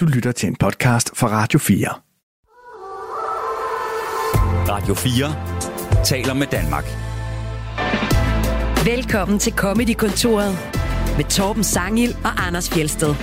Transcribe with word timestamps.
Du 0.00 0.06
lytter 0.06 0.32
til 0.32 0.46
en 0.46 0.56
podcast 0.56 1.16
fra 1.16 1.28
Radio 1.28 1.58
4. 1.58 1.88
Radio 4.68 4.94
4 4.94 6.04
taler 6.04 6.34
med 6.34 6.46
Danmark. 6.46 6.84
Velkommen 8.86 9.38
til 9.38 9.52
Comedy-kontoret 9.52 10.52
med 11.16 11.24
Torben 11.24 11.64
Sangil 11.64 12.10
og 12.24 12.46
Anders 12.46 12.70
Fjelsted. 12.70 13.14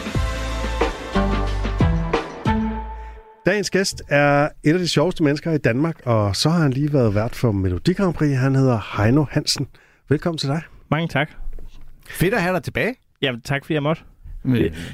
Dagens 3.45 3.69
gæst 3.69 4.03
er 4.09 4.49
et 4.63 4.73
af 4.73 4.79
de 4.79 4.87
sjoveste 4.87 5.23
mennesker 5.23 5.51
i 5.51 5.57
Danmark, 5.57 6.01
og 6.05 6.35
så 6.35 6.49
har 6.49 6.61
han 6.61 6.71
lige 6.71 6.93
været 6.93 7.15
vært 7.15 7.35
for 7.35 7.51
Melodi 7.51 7.93
Grand 7.93 8.13
Prix. 8.13 8.37
Han 8.37 8.55
hedder 8.55 8.97
Heino 8.97 9.25
Hansen. 9.31 9.67
Velkommen 10.09 10.37
til 10.37 10.49
dig. 10.49 10.61
Mange 10.91 11.07
tak. 11.07 11.29
Fedt 12.09 12.33
at 12.33 12.41
have 12.41 12.55
dig 12.55 12.63
tilbage. 12.63 12.95
Jamen, 13.21 13.41
tak 13.41 13.63
fordi 13.65 13.73
jeg 13.73 13.83
måtte. 13.83 14.01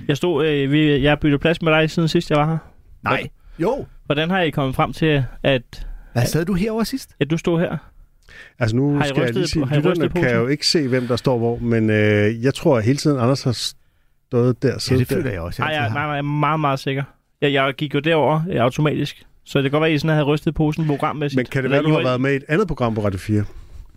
Jeg 0.07 0.17
stod, 0.17 0.47
øh, 0.47 0.71
vi, 0.71 1.01
jeg 1.03 1.11
har 1.11 1.15
byttet 1.15 1.41
plads 1.41 1.61
med 1.61 1.71
dig 1.71 1.89
siden 1.89 2.07
sidst, 2.09 2.29
jeg 2.29 2.37
var 2.39 2.45
her. 2.45 2.57
Nej. 3.03 3.27
Jo. 3.59 3.85
Hvordan 4.05 4.29
har 4.29 4.39
I 4.41 4.49
kommet 4.49 4.75
frem 4.75 4.93
til, 4.93 5.23
at, 5.43 5.87
Hvad 6.13 6.25
sad 6.25 6.45
du 6.45 6.53
herovre 6.53 6.85
sidst? 6.85 7.15
at 7.19 7.29
du 7.31 7.37
stod 7.37 7.59
her? 7.59 7.77
Altså 8.59 8.75
nu 8.75 8.95
Har 8.97 9.05
I 9.05 9.07
skal 9.07 9.23
jeg 9.23 9.33
lige 9.33 9.47
sige, 9.47 9.63
på- 9.63 9.69
har 9.69 9.75
I 9.75 9.79
rystet 9.79 10.03
lytterne 10.03 10.23
kan 10.25 10.35
jo 10.35 10.47
ikke 10.47 10.67
se, 10.67 10.87
hvem 10.87 11.07
der 11.07 11.15
står 11.15 11.37
hvor, 11.37 11.57
men 11.57 11.89
øh, 11.89 12.43
jeg 12.43 12.53
tror 12.53 12.77
at 12.77 12.83
hele 12.83 12.97
tiden, 12.97 13.19
Anders 13.19 13.43
har 13.43 13.51
stået 14.27 14.63
der. 14.63 14.87
Ja, 14.91 14.97
det 14.97 15.09
der. 15.09 15.15
føler 15.15 15.31
jeg 15.31 15.41
også. 15.41 15.61
Nej, 15.61 15.69
altid 15.71 15.81
jeg, 15.81 15.89
nej, 15.93 16.03
nej, 16.03 16.09
jeg 16.11 16.17
er 16.17 16.21
meget, 16.21 16.59
meget 16.59 16.79
sikker. 16.79 17.03
Jeg, 17.41 17.53
jeg 17.53 17.73
gik 17.77 17.93
jo 17.93 17.99
derover 17.99 18.41
øh, 18.49 18.61
automatisk. 18.61 19.23
Så 19.45 19.59
det 19.59 19.63
kan 19.63 19.71
godt 19.71 19.81
være, 19.81 19.89
at 19.89 19.95
I 19.95 19.97
sådan 19.97 20.09
havde 20.15 20.25
rystet 20.25 20.55
posen 20.55 20.87
programmæssigt. 20.87 21.37
Men 21.37 21.45
kan 21.45 21.63
det 21.63 21.71
være, 21.71 21.81
du 21.83 21.87
I 21.89 21.91
har 21.91 22.03
været 22.03 22.21
med 22.21 22.33
i 22.33 22.35
et 22.35 22.43
andet 22.47 22.67
program 22.67 22.95
på 22.95 23.05
Radio 23.05 23.19
4? 23.19 23.43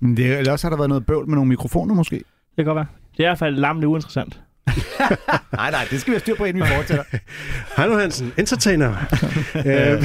Men 0.00 0.16
det, 0.16 0.38
eller 0.38 0.52
også 0.52 0.66
har 0.66 0.70
der 0.70 0.76
været 0.76 0.88
noget 0.88 1.06
bøvl 1.06 1.28
med 1.28 1.34
nogle 1.34 1.48
mikrofoner 1.48 1.94
måske. 1.94 2.16
Det 2.16 2.24
kan 2.56 2.64
godt 2.64 2.76
være. 2.76 2.86
Det 3.16 3.20
er 3.20 3.24
i 3.24 3.28
hvert 3.30 3.38
fald 3.38 3.56
larmende 3.56 3.88
uinteressant. 3.88 4.40
Nej, 5.56 5.70
nej, 5.70 5.86
det 5.90 6.00
skal 6.00 6.10
vi 6.10 6.14
have 6.14 6.20
styr 6.20 6.34
på, 6.34 6.44
inden 6.44 6.62
vi 6.62 6.68
fortsætter. 6.68 7.04
Heino 7.76 7.98
Hansen, 7.98 8.32
entertainer. 8.38 8.94
øh, 9.66 10.04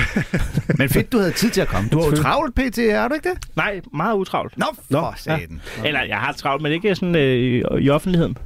Men 0.78 0.90
fedt, 0.90 1.12
du 1.12 1.18
havde 1.18 1.32
tid 1.32 1.50
til 1.50 1.62
at 1.62 1.68
komme. 1.68 1.90
Du 1.90 2.00
har 2.00 2.06
jo 2.06 2.16
travlt, 2.16 2.56
PT, 2.56 2.78
er 2.78 3.08
du 3.08 3.14
ikke 3.14 3.30
det? 3.30 3.38
Nej, 3.56 3.82
meget 3.94 4.16
utravlt. 4.16 4.58
Nå, 4.58 4.66
Nå. 4.90 5.00
for 5.00 5.14
satan. 5.18 5.62
Eller 5.86 6.04
jeg 6.04 6.18
har 6.18 6.34
travlt, 6.34 6.62
men 6.64 6.72
ikke 6.72 6.96
sådan 6.96 7.16
øh, 7.16 7.36
i, 7.36 7.64
i 7.80 7.90
offentligheden. 7.90 8.38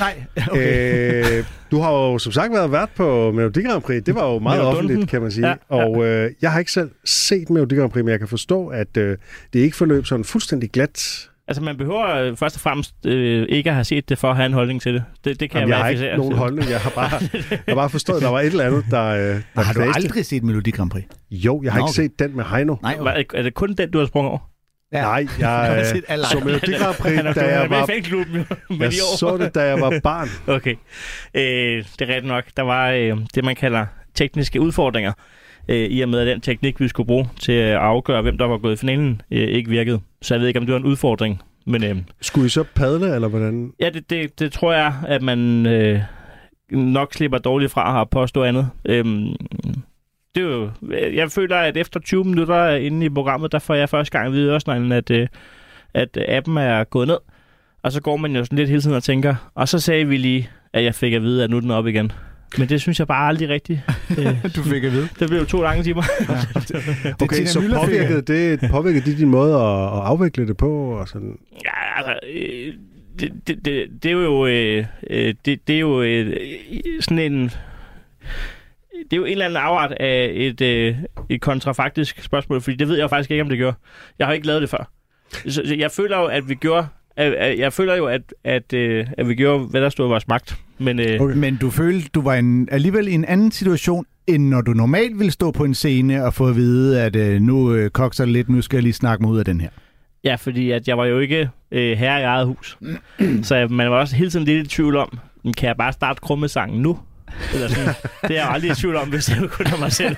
Nej, 0.00 0.24
okay. 0.50 1.38
øh, 1.38 1.44
du 1.70 1.80
har 1.80 1.92
jo 1.92 2.18
som 2.18 2.32
sagt 2.32 2.52
været 2.52 2.72
vært 2.72 2.90
på 2.96 3.32
Melodi 3.32 3.62
Grand 3.62 3.82
Prix. 3.82 4.02
Det 4.02 4.14
var 4.14 4.32
jo 4.32 4.38
meget 4.38 4.62
offentligt, 4.62 5.10
kan 5.10 5.22
man 5.22 5.30
sige. 5.30 5.46
Ja, 5.46 5.54
ja. 5.70 5.76
Og 5.76 6.06
øh, 6.06 6.30
jeg 6.42 6.52
har 6.52 6.58
ikke 6.58 6.72
selv 6.72 6.90
set 7.04 7.50
Melodi 7.50 7.74
Grand 7.74 7.90
Prix, 7.90 8.04
men 8.04 8.10
jeg 8.10 8.18
kan 8.18 8.28
forstå, 8.28 8.66
at 8.66 8.96
øh, 8.96 9.18
det 9.52 9.60
ikke 9.60 9.76
forløb 9.76 10.06
sådan 10.06 10.24
fuldstændig 10.24 10.70
glat. 10.70 11.28
Altså, 11.48 11.62
man 11.62 11.76
behøver 11.76 12.16
øh, 12.16 12.36
først 12.36 12.56
og 12.56 12.60
fremmest 12.60 12.94
øh, 13.06 13.46
ikke 13.48 13.70
at 13.70 13.74
have 13.74 13.84
set 13.84 14.08
det 14.08 14.18
for 14.18 14.30
at 14.30 14.36
have 14.36 14.46
en 14.46 14.52
holdning 14.52 14.82
til 14.82 14.94
det. 14.94 15.04
Det, 15.24 15.40
det 15.40 15.50
kan 15.50 15.60
Jamen, 15.60 15.70
jeg 15.70 15.78
jeg 15.78 15.84
har 15.84 15.90
ikke 15.90 16.16
nogen 16.16 16.36
holdning. 16.36 16.70
Jeg 16.70 16.80
har 16.80 16.90
bare, 16.90 17.10
jeg 17.50 17.58
har 17.68 17.74
bare 17.74 17.90
forstået, 17.90 18.16
at 18.16 18.22
der 18.22 18.28
var 18.28 18.40
et 18.40 18.46
eller 18.46 18.64
andet, 18.64 18.84
der, 18.90 19.04
øh, 19.04 19.18
der 19.54 19.60
har 19.60 19.72
du 19.72 19.80
knaste. 19.80 19.96
aldrig 19.96 20.26
set 20.26 20.42
Melodi 20.42 20.70
Grand 20.70 20.90
Prix? 20.90 21.04
Jo, 21.30 21.62
jeg 21.62 21.72
har 21.72 21.78
Nå, 21.78 21.84
ikke 21.86 21.90
okay. 21.90 22.02
set 22.02 22.18
den 22.18 22.36
med 22.36 22.44
Heino. 22.44 22.76
Nej, 22.82 22.96
Hvad, 22.96 23.24
er 23.34 23.42
det 23.42 23.54
kun 23.54 23.74
den, 23.74 23.90
du 23.90 23.98
har 23.98 24.06
sprunget 24.06 24.30
over? 24.30 24.50
Ja. 24.92 25.00
Nej, 25.00 25.26
Jeg 25.40 25.76
øh, 26.10 26.24
så. 26.24 26.40
Melodi 26.44 26.72
Grand 26.72 26.96
Prix, 26.96 27.34
da 27.34 27.60
jeg 27.60 27.70
var, 27.70 27.86
jeg 28.84 28.92
så 29.18 29.36
det, 29.36 29.54
da 29.54 29.62
jeg 29.62 29.80
var 29.80 30.00
barn. 30.02 30.28
Okay. 30.46 30.74
Øh, 31.34 31.42
det 31.42 32.00
er 32.00 32.06
rigtigt 32.06 32.24
nok. 32.24 32.44
Der 32.56 32.62
var 32.62 32.90
øh, 32.90 33.16
det, 33.34 33.44
man 33.44 33.56
kalder 33.56 33.86
tekniske 34.16 34.60
udfordringer. 34.60 35.12
Øh, 35.68 35.76
I 35.90 36.00
og 36.00 36.08
med, 36.08 36.20
at 36.20 36.26
den 36.26 36.40
teknik, 36.40 36.80
vi 36.80 36.88
skulle 36.88 37.06
bruge 37.06 37.28
til 37.40 37.52
at 37.52 37.76
afgøre, 37.76 38.22
hvem 38.22 38.38
der 38.38 38.44
var 38.44 38.58
gået 38.58 38.72
i 38.72 38.76
finalen, 38.76 39.22
øh, 39.30 39.48
ikke 39.48 39.70
virkede. 39.70 40.00
Så 40.22 40.34
jeg 40.34 40.40
ved 40.40 40.48
ikke, 40.48 40.60
om 40.60 40.66
det 40.66 40.72
var 40.72 40.78
en 40.78 40.86
udfordring. 40.86 41.42
Men 41.66 41.84
øh, 41.84 41.96
Skulle 42.20 42.46
I 42.46 42.48
så 42.48 42.64
padle, 42.74 43.14
eller 43.14 43.28
hvordan? 43.28 43.72
ja, 43.80 43.90
det, 43.90 44.10
det, 44.10 44.38
det 44.38 44.52
tror 44.52 44.72
jeg, 44.72 44.94
at 45.06 45.22
man 45.22 45.66
øh, 45.66 46.00
nok 46.70 47.14
slipper 47.14 47.38
dårligt 47.38 47.72
fra 47.72 48.00
at 48.00 48.10
påstå 48.10 48.42
andet. 48.42 48.70
Øhm, 48.84 49.36
det 50.34 50.42
er 50.42 50.48
jo, 50.48 50.70
jeg 50.92 51.30
føler, 51.30 51.56
at 51.56 51.76
efter 51.76 52.00
20 52.00 52.24
minutter 52.24 52.70
inde 52.70 53.06
i 53.06 53.08
programmet, 53.08 53.52
der 53.52 53.58
får 53.58 53.74
jeg 53.74 53.88
første 53.88 54.12
gang 54.18 54.26
at 54.26 54.32
vide 54.32 54.54
også, 54.54 54.88
at, 54.92 55.10
øh, 55.10 55.28
at 55.94 56.18
appen 56.28 56.56
er 56.56 56.84
gået 56.84 57.08
ned. 57.08 57.18
Og 57.82 57.92
så 57.92 58.02
går 58.02 58.16
man 58.16 58.36
jo 58.36 58.44
sådan 58.44 58.58
lidt 58.58 58.68
hele 58.68 58.80
tiden 58.82 58.96
og 58.96 59.02
tænker, 59.02 59.50
og 59.54 59.68
så 59.68 59.78
sagde 59.78 60.06
vi 60.06 60.16
lige, 60.16 60.50
at 60.72 60.84
jeg 60.84 60.94
fik 60.94 61.12
at 61.12 61.22
vide, 61.22 61.44
at 61.44 61.50
nu 61.50 61.56
er 61.56 61.60
den 61.60 61.70
op 61.70 61.86
igen. 61.86 62.12
Men 62.58 62.68
det 62.68 62.80
synes 62.80 62.98
jeg 62.98 63.06
bare 63.06 63.28
aldrig 63.28 63.48
rigtigt. 63.48 63.80
Øh, 64.18 64.54
Du 64.56 64.62
fik 64.62 64.84
at 64.84 64.92
vide. 64.92 65.08
det 65.20 65.28
blev 65.28 65.38
jo 65.40 65.44
to 65.44 65.62
lange 65.62 65.82
timer. 65.82 66.02
Okay, 67.22 67.36
Tina 67.36 67.46
så 67.46 67.60
påvirkede 67.84 68.22
det, 68.22 68.70
påvirkede 68.70 69.10
det 69.10 69.18
din 69.18 69.28
måde 69.28 69.54
at, 69.54 69.60
at 69.98 70.04
afvikle 70.06 70.46
det 70.46 70.56
på? 70.56 70.90
Og 70.90 71.08
sådan? 71.08 71.38
Ja, 71.64 71.96
altså, 71.98 72.18
øh, 72.32 72.72
det, 73.20 73.32
det, 73.46 73.64
det, 73.64 73.88
det 74.02 74.08
er 74.08 74.12
jo, 74.12 74.46
øh, 74.46 74.84
øh, 75.10 75.34
det, 75.44 75.68
det 75.68 75.76
er 75.76 75.80
jo 75.80 76.02
øh, 76.02 76.36
sådan 77.00 77.18
en... 77.18 77.50
Det 78.92 79.12
er 79.12 79.16
jo 79.16 79.24
en 79.24 79.32
eller 79.32 79.44
anden 79.44 79.56
afart 79.56 79.92
af 79.92 80.30
et, 80.34 80.60
øh, 80.60 80.96
et 81.28 81.40
kontrafaktisk 81.40 82.22
spørgsmål, 82.22 82.60
fordi 82.60 82.76
det 82.76 82.88
ved 82.88 82.98
jeg 82.98 83.10
faktisk 83.10 83.30
ikke, 83.30 83.42
om 83.42 83.48
det 83.48 83.58
gør. 83.58 83.72
Jeg 84.18 84.26
har 84.26 84.34
ikke 84.34 84.46
lavet 84.46 84.62
det 84.62 84.70
før. 84.70 84.90
Så, 85.48 85.74
jeg 85.78 85.90
føler 85.90 86.18
jo, 86.18 86.24
at 86.24 86.48
vi 86.48 86.54
gjorde... 86.54 86.86
At, 87.16 87.32
at, 87.32 87.58
jeg 87.58 87.72
føler 87.72 87.94
jo, 87.94 88.06
at, 88.06 88.20
at, 88.44 88.74
at 89.18 89.28
vi 89.28 89.34
gjorde, 89.34 89.64
hvad 89.64 89.80
der 89.80 89.88
stod 89.88 90.06
i 90.06 90.08
vores 90.08 90.28
magt. 90.28 90.56
Men 90.78 91.00
øh, 91.00 91.20
Okay. 91.20 91.34
Men 91.36 91.56
du 91.56 91.70
følte, 91.70 92.08
du 92.14 92.20
var 92.20 92.34
en, 92.34 92.68
alligevel 92.72 93.08
i 93.08 93.12
en 93.12 93.24
anden 93.24 93.52
situation, 93.52 94.06
end 94.26 94.48
når 94.48 94.60
du 94.60 94.72
normalt 94.72 95.18
ville 95.18 95.30
stå 95.30 95.50
på 95.50 95.64
en 95.64 95.74
scene 95.74 96.24
og 96.24 96.34
få 96.34 96.48
at 96.48 96.56
vide, 96.56 97.02
at 97.02 97.16
øh, 97.16 97.40
nu 97.40 97.72
øh, 97.74 97.90
kokser 97.90 98.24
det 98.24 98.32
lidt, 98.32 98.48
nu 98.48 98.62
skal 98.62 98.76
jeg 98.76 98.82
lige 98.82 98.92
snakke 98.92 99.22
mig 99.22 99.32
ud 99.32 99.38
af 99.38 99.44
den 99.44 99.60
her. 99.60 99.68
Ja, 100.24 100.34
fordi 100.34 100.70
at 100.70 100.88
jeg 100.88 100.98
var 100.98 101.04
jo 101.04 101.18
ikke 101.18 101.48
øh, 101.72 101.98
herre 101.98 102.20
i 102.20 102.22
eget 102.24 102.46
hus. 102.46 102.78
så 103.42 103.54
jeg- 103.56 103.70
man 103.70 103.90
var 103.90 103.96
også 103.96 104.16
hele 104.16 104.30
tiden 104.30 104.44
lidt 104.44 104.66
i 104.66 104.68
tvivl 104.70 104.96
om, 104.96 105.18
"Men 105.44 105.54
kan 105.54 105.66
jeg 105.68 105.76
bare 105.76 105.92
starte 105.92 106.20
krummesangen 106.22 106.82
nu? 106.82 106.98
Eller 107.54 107.68
sådan. 107.68 107.94
Det 108.22 108.30
er 108.30 108.34
jeg 108.34 108.48
aldrig 108.50 108.70
i 108.70 108.74
tvivl 108.74 108.96
om, 108.96 109.08
hvis 109.08 109.28
jeg 109.30 109.38
kun 109.50 109.66
er 109.66 109.78
mig 109.78 109.92
selv. 109.92 110.16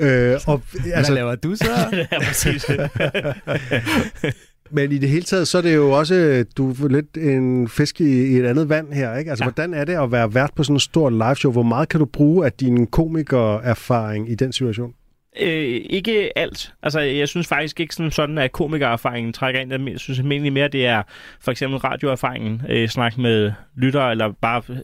Øh, 0.00 0.40
og, 0.46 0.62
Altså, 0.94 1.12
Hvad 1.12 1.14
laver 1.14 1.34
du 1.34 1.54
så? 1.56 1.70
er 2.10 2.20
præcis. 2.20 2.64
men 4.70 4.92
i 4.92 4.98
det 4.98 5.08
hele 5.08 5.22
taget, 5.22 5.48
så 5.48 5.58
er 5.58 5.62
det 5.62 5.74
jo 5.74 5.90
også, 5.90 6.44
du 6.56 6.70
er 6.70 6.88
lidt 6.88 7.16
en 7.16 7.68
fisk 7.68 8.00
i, 8.00 8.26
i 8.26 8.36
et 8.36 8.44
andet 8.46 8.68
vand 8.68 8.92
her, 8.92 9.16
ikke? 9.16 9.30
Altså, 9.30 9.44
Ja. 9.44 9.50
hvordan 9.50 9.74
er 9.74 9.84
det 9.84 9.92
at 10.02 10.12
være 10.12 10.34
vært 10.34 10.50
på 10.56 10.62
sådan 10.64 10.76
en 10.76 10.80
stor 10.80 11.10
live 11.10 11.34
show? 11.36 11.52
Hvor 11.52 11.62
meget 11.62 11.88
kan 11.88 12.00
du 12.00 12.06
bruge 12.06 12.46
af 12.46 12.52
din 12.52 12.86
komikererfaring 12.86 14.30
i 14.30 14.34
den 14.34 14.52
situation? 14.52 14.94
Øh, 15.40 15.80
ikke 15.90 16.38
alt. 16.38 16.72
Altså, 16.82 17.00
jeg 17.00 17.28
synes 17.28 17.46
faktisk 17.46 17.80
ikke 17.80 17.94
sådan, 17.94 18.10
sådan 18.10 18.38
at 18.38 18.52
komikererfaringen 18.52 19.32
trækker 19.32 19.60
ind. 19.60 19.88
Jeg 19.90 20.00
synes 20.00 20.18
egentlig 20.20 20.52
mere, 20.52 20.68
det 20.68 20.86
er 20.86 21.02
for 21.40 21.50
eksempel 21.50 21.78
radioerfaringen, 21.78 22.62
øh, 22.68 22.88
snak 22.88 23.18
med 23.18 23.52
lyttere, 23.76 24.10
eller 24.10 24.32
bare 24.40 24.62
øh, 24.68 24.74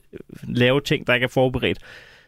lave 0.48 0.80
ting, 0.80 1.06
der 1.06 1.14
ikke 1.14 1.24
er 1.24 1.28
forberedt. 1.28 1.78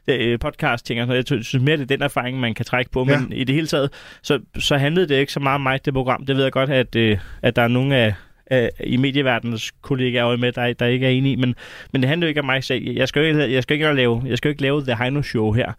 Øh, 0.08 0.38
podcast 0.38 0.86
ting 0.86 1.00
og 1.00 1.04
sådan 1.06 1.08
noget. 1.08 1.30
Jeg 1.30 1.44
synes 1.44 1.64
mere, 1.64 1.76
det 1.76 1.82
er 1.82 1.86
den 1.96 2.02
erfaring, 2.02 2.40
man 2.40 2.54
kan 2.54 2.64
trække 2.64 2.90
på. 2.90 3.04
Men 3.04 3.26
Ja. 3.30 3.36
i 3.36 3.44
det 3.44 3.54
hele 3.54 3.66
taget, 3.66 3.90
så, 4.22 4.40
så 4.58 4.76
handlede 4.76 5.08
det 5.08 5.14
ikke 5.14 5.32
så 5.32 5.40
meget 5.40 5.54
om 5.54 5.60
mig, 5.60 5.84
det 5.84 5.94
program. 5.94 6.26
Det 6.26 6.36
ved 6.36 6.42
jeg 6.42 6.52
godt, 6.52 6.70
at, 6.70 6.96
øh, 6.96 7.18
at 7.42 7.56
der 7.56 7.62
er 7.62 7.68
nogle 7.68 7.96
af, 7.96 8.14
af 8.46 8.70
i 8.84 8.96
medieverdenens 8.96 9.72
kollegaer 9.82 10.36
med, 10.36 10.52
der, 10.52 10.72
der 10.72 10.86
ikke 10.86 11.06
er 11.06 11.10
enige 11.10 11.32
i. 11.32 11.36
Men, 11.36 11.54
men 11.92 12.02
det 12.02 12.08
handler 12.08 12.26
jo 12.26 12.28
ikke 12.28 12.40
om 12.40 12.46
mig 12.46 12.64
selv. 12.64 12.82
Jeg 12.90 13.08
skal 13.08 13.20
jo 13.20 13.26
ikke, 13.26 13.54
jeg 13.54 13.62
skal 13.62 13.74
ikke 13.74 13.92
lave, 13.92 14.22
jeg 14.26 14.38
skal 14.38 14.48
jo 14.48 14.50
ikke 14.50 14.62
lave 14.62 14.82
The 14.82 14.96
Heino 14.96 15.22
Show 15.22 15.52
her. 15.52 15.72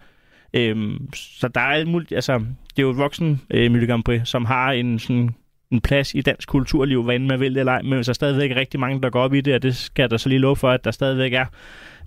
Øhm, 0.53 1.13
så 1.13 1.47
der 1.47 1.61
er 1.61 1.66
alt 1.66 1.88
muligt, 1.88 2.11
altså, 2.11 2.34
det 2.38 2.78
er 2.78 2.84
jo 2.84 2.90
et 2.90 2.97
voksen 2.97 3.41
øh, 3.51 3.88
Grand 3.88 4.03
Prix, 4.03 4.22
som 4.28 4.45
har 4.45 4.72
en 4.72 5.00
sådan 5.00 5.35
en 5.72 5.81
plads 5.81 6.13
i 6.13 6.22
dansk 6.22 6.47
kulturliv, 6.50 7.03
hvad 7.03 7.16
end 7.16 7.25
man 7.25 7.40
vil 7.40 7.53
det 7.53 7.59
eller 7.59 7.72
ej, 7.72 7.81
men 7.81 7.91
der 7.94 8.09
er 8.09 8.13
stadigvæk 8.13 8.55
rigtig 8.55 8.79
mange, 8.79 9.01
der 9.01 9.09
går 9.09 9.22
op 9.22 9.34
i 9.34 9.41
det, 9.41 9.53
og 9.53 9.63
det 9.63 9.75
skal 9.75 10.09
der 10.09 10.17
så 10.17 10.29
lige 10.29 10.40
love 10.40 10.55
for, 10.55 10.69
at 10.69 10.84
der 10.84 10.91
stadigvæk 10.91 11.34
er, 11.34 11.45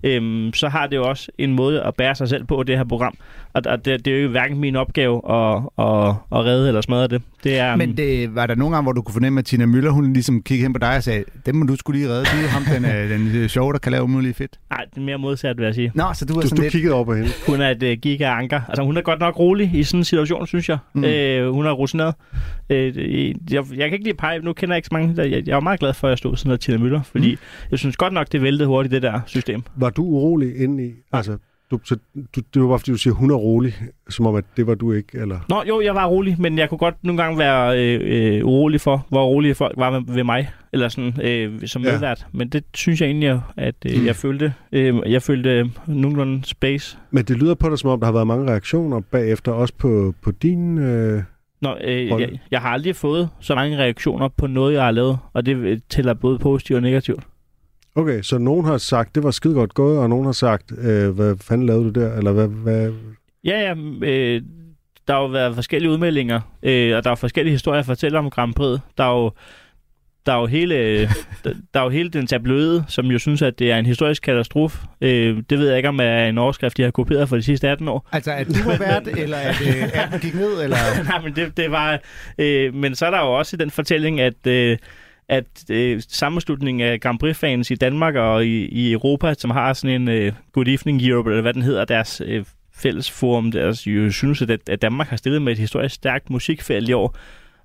øhm, 0.03 0.53
så 0.53 0.69
har 0.69 0.87
det 0.87 0.95
jo 0.95 1.03
også 1.07 1.31
en 1.37 1.53
måde 1.53 1.83
at 1.83 1.95
bære 1.95 2.15
sig 2.15 2.29
selv 2.29 2.45
på, 2.45 2.63
det 2.63 2.77
her 2.77 2.83
program. 2.83 3.13
Og, 3.53 3.61
og 3.65 3.85
det, 3.85 4.05
det 4.05 4.17
er 4.17 4.21
jo 4.21 4.29
hverken 4.29 4.59
min 4.59 4.75
opgave 4.75 5.21
at, 5.31 5.55
at, 5.79 6.09
at 6.31 6.45
redde 6.45 6.67
eller 6.67 6.81
smadre 6.81 7.07
det. 7.07 7.21
Det 7.43 7.59
er, 7.59 7.75
Men 7.75 7.97
det, 7.97 8.35
var 8.35 8.47
der 8.47 8.55
nogle 8.55 8.75
gange, 8.75 8.83
hvor 8.83 8.91
du 8.91 9.01
kunne 9.01 9.13
fornemme, 9.13 9.39
at 9.39 9.45
Tina 9.45 9.65
Møller, 9.65 9.91
hun 9.91 10.13
ligesom 10.13 10.41
kiggede 10.43 10.65
hen 10.65 10.73
på 10.73 10.79
dig 10.79 10.95
og 10.95 11.03
sagde, 11.03 11.23
dem 11.45 11.55
må 11.55 11.65
du 11.65 11.75
skulle 11.75 11.99
lige 11.99 12.09
redde. 12.11 12.25
Du 12.25 12.37
er 12.37 12.47
ham, 12.47 12.63
den, 12.63 12.85
øh, 12.85 13.09
den 13.09 13.35
øh, 13.35 13.49
sjove, 13.49 13.73
der 13.73 13.79
kan 13.79 13.91
lave 13.91 14.07
muligt 14.07 14.37
fedt. 14.37 14.51
Nej, 14.69 14.85
det 14.89 14.97
er 14.97 15.01
mere 15.05 15.17
modsat, 15.17 15.57
vil 15.57 15.65
jeg 15.65 15.75
sige. 15.75 15.91
Nå, 15.95 16.03
så 16.13 16.25
du 16.25 16.33
var 16.33 16.41
Du, 16.41 16.47
sådan 16.47 16.57
du 16.57 16.61
lidt... 16.61 16.71
kiggede 16.71 16.93
over 16.93 17.05
på 17.05 17.13
hende. 17.13 17.29
Hun 17.47 17.61
er 17.61 17.69
et 17.69 17.83
uh, 17.83 17.89
giga-anker. 17.89 18.61
Altså, 18.67 18.83
hun 18.83 18.97
er 18.97 19.01
godt 19.01 19.19
nok 19.19 19.39
rolig 19.39 19.71
i 19.73 19.83
sådan 19.83 19.99
en 19.99 20.03
situation, 20.03 20.47
synes 20.47 20.69
jeg. 20.69 20.77
Mm. 20.93 21.03
Øh, 21.03 21.51
hun 21.51 21.65
er 21.65 21.71
rutineret. 21.71 22.15
Øh, 22.69 22.97
jeg, 23.51 23.63
jeg 23.75 23.89
kan 23.89 23.93
ikke 23.93 24.03
lide 24.05 24.17
pege. 24.17 24.39
Nu 24.39 24.53
kender 24.53 24.75
jeg 24.75 24.77
ikke 24.77 24.87
så 24.87 24.93
mange. 24.93 25.15
Der, 25.15 25.23
jeg, 25.23 25.47
jeg 25.47 25.55
var 25.55 25.61
meget 25.61 25.79
glad 25.79 25.93
for, 25.93 26.07
at 26.07 26.09
jeg 26.09 26.17
stod 26.17 26.35
sådan 26.35 26.47
noget 26.49 26.59
Tina 26.59 26.77
Møller, 26.77 27.01
fordi 27.03 27.31
mm. 27.31 27.39
jeg 27.71 27.79
synes 27.79 27.97
godt 27.97 28.13
nok, 28.13 28.31
det 28.31 28.41
væltede 28.41 28.67
hurtigt, 28.67 28.91
det 28.91 29.01
der 29.01 29.19
system. 29.25 29.63
Var 29.75 29.86
du 29.89 30.03
urolig 30.03 30.55
indeni? 30.55 30.91
Altså, 31.11 31.37
du, 31.71 31.79
så, 31.83 31.97
du, 32.35 32.41
det 32.53 32.61
var 32.61 32.67
bare 32.67 32.79
fordi, 32.79 32.91
du 32.91 32.97
siger, 32.97 33.13
hun 33.13 33.31
er 33.31 33.35
rolig, 33.35 33.73
som 34.09 34.25
om, 34.25 34.35
at 34.35 34.43
det 34.57 34.67
var 34.67 34.75
du 34.75 34.91
ikke, 34.91 35.17
eller? 35.17 35.39
Nå, 35.49 35.63
jo, 35.67 35.81
jeg 35.81 35.95
var 35.95 36.05
rolig, 36.05 36.35
men 36.41 36.57
jeg 36.57 36.69
kunne 36.69 36.77
godt 36.77 36.95
nogle 37.03 37.23
gange 37.23 37.39
være 37.39 37.79
øh, 37.83 38.01
øh, 38.37 38.45
urolig 38.45 38.81
for, 38.81 39.05
hvor 39.09 39.25
rolige 39.25 39.55
folk 39.55 39.77
var 39.77 39.91
ved, 39.91 40.01
ved 40.13 40.23
mig, 40.23 40.49
eller 40.73 40.89
sådan, 40.89 41.21
øh, 41.21 41.67
som 41.67 41.83
Ja. 41.83 41.91
medvært. 41.91 42.27
Men 42.31 42.49
det 42.49 42.63
synes 42.73 43.01
jeg 43.01 43.07
egentlig, 43.07 43.41
at 43.57 43.75
øh, 43.85 44.05
jeg 44.05 44.15
følte. 44.15 44.53
Øh, 44.71 44.95
jeg 45.11 45.21
følte 45.21 45.49
øh, 45.49 45.65
nogenlunde 45.87 46.45
space. 46.45 46.97
Men 47.11 47.25
det 47.25 47.37
lyder 47.37 47.55
på 47.55 47.69
dig, 47.69 47.79
som 47.79 47.89
om 47.89 47.99
der 47.99 48.05
har 48.05 48.13
været 48.13 48.27
mange 48.27 48.51
reaktioner 48.51 48.99
bagefter, 49.11 49.51
også 49.51 49.73
på, 49.77 50.13
på 50.21 50.31
din... 50.31 50.77
Øh... 50.77 51.23
Nå, 51.61 51.69
øh, 51.69 52.11
Rolle. 52.11 52.27
jeg, 52.27 52.39
jeg 52.51 52.61
har 52.61 52.69
aldrig 52.69 52.95
fået 52.95 53.29
så 53.39 53.55
mange 53.55 53.77
reaktioner 53.77 54.27
på 54.27 54.47
noget, 54.47 54.73
jeg 54.73 54.83
har 54.83 54.91
lavet, 54.91 55.17
og 55.33 55.45
det 55.45 55.55
øh, 55.55 55.79
tæller 55.89 56.13
både 56.13 56.39
positivt 56.39 56.77
og 56.77 56.81
negativt. 56.83 57.23
Okay, 57.97 58.21
så 58.21 58.37
nogen 58.37 58.65
har 58.65 58.77
sagt, 58.77 59.15
det 59.15 59.23
var 59.23 59.31
skide 59.31 59.53
godt 59.53 59.73
gået, 59.73 59.99
og 59.99 60.09
nogen 60.09 60.25
har 60.25 60.31
sagt, 60.31 60.71
øh, 60.77 61.09
hvad 61.09 61.35
fanden 61.41 61.67
lavede 61.67 61.83
du 61.83 61.99
der? 61.99 62.13
Eller 62.13 62.31
hvad, 62.31 62.47
hvad... 62.47 62.91
Ja, 63.43 63.59
ja. 63.59 63.73
Øh, 64.07 64.41
der 65.07 65.13
har 65.13 65.21
jo 65.21 65.27
været 65.27 65.55
forskellige 65.55 65.91
udmeldinger, 65.91 66.41
øh, 66.63 66.97
og 66.97 67.03
der 67.03 67.11
er 67.11 67.15
forskellige 67.15 67.51
historier 67.51 67.79
at 67.79 67.85
fortælle 67.85 68.19
om 68.19 68.29
Grand 68.29 68.53
Prix. 68.53 68.79
Der 68.97 69.03
er 69.03 69.11
jo, 69.11 69.31
der 70.25 70.33
er 70.33 70.39
jo 70.39 70.45
hele, 70.45 71.01
der, 71.43 71.53
der 71.73 71.79
er 71.79 71.83
jo 71.83 71.89
hele 71.89 72.09
den 72.09 72.27
tabloide, 72.27 72.85
som 72.87 73.05
jo 73.05 73.19
synes, 73.19 73.41
at 73.41 73.59
det 73.59 73.71
er 73.71 73.77
en 73.77 73.85
historisk 73.85 74.23
katastrofe. 74.23 74.87
Øh, 75.01 75.43
det 75.49 75.59
ved 75.59 75.67
jeg 75.67 75.77
ikke, 75.77 75.89
om 75.89 75.99
er 75.99 76.25
en 76.25 76.37
overskrift, 76.37 76.77
de 76.77 76.83
har 76.83 76.91
kopieret 76.91 77.29
for 77.29 77.35
de 77.35 77.43
sidste 77.43 77.69
18 77.69 77.87
år. 77.87 78.09
Altså, 78.11 78.31
at 78.31 78.47
du 78.47 78.63
var 78.65 78.77
vært, 78.77 79.07
eller 79.07 79.37
at 79.37 79.61
øh, 79.67 80.03
appen 80.03 80.19
gik 80.19 80.35
ned, 80.35 80.63
eller... 80.63 80.77
Nej, 81.09 81.21
men 81.21 81.35
det, 81.35 81.57
det 81.57 81.71
var... 81.71 81.99
Øh, 82.37 82.73
men 82.73 82.95
så 82.95 83.05
er 83.05 83.11
der 83.11 83.19
jo 83.19 83.37
også 83.37 83.57
den 83.57 83.71
fortælling, 83.71 84.19
at... 84.19 84.47
Øh, 84.47 84.77
at 85.29 85.45
øh, 85.69 86.01
sammenslutningen 86.07 86.87
af 86.87 86.99
Grand 86.99 87.19
Prix-fans 87.19 87.71
i 87.71 87.75
Danmark 87.75 88.15
og 88.15 88.45
i, 88.45 88.65
i 88.65 88.91
Europa, 88.91 89.33
som 89.33 89.51
har 89.51 89.73
sådan 89.73 90.01
en 90.01 90.07
øh, 90.07 90.33
Good 90.53 90.67
Evening 90.67 91.01
Europe, 91.01 91.29
eller 91.29 91.41
hvad 91.41 91.53
den 91.53 91.61
hedder, 91.61 91.85
deres 91.85 92.21
øh, 92.25 92.45
fælles 92.75 93.11
forum, 93.11 93.51
deres 93.51 93.87
jo 93.87 94.11
synes, 94.11 94.41
at, 94.41 94.69
at 94.69 94.81
Danmark 94.81 95.07
har 95.07 95.17
stillet 95.17 95.41
med 95.41 95.51
et 95.51 95.57
historisk 95.59 95.95
stærkt 95.95 96.29
musikfelt 96.29 96.89
i 96.89 96.93
år, 96.93 97.17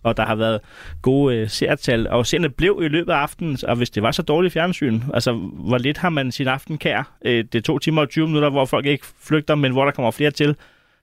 og 0.02 0.16
der 0.16 0.26
har 0.26 0.34
været 0.34 0.60
gode 1.02 1.36
øh, 1.36 1.48
seertal, 1.48 2.08
og 2.08 2.26
seerne 2.26 2.48
blev 2.50 2.80
i 2.82 2.88
løbet 2.88 3.12
af 3.12 3.16
aftenen, 3.16 3.58
og 3.68 3.76
hvis 3.76 3.90
det 3.90 4.02
var 4.02 4.10
så 4.10 4.22
dårligt 4.22 4.52
fjernsyn, 4.52 5.00
altså 5.14 5.32
hvor 5.54 5.78
lidt 5.78 5.98
har 5.98 6.10
man 6.10 6.32
sin 6.32 6.48
aften 6.48 6.78
kær? 6.78 7.12
Øh, 7.24 7.44
det 7.52 7.54
er 7.54 7.62
to 7.62 7.78
timer 7.78 8.02
og 8.02 8.08
20 8.08 8.26
minutter, 8.26 8.50
hvor 8.50 8.64
folk 8.64 8.86
ikke 8.86 9.06
flygter, 9.22 9.54
men 9.54 9.72
hvor 9.72 9.84
der 9.84 9.92
kommer 9.92 10.10
flere 10.10 10.30
til. 10.30 10.56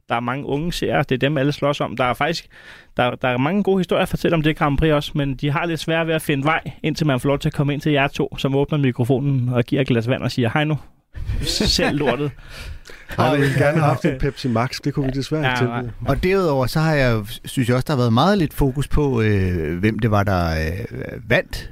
Der 0.09 0.15
er 0.15 0.19
mange 0.19 0.45
unge 0.45 0.73
seere, 0.73 1.03
det 1.03 1.11
er 1.15 1.17
dem 1.19 1.37
alle 1.37 1.51
slås 1.51 1.81
om. 1.81 1.95
Der 1.97 2.03
er 2.03 2.13
faktisk 2.13 2.47
der, 2.97 3.15
der 3.15 3.27
er 3.27 3.37
mange 3.37 3.63
gode 3.63 3.79
historier 3.79 4.01
at 4.03 4.09
fortælle 4.09 4.35
om 4.35 4.41
det 4.41 4.57
Grand 4.57 4.77
Prix 4.77 4.91
også, 4.91 5.11
men 5.15 5.35
de 5.35 5.51
har 5.51 5.65
lidt 5.65 5.79
svært 5.79 6.07
ved 6.07 6.13
at 6.13 6.21
finde 6.21 6.43
vej, 6.43 6.61
indtil 6.83 7.07
man 7.07 7.19
får 7.19 7.29
lov 7.29 7.39
til 7.39 7.49
at 7.49 7.53
komme 7.53 7.73
ind 7.73 7.81
til 7.81 7.91
jer 7.91 8.07
to, 8.07 8.37
som 8.37 8.55
åbner 8.55 8.77
mikrofonen 8.77 9.49
og 9.49 9.63
giver 9.63 9.81
et 9.81 9.87
glas 9.87 10.07
vand 10.07 10.21
og 10.23 10.31
siger, 10.31 10.49
hej 10.53 10.63
nu, 10.63 10.77
selv 11.41 11.97
lortet. 11.97 12.31
Har 13.07 13.35
du 13.35 13.41
gerne 13.41 13.53
have 13.57 13.81
haft 13.81 14.05
en 14.05 14.17
Pepsi 14.19 14.47
Max? 14.47 14.79
Det 14.83 14.93
kunne 14.93 15.05
vi 15.05 15.11
desværre 15.11 15.43
Ja, 15.45 15.53
ikke 15.53 15.65
nej. 15.65 15.81
tilbyde. 15.81 15.93
Og 16.07 16.23
derudover, 16.23 16.65
så 16.65 16.79
har 16.79 16.93
jeg, 16.93 17.21
synes 17.45 17.67
jeg 17.69 17.75
også, 17.75 17.85
der 17.87 17.93
har 17.93 17.97
været 17.97 18.13
meget 18.13 18.37
lidt 18.37 18.53
fokus 18.53 18.87
på, 18.87 19.21
øh, 19.21 19.79
hvem 19.79 19.99
det 19.99 20.11
var, 20.11 20.23
der 20.23 20.49
øh, 20.49 21.29
vandt. 21.29 21.71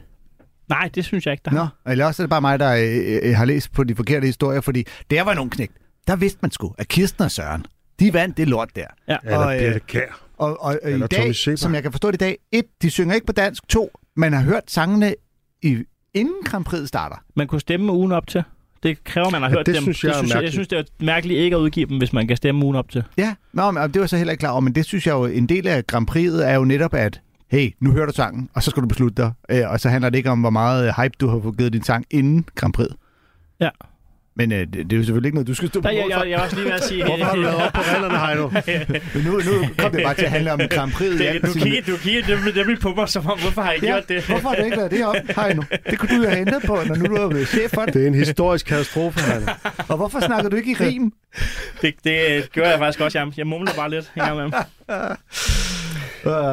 Nej, 0.69 0.89
det 0.95 1.05
synes 1.05 1.25
jeg 1.25 1.31
ikke, 1.31 1.41
der 1.45 1.51
har. 1.51 1.75
Nå, 1.85 1.91
eller 1.91 2.05
også 2.05 2.23
er 2.23 2.25
det 2.25 2.29
bare 2.29 2.41
mig, 2.41 2.59
der 2.59 2.71
øh, 2.75 3.29
øh, 3.29 3.35
har 3.35 3.45
læst 3.45 3.71
på 3.73 3.83
de 3.83 3.95
forkerte 3.95 4.25
historier, 4.25 4.61
fordi 4.61 4.83
der 5.11 5.23
var 5.23 5.33
nogen 5.33 5.49
knægt. 5.49 5.73
Der 6.07 6.15
vidste 6.15 6.39
man 6.41 6.51
sgu, 6.51 6.73
at 6.77 6.87
Kirsten 6.87 7.23
og 7.23 7.31
Søren, 7.31 7.65
de 7.99 8.13
vandt 8.13 8.37
det 8.37 8.47
lort 8.47 8.69
der. 8.75 8.85
Ja. 9.07 9.17
Eller 9.23 9.37
Og, 9.37 9.55
øh, 9.55 9.61
Birte 9.61 9.79
Kær. 9.79 10.21
Og, 10.37 10.63
og 10.63 10.79
øh, 10.83 10.99
i 10.99 11.01
dag, 11.07 11.35
som 11.35 11.73
jeg 11.75 11.83
kan 11.83 11.91
forstå 11.91 12.07
det 12.11 12.15
i 12.15 12.17
dag, 12.23 12.37
et, 12.51 12.65
de 12.81 12.89
synger 12.89 13.15
ikke 13.15 13.27
på 13.27 13.33
dansk, 13.33 13.67
to, 13.69 13.99
man 14.15 14.33
har 14.33 14.41
hørt 14.41 14.63
sangene 14.67 15.15
i, 15.63 15.77
inden 16.13 16.35
Grand 16.45 16.65
Prix 16.65 16.87
starter. 16.87 17.15
Man 17.35 17.47
kunne 17.47 17.61
stemme 17.61 17.91
ugen 17.91 18.11
op 18.11 18.27
til. 18.27 18.43
Det 18.83 19.03
kræver, 19.03 19.29
man 19.29 19.41
har 19.41 19.49
Ja, 19.49 19.55
hørt 19.55 19.65
det 19.65 19.75
dem. 19.75 19.81
synes 19.83 20.03
jeg 20.03 20.09
det 20.13 20.17
synes 20.19 20.33
jeg, 20.33 20.43
jeg 20.43 20.51
synes, 20.51 20.67
det 20.67 20.77
er 20.79 20.83
mærkeligt 20.99 21.39
ikke 21.39 21.55
at 21.55 21.59
udgive 21.59 21.85
dem, 21.85 21.97
hvis 21.97 22.13
man 22.13 22.27
kan 22.27 22.37
stemme 22.37 22.65
ugen 22.65 22.75
op 22.75 22.89
til. 22.89 23.03
Ja, 23.17 23.35
Nå, 23.53 23.71
men, 23.71 23.83
og 23.83 23.93
det 23.93 23.99
var 24.01 24.07
så 24.07 24.17
heller 24.17 24.31
ikke 24.31 24.39
klar 24.41 24.51
over, 24.51 24.61
men 24.61 24.75
det 24.75 24.85
synes 24.85 25.07
jeg 25.07 25.13
jo, 25.13 25.25
en 25.25 25.49
del 25.49 25.67
af 25.67 25.87
Grand 25.87 26.11
Prix'et 26.11 26.43
er 26.43 26.55
jo 26.55 26.63
netop, 26.65 26.93
at 26.93 27.21
hey, 27.51 27.71
nu 27.79 27.91
hører 27.91 28.05
du 28.05 28.11
sangen, 28.13 28.49
og 28.53 28.63
så 28.63 28.69
skal 28.69 28.83
du 28.83 28.87
beslutte 28.87 29.23
dig. 29.23 29.31
Øh, 29.51 29.71
og 29.71 29.79
så 29.79 29.89
handler 29.89 30.09
det 30.09 30.17
ikke 30.17 30.29
om, 30.29 30.39
hvor 30.39 30.49
meget 30.49 30.93
hype 31.01 31.13
du 31.19 31.27
har 31.27 31.39
fået 31.43 31.57
givet 31.57 31.73
din 31.73 31.83
sang 31.83 32.05
inden 32.11 32.45
Grand 32.55 32.73
Prix. 32.73 32.87
Ja. 33.59 33.69
Men 34.37 34.51
øh, 34.51 34.59
det, 34.59 34.73
det, 34.73 34.93
er 34.93 34.97
jo 34.97 35.03
selvfølgelig 35.03 35.27
ikke 35.27 35.35
noget, 35.35 35.47
du 35.47 35.53
skal 35.53 35.67
stå 35.69 35.81
på 35.81 35.87
Nej, 35.87 35.95
jeg, 35.95 36.05
jeg, 36.09 36.29
jeg, 36.29 36.37
var 36.37 36.43
også 36.43 36.55
lige 36.55 36.65
ved 36.65 36.71
at 36.71 36.83
sige... 36.83 37.05
Hvorfor 37.05 37.25
har 37.25 37.35
du 37.35 37.41
været 37.41 37.55
op 37.55 37.73
på 37.73 37.81
rallerne, 37.81 38.17
Heino? 38.25 38.49
Men 39.13 39.23
nu, 39.23 39.31
nu 39.31 39.67
kom 39.77 39.91
det 39.91 40.03
bare 40.03 40.13
til 40.13 40.25
at 40.25 40.31
handle 40.31 40.51
om 40.53 40.59
Grand 40.69 40.91
Prix. 40.91 41.09
det, 41.17 41.41
du 41.45 41.59
kigger, 41.59 41.81
du 41.81 41.97
kigger 41.97 42.35
nemlig, 42.35 42.55
nemlig 42.55 42.79
på 42.79 42.93
mig, 42.93 43.09
som 43.09 43.27
om, 43.27 43.39
hvorfor 43.39 43.61
har 43.61 43.69
jeg 43.69 43.75
ikke 43.75 43.87
Ja, 43.87 43.93
gjort 43.93 44.09
det? 44.09 44.23
hvorfor 44.23 44.49
har 44.49 44.55
du 44.55 44.63
ikke 44.63 44.77
lavet 44.77 44.91
det 44.91 45.05
op, 45.05 45.15
Heino? 45.35 45.61
Det 45.89 45.99
kunne 45.99 46.09
du 46.09 46.23
jo 46.23 46.29
have 46.29 46.37
hentet 46.37 46.61
på, 46.65 46.79
når 46.87 46.95
nu 46.95 47.05
du 47.05 47.15
er 47.15 47.29
blevet 47.29 47.47
chef 47.47 47.71
for 47.73 47.81
det. 47.85 47.93
Det 47.93 48.03
er 48.03 48.07
en 48.07 48.15
historisk 48.15 48.65
katastrofe, 48.65 49.19
Heino. 49.31 49.45
Og 49.87 49.97
hvorfor 49.97 50.19
snakker 50.19 50.49
du 50.49 50.55
ikke 50.55 50.71
i 50.71 50.75
rim? 50.75 51.13
Det, 51.81 51.93
det 52.03 52.51
gjorde 52.51 52.69
jeg 52.69 52.79
faktisk 52.79 53.01
også. 53.01 53.19
Jeg, 53.19 53.27
jeg 53.37 53.47
mumler 53.47 53.71
bare 53.75 53.89
lidt 53.89 54.11
imellem. 54.15 54.51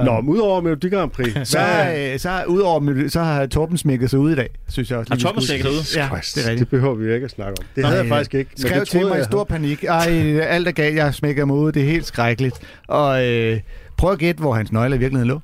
Nå, 0.05 0.21
men 0.21 0.29
udover 0.31 0.61
Melodi 0.61 0.89
Grand 0.89 1.11
Prix, 1.11 1.33
Så, 1.49 1.59
øh, 1.97 2.19
så 2.19 2.43
udover 2.49 3.09
så 3.09 3.21
har 3.21 3.47
Torben 3.47 3.79
smækket 3.79 4.11
sig 4.11 4.19
ud 4.19 4.33
i 4.33 4.35
dag, 4.35 4.49
synes 4.69 4.91
jeg 4.91 4.99
også. 4.99 5.13
Har 5.13 5.19
skulle- 5.19 5.47
sækket 5.47 5.69
ud? 5.69 5.97
Ja, 5.97 6.07
Christ, 6.07 6.35
det 6.37 6.45
er 6.47 6.51
rigtigt. 6.51 6.71
det 6.71 6.79
behøver 6.79 6.95
vi 6.95 7.15
ikke 7.15 7.25
at 7.25 7.31
snakke 7.31 7.51
om. 7.61 7.65
Det 7.77 7.83
Nej, 7.83 7.91
havde 7.91 8.03
jeg 8.03 8.09
faktisk 8.09 8.35
ikke. 8.35 8.51
Skrev 8.57 8.81
det 8.81 8.89
til 8.89 9.01
mig 9.01 9.11
i 9.15 9.17
jeg 9.17 9.25
stor 9.25 9.45
panik. 9.45 9.85
Ej, 9.85 10.39
alt 10.41 10.69
er 10.69 10.73
galt. 10.73 10.97
Jeg 10.97 11.15
smækker 11.15 11.45
mig 11.45 11.57
ud. 11.57 11.73
Det 11.73 11.83
er 11.83 11.87
helt 11.87 12.07
skrækkeligt. 12.07 12.57
Og 12.89 13.27
øh, 13.27 13.61
prøv 13.97 14.13
at 14.13 14.19
gætte, 14.19 14.41
hvor 14.41 14.55
hans 14.55 14.73
nøgle 14.73 14.97
i 14.97 14.99
virkeligheden 14.99 15.29
lå. 15.29 15.41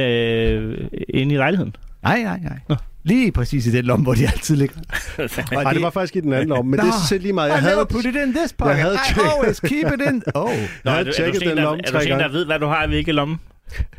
Øh, 0.00 0.78
inde 1.08 1.34
i 1.34 1.38
lejligheden. 1.38 1.76
Nej, 2.02 2.22
nej, 2.22 2.38
nej. 2.42 2.58
Nå. 2.68 2.76
Lige 3.06 3.32
præcis 3.32 3.66
i 3.66 3.70
den 3.70 3.84
lomme, 3.84 4.02
hvor 4.02 4.14
de 4.14 4.26
altid 4.26 4.56
ligger. 4.56 4.76
havde. 5.16 5.66
Ej, 5.66 5.72
det 5.72 5.82
var 5.82 5.90
faktisk 5.90 6.16
i 6.16 6.20
den 6.20 6.32
anden 6.32 6.52
om, 6.52 6.66
men 6.66 6.78
det 6.78 6.84
Nå. 6.86 6.90
er 6.90 7.06
selv 7.08 7.22
lige 7.22 7.32
meget. 7.32 7.48
Jeg 7.50 7.58
I 7.58 7.60
havde, 7.60 7.74
never 7.74 7.84
put 7.84 8.04
it 8.04 8.14
in 8.26 8.34
this 8.34 8.52
pocket. 8.52 8.76
havde 8.76 8.94
I 8.94 9.20
always 9.38 9.60
keep 9.60 9.86
it 9.86 10.00
in. 10.12 10.22
Oh. 10.34 10.50
jeg 10.50 10.58
er, 10.84 10.90
havde 10.90 11.04
du- 11.04 11.08
er, 11.08 11.12
du 11.12 11.16
tjekket 11.16 11.34
sådan 11.34 11.40
den 11.40 11.50
en, 11.50 11.56
der, 11.56 11.62
lomme 11.62 11.80
er 11.84 11.86
du 11.86 11.92
tre 11.92 12.00
sådan 12.00 12.12
en, 12.12 12.18
der 12.18 12.24
gange. 12.24 12.38
ved, 12.38 12.46
hvad 12.46 12.58
du 12.58 12.66
har 12.66 12.84
i 12.84 12.88
hvilke 12.88 13.12
lomme? 13.12 13.38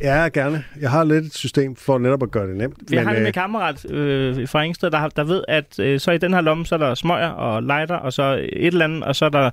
Ja, 0.02 0.30
gerne. 0.34 0.64
Jeg 0.82 0.92
har 0.92 1.04
lidt 1.04 1.26
et 1.26 1.34
system 1.34 1.76
for 1.76 1.98
netop 1.98 2.24
at 2.24 2.32
gøre 2.32 2.48
det 2.48 2.56
nemt. 2.56 2.78
Jeg 2.92 3.04
har 3.04 3.10
øh, 3.10 3.16
nemlig 3.16 3.28
en 3.28 3.34
kammerat 3.34 3.92
øh, 3.92 4.48
fra 4.48 4.62
Ingsted, 4.62 4.92
der, 4.92 5.08
der 5.08 5.24
ved, 5.24 5.44
at 5.48 5.80
øh, 5.80 6.00
så 6.00 6.12
i 6.12 6.18
den 6.18 6.34
her 6.34 6.42
lomme, 6.42 6.66
så 6.66 6.76
er 6.76 6.80
der 6.80 6.96
smøger 6.96 7.28
og 7.30 7.64
lighter, 7.64 7.96
og 7.96 8.14
så 8.14 8.24
et 8.54 8.68
eller 8.68 8.86
andet, 8.86 9.04
og 9.04 9.16
så 9.16 9.26
er 9.26 9.30
der 9.30 9.50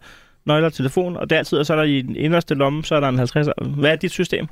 nøgler 0.46 0.66
og 0.66 0.72
telefon, 0.72 1.16
og 1.16 1.30
dertid, 1.30 1.58
og 1.58 1.66
så 1.66 1.72
er 1.72 1.76
der 1.76 1.84
i 1.84 2.02
den 2.02 2.16
inderste 2.16 2.54
lomme, 2.54 2.84
så 2.84 2.94
er 2.94 3.00
der 3.00 3.08
en 3.08 3.18
50. 3.18 3.48
Hvad 3.78 3.90
er 3.90 3.96
dit 3.96 4.10
system? 4.10 4.46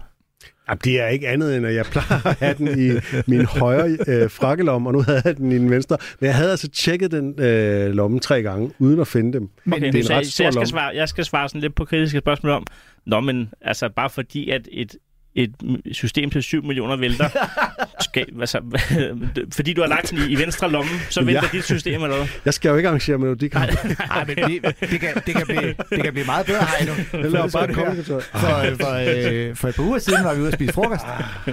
Jamen, 0.69 0.81
det 0.85 1.01
er 1.01 1.07
ikke 1.07 1.29
andet, 1.29 1.57
end 1.57 1.67
at 1.67 1.75
jeg 1.75 1.85
plejer 1.85 2.27
at 2.27 2.37
have 2.39 2.55
den 2.59 2.79
i 2.79 3.01
min 3.27 3.45
højre 3.45 3.97
øh, 4.09 4.31
frakkelomme, 4.31 4.89
og 4.89 4.93
nu 4.93 5.03
havde 5.03 5.23
jeg 5.25 5.37
den 5.37 5.53
i 5.53 5.59
den 5.59 5.71
venstre. 5.71 5.97
Men 6.21 6.27
jeg 6.27 6.35
havde 6.35 6.51
altså 6.51 6.69
tjekket 6.69 7.11
den 7.11 7.41
øh, 7.41 7.91
lomme 7.95 8.21
tre 8.21 8.43
gange, 8.43 8.71
uden 8.79 9.01
at 9.01 9.09
finde 9.09 9.33
dem. 9.33 9.49
Okay, 9.73 9.93
det 9.93 10.11
er 10.11 10.15
en 10.15 10.19
ret 10.19 10.27
stor 10.27 10.45
jeg, 10.45 10.53
skal 10.53 10.55
lomme. 10.55 10.67
svare, 10.67 10.93
jeg 10.95 11.09
skal 11.09 11.25
svare 11.25 11.49
sådan 11.49 11.61
lidt 11.61 11.75
på 11.75 11.85
kritiske 11.85 12.19
spørgsmål 12.19 12.53
om, 12.53 12.67
Nå, 13.07 13.21
men 13.21 13.53
altså 13.61 13.89
bare 13.89 14.11
fordi, 14.11 14.51
at 14.51 14.69
et, 14.73 14.97
et 15.35 15.51
system 15.93 16.31
til 16.31 16.43
7 16.43 16.65
millioner 16.65 16.97
vælter, 16.97 17.29
skal, 18.09 18.27
altså, 18.41 18.59
fordi 19.57 19.73
du 19.73 19.81
har 19.81 19.89
lagt 19.89 20.11
den 20.11 20.19
i, 20.19 20.33
i 20.33 20.39
venstre 20.39 20.71
lomme, 20.71 20.91
så 21.11 21.25
vælter 21.25 21.43
Ja. 21.53 21.57
dit 21.59 21.65
system 21.65 22.03
eller 22.03 22.17
hvad? 22.17 22.27
Jeg 22.45 22.55
skal 22.55 22.69
jo 22.69 22.77
ikke 22.77 22.89
arrangere 22.89 23.19
Melodi 23.19 23.49
Grand 23.49 23.71
Prix. 23.77 23.97
Ej, 24.11 24.25
men 24.27 24.37
det, 24.37 24.75
det, 24.91 25.01
kan, 25.01 25.09
det, 25.27 25.35
kan 25.35 25.47
blive, 25.47 25.75
det 25.91 26.03
kan 26.05 26.13
blive 26.13 26.27
meget 26.27 26.47
bedre, 26.47 26.65
Heino. 26.79 26.93
Jeg 27.13 27.31
laver 27.31 27.49
bare 27.51 27.75
kommunikation. 27.75 28.21
For, 28.21 28.39
for, 28.81 29.49
øh, 29.51 29.57
for 29.57 29.69
et 29.69 29.75
par 29.75 29.83
uger 29.83 29.99
siden 29.99 30.25
var 30.25 30.35
vi 30.35 30.41
ude 30.41 30.49
at 30.49 30.55
spise 30.55 30.73
frokost. 30.73 31.03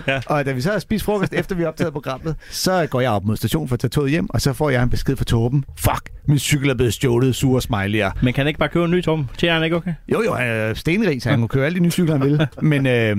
Ja. 0.08 0.20
Og 0.26 0.46
da 0.46 0.52
vi 0.52 0.62
så 0.62 0.72
har 0.72 0.80
spist 0.80 1.06
frokost, 1.06 1.34
efter 1.34 1.56
vi 1.56 1.62
har 1.62 1.70
optaget 1.70 1.94
programmet, 1.94 2.36
så 2.50 2.88
går 2.90 3.02
jeg 3.02 3.12
op 3.12 3.26
mod 3.26 3.38
stationen 3.38 3.68
for 3.68 3.74
at 3.74 3.80
tage 3.80 3.90
toget 3.90 4.12
hjem, 4.12 4.30
og 4.30 4.42
så 4.42 4.54
får 4.54 4.70
jeg 4.70 4.84
en 4.84 4.90
besked 4.90 5.16
fra 5.16 5.26
Torben. 5.26 5.64
Fuck, 5.80 6.10
min 6.28 6.40
cykel 6.40 6.70
er 6.70 6.74
blevet 6.76 6.94
stjålet, 6.94 7.36
sure 7.36 7.62
smiley'er. 7.62 8.20
Men 8.22 8.34
kan 8.34 8.42
han 8.42 8.48
ikke 8.48 8.60
bare 8.60 8.70
købe 8.70 8.86
en 8.86 8.92
ny, 8.92 9.02
Torben? 9.04 9.30
Tjener 9.38 9.54
han 9.56 9.64
ikke 9.64 9.76
okay? 9.76 9.94
Jo, 10.12 10.22
jo, 10.26 10.34
han 10.34 10.48
er 10.48 10.74
stenrig, 10.74 11.22
så 11.22 11.30
han 11.30 11.40
må 11.40 11.48
køre 11.48 11.66
alle 11.66 11.76
de 11.80 11.84
nye 11.84 11.92
cykler, 11.92 12.18
han 12.18 12.26
vil. 12.30 12.48
Men 12.62 12.88
øh, 12.88 13.18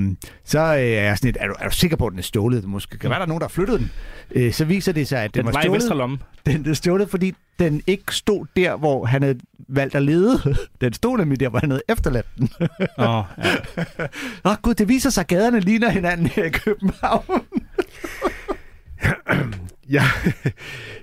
så 0.49 0.59
øh, 0.59 0.65
er 0.75 0.79
jeg 0.79 1.19
sådan 1.19 1.29
lidt, 1.29 1.37
er 1.41 1.47
du, 1.47 1.55
er 1.59 1.69
du 1.69 1.75
sikker 1.75 1.97
på, 1.97 2.07
at 2.07 2.11
den 2.11 2.19
er 2.19 2.23
stjålet? 2.23 2.65
Måske 2.65 2.99
kan 2.99 3.11
være, 3.11 3.19
der 3.19 3.25
er 3.25 3.29
nogen, 3.29 3.41
der 3.41 3.47
har 3.47 3.53
flyttet 3.53 3.81
den. 3.81 3.91
Øh, 4.31 4.53
så 4.53 4.65
viser 4.65 4.93
det 4.93 5.09
sig, 5.09 5.23
at 5.23 5.35
den, 5.35 5.39
Den 5.39 5.47
var 5.47 5.53
var 5.53 5.79
stjålet. 5.79 5.97
lomme. 5.97 6.19
Den 6.47 6.69
er 6.71 6.75
stjålet, 6.75 7.11
fordi 7.11 7.35
den 7.59 7.83
ikke 7.87 8.15
stod 8.15 8.47
der, 8.57 8.77
hvor 8.77 9.05
han 9.07 9.23
havde 9.23 9.39
valgt 9.69 9.95
at 9.95 10.03
lede. 10.03 10.57
Den 10.81 10.93
stod 10.93 11.19
nemlig 11.19 11.41
der, 11.41 11.49
hvor 11.49 11.59
han 11.59 11.71
havde 11.71 11.83
efterladt 11.89 12.27
den. 12.39 12.49
Åh, 12.99 13.25
ja. 13.39 13.55
Åh 14.51 14.55
gud, 14.63 14.75
det 14.75 14.89
viser 14.89 15.11
sig, 15.11 15.21
at 15.21 15.27
gaderne 15.27 15.61
ligner 15.61 15.91
hinanden 15.91 16.27
her 16.27 16.45
i 16.45 16.51
København. 16.51 17.25
Jeg, 19.91 20.05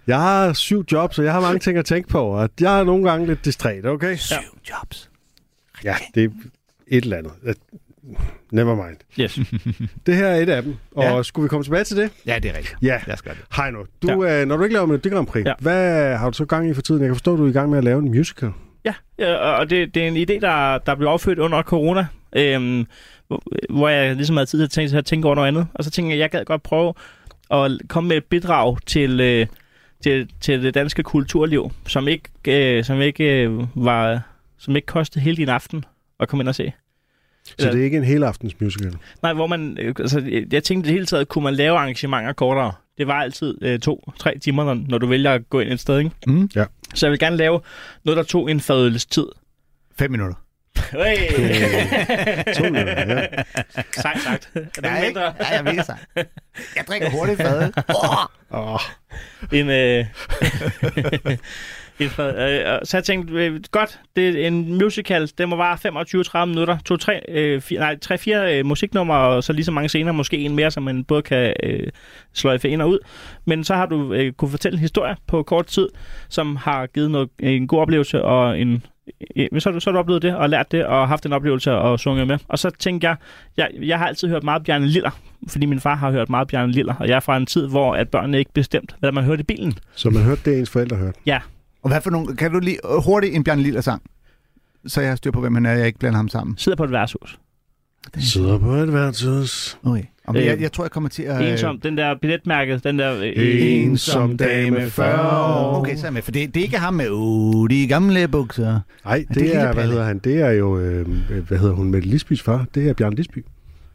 jeg 0.07 0.19
har 0.19 0.53
syv 0.53 0.85
jobs, 0.91 1.19
og 1.19 1.25
jeg 1.25 1.33
har 1.33 1.41
mange 1.41 1.59
ting 1.59 1.77
at 1.77 1.85
tænke 1.85 2.09
på, 2.09 2.19
og 2.21 2.49
jeg 2.61 2.79
er 2.79 2.83
nogle 2.83 3.09
gange 3.09 3.25
lidt 3.27 3.45
distræt, 3.45 3.85
okay? 3.85 4.15
Syv 4.15 4.35
jobs. 4.69 5.09
Ja, 5.83 5.95
det 6.15 6.23
er 6.23 6.29
et 6.87 7.03
eller 7.03 7.17
andet. 7.17 7.31
Never 8.51 8.75
mind. 8.75 8.97
Yes. 9.19 9.39
Det 10.05 10.15
her 10.15 10.27
er 10.27 10.35
et 10.35 10.49
af 10.49 10.63
dem, 10.63 10.75
og 10.95 11.03
Ja. 11.03 11.23
skulle 11.23 11.43
vi 11.43 11.47
komme 11.49 11.63
tilbage 11.63 11.83
til 11.83 11.97
det? 11.97 12.11
Ja, 12.27 12.39
det 12.39 12.51
er 12.51 12.57
rigtigt. 12.57 12.75
Ja. 12.81 12.99
Lad 13.07 13.13
os 13.13 13.21
gøre 13.21 13.33
det. 13.35 13.43
Hej 13.55 13.71
nu. 13.71 13.79
Du, 14.01 14.23
ja. 14.23 14.41
øh, 14.41 14.47
når 14.47 14.57
du 14.57 14.63
ikke 14.63 14.73
laver 14.73 14.85
Melodi 14.85 15.09
Grand 15.09 15.27
Prix, 15.27 15.45
Ja. 15.45 15.53
hvad 15.59 16.17
har 16.17 16.29
du 16.29 16.37
så 16.37 16.45
gang 16.45 16.69
i 16.69 16.73
for 16.73 16.81
tiden? 16.81 17.01
Jeg 17.01 17.07
kan 17.07 17.15
forstå, 17.15 17.33
at 17.33 17.37
du 17.39 17.45
er 17.45 17.49
i 17.49 17.53
gang 17.53 17.69
med 17.69 17.77
at 17.77 17.83
lave 17.83 17.99
en 17.99 18.07
musical. 18.09 18.49
Ja, 18.85 18.93
ja 19.19 19.35
og 19.35 19.69
det, 19.69 19.95
det 19.95 20.03
er 20.03 20.07
en 20.07 20.17
idé, 20.17 20.39
der, 20.41 20.77
der 20.77 20.95
blev 20.95 21.07
affødt 21.07 21.39
under 21.39 21.61
corona, 21.61 22.07
øhm, 22.35 22.85
hvor, 23.27 23.43
hvor 23.69 23.89
jeg 23.89 24.15
ligesom 24.15 24.35
havde 24.37 24.45
tid 24.45 24.59
til 24.59 24.63
at 24.65 24.71
tænke, 24.71 24.97
at 24.97 25.05
tænke 25.05 25.25
over 25.27 25.35
noget 25.35 25.47
andet. 25.47 25.67
Og 25.73 25.83
så 25.83 25.91
tænkte 25.91 26.09
jeg, 26.09 26.15
at 26.15 26.21
jeg 26.21 26.29
gad 26.39 26.45
godt 26.45 26.63
prøve 26.63 26.93
at 27.51 27.71
komme 27.89 28.07
med 28.07 28.17
et 28.17 28.25
bidrag 28.25 28.77
til, 28.85 29.19
øh, 29.19 29.47
til, 30.03 30.29
til 30.41 30.63
det 30.63 30.73
danske 30.73 31.03
kulturliv, 31.03 31.71
som 31.87 32.07
ikke, 32.07 32.29
øh, 32.77 32.83
som 32.83 33.01
ikke 33.01 33.43
øh, 33.43 33.85
var, 33.85 34.21
som 34.57 34.75
ikke 34.75 34.85
kostede 34.85 35.23
hele 35.23 35.37
din 35.37 35.49
aften 35.49 35.85
at 36.19 36.27
komme 36.27 36.41
ind 36.41 36.49
og 36.49 36.55
se. 36.55 36.73
Så 37.59 37.71
det 37.71 37.79
er 37.79 37.83
ikke 37.83 37.97
en 37.97 38.03
helaftens 38.03 38.59
musical. 38.61 38.93
Nej, 39.23 39.33
hvor 39.33 39.47
man, 39.47 39.77
øh, 39.81 39.95
altså, 39.99 40.19
jeg- 40.51 40.63
tænkte 40.63 40.87
det 40.87 40.93
hele 40.93 41.05
taget, 41.05 41.27
kunne 41.27 41.43
man 41.43 41.53
lave 41.53 41.77
arrangementer 41.77 42.33
kortere. 42.33 42.71
Det 42.97 43.07
var 43.07 43.13
altid 43.21 43.55
øh, 43.61 43.79
to-tre 43.79 44.39
timer, 44.39 44.63
når, 44.63 44.73
når 44.89 44.97
du 44.97 45.07
vælger 45.07 45.33
at 45.33 45.49
gå 45.49 45.59
ind 45.59 45.73
et 45.73 45.79
sted, 45.79 45.97
ikke? 45.99 46.11
Mm. 46.27 46.49
Ja. 46.55 46.65
Så 46.93 47.05
jeg 47.05 47.11
vil 47.11 47.19
gerne 47.19 47.37
lave 47.37 47.61
noget, 48.05 48.17
der 48.17 48.23
tog 48.23 48.51
en 48.51 48.59
fadøls 48.59 49.05
tid. 49.05 49.25
Fem 49.99 50.11
minutter. 50.11 50.35
Hey. 50.91 51.15
To 52.53 52.63
minutter, 52.63 52.93
ja. 53.07 53.27
Sejt 53.91 54.21
sagt. 54.21 54.49
Er 54.55 54.59
det 54.61 54.75
ikke? 54.75 55.05
mindre? 55.05 55.21
Ja, 55.21 55.47
jeg 55.55 55.65
ved 55.65 55.83
sig. 55.83 55.97
Jeg 56.75 56.83
drikker 56.87 57.09
hurtigt 57.09 57.41
fad. 57.41 57.71
Oh. 57.87 58.25
Åh, 58.73 58.79
en, 59.51 59.69
øh. 59.69 60.05
Øh, 61.99 62.79
og 62.79 62.87
så 62.87 62.97
jeg 62.97 63.03
tænkte, 63.03 63.33
øh, 63.33 63.59
godt, 63.71 63.99
det 64.15 64.43
er 64.43 64.47
en 64.47 64.77
musical, 64.77 65.31
det 65.37 65.49
må 65.49 65.55
vare 65.55 66.43
25-30 66.43 66.45
minutter, 66.45 66.77
to, 66.85 66.97
tre, 66.97 67.21
øh, 67.27 67.61
fire, 67.61 67.79
nej, 67.79 67.97
tre, 67.99 68.17
fire 68.17 68.59
øh, 68.59 68.65
musiknumre, 68.65 69.17
og 69.17 69.43
så 69.43 69.53
lige 69.53 69.65
så 69.65 69.71
mange 69.71 69.89
scener, 69.89 70.11
måske 70.11 70.37
en 70.37 70.55
mere, 70.55 70.71
så 70.71 70.79
man 70.79 71.03
både 71.03 71.21
kan 71.21 71.53
øh, 71.63 71.87
sløjfe 72.33 72.69
ind 72.69 72.81
og 72.81 72.89
ud. 72.89 72.99
Men 73.45 73.63
så 73.63 73.75
har 73.75 73.85
du 73.85 74.13
øh, 74.13 74.33
kunne 74.33 74.51
fortælle 74.51 74.75
en 74.75 74.81
historie 74.81 75.15
på 75.27 75.43
kort 75.43 75.65
tid, 75.65 75.89
som 76.29 76.55
har 76.55 76.85
givet 76.85 77.11
noget, 77.11 77.29
en 77.39 77.67
god 77.67 77.79
oplevelse, 77.79 78.23
og 78.23 78.59
en 78.59 78.83
øh, 79.35 79.47
så, 79.59 79.79
så 79.79 79.89
har 79.89 79.91
du 79.91 79.99
oplevet 79.99 80.21
det, 80.21 80.35
og 80.35 80.49
lært 80.49 80.71
det, 80.71 80.85
og 80.85 81.07
haft 81.07 81.25
en 81.25 81.33
oplevelse 81.33 81.71
og 81.71 81.99
sunget 81.99 82.27
med. 82.27 82.37
Og 82.47 82.59
så 82.59 82.69
tænkte 82.69 83.07
jeg, 83.07 83.15
jeg, 83.57 83.69
jeg 83.81 83.97
har 83.97 84.07
altid 84.07 84.29
hørt 84.29 84.43
meget 84.43 84.63
Bjarne 84.63 84.87
Liller, 84.87 85.11
fordi 85.49 85.65
min 85.65 85.79
far 85.79 85.95
har 85.95 86.11
hørt 86.11 86.29
meget 86.29 86.47
Bjarne 86.47 86.71
Liller, 86.71 86.95
og 86.99 87.07
jeg 87.07 87.15
er 87.15 87.19
fra 87.19 87.37
en 87.37 87.45
tid, 87.45 87.67
hvor 87.67 87.95
at 87.95 88.09
børnene 88.09 88.39
ikke 88.39 88.53
bestemt, 88.53 88.95
hvad 88.99 89.11
man 89.11 89.23
hørte 89.23 89.39
i 89.39 89.43
bilen. 89.43 89.73
Så 89.95 90.09
man 90.09 90.23
hørte 90.23 90.41
det, 90.45 90.59
ens 90.59 90.69
forældre 90.69 90.97
hørte. 90.97 91.19
Ja, 91.25 91.39
Og 91.85 91.91
hvad 91.91 92.01
for 92.01 92.09
nogle... 92.09 92.35
Kan 92.35 92.51
du 92.51 92.59
lige 92.59 92.77
øh, 92.85 93.03
hurtigt 93.03 93.35
en 93.35 93.43
Bjørn 93.43 93.59
Lille 93.59 93.81
sang? 93.81 94.01
Så 94.87 95.01
jeg 95.01 95.09
har 95.09 95.15
styr 95.15 95.31
på, 95.31 95.41
hvem 95.41 95.55
han 95.55 95.65
er, 95.65 95.71
jeg 95.71 95.87
ikke 95.87 95.99
blander 95.99 96.17
ham 96.17 96.29
sammen. 96.29 96.57
sidder 96.57 96.75
på 96.75 96.83
et 96.83 96.91
værtshus. 96.91 97.39
Sidder 98.17 98.57
på 98.57 98.71
et 98.73 98.93
værtshus. 98.93 99.77
Okay. 99.83 100.03
Og 100.27 100.35
Øh, 100.35 100.45
jeg, 100.45 100.61
jeg 100.61 100.71
tror, 100.71 100.83
jeg 100.83 100.91
kommer 100.91 101.09
til 101.09 101.23
at... 101.23 101.41
Øh, 101.41 101.51
Ensom, 101.51 101.79
den 101.79 101.97
der 101.97 102.15
billetmærke, 102.21 102.77
den 102.77 102.99
der... 102.99 103.15
Øh, 103.21 103.33
Ensom 103.35 104.37
dame 104.37 104.89
40 104.89 105.21
år. 105.21 105.79
Okay, 105.79 105.95
så 105.95 106.01
er 106.01 106.05
jeg 106.05 106.13
med. 106.13 106.21
For 106.21 106.31
det, 106.31 106.53
det 106.53 106.59
er 106.59 106.63
ikke 106.63 106.77
ham 106.77 106.93
med, 106.93 107.09
uh, 107.09 107.69
de 107.69 107.87
gamle 107.87 108.27
bukser. 108.27 108.79
Nej, 109.05 109.25
det 109.33 109.37
er 109.37 109.41
det 109.41 109.55
er, 109.55 109.73
hvad 109.73 109.87
hedder 109.87 110.03
han? 110.03 110.19
Det 110.19 110.41
er 110.41 110.51
jo, 110.51 110.79
øh, 110.79 111.07
hvad 111.47 111.57
hedder 111.57 111.73
hun, 111.73 111.91
Mette 111.91 112.07
Lisbys 112.07 112.41
far. 112.41 112.65
Det 112.75 112.89
er 112.89 112.93
Bjørn 112.93 113.13
Lisby. 113.13 113.45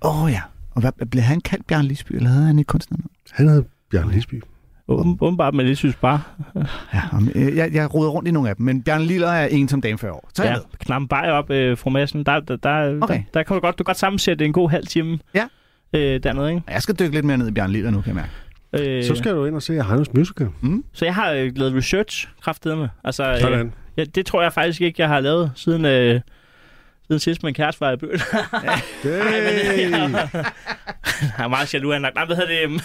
Åh 0.03 0.25
oh, 0.25 0.31
ja. 0.33 0.41
Og 0.71 0.81
hvad, 0.81 1.07
blev 1.11 1.23
han 1.23 1.41
kaldt 1.41 1.67
Bjørn 1.67 1.85
Lisby, 1.85 2.13
eller 2.13 2.29
havde 2.29 2.47
han 2.47 2.59
et 2.59 2.67
kunstnernavn? 2.67 3.11
Han 3.31 3.49
hedder 3.49 3.63
Bjørn 3.91 4.11
Lisby. 4.11 4.43
Åben- 4.91 5.19
Åbenbart, 5.21 5.55
men 5.55 5.67
det 5.67 5.79
synes 5.79 5.97
bare... 5.97 6.21
Ja, 6.95 7.01
om- 7.13 7.29
øh, 7.35 7.57
jeg, 7.57 7.75
jeg 7.75 7.95
roder 7.95 8.11
rundt 8.11 8.29
i 8.29 8.31
nogle 8.33 8.49
af 8.49 8.57
dem, 8.57 8.67
men 8.67 8.83
Bjørn 8.83 9.03
Liller 9.03 9.29
er 9.29 9.47
en 9.47 9.69
som 9.69 9.81
dame 9.81 9.99
40 9.99 10.13
år. 10.13 10.31
Så 10.35 10.45
Ja, 10.45 10.55
knappen 10.79 11.09
bare 11.09 11.33
op, 11.33 11.51
øh, 11.51 11.79
fru 11.79 11.91
Madsen. 11.91 12.25
Der, 12.27 12.41
der, 12.41 12.57
der, 12.57 12.99
Okay. 13.03 13.15
der, 13.15 13.21
der 13.35 13.43
kan 13.43 13.55
du 13.55 13.61
godt, 13.61 13.79
du 13.79 13.85
kan 13.85 13.89
godt 13.89 13.99
sammensætte 13.99 14.45
en 14.45 14.53
god 14.53 14.71
halv 14.71 14.87
time 14.87 15.19
Ja. 15.35 15.47
øh, 15.93 16.23
dernede, 16.23 16.49
ikke? 16.51 16.63
Jeg 16.71 16.83
skal 16.83 16.95
dykke 16.99 17.15
lidt 17.15 17.25
mere 17.25 17.39
ned 17.39 17.49
i 17.49 17.53
Bjørn 17.53 17.71
Liller 17.71 17.91
nu, 17.91 18.01
kan 18.01 18.17
jeg 18.17 18.23
mærke. 18.73 18.91
Øh, 18.97 19.05
Så 19.05 19.15
skal 19.15 19.35
du 19.35 19.45
ind 19.45 19.55
og 19.55 19.63
se 19.63 19.83
Hannes 19.83 20.15
Musical. 20.15 20.49
så 20.93 21.05
jeg 21.05 21.15
har 21.15 21.33
øh, 21.33 21.53
lavet 21.57 21.75
research 21.75 22.29
kraftedeme. 22.43 22.91
Altså, 23.05 23.31
øh, 23.33 23.41
Sådan. 23.41 23.73
ja, 23.97 24.05
det 24.05 24.27
tror 24.27 24.43
jeg 24.43 24.53
faktisk 24.53 24.81
ikke, 24.81 25.03
jeg 25.03 25.09
har 25.09 25.21
lavet 25.21 25.53
siden... 25.55 25.85
Øh, 25.85 26.21
siden 27.11 27.21
sidst 27.21 27.43
min 27.43 27.55
kæreste 27.55 27.81
var 27.81 27.93
i 27.93 27.97
bøl. 27.97 28.21
Hey. 29.03 29.91
Jeg 31.39 31.45
er 31.45 31.49
meget 31.49 31.75
jaloux 31.75 31.95
anlagt. 31.95 32.15
Nej, 32.15 32.25
hvad 32.25 32.37
hedder 32.37 32.69
det? 32.69 32.83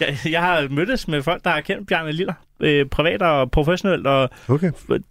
jeg, 0.00 0.16
jeg 0.30 0.40
har 0.40 0.68
mødtes 0.70 1.08
med 1.08 1.22
folk, 1.22 1.44
der 1.44 1.50
har 1.50 1.60
kendt 1.60 1.88
Bjarne 1.88 2.12
Liller. 2.12 2.34
Øh, 2.60 2.86
privat 2.86 3.22
og 3.22 3.50
professionelt, 3.50 4.06
og 4.06 4.30
Okay, 4.48 4.70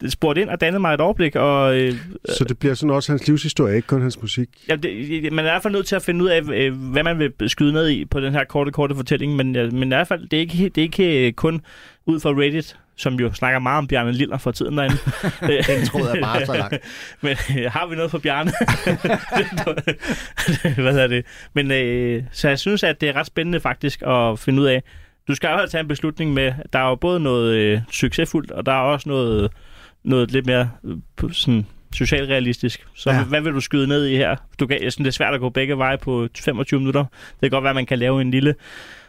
spurgt 0.10 0.40
ind 0.40 0.50
og 0.50 0.62
dannet 0.62 0.82
mig 0.82 0.94
et 0.94 1.02
overblik. 1.02 1.36
Og, 1.36 1.80
øh, 1.80 1.94
så 2.26 2.44
det 2.44 2.60
bliver 2.60 2.74
sådan 2.74 2.92
også 2.92 3.12
hans 3.12 3.28
livshistorie, 3.28 3.76
ikke 3.76 3.88
kun 3.88 4.02
hans 4.02 4.22
musik. 4.22 4.50
ja, 4.70 4.76
det, 4.76 5.34
man 5.34 5.46
er 5.46 5.50
i 5.50 5.52
hvert 5.52 5.64
fald 5.64 5.74
nødt 5.74 5.86
til 5.86 5.96
at 5.96 6.02
finde 6.02 6.24
ud 6.24 6.30
af, 6.30 6.42
øh, 6.54 6.74
hvad 6.92 7.04
man 7.04 7.20
vil 7.20 7.50
skyde 7.50 7.74
ned 7.74 7.90
i 7.90 8.06
på 8.06 8.20
den 8.20 8.34
her 8.34 8.44
korte, 8.44 8.72
korte 8.72 8.96
fortælling. 8.96 9.36
Men, 9.36 9.56
øh, 9.56 9.74
men 9.74 9.84
i 9.84 9.88
hvert 9.96 10.08
fald, 10.08 10.28
det 10.28 10.38
er 10.38 10.42
ikke, 10.42 10.70
det 10.70 10.78
er 10.78 10.84
ikke 10.86 11.28
øh, 11.28 11.34
kun 11.34 11.62
ud 12.06 12.20
fra 12.20 12.30
Reddit, 12.30 12.78
som 12.96 13.14
jo 13.14 13.34
snakker 13.34 13.60
meget 13.60 13.78
om 13.78 13.88
Bjarne 13.88 14.12
Liller 14.12 14.38
for 14.38 14.52
tiden 14.52 14.78
derinde. 14.78 14.96
Den 15.74 15.86
tråd 15.86 16.02
er 16.18 16.22
bare 16.22 16.46
så 16.46 16.54
langt. 16.54 16.78
Men 17.22 17.38
øh, 17.58 17.72
har 17.72 17.88
vi 17.88 17.96
noget 17.96 18.12
for 18.12 18.18
Bjarne? 18.20 18.52
Hvad 20.82 20.92
hedder 20.92 21.08
det? 21.08 21.26
Men 21.54 21.72
øh, 21.72 22.24
så 22.32 22.48
jeg 22.48 22.60
synes, 22.60 22.84
at 22.84 23.02
det 23.02 23.10
er 23.10 23.14
ret 23.16 23.26
spændende 23.26 23.60
faktisk 23.60 24.02
at 24.08 24.40
finde 24.40 24.62
ud 24.62 24.68
af. 24.68 24.84
Du 25.28 25.36
skal 25.36 25.50
jo 25.50 25.68
tage 25.68 25.82
en 25.82 25.88
beslutning 25.88 26.34
med, 26.34 26.54
der 26.74 26.80
er 26.80 26.90
jo 26.90 26.96
både 26.96 27.20
noget 27.20 27.54
øh, 27.56 27.80
succesfuldt, 27.92 28.52
og 28.52 28.66
der 28.66 28.72
er 28.72 28.80
også 28.82 29.10
noget, 29.10 29.52
noget 30.04 30.32
lidt 30.32 30.46
mere 30.46 30.70
øh, 30.84 30.98
sådan 31.32 31.68
socialrealistisk. 31.94 32.86
Så 32.96 33.12
Ja. 33.12 33.24
hvad 33.24 33.42
vil 33.42 33.54
du 33.54 33.60
skyde 33.60 33.88
ned 33.88 34.06
i 34.06 34.16
her? 34.16 34.36
Du 34.60 34.68
kan, 34.68 34.84
jeg 34.84 34.92
synes, 34.92 35.06
det 35.06 35.08
er 35.08 35.12
svært 35.18 35.34
at 35.34 35.40
gå 35.40 35.50
begge 35.50 35.78
veje 35.78 35.98
på 35.98 36.28
25 36.40 36.80
minutter. 36.80 37.04
Det 37.32 37.40
kan 37.42 37.50
godt 37.50 37.64
være, 37.64 37.70
at 37.72 37.76
man 37.76 37.86
kan 37.86 38.00
lave 38.00 38.22
en 38.22 38.32
lille... 38.32 38.56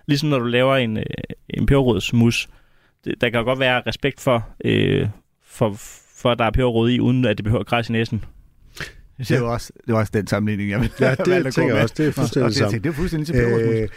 Ligesom 0.07 0.29
når 0.29 0.39
du 0.39 0.45
laver 0.45 0.77
en, 0.77 0.97
øh, 0.97 1.05
en 1.51 1.67
peberrodsmus. 1.67 2.49
Det, 3.05 3.15
der 3.21 3.31
kan 3.31 3.45
godt 3.45 3.59
være 3.59 3.83
respekt 3.87 4.21
for, 4.21 4.49
øh, 4.65 5.09
for, 5.47 5.77
for, 6.17 6.31
at 6.31 6.39
der 6.39 6.45
er 6.45 6.51
peberrod 6.51 6.91
i, 6.91 7.01
uden 7.01 7.25
at 7.25 7.37
det 7.39 7.45
behøver 7.45 7.61
at 7.61 7.67
græse 7.67 7.91
i 7.91 7.93
næsen. 7.93 8.25
Det 9.29 9.41
var 9.41 9.47
også, 9.49 9.73
det 9.87 9.95
var 9.95 10.01
også 10.01 10.13
den 10.15 10.27
sammenligning, 10.27 10.71
jeg 10.71 10.91
Ja, 11.01 11.07
valgte 11.09 11.25
det 11.25 11.37
at 11.37 11.45
gå 11.45 11.51
tænker 11.51 11.69
jeg 11.69 11.75
med. 11.75 11.83
også. 11.83 11.95
Det 11.99 12.07
er 12.07 12.13
fuldstændig 12.13 12.49
det, 12.49 12.57
samme. 12.57 12.71
tænkte, 12.73 12.89
det 12.89 12.95
er 12.95 12.99
fuldstændig 12.99 13.27
til. 13.27 13.37
Øh, 13.37 13.89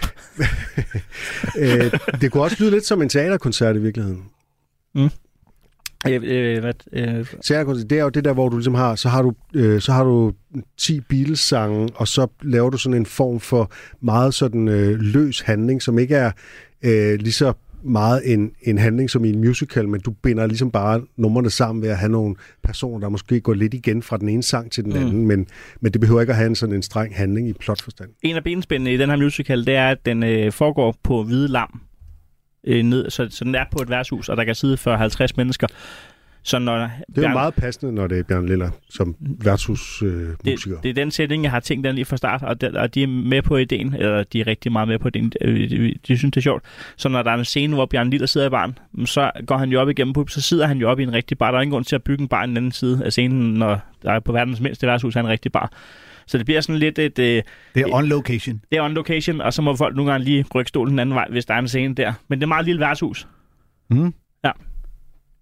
øh, 1.85 2.21
det 2.21 2.31
kunne 2.31 2.43
også 2.43 2.57
lyde 2.59 2.71
lidt 2.71 2.85
som 2.85 3.01
en 3.01 3.09
teaterkoncert 3.09 3.75
i 3.75 3.79
virkeligheden. 3.79 4.23
Øh, 4.97 5.09
øh, 6.23 6.59
hvad, 6.59 6.73
øh, 6.93 7.25
Teaterkoncert, 7.43 7.89
det 7.89 7.99
er 7.99 8.03
jo 8.03 8.09
det 8.09 8.25
der, 8.25 8.33
hvor 8.33 8.49
du 8.49 8.57
ligesom 8.57 8.75
har, 8.75 8.95
så 8.95 9.09
har 9.09 9.21
du, 9.21 9.33
øh, 9.53 9.81
så 9.81 9.91
har 9.91 10.03
du 10.03 10.33
10 10.77 10.99
Beatles-sange, 11.01 11.89
og 11.95 12.07
så 12.07 12.27
laver 12.41 12.69
du 12.69 12.77
sådan 12.77 12.97
en 12.97 13.05
form 13.05 13.39
for 13.39 13.71
meget 14.01 14.33
sådan 14.33 14.67
øh, 14.67 14.99
løs 14.99 15.41
handling, 15.41 15.81
som 15.81 15.99
ikke 15.99 16.15
er 16.15 16.31
øh, 16.83 17.19
lige 17.19 17.31
så 17.33 17.53
meget 17.84 18.34
en, 18.34 18.51
en 18.62 18.77
handling 18.77 19.10
som 19.10 19.25
i 19.25 19.29
en 19.29 19.39
musical, 19.39 19.88
men 19.88 20.01
du 20.01 20.12
binder 20.12 20.48
ligesom 20.48 20.72
bare 20.72 21.01
numrene 21.17 21.50
sammen 21.50 21.81
ved 21.81 21.89
at 21.89 21.98
have 21.98 22.12
nogle 22.12 22.36
personer, 22.63 23.00
der 23.00 23.10
måske 23.10 23.41
går 23.41 23.53
lidt 23.53 23.74
igen 23.74 24.03
fra 24.03 24.17
den 24.17 24.29
ene 24.29 24.43
sang 24.43 24.72
til 24.72 24.84
den 24.84 24.93
Mm. 24.93 25.00
anden, 25.00 25.27
men, 25.27 25.48
men 25.81 25.91
det 25.91 26.01
behøver 26.01 26.22
ikke 26.22 26.31
at 26.31 26.38
have 26.38 26.48
en 26.48 26.55
sådan 26.55 26.75
en 26.75 26.81
streng 26.84 27.15
handling 27.15 27.50
i 27.50 27.53
plotforstand. 27.53 28.10
en 28.22 28.36
af 28.36 28.43
benspændene 28.43 28.93
i 28.93 28.98
den 28.98 29.10
her 29.10 29.17
musical, 29.17 29.65
det 29.65 29.75
er, 29.75 29.89
at 29.89 30.05
den 30.05 30.24
øh, 30.24 30.51
foregår 30.51 30.96
på 31.03 31.24
hvide 31.24 31.48
lam. 31.48 31.81
Øh, 32.67 32.84
ned, 32.84 33.10
så, 33.10 33.27
så 33.29 33.43
den 33.43 33.55
er 33.55 33.65
på 33.72 33.79
et 33.81 33.89
værtshus, 33.89 34.29
og 34.29 34.38
der 34.38 34.43
kan 34.43 34.55
sidde 34.55 34.74
40-50 34.75 35.27
mennesker. 35.38 35.67
Så 36.47 36.59
når 36.59 36.77
Det 37.15 37.17
er 37.17 37.21
jo 37.21 37.33
meget 37.33 37.53
passende, 37.53 37.95
når 37.95 38.07
det 38.07 38.19
er 38.19 38.23
Bjørn 38.23 38.45
Liller 38.45 38.69
som 38.89 39.15
værtshusmusiker. 39.19 40.29
Øh, 40.29 40.35
musiker. 40.45 40.75
det, 40.75 40.83
det 40.83 40.89
er 40.89 40.93
den 40.93 41.11
sætning, 41.11 41.43
jeg 41.43 41.51
har 41.51 41.59
tænkt 41.59 41.83
den 41.85 41.95
lige 41.95 42.05
fra 42.05 42.17
start, 42.17 42.43
og, 42.43 42.61
de, 42.61 42.71
og 42.75 42.95
de 42.95 43.03
er 43.03 43.07
med 43.07 43.41
på 43.41 43.57
ideen, 43.57 43.93
eller 43.93 44.23
de 44.23 44.39
er 44.39 44.47
rigtig 44.47 44.71
meget 44.71 44.87
med 44.87 44.99
på 44.99 45.07
ideen. 45.07 45.31
Øh, 45.41 45.69
De, 45.69 45.93
de 46.07 46.17
synes, 46.17 46.31
det 46.33 46.37
er 46.37 46.41
sjovt. 46.41 46.63
Så 46.97 47.09
når 47.09 47.23
der 47.23 47.31
er 47.31 47.35
en 47.35 47.45
scene, 47.45 47.73
hvor 47.73 47.85
Bjørn 47.85 48.09
Liller 48.09 48.27
sidder 48.27 48.47
i 48.47 48.49
baren, 48.49 48.77
så 49.05 49.31
går 49.47 49.57
han 49.57 49.69
jo 49.69 49.81
op 49.81 49.89
igennem 49.89 50.13
publikum, 50.13 50.29
så 50.29 50.41
sidder 50.41 50.67
han 50.67 50.77
jo 50.77 50.89
op 50.89 50.99
i 50.99 51.03
en 51.03 51.13
rigtig 51.13 51.37
bar. 51.37 51.51
Der 51.51 51.57
er 51.57 51.61
ingen 51.61 51.71
grund 51.73 51.85
til 51.85 51.95
at 51.95 52.03
bygge 52.03 52.21
en 52.21 52.27
bar 52.27 52.43
i 52.43 52.47
den 52.47 52.57
anden 52.57 52.71
side 52.71 53.01
af 53.05 53.11
scenen, 53.11 53.53
når 53.53 53.79
der 54.03 54.11
er 54.11 54.19
på 54.19 54.31
verdens 54.31 54.59
mindste 54.59 54.87
værtshus 54.87 55.15
er 55.15 55.19
en 55.19 55.27
rigtig 55.27 55.51
bar. 55.51 55.71
Så 56.27 56.37
det 56.37 56.45
bliver 56.45 56.61
sådan 56.61 56.79
lidt 56.79 56.99
et... 56.99 57.19
Øh, 57.19 57.43
Det 57.75 57.81
er 57.83 57.93
on 57.93 58.05
location. 58.05 58.61
det 58.71 58.77
er 58.77 58.81
on 58.83 58.93
location, 58.93 59.41
og 59.41 59.53
så 59.53 59.61
må 59.61 59.75
folk 59.75 59.95
nogle 59.95 60.11
gange 60.11 60.25
lige 60.25 60.45
rykke 60.55 60.69
stolen 60.69 60.91
den 60.91 60.99
anden 60.99 61.15
vej, 61.15 61.27
hvis 61.29 61.45
der 61.45 61.53
er 61.53 61.59
en 61.59 61.67
scene 61.67 61.95
der. 61.95 62.13
Men 62.27 62.39
det 62.39 62.43
er 62.43 62.45
et 62.45 62.49
meget 62.49 62.65
lille 62.65 62.79
værtshus. 62.81 63.27
Mm. 63.89 64.13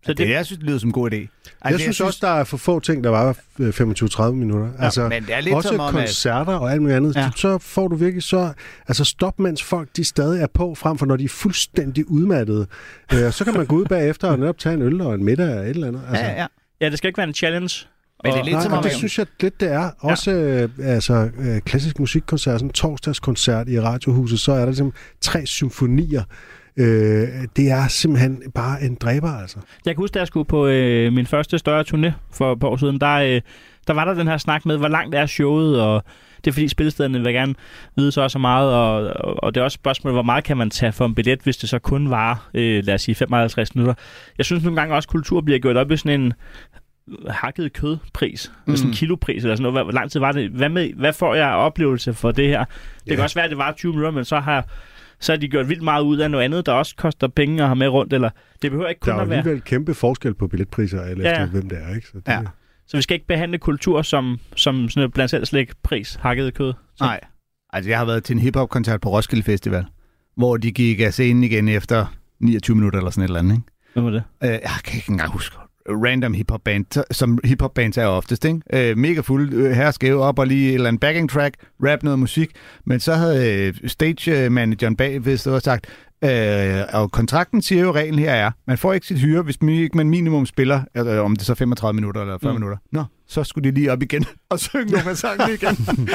Så 0.05 0.09
Det, 0.13 0.17
det, 0.17 0.29
jeg 0.29 0.45
synes, 0.45 0.57
det 0.59 0.67
lyder 0.67 0.77
som 0.79 0.89
en 0.89 0.93
god 0.93 1.11
idé. 1.11 1.15
Altså, 1.15 1.29
Jeg 1.69 1.79
synes 1.79 2.01
også, 2.01 2.19
der 2.21 2.27
er 2.29 2.43
for 2.43 2.57
få 2.57 2.79
ting, 2.79 3.03
der 3.03 3.09
var 3.09 3.37
øh, 3.59 3.69
25-30 3.69 4.31
minutter. 4.31 4.67
Ja, 4.79 4.83
altså, 4.83 5.07
men 5.09 5.23
det 5.25 5.35
er 5.35 5.41
lidt 5.41 5.55
også 5.55 5.69
som 5.69 5.79
om, 5.79 5.87
at- 5.87 5.93
koncerter 5.93 6.53
og 6.53 6.71
alt 6.71 6.81
muligt 6.81 6.97
andet. 6.97 7.15
Ja. 7.15 7.21
Ja. 7.21 7.29
Så 7.35 7.57
får 7.57 7.87
du 7.87 7.95
virkelig 7.95 8.23
så... 8.23 8.53
Altså 8.87 9.03
stop, 9.03 9.39
mens 9.39 9.63
folk 9.63 9.89
de 9.97 10.03
stadig 10.03 10.41
er 10.41 10.47
på, 10.53 10.75
frem 10.75 10.97
for 10.97 11.05
når 11.05 11.15
de 11.17 11.23
er 11.23 11.29
fuldstændig 11.29 12.09
udmattede. 12.11 12.67
Øh, 13.13 13.31
så 13.31 13.43
kan 13.43 13.53
man 13.53 13.65
gå 13.65 13.75
ud 13.75 13.85
bagefter 13.85 14.27
og 14.27 14.39
netop 14.39 14.57
tage 14.57 14.75
en 14.75 14.81
øl 14.81 15.01
og 15.01 15.15
en 15.15 15.23
middag 15.23 15.45
eller 15.47 15.61
et 15.61 15.69
eller 15.69 15.87
andet. 15.87 16.01
Altså, 16.09 16.25
Ja, 16.25 16.31
ja. 16.41 16.45
Ja, 16.81 16.89
det 16.89 16.97
skal 16.97 17.07
ikke 17.07 17.17
være 17.17 17.27
en 17.27 17.33
challenge. 17.33 17.85
Men 18.23 18.33
det 18.33 18.39
er 18.39 18.43
lidt 18.43 18.53
Nej, 18.53 18.63
som 18.63 18.73
om, 18.73 18.83
det 18.83 18.91
synes 18.91 19.17
jeg 19.19 19.27
lidt, 19.41 19.59
det 19.59 19.71
er. 19.71 19.89
Også 19.99 20.31
øh, 20.31 20.69
altså, 20.79 21.29
øh, 21.39 21.61
klassisk 21.61 21.99
musikkoncert, 21.99 22.59
sådan 22.59 22.67
en 22.69 22.73
torsdagskoncert 22.73 23.69
i 23.69 23.81
Radiohuset, 23.81 24.39
så 24.39 24.51
er 24.51 24.57
der 24.59 24.65
ligesom 24.65 24.93
tre 25.21 25.45
symfonier. 25.45 26.23
Øh, 26.77 27.27
det 27.55 27.71
er 27.71 27.87
simpelthen 27.87 28.41
bare 28.55 28.83
en 28.83 28.95
dræber, 28.95 29.31
altså. 29.31 29.57
Jeg 29.85 29.95
kan 29.95 30.01
huske, 30.01 30.13
da 30.13 30.19
jeg 30.19 30.27
skulle 30.27 30.45
på 30.45 30.67
øh, 30.67 31.13
min 31.13 31.25
første 31.25 31.57
større 31.57 31.85
turné 31.87 32.11
for 32.31 32.53
et 32.53 32.59
par 32.59 32.67
år 32.67 32.77
siden, 32.77 32.99
der, 33.01 33.15
øh, 33.15 33.41
der 33.87 33.93
var 33.93 34.05
der 34.05 34.13
den 34.13 34.27
her 34.27 34.37
snak 34.37 34.65
med, 34.65 34.77
hvor 34.77 34.87
langt 34.87 35.15
er 35.15 35.25
showet, 35.25 35.81
og 35.81 36.03
det 36.45 36.51
er 36.51 36.53
fordi 36.53 36.67
spilstederne 36.67 37.21
vil 37.23 37.33
gerne 37.33 37.55
vide 37.95 38.11
så 38.11 38.21
og 38.21 38.31
så 38.31 38.39
meget, 38.39 38.73
og, 38.73 38.93
og, 39.15 39.43
og 39.43 39.55
det 39.55 39.61
er 39.61 39.65
også 39.65 39.75
et 39.75 39.79
spørgsmål, 39.81 40.13
hvor 40.13 40.21
meget 40.21 40.43
kan 40.43 40.57
man 40.57 40.69
tage 40.69 40.91
for 40.91 41.05
en 41.05 41.15
billet, 41.15 41.39
hvis 41.43 41.57
det 41.57 41.69
så 41.69 41.79
kun 41.79 42.09
var, 42.09 42.49
øh, 42.53 42.83
lad 42.85 42.93
os 42.93 43.01
sige, 43.01 43.15
55 43.15 43.75
minutter. 43.75 43.93
Jeg 44.37 44.45
synes 44.45 44.63
nogle 44.63 44.81
gange 44.81 44.95
også, 44.95 45.07
at 45.07 45.11
kultur 45.11 45.41
bliver 45.41 45.59
gjort 45.59 45.77
op 45.77 45.91
i 45.91 45.97
sådan 45.97 46.21
en 46.21 46.33
hakket 47.29 47.73
kødpris, 47.73 48.51
mm. 48.65 48.75
sådan 48.75 48.89
en 48.89 48.93
kilopris 48.95 49.43
eller 49.43 49.55
sådan 49.55 49.71
noget. 49.73 49.85
Hvor, 49.85 49.91
lang 49.91 50.11
tid 50.11 50.19
var 50.19 50.31
det? 50.31 50.49
Hvad, 50.49 50.69
med, 50.69 50.93
hvad 50.93 51.13
får 51.13 51.35
jeg 51.35 51.49
oplevelse 51.49 52.13
for 52.13 52.31
det 52.31 52.47
her? 52.47 52.65
Det 52.65 53.11
Ja. 53.11 53.15
kan 53.15 53.23
også 53.23 53.35
være, 53.35 53.45
at 53.45 53.49
det 53.49 53.57
var 53.57 53.71
20 53.71 53.91
minutter, 53.91 54.11
men 54.11 54.25
så 54.25 54.39
har 54.39 54.65
så 55.19 55.31
har 55.31 55.37
de 55.37 55.47
gjort 55.47 55.69
vildt 55.69 55.83
meget 55.83 56.03
ud 56.03 56.17
af 56.17 56.31
noget 56.31 56.43
andet, 56.43 56.65
der 56.65 56.71
også 56.71 56.95
koster 56.95 57.27
penge 57.27 57.61
at 57.61 57.67
have 57.67 57.75
med 57.75 57.87
rundt, 57.87 58.13
eller 58.13 58.29
det 58.61 58.71
behøver 58.71 58.89
ikke 58.89 58.99
kun 58.99 59.11
Der 59.11 59.17
er 59.17 59.21
at 59.21 59.29
være... 59.29 59.37
alligevel 59.37 59.61
kæmpe 59.61 59.93
forskel 59.93 60.33
på 60.33 60.47
billetpriser, 60.47 61.01
alt 61.01 61.21
Ja, 61.23 61.31
efter 61.31 61.45
hvem 61.45 61.69
det 61.69 61.77
er. 61.83 61.95
Ikke? 61.95 62.07
Så 62.07 62.13
det, 62.17 62.27
Ja. 62.27 62.39
Så 62.87 62.97
vi 62.97 63.01
skal 63.01 63.13
ikke 63.13 63.27
behandle 63.27 63.57
kultur 63.57 64.01
som, 64.01 64.39
som 64.55 64.89
sådan 64.89 65.07
et 65.07 65.13
blandt 65.13 65.31
selv 65.31 65.45
slik 65.45 65.71
pris, 65.83 66.15
hakket 66.21 66.53
kød. 66.53 66.73
Så, 66.95 67.03
Nej. 67.03 67.19
Altså, 67.73 67.89
jeg 67.89 67.97
har 67.97 68.05
været 68.05 68.23
til 68.23 68.33
en 68.33 68.39
hiphop-koncert 68.39 69.01
på 69.01 69.09
Roskilde 69.09 69.43
Festival, 69.43 69.85
hvor 70.37 70.57
de 70.57 70.71
gik 70.71 70.99
af 70.99 71.13
scenen 71.13 71.43
igen 71.43 71.67
efter 71.67 72.05
29 72.39 72.75
minutter 72.75 72.99
eller 72.99 73.11
sådan 73.11 73.23
et 73.23 73.27
eller 73.27 73.39
andet, 73.39 73.55
ikke? 73.55 73.63
Hvad 73.93 74.03
var 74.03 74.09
det? 74.09 74.23
Øh, 74.43 74.49
jeg 74.49 74.59
kan 74.83 74.95
ikke 74.95 75.11
engang 75.11 75.31
huske 75.31 75.55
random 75.89 76.33
hiphop 76.33 76.61
band, 76.63 77.03
som 77.11 77.39
hiphop 77.43 77.73
bands 77.73 77.97
er 77.97 78.05
oftest, 78.05 78.45
ikke? 78.45 78.61
Øh, 78.73 78.97
mega 78.97 79.21
fuld, 79.21 79.53
øh, 79.53 79.71
her 79.71 79.91
skæve 79.91 80.23
op 80.23 80.39
og 80.39 80.47
lige 80.47 80.69
et 80.69 80.73
eller 80.73 80.87
andet 80.87 80.99
backing 80.99 81.29
track, 81.29 81.55
rap 81.83 82.03
noget 82.03 82.19
musik, 82.19 82.49
men 82.85 82.99
så 82.99 83.13
havde 83.13 83.67
øh, 83.67 83.73
stage 83.85 84.45
øh, 84.45 84.51
manageren 84.51 84.95
bag, 84.95 85.19
hvis 85.19 85.43
det 85.43 85.53
var 85.53 85.59
sagt, 85.59 85.85
øh, 86.23 86.83
og 86.93 87.11
kontrakten 87.11 87.61
siger 87.61 87.81
jo, 87.81 87.91
reglen 87.91 88.19
her 88.19 88.33
er, 88.33 88.51
man 88.67 88.77
får 88.77 88.93
ikke 88.93 89.07
sit 89.07 89.19
hyre, 89.19 89.41
hvis 89.41 89.61
man 89.61 89.75
ikke 89.75 89.97
man 89.97 90.09
minimum 90.09 90.45
spiller, 90.45 90.81
øh, 90.97 91.25
om 91.25 91.35
det 91.35 91.41
er 91.41 91.45
så 91.45 91.55
35 91.55 91.93
minutter 91.93 92.21
eller 92.21 92.37
40 92.37 92.53
mm. 92.53 92.59
minutter. 92.59 92.77
Nå, 92.91 93.03
så 93.27 93.43
skulle 93.43 93.69
de 93.71 93.75
lige 93.75 93.91
op 93.91 94.01
igen 94.01 94.25
og 94.49 94.59
synge 94.59 94.91
nogle 94.91 95.09
af 95.09 95.17
sangene 95.17 95.53
igen. 95.53 95.77
uh, 95.79 96.07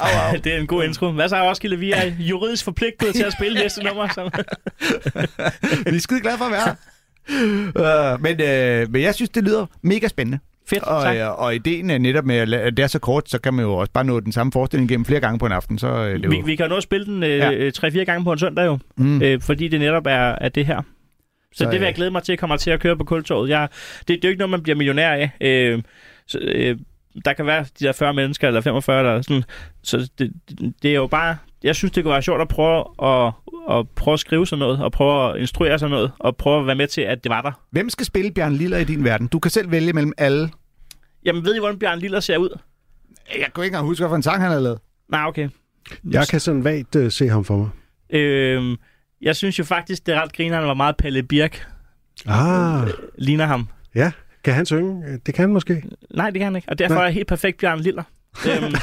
au, 0.06 0.28
au. 0.28 0.36
Det 0.44 0.54
er 0.54 0.58
en 0.58 0.66
god 0.66 0.84
intro. 0.84 1.10
Hvad 1.10 1.28
så, 1.28 1.42
Roskilde? 1.42 1.78
Vi 1.78 1.92
er 1.92 2.12
juridisk 2.18 2.64
forpligtet 2.64 3.14
til 3.14 3.22
at 3.22 3.32
spille 3.32 3.60
næste 3.60 3.84
nummer. 3.84 4.08
Så... 4.08 4.44
Vi 5.90 5.96
er 5.96 6.00
skide 6.00 6.20
glade 6.20 6.38
for 6.38 6.44
at 6.44 6.52
være 6.52 6.64
her. 6.64 8.14
Uh, 8.14 8.22
men, 8.22 8.32
uh, 8.32 8.92
men 8.92 9.02
jeg 9.02 9.14
synes, 9.14 9.30
det 9.30 9.44
lyder 9.44 9.66
mega 9.82 10.08
spændende. 10.08 10.38
Fedt, 10.74 10.84
og, 10.84 11.02
tak. 11.02 11.16
uh, 11.16 11.42
og 11.44 11.54
ideen 11.54 11.90
er 11.90 11.98
netop 11.98 12.24
med, 12.24 12.36
at 12.54 12.76
det 12.76 12.82
er 12.82 12.86
så 12.86 12.98
kort, 12.98 13.30
så 13.30 13.38
kan 13.40 13.54
man 13.54 13.64
jo 13.64 13.72
også 13.74 13.92
bare 13.92 14.04
nå 14.04 14.20
den 14.20 14.32
samme 14.32 14.52
forestilling 14.52 14.90
igennem 14.90 15.04
flere 15.04 15.20
gange 15.20 15.38
på 15.38 15.46
en 15.46 15.52
aften. 15.52 15.78
Så, 15.78 16.04
det 16.04 16.30
vi, 16.30 16.42
vi 16.46 16.56
kan 16.56 16.64
jo 16.66 16.68
nå 16.70 16.76
at 16.76 16.82
spille 16.82 17.06
den 17.06 17.22
øh, 17.22 17.30
Ja. 17.38 17.68
3-4 17.68 18.04
gange 18.04 18.24
på 18.24 18.32
en 18.32 18.38
søndag 18.38 18.66
jo, 18.66 18.78
Mm. 18.96 19.22
øh, 19.22 19.40
fordi 19.40 19.68
det 19.68 19.80
netop 19.80 20.06
er, 20.06 20.34
er 20.40 20.48
det 20.48 20.66
her. 20.66 20.76
Så, 21.52 21.58
Så, 21.58 21.64
det 21.64 21.72
vil 21.72 21.80
jeg 21.80 21.88
øh, 21.88 21.94
glæde 21.96 22.10
mig 22.10 22.22
til 22.22 22.32
at 22.32 22.38
komme 22.38 22.56
til 22.56 22.70
at 22.70 22.80
køre 22.80 22.96
på 22.96 23.04
kultorvet. 23.04 23.48
Jeg, 23.48 23.68
det, 23.98 24.08
det 24.08 24.14
er 24.14 24.18
jo 24.24 24.28
ikke 24.28 24.38
noget, 24.38 24.50
man 24.50 24.62
bliver 24.62 24.76
millionær 24.76 25.10
af. 25.12 25.30
Øh, 25.40 25.82
så, 26.26 26.38
øh, 26.42 26.78
der 27.24 27.32
kan 27.32 27.46
være 27.46 27.64
de 27.80 27.84
der 27.84 27.92
40 27.92 28.14
mennesker, 28.14 28.48
eller 28.48 28.60
45, 28.60 28.98
eller 28.98 29.22
sådan. 29.22 29.44
Så 29.82 30.10
det, 30.18 30.32
det, 30.48 30.74
det 30.82 30.90
er 30.90 30.94
jo 30.94 31.06
bare... 31.06 31.36
Jeg 31.62 31.76
synes, 31.76 31.92
det 31.92 32.04
kunne 32.04 32.12
være 32.12 32.22
sjovt 32.22 32.40
at 32.40 32.48
prøve 32.48 32.84
at, 33.02 33.32
at, 33.70 33.88
prøve 33.96 34.12
at 34.12 34.20
skrive 34.20 34.46
sådan 34.46 34.58
noget, 34.58 34.80
og 34.84 34.92
prøve 34.92 35.34
at 35.34 35.40
instruere 35.40 35.78
sådan 35.78 35.90
noget, 35.90 36.12
og 36.18 36.36
prøve 36.36 36.60
at 36.60 36.66
være 36.66 36.76
med 36.76 36.86
til, 36.86 37.00
at 37.00 37.24
det 37.24 37.30
var 37.30 37.42
der. 37.42 37.52
Hvem 37.70 37.90
skal 37.90 38.06
spille 38.06 38.30
Bjørn 38.32 38.52
Liller 38.52 38.78
i 38.78 38.84
din 38.84 39.04
verden? 39.04 39.26
Du 39.26 39.38
kan 39.38 39.50
selv 39.50 39.70
vælge 39.70 39.92
mellem 39.92 40.12
alle. 40.18 40.50
Jamen, 41.24 41.44
ved 41.44 41.54
I, 41.54 41.58
hvordan 41.58 41.78
Bjørn 41.78 41.98
Liller 41.98 42.20
ser 42.20 42.36
ud? 42.36 42.58
Jeg 43.38 43.46
kunne 43.52 43.64
ikke 43.64 43.74
engang 43.74 43.86
huske, 43.86 44.06
hvilken 44.06 44.22
sang 44.22 44.40
han 44.42 44.50
havde 44.50 44.62
lavet. 44.62 44.78
Nej, 45.08 45.24
okay. 45.24 45.48
Jeg 46.10 46.28
kan 46.28 46.40
sådan 46.40 46.64
vagt 46.64 46.96
uh, 46.96 47.10
se 47.10 47.28
ham 47.28 47.44
for 47.44 47.56
mig. 47.56 47.68
Øh, 48.20 48.76
jeg 49.20 49.36
synes 49.36 49.58
jo 49.58 49.64
faktisk, 49.64 50.06
det 50.06 50.14
er 50.14 50.22
ret 50.22 50.32
griner, 50.36 50.58
han 50.58 50.68
var 50.68 50.74
meget 50.74 50.96
Palle 50.96 51.22
Birk. 51.22 51.66
Ah, 52.26 52.88
Ligner 53.18 53.46
ham. 53.46 53.68
ja. 53.94 54.12
Kan 54.44 54.54
han 54.54 54.66
synge? 54.66 55.18
Det 55.26 55.34
kan 55.34 55.42
han 55.42 55.52
måske. 55.52 55.82
Nej, 56.14 56.30
det 56.30 56.38
kan 56.38 56.44
han 56.44 56.56
ikke. 56.56 56.68
Og 56.68 56.78
derfor 56.78 56.94
Nej. 56.94 57.02
er 57.02 57.06
jeg 57.06 57.14
helt 57.14 57.28
perfekt 57.28 57.58
Bjørn 57.58 57.80
Liller. 57.80 58.02
øhm, 58.46 58.62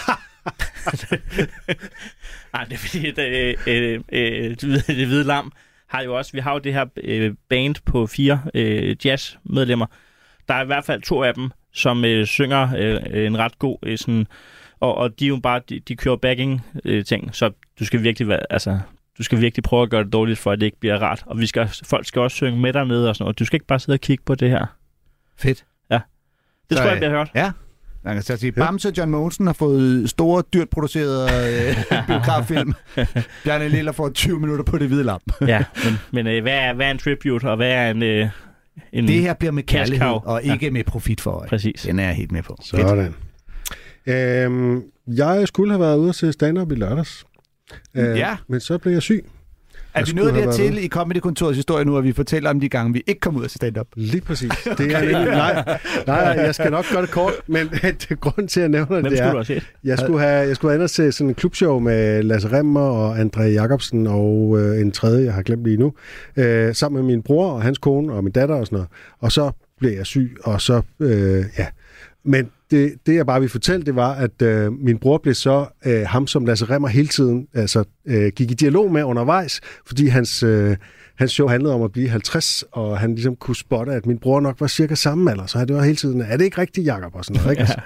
Nej, 2.53 2.63
det 2.63 2.73
er 2.73 2.77
fordi, 2.77 3.07
at, 3.07 3.19
øh, 3.19 3.55
øh, 3.67 3.99
øh, 4.11 4.55
det 4.87 5.07
hvide 5.07 5.23
lam 5.23 5.51
har 5.87 6.01
jo 6.01 6.17
også, 6.17 6.31
vi 6.33 6.39
har 6.39 6.53
jo 6.53 6.59
det 6.59 6.73
her 6.73 6.85
øh, 7.03 7.33
band 7.49 7.75
på 7.85 8.07
fire 8.07 8.41
øh, 8.53 8.95
jazzmedlemmer. 9.05 9.85
Der 10.47 10.53
er 10.53 10.63
i 10.63 10.65
hvert 10.65 10.85
fald 10.85 11.01
to 11.01 11.23
af 11.23 11.33
dem, 11.33 11.51
som 11.73 12.05
øh, 12.05 12.25
synger 12.25 12.69
øh, 12.77 13.25
en 13.25 13.37
ret 13.37 13.59
god 13.59 13.77
øh, 13.83 13.97
sådan, 13.97 14.27
og, 14.79 14.95
og 14.95 15.19
de 15.19 15.25
er 15.25 15.29
jo 15.29 15.39
bare, 15.43 15.61
de, 15.69 15.79
de 15.79 15.95
kører 15.95 16.15
backing 16.15 16.65
øh, 16.85 17.05
ting, 17.05 17.35
så 17.35 17.51
du 17.79 17.85
skal 17.85 18.03
virkelig 18.03 18.27
være, 18.27 18.39
altså, 18.49 18.79
du 19.17 19.23
skal 19.23 19.41
virkelig 19.41 19.63
prøve 19.63 19.83
at 19.83 19.89
gøre 19.89 20.03
det 20.03 20.13
dårligt, 20.13 20.39
for 20.39 20.51
at 20.51 20.59
det 20.59 20.65
ikke 20.65 20.79
bliver 20.79 20.97
rart. 20.97 21.23
Og 21.25 21.39
vi 21.39 21.47
skal, 21.47 21.69
folk 21.85 22.05
skal 22.05 22.21
også 22.21 22.35
synge 22.35 22.59
med 22.59 22.73
dernede 22.73 23.09
og 23.09 23.15
sådan 23.15 23.23
noget. 23.23 23.39
Du 23.39 23.45
skal 23.45 23.55
ikke 23.55 23.67
bare 23.67 23.79
sidde 23.79 23.95
og 23.95 23.99
kigge 24.01 24.23
på 24.25 24.35
det 24.35 24.49
her. 24.49 24.65
Fedt. 25.37 25.65
Det 26.69 26.77
Så, 26.77 26.83
tror 26.83 26.89
jeg 26.89 26.95
øh, 26.95 26.99
bliver 26.99 27.11
hørt. 27.11 27.31
Ja. 27.35 27.51
Man 28.03 28.13
kan 28.13 28.23
så 28.23 28.37
sige, 28.37 28.51
Bamse 28.51 28.89
og 28.89 28.97
John 28.97 29.11
Mogensen 29.11 29.45
har 29.45 29.53
fået 29.53 30.09
store, 30.09 30.43
dyrt 30.53 30.69
producerede 30.69 31.29
øh, 31.69 31.75
biograffilm. 32.07 32.73
Bjarne 33.43 33.69
Liller 33.69 33.91
får 33.91 34.09
20 34.09 34.39
minutter 34.39 34.63
på 34.63 34.77
det 34.77 34.87
hvide 34.87 35.03
lam. 35.03 35.19
ja, 35.41 35.63
men, 35.85 35.93
men 36.11 36.27
øh, 36.27 36.41
hvad, 36.41 36.53
er, 36.53 36.73
hvad 36.73 36.87
er 36.87 36.91
en 36.91 36.97
tribute, 36.97 37.49
og 37.49 37.55
hvad 37.55 37.71
er 37.71 37.91
en... 37.91 38.03
Øh, 38.03 38.29
en 38.93 39.07
Det 39.07 39.21
her 39.21 39.33
bliver 39.33 39.51
med 39.51 39.63
Cash 39.63 39.91
kærlighed, 39.91 40.07
cow. 40.07 40.19
og 40.33 40.43
ikke 40.43 40.65
ja. 40.65 40.71
med 40.71 40.83
profit 40.83 41.21
for 41.21 41.31
øje. 41.31 41.47
Præcis. 41.49 41.81
Den 41.81 41.99
er 41.99 42.05
jeg 42.05 42.15
helt 42.15 42.31
med 42.31 42.43
på. 42.43 42.57
Sådan. 42.63 43.13
Øhm, 44.05 44.81
jeg 45.07 45.47
skulle 45.47 45.71
have 45.71 45.81
været 45.81 45.97
ude 45.97 46.09
og 46.09 46.15
se 46.15 46.31
stand-up 46.33 46.71
i 46.71 46.75
lørdags. 46.75 47.25
Øh, 47.95 48.17
Ja. 48.17 48.35
Men 48.47 48.59
så 48.59 48.77
blev 48.77 48.93
jeg 48.93 49.01
syg. 49.01 49.25
Er 49.93 50.05
vi 50.05 50.11
nået 50.11 50.33
dertil 50.33 50.85
i 50.85 50.87
Comedy-kontorets 50.87 51.55
historie 51.55 51.85
nu, 51.85 51.97
at 51.97 52.03
vi 52.03 52.13
fortæller 52.13 52.49
om 52.49 52.59
de 52.59 52.69
gange, 52.69 52.93
vi 52.93 53.03
ikke 53.07 53.19
kom 53.19 53.35
ud 53.35 53.43
af 53.43 53.49
stand-up? 53.49 53.87
Lige 53.95 54.21
præcis. 54.21 54.51
Det 54.77 54.79
er 54.79 54.99
nemlig, 55.11 55.25
nej, 55.25 55.79
nej, 56.07 56.15
jeg 56.17 56.55
skal 56.55 56.71
nok 56.71 56.85
gøre 56.91 57.01
det 57.01 57.11
kort, 57.11 57.33
men 57.47 57.69
det 58.09 58.19
grund 58.19 58.47
til, 58.47 58.59
at 58.59 58.61
jeg 58.61 58.69
nævner 58.69 59.01
Hvem 59.01 59.03
det 59.03 59.19
er, 59.19 59.43
du 59.43 59.53
jeg 59.83 59.99
skulle 59.99 60.19
have, 60.19 60.47
jeg 60.47 60.55
skulle 60.55 60.71
have 60.71 60.81
inde 60.81 60.87
til 60.87 61.13
sådan 61.13 61.29
en 61.29 61.35
klubshow 61.35 61.79
med 61.79 62.23
Lasse 62.23 62.51
Remmer 62.51 62.81
og 62.81 63.19
André 63.19 63.41
Jacobsen 63.41 64.07
og 64.07 64.59
øh, 64.59 64.81
en 64.81 64.91
tredje, 64.91 65.25
jeg 65.25 65.33
har 65.33 65.41
glemt 65.41 65.63
lige 65.63 65.77
nu, 65.77 65.93
øh, 66.37 66.75
sammen 66.75 67.01
med 67.01 67.07
min 67.15 67.23
bror 67.23 67.51
og 67.51 67.61
hans 67.61 67.77
kone 67.77 68.13
og 68.13 68.23
min 68.23 68.33
datter 68.33 68.55
og 68.55 68.65
sådan 68.65 68.75
noget. 68.75 68.89
Og 69.19 69.31
så 69.31 69.51
blev 69.79 69.91
jeg 69.91 70.05
syg, 70.05 70.37
og 70.43 70.61
så, 70.61 70.81
øh, 70.99 71.43
ja. 71.57 71.65
Men 72.23 72.49
det, 72.71 72.93
det, 73.05 73.15
jeg 73.15 73.25
bare 73.25 73.39
vil 73.39 73.49
fortælle, 73.49 73.85
det 73.85 73.95
var, 73.95 74.13
at 74.13 74.41
øh, 74.41 74.71
min 74.73 74.97
bror 74.97 75.17
blev 75.17 75.33
så 75.33 75.65
øh, 75.85 76.01
ham, 76.07 76.27
som 76.27 76.45
Lasse 76.45 76.65
Remmer 76.65 76.87
hele 76.87 77.07
tiden 77.07 77.47
altså, 77.53 77.83
øh, 78.05 78.31
gik 78.35 78.51
i 78.51 78.53
dialog 78.53 78.91
med 78.91 79.03
undervejs, 79.03 79.61
fordi 79.87 80.07
hans, 80.07 80.43
øh, 80.43 80.77
hans 81.15 81.31
show 81.31 81.47
handlede 81.47 81.73
om 81.73 81.81
at 81.81 81.91
blive 81.91 82.09
50, 82.09 82.63
og 82.71 82.99
han 82.99 83.15
ligesom 83.15 83.35
kunne 83.35 83.55
spotte, 83.55 83.91
at 83.91 84.05
min 84.05 84.17
bror 84.17 84.39
nok 84.39 84.55
var 84.61 84.67
cirka 84.67 84.95
samme 84.95 85.31
alder, 85.31 85.45
så 85.45 85.65
det 85.65 85.75
var 85.75 85.83
hele 85.83 85.95
tiden, 85.95 86.21
er 86.21 86.37
det 86.37 86.45
ikke 86.45 86.61
rigtigt, 86.61 86.87
Jacob 86.87 87.15
og 87.15 87.25
sådan 87.25 87.41
noget, 87.41 87.51
ikke? 87.59 87.71
Ja. 87.77 87.81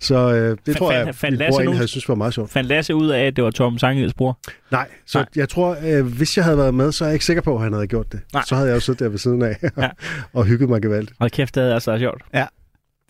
Så 0.00 0.34
øh, 0.34 0.56
det 0.66 0.74
Fa- 0.74 0.78
tror 0.78 0.92
jeg, 0.92 1.04
fandt- 1.06 1.16
fandt 1.18 1.32
min 1.32 1.38
Lasse 1.38 1.50
bror 1.56 1.62
nogen- 1.64 1.76
havde 1.76 1.88
synes 1.88 2.08
var 2.08 2.14
meget 2.14 2.34
sjovt. 2.34 2.50
Fandt 2.50 2.68
Lasse 2.68 2.94
ud 2.94 3.08
af, 3.08 3.26
at 3.26 3.36
det 3.36 3.44
var 3.44 3.50
Torben 3.50 3.78
Sangels 3.78 4.14
bror? 4.14 4.38
Nej, 4.70 4.88
så 5.06 5.18
Nej. 5.18 5.26
jeg 5.36 5.48
tror, 5.48 5.76
øh, 5.86 6.06
hvis 6.06 6.36
jeg 6.36 6.44
havde 6.44 6.58
været 6.58 6.74
med, 6.74 6.92
så 6.92 7.04
er 7.04 7.08
jeg 7.08 7.14
ikke 7.14 7.24
sikker 7.24 7.42
på, 7.42 7.56
at 7.56 7.62
han 7.62 7.72
havde 7.72 7.86
gjort 7.86 8.12
det. 8.12 8.20
Nej. 8.32 8.42
Så 8.46 8.54
havde 8.54 8.68
jeg 8.68 8.74
jo 8.74 8.80
siddet 8.80 9.00
der 9.00 9.08
ved 9.08 9.18
siden 9.18 9.42
af 9.42 9.56
Ja. 9.78 9.88
og 10.34 10.44
hygget 10.44 10.68
mig 10.68 10.82
gevaldigt. 10.82 11.12
Hold 11.18 11.30
kæft, 11.30 11.54
det 11.54 11.60
havde 11.62 11.74
altså 11.74 11.98
sjovt. 11.98 12.22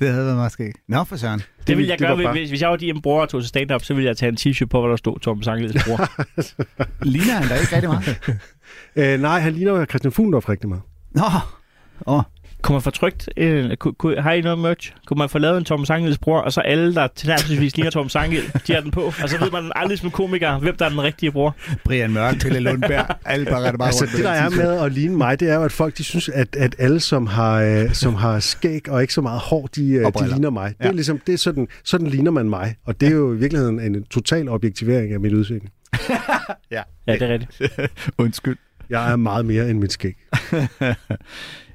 Det 0.01 0.09
havde 0.09 0.25
været 0.25 0.37
meget 0.37 0.53
skægt. 0.53 0.77
Nå, 0.89 1.05
for 1.05 1.17
søren. 1.17 1.39
Det, 1.39 1.67
det 1.67 1.77
ville 1.77 1.91
jeg 1.91 1.99
det 1.99 2.07
gøre, 2.07 2.25
var 2.25 2.33
hvis, 2.33 2.49
hvis 2.49 2.61
jeg 2.63 2.71
var 2.71 2.77
din 2.77 3.03
bror 3.03 3.21
og 3.21 3.29
tog 3.29 3.41
til 3.43 3.49
stand-up, 3.49 3.85
så 3.85 3.95
ville 3.95 4.09
jeg 4.09 4.17
tage 4.17 4.29
en 4.29 4.37
t-shirt 4.41 4.67
på, 4.67 4.81
hvor 4.81 4.89
der 4.89 4.97
stod 4.97 5.19
Torben 5.19 5.43
Sangels 5.43 5.85
bror. 5.85 6.09
Ligner 7.13 7.33
han 7.35 7.49
da 7.49 7.55
ikke 7.55 7.75
rigtig 7.75 7.91
meget? 7.91 8.19
Øh, 8.97 9.21
nej, 9.21 9.41
han 9.41 9.53
ligner 9.53 9.85
Christian 9.85 10.13
Fuglendorf 10.13 10.49
rigtig 10.49 10.69
meget. 10.69 10.83
Nå, 11.11 11.23
åh. 12.07 12.23
Kunne 12.63 12.75
man 12.75 12.83
få 12.83 12.91
trygt, 12.91 13.29
øh, 13.37 13.71
har 14.19 14.33
I 14.33 14.41
noget 14.41 14.59
merch? 14.59 14.93
Kunne 15.07 15.19
man 15.19 15.29
få 15.29 15.39
lavet 15.39 15.59
en 15.59 15.65
Torben 15.65 15.87
Sangels 15.87 16.19
bror, 16.19 16.39
og 16.41 16.53
så 16.53 16.61
alle, 16.61 16.95
der 16.95 17.07
tilnærmelsesvis 17.17 17.77
ligner 17.77 17.91
Torben 17.91 18.11
Sangel, 18.11 18.43
de 18.67 18.73
har 18.75 18.81
den 18.81 18.91
på. 18.91 19.01
Og 19.23 19.29
så 19.29 19.39
ved 19.41 19.51
man 19.51 19.73
aldrig 19.77 19.99
som 19.99 20.11
komiker, 20.11 20.59
hvem 20.59 20.77
der 20.77 20.85
er 20.85 20.89
den 20.89 21.03
rigtige 21.03 21.33
bror. 21.33 21.57
Brian 21.85 22.13
Mørk, 22.13 22.41
Pelle 22.41 22.61
Lundberg, 22.61 23.07
alle 23.25 23.47
bare 23.47 23.63
rette 23.65 23.79
bare 23.79 23.89
Altså, 23.89 24.05
rundt 24.05 24.17
det 24.17 24.25
der 24.25 24.31
er 24.31 24.51
med 24.51 24.81
at 24.85 24.93
ligne 24.93 25.17
mig, 25.17 25.41
det 25.41 25.51
er 25.51 25.55
jo, 25.55 25.63
at 25.63 25.73
folk 25.73 25.99
de 25.99 26.05
synes, 26.05 26.29
at, 26.29 26.57
at 26.57 26.77
alle, 26.79 27.01
som 27.01 27.27
har, 27.27 27.63
øh, 27.63 27.93
som 27.93 28.15
har 28.15 28.41
skæg 28.41 28.89
og 28.91 29.03
ikke 29.03 29.15
så 29.15 29.21
meget 29.21 29.41
hår, 29.41 29.67
de, 29.67 29.91
øh, 29.91 30.07
Og 30.07 30.13
de 30.13 30.19
briller. 30.19 30.35
ligner 30.37 30.51
mig. 30.51 30.69
Det 30.79 30.85
er 30.85 30.89
Ja. 30.89 30.93
ligesom, 30.93 31.19
det 31.27 31.33
er 31.33 31.39
sådan, 31.39 31.69
sådan 31.85 32.07
ligner 32.07 32.31
man 32.31 32.51
mig. 32.51 32.75
Og 32.87 33.01
det 33.01 33.09
er 33.09 33.13
jo 33.13 33.33
i 33.35 33.37
virkeligheden 33.37 33.81
en 33.81 34.05
total 34.05 34.49
objektivering 34.49 35.13
af 35.13 35.21
mit 35.21 35.33
udseende. 35.33 35.67
Ja, 36.71 36.83
det 37.09 37.23
er 37.23 37.29
rigtigt. 37.29 37.81
Undskyld. 38.19 38.57
Jeg 38.91 39.13
er 39.13 39.17
meget 39.17 39.47
mere 39.47 39.71
end 39.71 39.79
mit 39.79 39.93
skæg. 39.93 40.15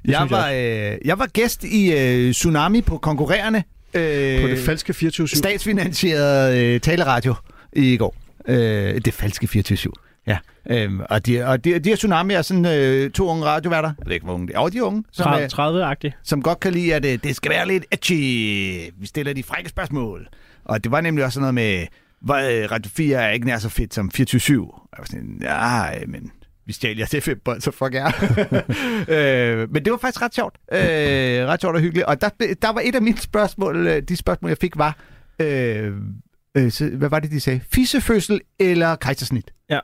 Jeg 0.08 0.28
var, 0.30 0.50
øh, 0.50 0.98
jeg 1.06 1.20
var 1.20 1.28
gæst 1.28 1.64
i 1.64 1.94
øh, 1.94 2.34
Tsunami 2.34 2.82
på 2.82 2.98
konkurrerende 2.98 3.64
øh, 3.94 4.42
På 4.42 4.48
det 4.48 4.60
falske 4.60 4.94
24 4.94 5.28
statsfinansieret 5.28 6.58
øh, 6.58 6.80
taleradio 6.80 7.36
i 7.74 7.98
går. 7.98 8.16
Øh, 8.48 9.02
det 9.06 9.14
falske 9.14 9.48
24 9.48 9.92
Ja. 10.28 10.38
Øhm, 10.70 11.02
og 11.10 11.26
de, 11.26 11.46
og 11.46 11.64
de, 11.64 11.80
de 11.80 11.90
her 11.90 11.96
Tsunami 11.96 12.34
er 12.34 12.42
sådan 12.42 12.66
øh, 12.66 13.12
to 13.12 13.28
unge 13.28 13.46
radioværter. 13.46 13.92
Jeg 14.00 14.08
ved 14.08 14.14
ikke, 14.14 14.24
hvor 14.26 14.34
unge 14.34 14.48
det 14.48 14.56
er. 14.56 14.60
Og 14.60 14.74
de 14.74 14.78
er 14.78 14.82
unge, 14.82 15.04
som, 15.12 15.34
er, 15.34 15.94
30-agtigt. 15.94 16.20
som 16.24 16.42
godt 16.42 16.60
kan 16.60 16.74
lide, 16.74 16.96
at 16.96 17.06
øh, 17.06 17.20
det 17.24 17.36
skal 17.36 17.52
være 17.52 17.68
lidt 17.68 17.86
edgy. 17.92 18.14
Vi 19.00 19.06
stiller 19.06 19.34
de 19.34 19.44
frække 19.44 19.70
spørgsmål. 19.70 20.28
Og 20.66 20.84
det 20.84 20.92
var 20.92 21.02
nemlig 21.02 21.26
også 21.26 21.34
sådan 21.34 21.42
noget 21.42 21.54
med, 21.54 21.88
hvor 22.22 22.36
øh, 22.36 22.72
Radio 22.72 22.92
4 22.96 23.24
er 23.24 23.32
ikke 23.32 23.46
nær 23.46 23.58
så 23.58 23.70
fedt 23.70 23.94
som 23.94 24.12
24-7. 24.18 24.20
Jeg 24.22 24.60
var 24.98 25.06
sådan, 25.06 25.38
nej, 25.40 26.04
men 26.08 26.32
vi 26.66 26.74
stjal 26.74 26.98
jer 26.98 27.06
til 27.06 27.22
fem 27.22 27.42
bånd, 27.46 27.62
så 27.62 27.72
fuck 27.72 27.94
jer. 27.94 28.12
øh, 29.62 29.72
men 29.72 29.86
det 29.86 29.92
var 29.92 29.98
faktisk 29.98 30.22
ret 30.22 30.36
sjovt. 30.36 30.56
Øh, 30.72 30.80
ret 31.48 31.62
sjovt 31.62 31.76
og 31.76 31.82
hyggeligt. 31.82 32.06
Og 32.06 32.22
der, 32.22 32.30
der 32.62 32.70
var 32.74 32.82
et 32.84 32.96
af 32.96 33.02
mine 33.02 33.18
spørgsmål, 33.18 33.88
øh, 33.88 34.02
de 34.02 34.16
spørgsmål, 34.16 34.50
jeg 34.50 34.58
fik, 34.58 34.78
var, 34.78 34.98
øh, 35.40 35.94
øh, 36.58 36.72
så, 36.72 36.90
hvad 36.90 37.10
var 37.10 37.20
det, 37.20 37.32
de 37.32 37.40
sagde? 37.40 37.62
Fissefødsel 37.72 38.42
eller 38.60 38.96
kejsersnit? 38.96 39.54
Ja. 39.70 39.80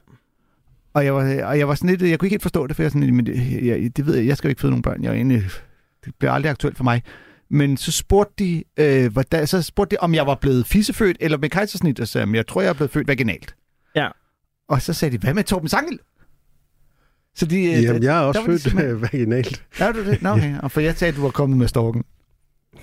Og 0.93 1.05
jeg 1.05 1.15
var, 1.15 1.43
og 1.43 1.57
jeg 1.57 1.67
var 1.67 1.75
sådan 1.75 1.89
lidt, 1.89 2.01
jeg 2.01 2.19
kunne 2.19 2.27
ikke 2.27 2.33
helt 2.33 2.41
forstå 2.41 2.67
det, 2.67 2.75
for 2.75 2.83
jeg, 2.83 2.91
sådan, 2.91 3.15
men 3.15 3.25
det, 3.25 3.65
jeg, 3.65 3.97
det 3.97 4.05
ved 4.05 4.15
jeg, 4.15 4.27
jeg 4.27 4.37
skal 4.37 4.47
jo 4.47 4.49
ikke 4.49 4.61
føde 4.61 4.71
nogen 4.71 4.81
børn. 4.81 5.03
Jeg 5.03 5.09
er 5.09 5.13
egentlig, 5.13 5.43
det 6.05 6.13
bliver 6.19 6.31
aldrig 6.31 6.49
aktuelt 6.49 6.77
for 6.77 6.83
mig. 6.83 7.03
Men 7.49 7.77
så 7.77 7.91
spurgte 7.91 8.33
de, 8.43 8.63
øh, 8.77 9.11
hvordan, 9.11 9.47
så 9.47 9.61
spurgte 9.61 9.95
de, 9.95 9.99
om 9.99 10.15
jeg 10.15 10.27
var 10.27 10.35
blevet 10.35 10.67
fissefødt 10.67 11.17
eller 11.19 11.37
med 11.37 11.49
kejsersnit, 11.49 11.99
og 11.99 12.07
så 12.07 12.11
sagde 12.11 12.27
jeg, 12.27 12.35
jeg 12.35 12.47
tror, 12.47 12.61
jeg 12.61 12.69
er 12.69 12.73
blevet 12.73 12.91
født 12.91 13.07
vaginalt. 13.07 13.55
Ja. 13.95 14.07
Og 14.69 14.81
så 14.81 14.93
sagde 14.93 15.17
de, 15.17 15.21
hvad 15.21 15.33
med 15.33 15.43
Torben 15.43 15.69
Sangel? 15.69 15.99
Så 17.35 17.45
de, 17.45 17.55
øh, 17.63 17.83
Jamen, 17.83 18.03
jeg 18.03 18.17
er 18.17 18.21
også 18.21 18.41
født 18.45 18.61
simpelthen- 18.61 18.91
øh, 18.95 19.01
vaginalt. 19.01 19.63
Er 19.79 19.91
du 19.91 20.05
det? 20.05 20.21
Nå, 20.21 20.29
okay. 20.29 20.53
Og 20.59 20.71
for 20.71 20.81
jeg 20.81 20.95
sagde, 20.95 21.09
at 21.11 21.17
du 21.17 21.21
var 21.21 21.29
kommet 21.29 21.57
med 21.57 21.67
storken. 21.67 22.03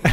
jeg 0.05 0.13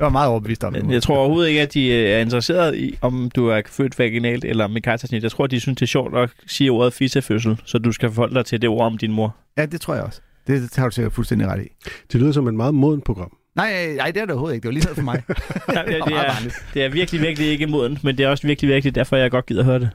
var 0.00 0.08
meget 0.08 0.28
overbevist 0.28 0.64
om 0.64 0.72
det. 0.72 0.90
Jeg 0.90 1.02
tror 1.02 1.16
overhovedet 1.16 1.48
ikke, 1.48 1.60
at 1.62 1.74
de 1.74 1.88
øh, 1.88 2.10
er 2.10 2.18
interesseret 2.18 2.76
i, 2.76 2.98
om 3.00 3.30
du 3.36 3.46
er 3.48 3.60
født 3.66 3.98
vaginalt 3.98 4.44
eller 4.44 4.66
med 4.66 4.80
kejsersnit. 4.82 5.22
Jeg 5.22 5.30
tror, 5.30 5.46
de 5.46 5.60
synes, 5.60 5.76
det 5.76 5.82
er 5.82 5.86
sjovt 5.86 6.16
at 6.18 6.30
sige 6.46 6.70
ordet 6.70 6.92
fissefødsel, 6.92 7.60
så 7.64 7.78
du 7.78 7.92
skal 7.92 8.10
forholde 8.12 8.34
dig 8.34 8.44
til 8.46 8.62
det 8.62 8.68
ord 8.70 8.86
om 8.86 8.98
din 8.98 9.12
mor. 9.12 9.36
Ja, 9.58 9.66
det 9.66 9.80
tror 9.80 9.94
jeg 9.94 10.02
også. 10.04 10.20
Det 10.46 10.70
har 10.76 10.84
du 10.88 10.94
sikkert 10.94 11.12
fuldstændig 11.12 11.48
ret 11.48 11.62
i. 11.64 11.68
Det 12.12 12.20
lyder 12.20 12.32
som 12.32 12.48
et 12.48 12.54
meget 12.54 12.74
moden 12.74 13.00
program. 13.00 13.36
Nej, 13.56 13.92
nej, 13.96 14.10
det 14.10 14.16
er 14.20 14.24
det 14.24 14.30
overhovedet 14.30 14.54
ikke. 14.54 14.62
Det 14.62 14.68
var 14.68 14.72
lige 14.72 14.84
noget 14.84 14.96
for 14.96 15.04
mig. 15.04 15.22
Ja, 15.76 15.92
det, 15.92 16.00
Og 16.02 16.08
det, 16.10 16.16
er, 16.16 16.32
det 16.74 16.84
er 16.84 16.88
virkelig, 16.88 17.20
virkelig 17.20 17.48
ikke 17.48 17.66
modent, 17.66 18.04
men 18.04 18.18
det 18.18 18.24
er 18.24 18.28
også 18.28 18.46
virkelig, 18.46 18.70
virkelig 18.70 18.94
derfor, 18.94 19.16
jeg 19.16 19.30
godt 19.30 19.46
gider 19.46 19.64
høre 19.64 19.78
det. 19.78 19.90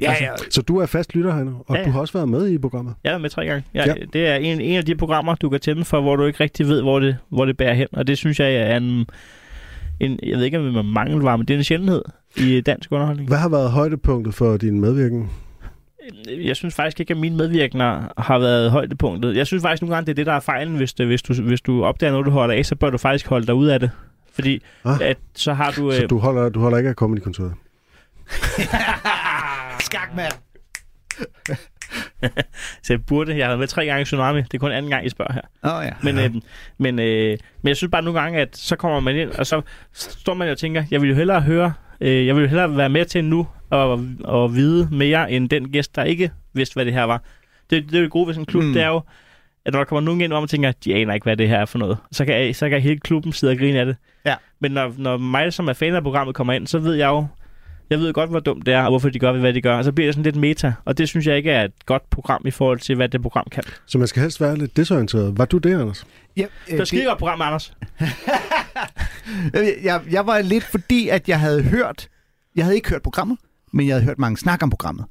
Ja, 0.00 0.14
ja. 0.20 0.30
Så 0.50 0.62
du 0.62 0.78
er 0.78 0.86
fast 0.86 1.14
lytter, 1.14 1.34
Heino, 1.34 1.50
og 1.66 1.74
Ja, 1.76 1.80
ja. 1.80 1.86
du 1.86 1.90
har 1.90 2.00
også 2.00 2.12
været 2.12 2.28
med 2.28 2.48
i 2.48 2.58
programmet. 2.58 2.94
Jeg 3.04 3.14
er 3.14 3.18
med 3.18 3.30
tre 3.30 3.46
gange. 3.46 3.64
Jeg, 3.74 3.86
Ja. 3.86 3.94
Det 4.12 4.26
er 4.28 4.34
en, 4.34 4.60
en 4.60 4.76
af 4.76 4.84
de 4.84 4.94
programmer, 4.96 5.34
du 5.34 5.48
kan 5.50 5.60
tænde 5.60 5.84
for, 5.84 6.00
hvor 6.00 6.16
du 6.16 6.24
ikke 6.24 6.40
rigtig 6.40 6.66
ved, 6.68 6.82
hvor 6.82 6.98
det, 7.00 7.16
hvor 7.28 7.44
det 7.44 7.56
bærer 7.56 7.74
hen. 7.74 7.86
Og 7.92 8.06
det 8.06 8.18
synes 8.18 8.40
jeg 8.40 8.54
er 8.54 8.76
en, 8.76 9.06
en 10.00 10.18
jeg 10.22 10.36
ved 10.38 10.44
ikke, 10.44 10.58
om 10.58 10.64
det 10.64 10.76
er 10.76 10.82
mangelvare, 10.82 11.38
men 11.38 11.46
det 11.48 11.54
er 11.54 11.58
en 11.58 11.64
sjældenhed 11.64 12.02
i 12.36 12.60
dansk 12.60 12.92
underholdning. 12.92 13.28
Hvad 13.28 13.38
har 13.38 13.48
været 13.48 13.70
højdepunktet 13.70 14.34
for 14.34 14.56
din 14.56 14.80
medvirken? 14.80 15.30
Jeg 16.28 16.56
synes 16.56 16.74
faktisk 16.74 17.00
ikke, 17.00 17.10
at 17.14 17.18
mine 17.20 17.36
medvirkende 17.36 17.84
har 18.18 18.38
været 18.38 18.70
højdepunktet. 18.70 19.36
Jeg 19.36 19.46
synes 19.46 19.62
faktisk 19.62 19.82
nogle 19.82 19.94
gange, 19.94 20.06
det 20.06 20.10
er 20.12 20.14
det, 20.14 20.26
der 20.26 20.32
er 20.32 20.40
fejlen. 20.40 20.76
Hvis, 20.76 20.92
det, 20.94 21.06
hvis, 21.06 21.22
du, 21.22 21.34
hvis 21.42 21.60
du 21.60 21.84
opdager 21.84 22.10
noget, 22.10 22.26
du 22.26 22.30
holder 22.30 22.54
af, 22.54 22.66
så 22.66 22.74
bør 22.76 22.90
du 22.90 22.98
faktisk 22.98 23.26
holde 23.26 23.46
dig 23.46 23.54
ud 23.54 23.66
af 23.66 23.80
det. 23.80 23.90
Fordi 24.32 24.62
Ah. 24.84 24.96
at, 25.00 25.16
så 25.34 25.52
har 25.52 25.70
du... 25.70 25.90
Så 25.92 26.02
Øh, 26.02 26.10
du 26.10 26.18
holder, 26.18 26.48
du 26.48 26.60
holder 26.60 26.78
ikke 26.78 26.88
af 26.90 26.94
Comedy-kontoret? 26.94 27.52
Skak, 29.80 30.16
mand. 30.16 30.32
så 32.82 32.92
jeg 32.92 33.06
burde, 33.06 33.36
jeg 33.36 33.46
har 33.46 33.50
været 33.50 33.58
med 33.58 33.66
tre 33.66 33.86
gange 33.86 34.02
i 34.02 34.04
Tsunami. 34.04 34.42
Det 34.42 34.54
er 34.54 34.58
kun 34.58 34.72
anden 34.72 34.90
gang, 34.90 35.06
I 35.06 35.08
spørger 35.08 35.32
her. 35.32 35.40
Oh, 35.62 35.84
ja. 35.84 35.90
Men, 36.02 36.18
øh, 36.18 36.42
men, 36.78 36.98
øh, 36.98 37.38
men 37.62 37.68
jeg 37.68 37.76
synes 37.76 37.90
bare 37.90 38.02
nogle 38.02 38.20
gange, 38.20 38.40
at 38.40 38.56
så 38.56 38.76
kommer 38.76 39.00
man 39.00 39.16
ind, 39.16 39.30
og 39.30 39.46
så 39.46 39.62
står 39.92 40.34
man 40.34 40.48
og 40.48 40.58
tænker, 40.58 40.84
jeg 40.90 41.02
vil 41.02 41.08
jo 41.08 41.16
hellere 41.16 41.40
høre, 41.40 41.72
øh, 42.00 42.26
jeg 42.26 42.34
vil 42.34 42.42
jo 42.42 42.48
hellere 42.48 42.76
være 42.76 42.88
med 42.88 43.04
til 43.04 43.24
nu 43.24 43.46
og, 43.70 44.04
og 44.24 44.54
vide 44.54 44.88
mere 44.92 45.32
end 45.32 45.48
den 45.48 45.72
gæst, 45.72 45.96
der 45.96 46.04
ikke 46.04 46.30
vidste, 46.52 46.74
hvad 46.74 46.84
det 46.84 46.92
her 46.92 47.04
var. 47.04 47.22
Det, 47.70 47.84
det 47.84 47.94
er 47.94 47.98
jo 47.98 48.04
det 48.04 48.12
gode 48.12 48.26
ved 48.26 48.34
sådan 48.34 48.42
en 48.42 48.46
klub, 48.46 48.64
mm. 48.64 48.72
det 48.72 48.82
er 48.82 48.88
jo, 48.88 49.02
at 49.64 49.72
når 49.72 49.80
der 49.80 49.84
kommer 49.84 50.00
nogen 50.00 50.20
ind, 50.20 50.32
hvor 50.32 50.40
man 50.40 50.48
tænker, 50.48 50.72
de 50.84 50.94
aner 50.94 51.14
ikke, 51.14 51.24
hvad 51.24 51.36
det 51.36 51.48
her 51.48 51.58
er 51.58 51.64
for 51.64 51.78
noget. 51.78 51.98
Så 52.12 52.24
kan, 52.24 52.54
så 52.54 52.68
kan 52.68 52.80
hele 52.80 53.00
klubben 53.00 53.32
sidde 53.32 53.50
og 53.50 53.58
grine 53.58 53.80
af 53.80 53.86
det. 53.86 53.96
Ja. 54.26 54.34
Men 54.60 54.72
når, 54.72 54.94
når 54.98 55.16
mig, 55.16 55.52
som 55.52 55.68
er 55.68 55.72
fan 55.72 55.94
af 55.94 56.02
programmet, 56.02 56.34
kommer 56.34 56.52
ind, 56.52 56.66
så 56.66 56.78
ved 56.78 56.94
jeg 56.94 57.06
jo, 57.06 57.26
jeg 57.90 57.98
ved 57.98 58.12
godt, 58.12 58.30
hvor 58.30 58.40
dumt 58.40 58.66
det 58.66 58.74
er, 58.74 58.82
og 58.82 58.90
hvorfor 58.90 59.08
de 59.08 59.18
gør, 59.18 59.32
hvad 59.32 59.52
de 59.52 59.60
gør. 59.62 59.76
Og 59.76 59.84
så 59.84 59.92
bliver 59.92 60.06
det 60.06 60.14
sådan 60.14 60.24
lidt 60.24 60.36
meta, 60.36 60.72
og 60.84 60.98
det 60.98 61.08
synes 61.08 61.26
jeg 61.26 61.36
ikke 61.36 61.50
er 61.50 61.64
et 61.64 61.72
godt 61.86 62.10
program 62.10 62.42
i 62.46 62.50
forhold 62.50 62.78
til, 62.78 62.94
hvad 62.96 63.08
det 63.08 63.22
program 63.22 63.46
kan. 63.52 63.62
Så 63.86 63.98
man 63.98 64.06
skal 64.08 64.22
helst 64.22 64.40
være 64.40 64.58
lidt 64.58 64.76
desorienteret. 64.76 65.38
Var 65.38 65.44
du 65.44 65.58
det, 65.58 65.80
Anders? 65.80 66.06
Ja, 66.36 66.46
Det 66.70 66.80
er 66.80 66.84
skide 66.84 67.04
godt 67.04 67.18
program, 67.18 67.40
Anders. 67.42 67.72
Jeg, 69.84 70.00
jeg, 70.10 70.26
var 70.26 70.40
lidt 70.40 70.64
fordi, 70.64 71.08
at 71.08 71.28
jeg 71.28 71.40
havde 71.40 71.62
hørt, 71.62 72.08
jeg 72.56 72.64
havde 72.64 72.76
ikke 72.76 72.88
hørt 72.88 73.02
programmet, 73.02 73.38
men 73.72 73.86
jeg 73.86 73.94
havde 73.94 74.04
hørt 74.04 74.18
mange 74.18 74.36
snak 74.36 74.62
om 74.62 74.70
programmet. 74.70 75.04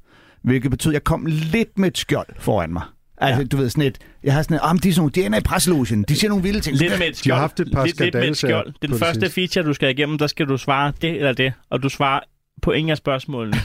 Hvilket 0.44 0.72
betød, 0.72 0.92
at 0.92 0.94
jeg 0.94 1.04
kom 1.04 1.26
lidt 1.26 1.78
med 1.80 1.88
et 1.88 1.98
skjold 1.98 2.28
foran 2.40 2.74
mig. 2.74 2.82
Altså, 3.18 3.42
ja. 3.42 3.48
Du 3.48 3.58
ved, 3.58 3.70
sådan 3.70 3.84
et, 3.84 3.98
jeg 4.24 4.34
har 4.34 4.42
sådan 4.42 4.56
et, 4.56 4.62
om 4.62 4.80
de 4.80 4.90
er 4.90 4.94
sådan 4.94 5.00
nogle, 5.02 5.12
de 5.12 5.26
ender 5.26 5.40
i 5.40 5.42
presselogen, 5.42 6.04
de 6.04 6.16
siger 6.16 6.30
nogle 6.30 6.44
vilde 6.44 6.60
ting. 6.60 6.78
Lidt 6.78 7.00
med 7.00 7.08
et 7.08 7.18
skjold. 7.18 7.40
haft 7.40 7.60
et 7.60 7.72
par 7.74 7.86
lidt, 7.86 8.00
lidt 8.00 8.14
med 8.14 8.30
et 8.30 8.38
skjold. 8.38 8.74
Den 8.82 8.92
det 8.92 9.00
første 9.00 9.20
sidste. 9.22 9.42
feature, 9.42 9.66
du 9.70 9.74
skal 9.74 9.90
igennem, 9.90 10.18
der 10.18 10.28
skal 10.28 10.46
du 10.46 10.58
svare 10.58 10.94
det 11.02 11.10
eller 11.10 11.34
det, 11.34 11.54
og 11.70 11.84
du 11.84 11.90
svarer 11.90 12.20
på 12.62 12.72
ingen 12.72 12.92
af 12.92 12.98
spørgsmålene. 12.98 13.58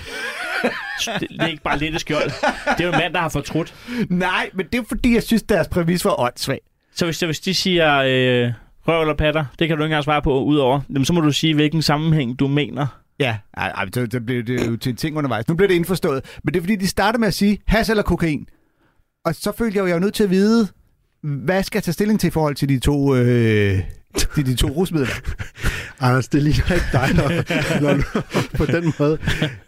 det, 1.21 1.31
det 1.31 1.41
er 1.41 1.47
ikke 1.47 1.63
bare 1.63 1.79
lidt 1.79 2.01
skjold. 2.01 2.31
Det 2.79 2.81
er 2.81 2.85
jo 2.85 2.93
en 2.93 2.99
mand, 2.99 3.15
der 3.15 3.21
har 3.21 3.29
fortrudt. 3.29 3.75
Nej, 4.09 4.51
men 4.55 4.67
det 4.73 4.81
er 4.81 4.85
fordi, 4.89 5.15
jeg 5.15 5.23
synes, 5.23 5.43
deres 5.43 5.69
præmis 5.69 6.05
var 6.05 6.21
åndssvag. 6.21 6.61
Så 6.95 7.05
hvis, 7.05 7.21
hvis 7.21 7.41
de 7.41 7.55
siger 7.55 7.99
øh, 7.99 8.53
røv 8.89 9.01
eller 9.01 9.15
patter, 9.15 9.45
det 9.59 9.69
kan 9.69 9.77
du 9.77 9.83
ikke 9.83 9.93
engang 9.93 10.05
svare 10.05 10.23
på 10.23 10.43
udover, 10.45 10.81
jamen, 10.89 11.05
så 11.05 11.13
må 11.13 11.21
du 11.21 11.33
sige, 11.33 11.55
hvilken 11.55 11.83
sammenhæng 11.83 12.39
du 12.39 12.49
mener. 12.49 12.87
Ja, 13.19 13.37
ej, 13.57 13.69
ej, 13.69 13.87
så, 13.95 14.07
så 14.13 14.21
blev 14.21 14.43
det 14.43 14.67
jo 14.67 14.77
til 14.77 14.91
en 14.91 14.97
ting 14.97 15.17
undervejs. 15.17 15.49
Nu 15.49 15.55
bliver 15.55 15.69
det 15.69 15.75
indforstået. 15.75 16.25
Men 16.45 16.55
det 16.55 16.61
er 16.61 16.63
fordi, 16.63 16.77
de 16.77 16.87
starter 16.87 17.19
med 17.19 17.29
at 17.29 17.35
sige, 17.35 17.59
has 17.67 17.91
eller 17.91 18.03
kokain. 18.03 18.47
Og 19.25 19.35
så 19.35 19.53
følte 19.59 19.77
jeg 19.77 19.83
jo, 19.83 19.87
jeg 19.87 19.95
var 19.95 20.01
nødt 20.01 20.15
til 20.15 20.25
at 20.25 20.31
vide, 20.31 20.69
hvad 21.23 21.63
skal 21.63 21.79
jeg 21.79 21.83
tage 21.83 21.93
stilling 21.93 22.21
til 22.21 22.29
i 22.29 22.31
forhold 22.31 22.55
til 22.55 22.69
de 22.69 22.79
to, 22.79 23.17
øh, 23.17 23.79
de, 24.37 24.43
de 24.43 24.55
to 24.55 24.67
rusmidler? 24.69 25.07
Anders, 26.01 26.29
det 26.29 26.43
ligner 26.43 26.73
ikke 26.75 26.87
dig, 26.93 27.09
når, 27.15 27.81
når 27.81 27.95
du 27.95 28.03
på 28.57 28.67
den 28.67 28.93
måde 28.99 29.19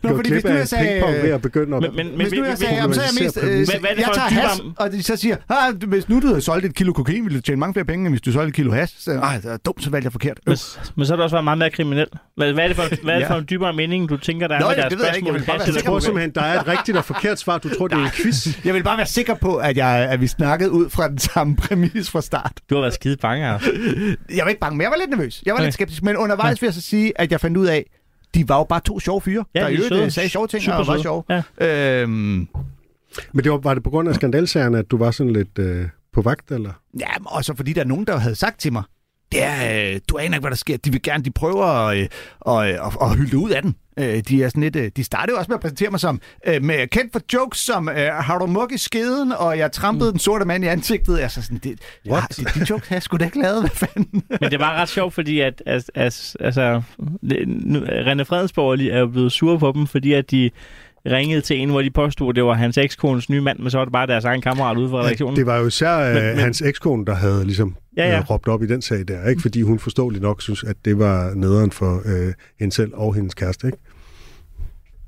Nå, 0.03 0.09
går 0.09 0.17
fordi 0.17 0.29
glip 0.31 0.43
hvis 0.43 0.45
nu 0.45 0.57
jeg 0.59 0.69
sagde, 0.69 0.85
pingpong 0.93 1.15
ved 1.15 1.29
øh, 1.29 1.35
at 1.35 1.43
begynde 1.43 1.77
at... 1.77 1.83
Men, 1.83 1.97
men, 1.97 2.07
men, 2.07 2.17
Hvis 2.27 2.33
nu 2.39 2.45
jeg 2.45 2.59
sagde, 2.59 2.75
jamen, 2.75 2.95
så 2.95 3.01
er 3.01 3.05
jeg 3.19 3.25
mest, 3.25 3.39
øh, 3.43 3.45
Hvad- 3.45 3.81
hvad 3.81 3.91
er 3.91 3.95
det 3.95 4.01
jeg 4.03 4.11
tager 4.15 4.29
has, 4.29 4.61
og 4.77 4.93
de 4.93 5.03
så 5.03 5.17
siger, 5.17 5.37
ah, 5.49 5.75
du- 5.83 5.87
hvis 5.87 6.09
nu 6.09 6.21
du 6.21 6.27
havde 6.27 6.41
solgt 6.41 6.67
et 6.67 6.75
kilo 6.75 6.93
kokain, 6.93 7.25
ville 7.25 7.37
du 7.39 7.43
tjene 7.43 7.61
mange 7.61 7.73
flere 7.75 7.85
penge, 7.87 8.07
end 8.07 8.13
hvis 8.15 8.21
du 8.21 8.33
solgte 8.33 8.49
et 8.49 8.55
kilo 8.55 8.73
has. 8.73 8.95
Så, 8.99 9.13
ej, 9.13 9.37
det 9.43 9.53
er 9.53 9.57
dumt, 9.57 9.83
så 9.85 9.91
valgte 9.91 10.07
jeg 10.07 10.13
forkert. 10.13 10.39
men, 10.47 10.57
men 10.97 11.07
så 11.07 11.13
har 11.13 11.17
du 11.17 11.23
også 11.23 11.37
været 11.37 11.45
meget 11.45 11.59
mere 11.59 11.71
kriminel. 11.71 12.07
Hvad, 12.37 12.53
hvad 12.53 12.65
er 12.65 12.69
det 12.69 12.77
for, 12.77 12.83
hvad 13.05 13.15
er 13.15 13.19
det 13.19 13.27
for 13.29 13.35
en 13.35 13.47
dybere 13.51 13.73
mening, 13.73 14.09
du 14.09 14.17
tænker, 14.17 14.49
der 14.49 14.55
er 14.55 14.61
Nå, 14.61 14.69
med 14.69 14.77
deres 14.77 14.91
det 14.91 14.99
ved 14.99 15.07
jeg 15.07 15.17
ikke. 15.17 15.33
Jeg 15.33 15.41
spørgsmål? 15.43 15.75
Jeg 15.75 15.85
tror 15.85 15.99
simpelthen, 15.99 16.31
der 16.35 16.41
er 16.43 16.61
et 16.61 16.69
rigtigt 16.69 16.97
og 16.97 17.05
forkert 17.05 17.39
svar. 17.39 17.59
Du 17.59 17.69
tror, 17.79 17.89
det 17.89 17.99
er 17.99 18.05
en 18.05 18.11
quiz. 18.11 18.47
Jeg 18.67 18.75
vil 18.75 18.83
bare 18.83 18.97
være 18.97 19.07
sikker 19.07 19.35
på, 19.35 19.57
at, 19.57 19.77
jeg, 19.77 19.89
at 20.11 20.21
vi 20.21 20.27
snakkede 20.27 20.71
ud 20.71 20.91
fra 20.91 21.09
den 21.09 21.19
samme 21.19 21.57
præmis 21.57 22.11
fra 22.11 22.23
start. 22.23 22.53
Du 22.71 22.75
har 22.75 22.83
været 22.83 22.95
skide 22.95 23.17
bange. 23.17 23.59
Jeg 24.37 24.45
var 24.45 24.49
ikke 24.49 24.61
bange, 24.61 24.77
men 24.77 24.83
jeg 24.83 24.91
var 24.91 24.97
lidt 24.97 25.11
nervøs. 25.11 25.43
Jeg 25.47 25.53
var 25.53 25.59
Okay. 25.59 25.65
lidt 25.67 25.75
skeptisk, 25.75 26.03
men 26.03 26.17
undervejs 26.17 26.63
vil 26.63 26.67
jeg 26.67 26.75
så 26.75 26.81
sige, 26.81 27.21
at 27.21 27.33
jeg 27.33 27.41
fandt 27.41 27.57
ud 27.57 27.67
af, 27.67 27.91
de 28.35 28.49
var 28.49 28.57
jo 28.59 28.65
bare 28.65 28.81
to 28.81 29.01
sjove 29.01 29.21
fyre, 29.21 29.45
Ja, 29.55 29.61
der 29.61 29.67
de 29.67 29.73
i 29.73 29.77
er 29.77 29.81
øvrigt 29.85 30.05
øh, 30.05 30.11
sagde 30.13 30.29
sjove 30.29 30.47
ting 30.47 30.63
Super 30.63 30.77
og 30.77 30.87
var 30.87 30.99
sjove. 31.03 31.23
Ja. 31.59 32.03
Øhm, 32.03 32.49
Men 33.33 33.45
det 33.45 33.53
var, 33.53 33.59
var 33.59 33.75
det 33.75 33.83
på 33.83 33.91
grund 33.91 34.09
af 34.09 34.15
skandalsagerne, 34.15 34.79
at 34.79 34.91
du 34.91 34.97
var 34.97 35.11
sådan 35.11 35.33
lidt 35.33 35.59
øh, 35.59 35.87
på 36.13 36.23
vagt, 36.23 36.51
eller? 36.51 36.73
ja, 37.01 37.07
og 37.27 37.45
så 37.45 37.55
fordi 37.57 37.73
der 37.73 37.81
er 37.81 37.85
nogen, 37.85 38.05
der 38.07 38.17
havde 38.19 38.35
sagt 38.35 38.61
til 38.61 38.73
mig, 38.73 38.83
det 39.33 39.43
er, 39.43 39.93
øh, 39.95 40.01
du 40.09 40.19
aner 40.19 40.25
ikke, 40.37 40.41
hvad 40.41 40.51
der 40.51 40.57
sker. 40.57 40.77
De 40.77 40.91
vil 40.93 41.03
gerne, 41.03 41.25
de 41.25 41.31
prøver 41.31 41.65
at, 41.67 41.99
øh, 41.99 42.09
at, 42.49 42.69
at, 42.69 42.93
at 43.03 43.17
hylde 43.17 43.37
ud 43.39 43.51
af 43.51 43.63
den. 43.63 43.75
Øh, 43.97 44.23
de, 44.29 44.43
er 44.43 44.49
sådan 44.49 44.63
lidt, 44.63 44.77
øh, 44.77 44.91
de 44.97 45.05
startede 45.05 45.39
også 45.39 45.49
med 45.49 45.55
at 45.55 45.61
præsentere 45.61 45.91
mig 45.91 46.01
som 46.01 46.21
øh, 46.47 46.63
med, 46.63 46.89
kendt 46.89 47.13
for 47.13 47.21
jokes 47.33 47.59
som 47.59 47.89
øh, 47.89 48.13
har 48.13 48.39
du 48.39 48.47
muk 48.47 48.73
i 48.73 48.79
skeden, 48.79 49.33
og 49.33 49.59
jeg 49.59 49.73
trampede 49.73 50.11
den 50.11 50.19
sorte 50.19 50.45
mand 50.45 50.65
i 50.65 50.67
ansigtet. 50.67 51.19
Altså 51.19 51.43
sådan, 51.43 51.59
det, 51.59 51.81
ja, 52.05 52.21
de, 52.37 52.45
de 52.45 52.67
jokes 52.71 52.89
har 52.89 52.97
jeg 52.97 53.03
sgu 53.03 53.17
da 53.17 53.25
ikke 53.25 53.41
lavet, 53.41 53.63
hvad 53.63 53.71
fanden? 53.71 54.23
Men 54.41 54.51
det 54.51 54.61
var 54.61 54.75
ret 54.75 54.89
sjovt, 54.89 55.15
fordi 55.15 55.41
at, 55.41 55.63
at, 55.67 55.91
at 55.95 56.37
altså, 56.41 56.83
nu, 57.47 57.79
René 57.81 58.23
Fredensborg 58.23 58.81
er 58.81 58.99
jo 58.99 59.07
blevet 59.07 59.33
sur 59.33 59.59
på 59.59 59.73
dem, 59.73 59.87
fordi 59.87 60.13
at 60.13 60.31
de 60.31 60.51
ringede 61.07 61.41
til 61.41 61.59
en, 61.61 61.71
hvor 61.71 61.83
de 61.83 61.91
påstod, 61.91 62.29
at 62.31 62.37
det 62.37 62.45
var 62.45 62.53
hans 62.55 62.79
ekskones 62.79 63.31
nye 63.31 63.41
mand, 63.41 63.59
men 63.59 63.71
så 63.71 63.79
var 63.79 63.85
det 63.85 63.93
bare 63.93 64.07
deres 64.07 64.25
egen 64.25 64.41
kammerat 64.41 64.77
ude 64.77 64.91
fra 64.91 65.01
redaktionen. 65.03 65.37
Det 65.37 65.47
var 65.47 65.59
jo 65.59 65.67
især 65.67 65.99
øh, 65.99 66.15
Men- 66.15 66.25
men- 66.25 66.39
hans 66.39 66.63
ekskone, 66.63 67.07
der 67.07 67.15
havde 67.15 67.45
ligesom 67.45 67.77
Ja, 67.97 68.09
ja. 68.09 68.19
Øh, 68.19 68.31
råbt 68.31 68.49
op 68.49 68.63
i 68.63 68.67
den 68.67 68.83
sag 68.83 68.99
der. 69.09 69.29
Ikke? 69.29 69.43
Fordi 69.43 69.63
hun 69.63 69.79
forståeligt 69.79 70.23
nok 70.23 70.43
synes, 70.43 70.65
at 70.65 70.77
det 70.85 70.99
var 70.99 71.35
nederen 71.35 71.71
for 71.71 72.03
øh, 72.05 72.33
hende 72.61 72.75
selv 72.75 72.91
og 72.95 73.15
hendes 73.15 73.35
kæreste. 73.35 73.67
Ikke? 73.67 73.79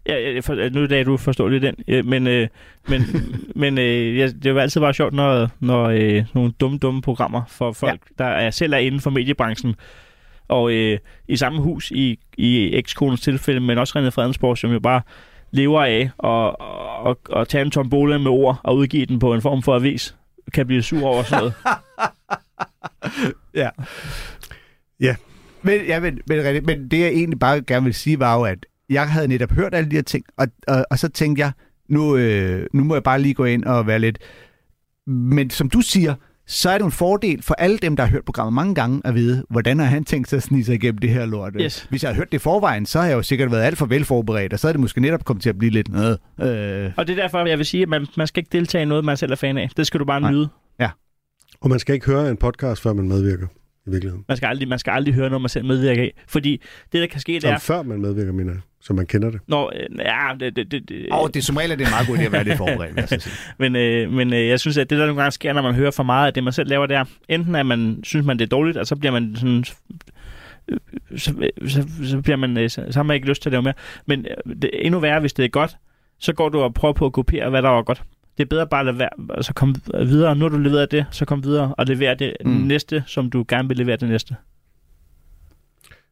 Ja, 0.09 0.30
ja, 0.30 0.40
for, 0.40 0.70
nu 0.70 0.82
er 0.82 0.87
det, 0.87 1.06
du 1.06 1.16
forstår 1.16 1.48
lidt 1.48 1.62
den. 1.62 1.74
Ja, 1.88 2.02
Men, 2.02 2.26
øh, 2.26 2.48
men, 2.88 3.02
men 3.62 3.78
øh, 3.78 4.18
ja, 4.18 4.26
det 4.26 4.46
er 4.46 4.50
jo 4.50 4.59
altid 4.59 4.80
bare 4.80 4.94
sjovt, 4.94 5.14
når, 5.14 5.50
når 5.61 5.85
øh, 5.85 6.24
nogle 6.35 6.52
dumme, 6.61 6.78
dumme 6.78 7.02
programmer 7.02 7.42
for 7.48 7.72
folk, 7.72 8.00
ja. 8.18 8.24
der 8.24 8.30
er, 8.30 8.50
selv 8.50 8.72
er 8.72 8.76
inden 8.78 9.00
for 9.00 9.11
mediebranchen, 9.11 9.74
og 10.48 10.72
øh, 10.72 10.98
i 11.28 11.37
samme 11.37 11.61
hus 11.62 11.90
i, 11.90 12.18
i 12.38 12.74
ekskonens 12.76 13.20
tilfælde, 13.20 13.61
men 13.61 13.78
også 13.78 13.98
René 13.98 14.09
Fredensborg, 14.11 14.59
som 14.59 14.72
jo 14.72 14.80
bare 14.80 15.00
lever 15.50 15.82
af 15.82 16.11
og, 16.18 16.61
og, 17.06 17.18
og 17.28 17.48
tage 17.48 17.64
en 17.64 17.70
tombole 17.70 18.18
med 18.18 18.30
ord 18.30 18.61
og 18.64 18.76
udgive 18.76 19.06
den 19.06 19.18
på 19.18 19.35
en 19.35 19.42
form 19.42 19.62
for 19.62 19.74
avis, 19.74 20.16
kan 20.52 20.66
blive 20.66 20.82
sur 20.82 21.06
over 21.06 21.22
sådan 21.22 21.38
noget. 21.38 21.54
Ja. 23.54 23.70
Ja. 25.00 25.16
Men, 25.62 25.87
ja, 25.87 26.00
men, 26.00 26.20
men, 26.28 26.64
men 26.66 26.88
det 26.88 27.00
jeg 27.00 27.09
egentlig 27.09 27.38
bare 27.38 27.62
gerne 27.62 27.85
vil 27.85 27.94
sige, 27.94 28.18
var 28.18 28.37
jo, 28.38 28.42
at 28.42 28.66
jeg 28.90 29.11
havde 29.11 29.28
netop 29.28 29.50
hørt 29.50 29.74
alle 29.74 29.90
de 29.90 29.96
her 29.96 30.02
ting, 30.02 30.24
og, 30.37 30.46
og, 30.68 30.87
og 30.90 30.98
så 30.98 31.09
tænkte 31.09 31.40
jeg, 31.40 31.52
nu, 31.88 32.16
øh, 32.16 32.66
nu 32.72 32.85
må 32.85 32.94
jeg 32.94 33.02
bare 33.02 33.20
lige 33.20 33.35
gå 33.35 33.44
ind 33.44 33.64
og 33.64 33.87
være 33.87 33.98
lidt... 33.98 34.18
Men 35.06 35.50
som 35.50 35.70
du 35.70 35.80
siger, 35.80 36.14
så 36.46 36.70
er 36.70 36.78
det 36.78 36.85
en 36.85 36.92
fordel 36.92 37.42
for 37.42 37.54
alle 37.54 37.78
dem, 37.78 37.96
der 37.96 38.04
har 38.04 38.11
hørt 38.11 38.24
programmet 38.24 38.52
mange 38.52 38.74
gange, 38.74 39.00
at 39.04 39.14
vide, 39.14 39.44
hvordan 39.50 39.78
har 39.78 39.87
han 39.87 40.04
tænkt 40.04 40.28
sig 40.28 40.37
at 40.37 40.42
snige 40.42 40.64
sig 40.64 40.74
igennem 40.74 40.98
det 40.98 41.11
her 41.11 41.26
lort. 41.26 41.52
Yes. 41.61 41.87
Hvis 41.90 42.02
jeg 42.02 42.09
havde 42.09 42.16
hørt 42.16 42.32
det 42.32 42.38
i 42.38 42.40
forvejen, 42.40 42.87
så 42.87 43.00
har 43.00 43.06
jeg 43.06 43.14
jo 43.14 43.22
sikkert 43.22 43.50
været 43.50 43.62
alt 43.62 43.78
for 43.78 43.87
velforberedt, 43.87 44.52
og 44.52 44.59
så 44.59 44.68
er 44.68 44.72
det 44.72 44.80
måske 44.80 45.00
netop 45.00 45.24
kommet 45.24 45.42
til 45.42 45.50
at 45.50 45.59
blive 45.59 45.70
lidt 45.70 45.88
noget. 45.88 46.18
Øh, 46.40 46.92
og 46.96 47.06
det 47.06 47.18
er 47.18 47.22
derfor, 47.22 47.46
jeg 47.46 47.59
vil 47.59 47.66
sige, 47.66 47.82
at 47.82 47.88
man, 47.88 48.06
man 48.16 48.26
skal 48.26 48.40
ikke 48.40 48.52
deltage 48.52 48.82
i 48.82 48.85
noget, 48.85 49.04
man 49.04 49.16
selv 49.16 49.32
er 49.32 49.37
fan 49.37 49.59
af. 49.59 49.70
Det 49.76 49.87
skal 49.87 50.00
du 50.00 50.04
bare 50.04 50.20
Nej. 50.20 50.32
nyde. 50.32 50.48
Og 51.61 51.70
man 51.70 51.78
skal 51.78 51.94
ikke 51.94 52.06
høre 52.06 52.30
en 52.30 52.37
podcast, 52.37 52.82
før 52.82 52.92
man 52.92 53.09
medvirker 53.09 53.46
i 53.87 53.90
virkeligheden. 53.90 54.24
Man 54.28 54.37
skal 54.37 54.46
aldrig, 54.46 54.68
man 54.68 54.78
skal 54.78 54.90
aldrig 54.90 55.14
høre 55.14 55.28
noget, 55.28 55.42
man 55.42 55.48
selv 55.48 55.64
medvirker 55.64 56.02
i. 56.02 56.11
Fordi 56.28 56.62
det, 56.92 57.00
der 57.00 57.06
kan 57.06 57.20
ske, 57.20 57.32
det 57.32 57.42
Som 57.42 57.52
er... 57.52 57.59
før 57.59 57.82
man 57.82 58.00
medvirker, 58.00 58.32
mener 58.32 58.52
jeg, 58.52 58.61
så 58.87 58.92
man 58.92 59.07
kender 59.07 59.31
det. 59.31 59.40
Når, 59.46 59.72
øh, 59.77 59.99
ja, 59.99 60.29
det, 60.40 60.57
det, 60.57 60.70
det, 60.70 60.88
det, 60.88 61.09
og 61.11 61.35
det 61.35 61.40
er 61.40 61.44
som 61.44 61.57
regel 61.57 61.70
er 61.70 61.77
det 61.77 61.85
en 61.87 61.90
meget 61.90 62.07
god 62.07 62.16
idé 62.18 62.22
at 62.22 62.33
være 62.33 62.44
lidt 62.44 62.57
forberedt, 62.57 62.96
jeg 62.96 63.09
sige. 63.09 63.35
Men, 63.59 63.77
øh, 63.77 64.12
men 64.12 64.33
øh, 64.33 64.49
jeg 64.49 64.61
synes, 64.61 64.79
at 64.79 64.90
det 64.90 64.99
der 64.99 65.07
nogle 65.07 65.20
gange 65.20 65.33
sker, 65.33 65.53
når 65.53 65.62
man 65.62 65.75
hører 65.75 65.90
for 65.90 66.03
meget 66.03 66.27
af 66.27 66.35
det, 66.35 66.44
man 66.44 66.53
selv 66.53 66.68
laver 66.68 66.87
der, 66.87 67.05
enten 67.29 67.55
at 67.55 67.66
man 67.66 68.01
synes, 68.05 68.27
man 68.27 68.38
det 68.38 68.44
er 68.44 68.49
dårligt, 68.49 68.77
og 68.77 68.87
så 68.87 68.96
bliver 68.96 69.12
man 69.12 69.37
sådan... 69.37 69.64
øh, 70.68 70.79
Så, 71.18 71.51
så, 71.66 71.88
så, 72.05 72.20
bliver 72.22 72.37
man, 72.37 72.57
øh, 72.59 72.70
så, 72.70 72.85
så 72.90 72.99
har 72.99 73.03
man 73.03 73.14
ikke 73.14 73.29
lyst 73.29 73.42
til 73.42 73.49
at 73.49 73.53
lave 73.53 73.62
mere. 73.62 73.75
Men 74.07 74.27
øh, 74.46 74.55
det 74.57 74.64
er 74.64 74.79
endnu 74.81 75.01
værre, 75.01 75.20
hvis 75.20 75.33
det 75.33 75.44
er 75.44 75.49
godt, 75.49 75.77
så 76.18 76.33
går 76.33 76.49
du 76.49 76.61
og 76.61 76.75
prøver 76.75 76.92
på 76.94 77.07
at 77.07 77.12
kopiere, 77.12 77.51
hvad 77.51 77.62
der 77.62 77.68
var 77.68 77.83
godt. 77.83 78.03
Det 78.38 78.42
er 78.44 78.49
bedre 78.49 78.66
bare 78.66 78.81
at 78.81 78.87
lade 78.87 78.99
være, 78.99 79.09
og 79.29 79.44
så 79.44 79.53
komme 79.55 79.75
videre. 80.05 80.37
Nu 80.37 80.44
har 80.44 80.49
du 80.49 80.59
leveret 80.59 80.90
det, 80.90 81.07
så 81.11 81.25
kom 81.25 81.44
videre 81.44 81.75
og 81.79 81.87
levere 81.87 82.14
det 82.14 82.37
Mm. 82.44 82.51
mm. 82.51 82.57
næste, 82.57 83.05
som 83.07 83.31
du 83.31 83.44
gerne 83.49 83.68
vil 83.68 83.77
levere 83.77 83.96
det 83.96 84.09
næste. 84.09 84.37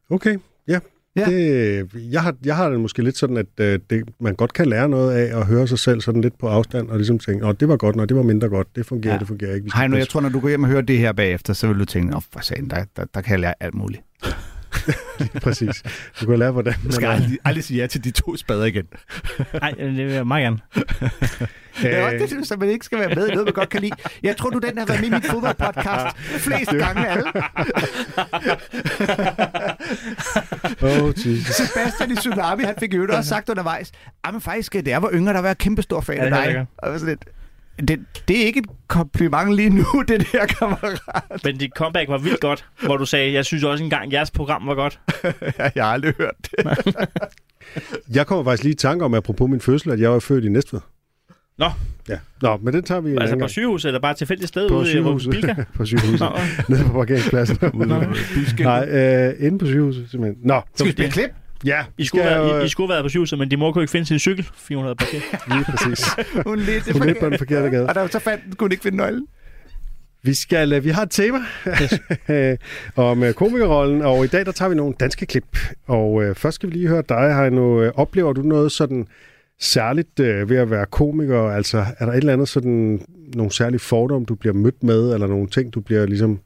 Okay, 0.09 0.37
ja. 0.67 0.79
Ja. 1.15 1.25
Det, 1.25 1.87
jeg, 2.11 2.21
har, 2.21 2.35
jeg 2.45 2.55
har 2.55 2.69
det 2.69 2.79
måske 2.79 3.03
lidt 3.03 3.17
sådan, 3.17 3.37
at 3.37 3.45
øh, 3.59 3.79
det, 3.89 4.03
man 4.19 4.35
godt 4.35 4.53
kan 4.53 4.65
lære 4.65 4.89
noget 4.89 5.11
af 5.17 5.39
at 5.39 5.45
høre 5.45 5.67
sig 5.67 5.79
selv 5.79 6.01
sådan 6.01 6.21
lidt 6.21 6.37
på 6.37 6.47
afstand, 6.47 6.89
og 6.89 6.97
ligesom 6.97 7.19
tænke, 7.19 7.45
åh, 7.45 7.53
det 7.59 7.67
var 7.67 7.77
godt, 7.77 7.95
nej, 7.95 8.05
det 8.05 8.17
var 8.17 8.23
mindre 8.23 8.49
godt, 8.49 8.67
det 8.75 8.85
fungerer, 8.85 9.13
Ja. 9.13 9.19
det 9.19 9.27
fungerer 9.27 9.55
ikke. 9.55 9.71
Hej 9.75 9.87
nu, 9.87 9.97
jeg 9.97 10.07
tror, 10.07 10.21
når 10.21 10.29
du 10.29 10.39
går 10.39 10.49
hjem 10.49 10.63
og 10.63 10.69
hører 10.69 10.81
det 10.81 10.97
her 10.97 11.11
bagefter, 11.11 11.53
så 11.53 11.67
vil 11.67 11.79
du 11.79 11.85
tænke, 11.85 12.15
åh, 12.15 12.21
for 12.33 12.39
sagen, 12.39 12.69
der, 12.69 12.83
der, 12.95 13.05
der 13.13 13.21
kan 13.21 13.31
jeg 13.31 13.39
lære 13.39 13.53
alt 13.59 13.73
muligt. 13.75 14.01
Præcis. 15.43 15.83
Du 16.21 16.25
kan 16.25 16.39
lære, 16.39 16.51
hvordan 16.51 16.73
man 16.83 16.91
skal 16.91 17.07
aldrig, 17.07 17.37
aldrig 17.45 17.63
sige 17.63 17.81
ja 17.81 17.87
til 17.87 18.03
de 18.03 18.11
to 18.11 18.37
spader 18.37 18.65
igen. 18.65 18.85
Nej, 19.61 19.71
det 19.71 20.05
vil 20.05 20.13
jeg 20.13 20.27
meget 20.27 20.43
gerne. 20.43 20.57
Det 21.81 21.93
er 21.97 22.03
også 22.05 22.35
det, 22.37 22.47
så 22.47 22.55
man 22.59 22.69
ikke 22.69 22.85
skal 22.85 22.99
være 22.99 23.15
med 23.15 23.27
i 23.27 23.31
noget, 23.31 23.45
man 23.45 23.53
godt 23.53 23.69
kan 23.69 23.81
lide. 23.81 23.93
Jeg 24.23 24.37
tror, 24.37 24.49
du 24.49 24.59
den 24.59 24.77
har 24.77 24.85
været 24.85 24.99
med 25.01 25.07
i 25.07 25.11
mit 25.11 25.25
fodboldpodcast 25.25 26.17
flest 26.17 26.71
gange 26.71 27.07
af 27.07 27.11
alle. 27.11 27.31
Oh, 30.81 31.09
Jesus. 31.09 31.55
Sebastian 31.55 32.11
i 32.11 32.15
Tsunami, 32.15 32.63
han 32.63 32.75
fik 32.79 32.93
jo 32.93 33.07
også 33.09 33.29
sagt 33.29 33.49
undervejs, 33.49 33.91
at 34.23 34.33
men 34.33 34.41
faktisk, 34.41 34.73
da 34.73 34.79
jeg 34.85 35.01
var 35.01 35.09
yngre, 35.13 35.33
der 35.33 35.39
var 35.41 35.47
jeg 35.47 35.57
kæmpe 35.57 35.81
stor 35.81 36.01
fan 36.01 36.15
Ja, 36.17 36.23
af 36.25 36.31
det 36.31 36.39
er 36.39 36.45
dig. 36.53 36.65
Og 36.77 36.99
sådan 36.99 37.07
lidt, 37.09 37.25
det, 37.79 37.99
det 38.27 38.41
er 38.41 38.45
ikke 38.45 38.59
et 38.59 38.65
kompliment 38.87 39.53
lige 39.55 39.69
nu, 39.69 39.85
det 40.07 40.27
der 40.31 40.45
kammerat. 40.45 41.01
Men 41.43 41.57
dit 41.57 41.71
comeback 41.75 42.09
var 42.09 42.17
vildt 42.17 42.39
godt, 42.39 42.65
hvor 42.85 42.97
du 42.97 43.05
sagde, 43.05 43.33
jeg 43.33 43.45
synes 43.45 43.63
også 43.63 43.83
engang, 43.83 44.11
jeres 44.13 44.31
program 44.31 44.67
var 44.67 44.75
godt. 44.75 44.99
Jeg 45.75 45.83
har 45.85 45.91
aldrig 45.93 46.13
hørt 46.17 46.35
det. 46.41 46.95
Jeg 48.15 48.27
kommer 48.27 48.43
faktisk 48.43 48.63
lige 48.63 48.73
i 48.73 48.77
tanke 48.77 49.05
om, 49.05 49.13
apropos 49.13 49.49
min 49.49 49.61
fødsel, 49.61 49.91
at 49.91 49.99
jeg 49.99 50.11
var 50.11 50.19
født 50.19 50.45
i 50.45 50.49
Næstved. 50.49 50.79
Nå. 51.57 51.69
Ja. 52.09 52.17
Nå, 52.41 52.57
men 52.57 52.73
den 52.73 52.83
tager 52.83 53.01
vi 53.01 53.15
Altså 53.15 53.35
på 53.35 53.39
gang. 53.39 53.49
sygehuset, 53.49 53.89
eller 53.89 53.99
bare 53.99 54.11
et 54.11 54.17
tilfældigt 54.17 54.47
sted 54.47 54.69
på 54.69 54.75
ude 54.75 54.83
i 54.87 54.89
sygehuset. 54.89 55.31
Bilka? 55.31 55.55
på 55.73 55.85
sygehuset. 55.85 56.19
Nå, 56.19 56.29
Nede 56.69 56.83
på 56.83 56.93
parkeringspladsen. 56.93 57.57
Nej, 58.59 58.87
øh, 58.89 59.33
inde 59.39 59.59
på 59.59 59.65
sygehuset 59.65 60.07
simpelthen. 60.11 60.47
Nå, 60.47 60.61
Skal 60.75 60.85
vi 60.85 60.91
spille 60.91 61.11
klip? 61.11 61.29
Ja, 61.65 61.85
I 61.97 62.05
skulle, 62.05 62.23
være, 62.23 62.47
jo, 62.47 62.59
I, 62.61 62.65
I 62.65 62.67
skulle 62.67 62.87
have 62.87 62.93
været 62.93 63.05
på 63.05 63.09
sygehuset, 63.09 63.39
men 63.39 63.49
din 63.49 63.59
mor 63.59 63.71
kunne 63.71 63.83
ikke 63.83 63.91
finde 63.91 64.05
sin 64.05 64.19
cykel, 64.19 64.49
400 64.55 64.95
parkeret. 64.95 65.23
lige 65.53 65.65
præcis. 65.65 66.05
Hun 66.47 66.59
lidt, 66.59 66.91
Hun 66.91 67.01
er 67.01 67.05
lidt 67.05 67.19
på 67.19 67.29
den 67.29 67.37
forkerte 67.37 67.69
gade. 67.69 67.87
Og 67.87 67.95
der 67.95 68.07
så 68.07 68.19
fandt, 68.19 68.43
kunne 68.43 68.65
hun 68.65 68.71
ikke 68.71 68.83
finde 68.83 68.97
nøglen. 68.97 69.27
Vi, 70.23 70.33
skal, 70.33 70.73
øh, 70.73 70.83
vi 70.83 70.89
har 70.89 71.01
et 71.01 71.11
tema 71.11 71.39
om 73.11 73.23
øh, 73.23 73.33
komikerrollen, 73.33 74.01
og 74.01 74.23
i 74.25 74.27
dag 74.27 74.45
der 74.45 74.51
tager 74.51 74.69
vi 74.69 74.75
nogle 74.75 74.93
danske 74.99 75.25
klip. 75.25 75.57
Og 75.87 76.23
øh, 76.23 76.35
først 76.35 76.55
skal 76.55 76.69
vi 76.69 76.73
lige 76.73 76.87
høre 76.87 77.03
dig, 77.09 77.35
Heino. 77.35 77.81
Øh, 77.81 77.91
Oplever 77.95 78.33
du 78.33 78.41
noget 78.41 78.71
sådan 78.71 79.07
særligt 79.59 80.19
øh, 80.19 80.49
ved 80.49 80.57
at 80.57 80.71
være 80.71 80.85
komiker? 80.85 81.41
Altså, 81.41 81.85
er 81.99 82.05
der 82.05 82.13
et 82.13 82.17
eller 82.17 82.33
andet 82.33 82.49
sådan, 82.49 83.05
nogle 83.35 83.51
særlige 83.51 83.79
fordomme, 83.79 84.25
du 84.25 84.35
bliver 84.35 84.53
mødt 84.53 84.83
med, 84.83 85.13
eller 85.13 85.27
nogle 85.27 85.47
ting, 85.47 85.73
du 85.73 85.79
bliver 85.79 86.05
ligesom... 86.05 86.39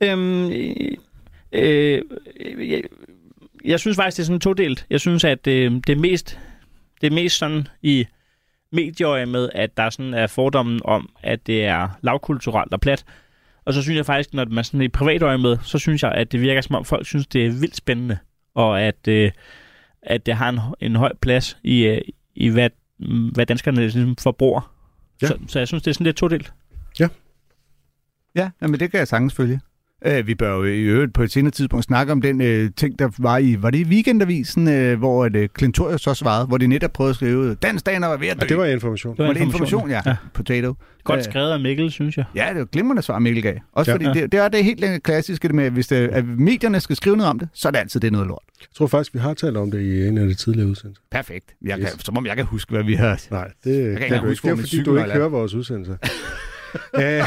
Øhm, 0.00 0.50
øh, 0.50 0.96
øh, 1.52 2.02
jeg, 3.64 3.80
synes 3.80 3.96
faktisk, 3.96 4.16
det 4.16 4.22
er 4.22 4.26
sådan 4.26 4.40
todelt. 4.40 4.86
Jeg 4.90 5.00
synes, 5.00 5.24
at 5.24 5.46
øh, 5.46 5.72
det 5.72 5.88
er 5.88 5.96
mest, 5.96 6.38
det 7.00 7.06
er 7.06 7.14
mest 7.14 7.38
sådan 7.38 7.68
i 7.82 8.06
medieøje 8.72 9.26
med, 9.26 9.48
at 9.54 9.76
der 9.76 9.90
sådan 9.90 10.14
er 10.14 10.26
fordommen 10.26 10.80
om, 10.84 11.10
at 11.22 11.46
det 11.46 11.64
er 11.64 11.88
lavkulturelt 12.02 12.72
og 12.72 12.80
plat. 12.80 13.04
Og 13.64 13.74
så 13.74 13.82
synes 13.82 13.96
jeg 13.96 14.06
faktisk, 14.06 14.34
når 14.34 14.44
man 14.44 14.64
sådan 14.64 14.82
i 14.82 14.88
privatøje 14.88 15.38
med, 15.38 15.58
så 15.62 15.78
synes 15.78 16.02
jeg, 16.02 16.12
at 16.12 16.32
det 16.32 16.40
virker 16.40 16.60
som 16.60 16.74
om 16.74 16.84
folk 16.84 17.06
synes, 17.06 17.26
det 17.26 17.46
er 17.46 17.50
vildt 17.50 17.76
spændende. 17.76 18.18
Og 18.54 18.82
at, 18.82 19.08
øh, 19.08 19.30
at 20.02 20.26
det 20.26 20.34
har 20.34 20.48
en, 20.48 20.60
en 20.80 20.96
høj 20.96 21.12
plads 21.22 21.58
i, 21.62 21.86
øh, 21.86 22.00
i 22.34 22.48
hvad, 22.48 22.70
hvad 23.32 23.46
danskerne 23.46 23.80
ligesom 23.80 24.16
forbruger. 24.16 24.74
Ja. 25.22 25.26
Så, 25.26 25.38
så 25.48 25.58
jeg 25.58 25.68
synes, 25.68 25.82
det 25.82 25.90
er 25.90 25.94
sådan 25.94 26.04
lidt 26.04 26.16
todelt. 26.16 26.52
Ja, 28.34 28.50
men 28.60 28.80
det 28.80 28.90
kan 28.90 28.98
jeg 28.98 29.08
sagtens 29.08 29.34
følge. 29.34 29.60
Øh, 30.06 30.26
vi 30.26 30.34
bør 30.34 30.56
jo 30.56 30.64
i 30.64 30.80
øvrigt 30.80 31.14
på 31.14 31.22
et 31.22 31.30
senere 31.32 31.50
tidspunkt 31.50 31.84
snakke 31.84 32.12
om 32.12 32.20
den 32.22 32.40
øh, 32.40 32.70
ting, 32.76 32.98
der 32.98 33.08
var 33.18 33.38
i, 33.38 33.56
var 33.62 33.70
det 33.70 33.78
i 33.78 33.84
weekendavisen, 33.84 34.68
øh, 34.68 34.98
hvor 34.98 35.26
et, 35.26 35.36
øh, 35.36 35.48
Klintorius 35.48 36.00
så 36.02 36.14
svarede, 36.14 36.46
hvor 36.46 36.58
de 36.58 36.66
netop 36.66 36.92
prøvede 36.92 37.10
at 37.10 37.16
skrive, 37.16 37.54
dansk 37.54 37.86
daner 37.86 38.06
var 38.06 38.16
ved 38.16 38.28
at 38.28 38.36
dø. 38.36 38.44
Og 38.44 38.48
det 38.48 38.56
var 38.58 38.64
information. 38.64 39.16
Det 39.16 39.26
var 39.26 39.32
det 39.32 39.40
information, 39.40 39.90
ja. 39.90 40.00
ja. 40.06 40.16
Potato. 40.34 40.74
Godt 41.04 41.18
Øh, 41.18 41.24
skrevet 41.24 41.50
af 41.52 41.60
Mikkel, 41.60 41.90
synes 41.90 42.16
jeg. 42.16 42.24
Ja, 42.34 42.46
det 42.50 42.58
var 42.58 42.64
glimrende 42.64 43.02
svar, 43.02 43.18
Mikkel 43.18 43.42
gav. 43.42 43.54
Også 43.72 43.90
Ja. 43.90 43.92
ja. 44.02 44.08
fordi 44.08 44.18
Ja. 44.18 44.22
det, 44.24 44.32
det 44.32 44.40
er 44.40 44.48
det 44.48 44.64
helt 44.64 44.84
øh, 44.84 44.98
klassiske 44.98 45.48
det 45.48 45.54
med, 45.54 45.64
at 45.64 45.72
hvis 45.72 45.86
det, 45.86 45.96
at 45.96 46.24
medierne 46.26 46.80
skal 46.80 46.96
skrive 46.96 47.16
noget 47.16 47.30
om 47.30 47.38
det, 47.38 47.48
så 47.52 47.68
er 47.68 47.72
det 47.72 47.78
altid 47.78 48.00
det 48.00 48.06
er 48.08 48.12
noget 48.12 48.26
lort. 48.28 48.42
Jeg 48.60 48.66
tror 48.76 48.86
faktisk, 48.86 49.14
vi 49.14 49.18
har 49.18 49.34
talt 49.34 49.56
om 49.56 49.70
det 49.70 49.80
i 49.80 50.06
en 50.08 50.18
af 50.18 50.26
de 50.28 50.34
tidligere 50.34 50.68
udsendelser. 50.68 51.02
Perfekt. 51.10 51.44
Jeg 51.62 51.78
Yes. 51.80 51.90
kan, 51.90 51.98
som 52.00 52.16
om 52.16 52.26
jeg 52.26 52.36
kan 52.36 52.44
huske, 52.44 52.70
hvad 52.72 52.82
vi 52.84 52.94
har... 52.94 53.20
Nej, 53.30 53.48
det 53.64 53.70
ikke 53.70 53.94
kan 53.94 54.02
engang 54.02 54.22
du 54.22 54.28
huske, 54.28 54.48
ikke. 54.48 54.56
Det 54.56 54.64
er 54.64 54.68
fordi, 54.68 54.82
du 54.82 54.94
var 54.94 55.04
ikke 55.04 55.16
hører 55.16 55.28
vores 55.28 55.54
udsendelser. 55.54 55.96
Øh, 56.94 57.24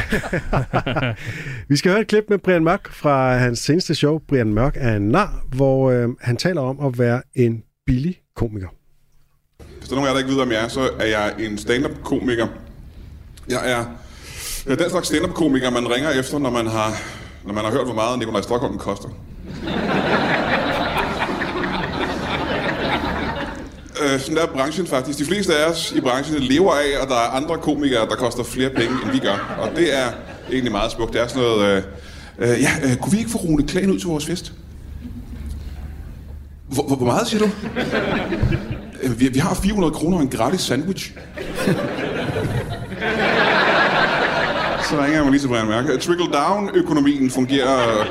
vi 1.68 1.76
skal 1.76 1.90
høre 1.90 2.00
et 2.00 2.06
klip 2.06 2.24
med 2.28 2.38
Brian 2.38 2.64
Mørk 2.64 2.92
fra 2.92 3.36
hans 3.36 3.58
seneste 3.58 3.94
show, 3.94 4.18
Brian 4.28 4.54
Mørk 4.54 4.76
er 4.76 4.96
en 4.96 5.08
nar, 5.08 5.42
hvor 5.54 5.90
øh, 5.90 6.08
han 6.20 6.36
taler 6.36 6.60
om 6.60 6.86
at 6.86 6.98
være 6.98 7.22
en 7.34 7.62
billig 7.86 8.20
komiker. 8.36 8.68
Hvis 9.78 9.88
der 9.88 9.92
er 9.92 10.00
nogen 10.00 10.08
af 10.08 10.10
jer, 10.10 10.12
der 10.12 10.26
ikke 10.26 10.34
ved, 10.34 10.42
om 10.42 10.52
jeg 10.52 10.64
er, 10.64 10.68
så 10.68 10.90
er 11.00 11.06
jeg 11.06 11.34
en 11.38 11.58
stand-up-komiker. 11.58 12.46
Jeg 13.48 13.70
er, 13.70 13.84
jeg 14.66 14.72
er 14.72 14.76
den 14.76 14.90
slags 14.90 15.06
stand-up-komiker, 15.08 15.70
man 15.70 15.90
ringer 15.90 16.10
efter, 16.10 16.38
når 16.38 16.50
man 16.50 16.66
har, 16.66 17.02
når 17.44 17.54
man 17.54 17.64
har 17.64 17.72
hørt, 17.72 17.84
hvor 17.84 17.94
meget 17.94 18.18
Nikolaj 18.18 18.42
Stockholm 18.42 18.78
koster. 18.78 19.08
Øh, 24.02 24.20
sådan 24.20 24.38
er 24.38 24.46
branchen 24.46 24.86
faktisk. 24.86 25.18
De 25.18 25.24
fleste 25.24 25.56
af 25.56 25.70
os 25.70 25.92
i 25.96 26.00
branchen 26.00 26.38
lever 26.42 26.72
af, 26.72 27.02
at 27.02 27.08
der 27.08 27.14
er 27.14 27.36
andre 27.36 27.58
komikere, 27.58 28.08
der 28.08 28.16
koster 28.16 28.42
flere 28.42 28.70
penge, 28.70 28.96
end 29.04 29.10
vi 29.12 29.18
gør. 29.18 29.56
Og 29.60 29.76
det 29.76 29.98
er 29.98 30.06
egentlig 30.50 30.72
meget 30.72 30.92
smukt. 30.92 31.12
Det 31.12 31.20
er 31.20 31.26
sådan 31.26 31.42
noget... 31.42 31.76
Øh, 31.76 31.82
øh, 32.38 32.60
ja, 32.62 32.70
øh, 32.84 32.96
kunne 32.96 33.12
vi 33.12 33.18
ikke 33.18 33.30
få 33.30 33.38
Rune 33.38 33.66
Klan 33.66 33.90
ud 33.90 33.98
til 33.98 34.08
vores 34.08 34.26
fest? 34.26 34.52
Hvor, 36.68 36.82
hvor, 36.86 36.96
hvor 36.96 37.06
meget 37.06 37.26
siger 37.26 37.40
du? 37.44 37.50
Øh, 39.02 39.20
Vi, 39.20 39.28
vi 39.28 39.38
har 39.38 39.54
400 39.54 39.92
kroner 39.94 40.16
og 40.16 40.22
en 40.22 40.28
gratis 40.28 40.60
sandwich. 40.60 41.12
Så 44.88 44.96
ringer 44.96 45.12
jeg 45.12 45.22
mig 45.22 45.30
lige 45.30 45.40
til 45.40 45.48
Brian 45.48 45.66
Mærke. 45.66 45.98
Trickle-down-økonomien 45.98 47.30
fungerer 47.30 48.04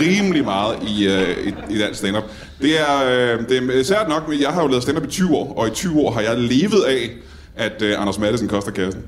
rimelig 0.00 0.44
meget 0.44 0.78
i, 0.82 1.08
øh, 1.08 1.46
i, 1.46 1.74
i 1.74 1.78
dansk 1.78 1.98
stand-up. 1.98 2.24
Det 2.62 2.80
er, 2.80 2.96
øh, 3.06 3.48
det 3.48 3.78
er 3.78 3.82
sært 3.82 4.08
nok, 4.08 4.28
men 4.28 4.40
jeg 4.40 4.48
har 4.48 4.62
jo 4.62 4.68
lavet 4.68 4.82
stand-up 4.82 5.04
i 5.04 5.10
20 5.10 5.36
år, 5.36 5.54
og 5.56 5.68
i 5.68 5.70
20 5.70 6.00
år 6.00 6.10
har 6.10 6.20
jeg 6.20 6.38
levet 6.38 6.84
af, 6.88 7.10
at 7.56 7.82
øh, 7.82 8.00
Anders 8.00 8.18
Madsen 8.18 8.48
koster 8.48 8.70
kassen. 8.70 9.02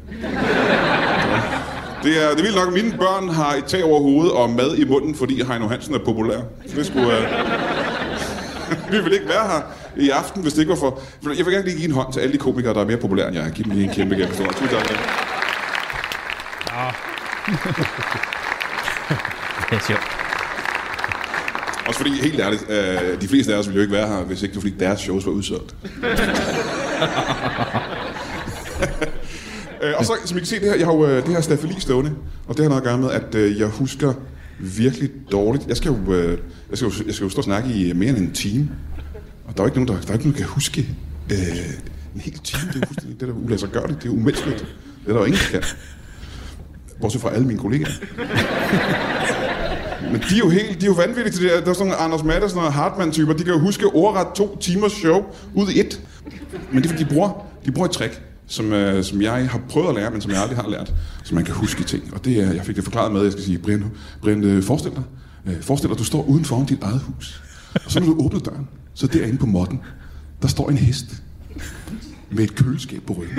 Det 2.02 2.24
er, 2.24 2.30
det 2.30 2.38
er 2.38 2.42
vildt 2.42 2.56
nok, 2.56 2.72
mine 2.72 2.92
børn 2.98 3.28
har 3.28 3.54
et 3.54 3.64
tag 3.64 3.84
over 3.84 4.00
hovedet 4.00 4.32
og 4.32 4.50
mad 4.50 4.76
i 4.76 4.84
munden, 4.84 5.14
fordi 5.14 5.44
Heino 5.44 5.68
Hansen 5.68 5.94
er 5.94 5.98
populær. 5.98 6.38
Så 6.66 6.76
det 6.76 6.86
skulle... 6.86 7.18
Øh, 7.18 7.24
vi 8.92 8.96
ville 8.96 9.14
ikke 9.14 9.28
være 9.28 9.46
her 9.46 9.60
i 9.96 10.10
aften, 10.10 10.42
hvis 10.42 10.52
det 10.52 10.60
ikke 10.60 10.70
var 10.70 10.76
for... 10.76 11.00
Jeg 11.36 11.46
vil 11.46 11.54
gerne 11.54 11.64
lige 11.64 11.76
give 11.76 11.88
en 11.88 11.94
hånd 11.94 12.12
til 12.12 12.20
alle 12.20 12.32
de 12.32 12.38
komikere, 12.38 12.74
der 12.74 12.80
er 12.80 12.86
mere 12.86 12.96
populære 12.96 13.28
end 13.28 13.36
jeg. 13.36 13.52
Giv 13.54 13.64
dem 13.64 13.72
lige 13.72 13.84
en 13.84 13.94
kæmpe 13.94 14.14
kæmpe. 14.14 14.34
Tusind 14.34 14.68
tak 14.68 15.31
det. 17.46 17.58
Det 19.70 19.76
er 19.76 19.86
sjovt. 19.86 20.22
Også 21.86 22.00
fordi, 22.00 22.20
helt 22.22 22.40
ærligt, 22.40 22.70
øh, 22.70 23.20
de 23.20 23.28
fleste 23.28 23.54
af 23.54 23.58
os 23.58 23.66
ville 23.66 23.76
jo 23.76 23.82
ikke 23.82 23.94
være 23.94 24.08
her, 24.08 24.24
hvis 24.24 24.42
ikke 24.42 24.52
det 24.52 24.56
var 24.56 24.60
fordi 24.60 24.74
deres 24.80 25.00
shows 25.00 25.26
var 25.26 25.32
udsolgt. 25.32 25.74
øh, 29.82 29.92
og 29.96 30.04
så, 30.04 30.12
som 30.24 30.36
I 30.36 30.40
kan 30.40 30.46
se, 30.46 30.60
det 30.60 30.64
her, 30.64 30.74
jeg 30.74 30.86
har 30.86 30.92
jo 30.92 31.06
øh, 31.06 31.26
det 31.26 31.34
her 31.34 31.40
stafeli 31.40 31.80
stående, 31.80 32.14
og 32.46 32.56
det 32.56 32.64
har 32.64 32.68
noget 32.68 32.80
at 32.80 32.86
gøre 32.86 32.98
med, 32.98 33.10
at 33.10 33.34
øh, 33.34 33.58
jeg 33.58 33.68
husker 33.68 34.14
virkelig 34.58 35.10
dårligt. 35.32 35.66
Jeg 35.68 35.76
skal 35.76 35.88
jo, 35.88 36.12
øh, 36.14 36.38
jeg 36.70 36.78
skal 36.78 36.88
jo, 36.88 36.92
jeg 37.06 37.14
skal 37.14 37.24
jo 37.24 37.30
stå 37.30 37.38
og 37.38 37.44
snakke 37.44 37.74
i 37.74 37.92
mere 37.92 38.10
end 38.10 38.18
en 38.18 38.32
time, 38.32 38.68
og 39.44 39.56
der 39.56 39.62
er 39.62 39.64
jo 39.64 39.68
ikke 39.68 39.84
nogen, 39.84 39.88
der, 39.88 40.06
der, 40.06 40.08
er 40.08 40.12
ikke 40.12 40.24
nogen, 40.24 40.38
der 40.38 40.44
kan 40.46 40.54
huske 40.54 40.88
øh, 41.32 41.38
en 42.14 42.20
hel 42.20 42.38
time. 42.38 42.72
Det 42.72 42.82
er 42.82 42.86
fuldstændig 42.86 43.20
det, 43.20 43.28
der 43.28 43.34
ulæser 43.34 43.66
gøre 43.66 43.86
det. 43.86 44.02
Det 44.02 44.08
er 44.08 44.12
umenneskeligt. 44.12 44.58
Det 44.58 45.08
er 45.08 45.12
der 45.12 45.20
jo 45.20 45.24
ingen, 45.24 45.40
der 45.52 45.60
kan. 45.60 45.62
Bortset 47.00 47.20
fra 47.20 47.30
alle 47.30 47.46
mine 47.46 47.58
kollegaer. 47.58 47.90
Men 50.12 50.20
de 50.20 50.34
er 50.34 50.38
jo 50.38 50.48
helt, 50.48 50.80
de 50.80 50.86
er 50.86 50.90
jo 50.90 50.92
vanvittige 50.92 51.32
til 51.32 51.42
det 51.42 51.50
der. 51.50 51.70
Er 51.70 51.74
sådan 51.74 51.86
nogle 51.86 51.96
Anders 51.96 52.24
Madsen 52.24 52.58
og 52.58 52.72
Hartmann-typer. 52.72 53.32
De 53.32 53.44
kan 53.44 53.52
jo 53.52 53.58
huske 53.58 53.86
ordret 53.86 54.26
to 54.34 54.56
timers 54.60 54.92
show 54.92 55.24
ud 55.54 55.68
i 55.68 55.80
et. 55.80 56.00
Men 56.72 56.82
det 56.82 56.90
er 56.90 56.94
fordi, 56.94 57.04
de 57.04 57.08
bruger, 57.08 57.46
de 57.66 57.72
bruger 57.72 57.88
et 57.88 57.94
trick, 57.94 58.22
som, 58.46 58.72
øh, 58.72 59.04
som 59.04 59.22
jeg 59.22 59.48
har 59.50 59.60
prøvet 59.68 59.88
at 59.88 59.94
lære, 59.94 60.10
men 60.10 60.20
som 60.20 60.30
jeg 60.30 60.40
aldrig 60.40 60.58
har 60.58 60.68
lært. 60.68 60.94
Så 61.24 61.34
man 61.34 61.44
kan 61.44 61.54
huske 61.54 61.84
ting. 61.84 62.14
Og 62.14 62.24
det 62.24 62.40
er, 62.40 62.52
jeg 62.52 62.64
fik 62.64 62.76
det 62.76 62.84
forklaret 62.84 63.12
med, 63.12 63.20
at 63.20 63.24
jeg 63.24 63.32
skal 63.32 63.44
sige, 63.44 63.58
Brian, 63.58 63.84
Brian 64.22 64.44
øh, 64.44 64.62
forestil 64.62 64.90
dig, 64.90 65.02
øh, 65.46 65.62
forestil 65.62 65.88
dig, 65.88 65.94
at 65.94 65.98
du 65.98 66.04
står 66.04 66.22
uden 66.22 66.44
foran 66.44 66.66
dit 66.66 66.82
eget 66.82 67.00
hus. 67.00 67.42
Og 67.84 67.92
så 67.92 68.00
når 68.00 68.06
du 68.06 68.24
åbner 68.24 68.40
døren, 68.40 68.68
så 68.94 69.06
derinde 69.06 69.38
på 69.38 69.46
modden, 69.46 69.80
der 70.42 70.48
står 70.48 70.70
en 70.70 70.78
hest 70.78 71.06
med 72.30 72.44
et 72.44 72.54
køleskab 72.54 73.02
på 73.06 73.12
ryggen. 73.12 73.38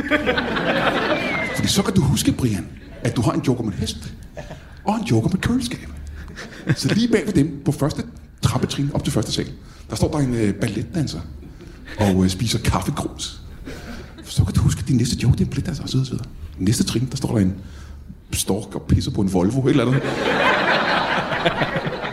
Fordi 1.55 1.67
så 1.67 1.81
kan 1.81 1.93
du 1.93 2.01
huske, 2.01 2.31
Brian, 2.31 2.67
at 3.03 3.15
du 3.15 3.21
har 3.21 3.31
en 3.31 3.41
joker 3.47 3.63
med 3.63 3.73
hest 3.73 4.13
og 4.85 4.95
en 4.95 5.03
joker 5.03 5.29
med 5.29 5.37
køleskab. 5.37 5.89
Så 6.75 6.93
lige 6.93 7.07
bag 7.07 7.25
ved 7.25 7.33
dem, 7.33 7.61
på 7.65 7.71
første 7.71 8.03
trappetrin 8.41 8.91
op 8.93 9.03
til 9.03 9.13
første 9.13 9.31
sal, 9.31 9.47
der 9.89 9.95
står 9.95 10.11
der 10.11 10.17
en 10.17 10.33
øh, 10.33 10.53
balletdanser 10.53 11.19
og 11.99 12.23
øh, 12.23 12.29
spiser 12.29 12.59
kaffegrus. 12.59 13.41
Så 14.23 14.43
kan 14.43 14.53
du 14.53 14.61
huske, 14.61 14.79
at 14.79 14.87
din 14.87 14.97
næste 14.97 15.15
joke, 15.23 15.33
det 15.33 15.41
er 15.41 15.45
en 15.45 15.49
balletdanser, 15.49 15.83
og 15.83 15.89
så 15.89 15.97
videre. 15.97 16.25
Næste 16.57 16.83
trin, 16.83 17.07
der 17.11 17.17
står 17.17 17.31
der 17.31 17.37
en 17.37 17.55
stork 18.31 18.75
og 18.75 18.81
pisser 18.81 19.11
på 19.11 19.21
en 19.21 19.33
Volvo, 19.33 19.61
et 19.61 19.69
eller 19.69 19.85
andet. 19.85 20.01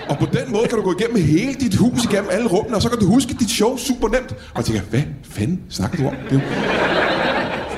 Og 0.09 0.19
på 0.19 0.27
den 0.33 0.53
måde 0.53 0.67
kan 0.69 0.79
du 0.79 0.85
gå 0.85 0.95
igennem 0.99 1.25
hele 1.25 1.55
dit 1.55 1.75
hus, 1.75 2.05
igennem 2.05 2.31
alle 2.33 2.49
rummene, 2.49 2.77
og 2.77 2.83
så 2.83 2.89
kan 2.89 2.99
du 2.99 3.07
huske 3.07 3.35
dit 3.41 3.51
show 3.51 3.77
super 3.77 4.09
nemt. 4.09 4.33
Og 4.33 4.57
jeg 4.57 4.65
tænker, 4.65 4.83
hvad 4.83 5.03
fanden 5.23 5.61
snakker 5.69 5.99
du 5.99 6.09
om? 6.09 6.15
Det 6.31 6.37
er 6.37 6.41
jo... 6.41 6.41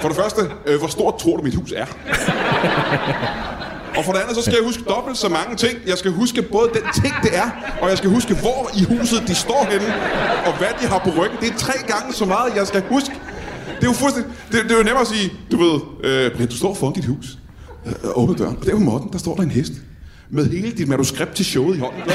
For 0.01 0.09
det 0.09 0.17
første, 0.17 0.41
øh, 0.67 0.79
hvor 0.79 0.89
stort 0.89 1.15
tror 1.19 1.37
du, 1.37 1.43
mit 1.43 1.55
hus 1.55 1.73
er? 1.77 1.87
Og 3.97 4.05
for 4.05 4.13
det 4.13 4.21
andet, 4.21 4.37
så 4.37 4.43
skal 4.43 4.55
jeg 4.55 4.65
huske 4.65 4.83
dobbelt 4.83 5.19
så 5.19 5.29
mange 5.29 5.57
ting. 5.57 5.79
Jeg 5.87 5.99
skal 5.99 6.11
huske 6.13 6.43
både 6.43 6.71
den 6.75 6.83
ting, 7.03 7.15
det 7.23 7.37
er, 7.37 7.51
og 7.81 7.89
jeg 7.89 7.99
skal 7.99 8.11
huske, 8.11 8.35
hvor 8.35 8.71
i 8.77 8.85
huset 8.85 9.23
de 9.29 9.35
står 9.35 9.67
henne, 9.71 9.95
og 10.47 10.59
hvad 10.59 10.69
de 10.81 10.87
har 10.87 10.99
på 10.99 11.11
ryggen. 11.11 11.39
Det 11.41 11.49
er 11.49 11.57
tre 11.57 11.73
gange 11.87 12.15
så 12.15 12.25
meget, 12.25 12.57
jeg 12.57 12.67
skal 12.67 12.83
huske. 12.89 13.15
Det 13.77 13.83
er 13.83 13.87
jo 13.87 13.93
fuldstændig... 13.93 14.33
Det, 14.53 14.65
det 14.65 14.73
er 14.73 14.77
jo 14.77 14.83
nemmere 14.83 15.01
at 15.01 15.07
sige, 15.07 15.33
du 15.53 15.57
ved, 15.57 15.81
øh, 16.05 16.35
Brian, 16.35 16.49
du 16.49 16.57
står 16.57 16.75
foran 16.75 16.93
dit 16.93 17.05
hus. 17.05 17.39
Øh, 17.87 17.93
åbner 18.15 18.37
døren, 18.37 18.57
og 18.61 18.67
der 18.67 18.73
på 18.73 18.79
måtten, 18.79 19.13
der 19.13 19.19
står 19.19 19.35
der 19.35 19.43
en 19.43 19.51
hest. 19.51 19.73
Med 20.31 20.51
hele 20.51 20.71
dit 20.73 20.89
manuskript 20.89 21.35
til 21.35 21.45
showet 21.45 21.77
i 21.77 21.79
hånden. 21.79 22.03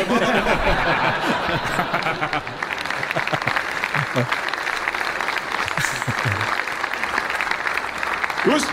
Husk, 8.45 8.67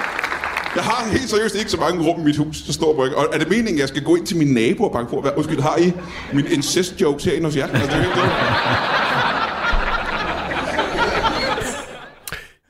jeg 0.77 0.85
har 0.85 1.11
helt 1.11 1.31
seriøst 1.31 1.55
ikke 1.55 1.71
så 1.71 1.81
mange 1.81 2.05
rum 2.07 2.21
i 2.21 2.25
mit 2.25 2.37
hus, 2.37 2.57
så 2.57 2.73
står 2.73 2.95
på. 2.95 3.01
Og 3.01 3.27
er 3.33 3.39
det 3.39 3.49
meningen, 3.49 3.75
at 3.75 3.81
jeg 3.81 3.89
skal 3.89 4.03
gå 4.03 4.17
ind 4.17 4.27
til 4.27 4.37
min 4.37 4.55
nabo 4.55 4.85
og 4.85 4.93
banke 4.93 5.11
på? 5.11 5.21
Hvad, 5.21 5.31
undskyld, 5.37 5.61
har 5.61 5.77
I 5.79 5.93
min 6.33 6.47
incest 6.47 7.01
jokes 7.01 7.25
herinde 7.25 7.47
hos 7.47 7.57
jer? 7.57 7.67
Altså, 7.67 7.87
det 7.87 7.95
er 7.97 8.03
det. 8.03 8.31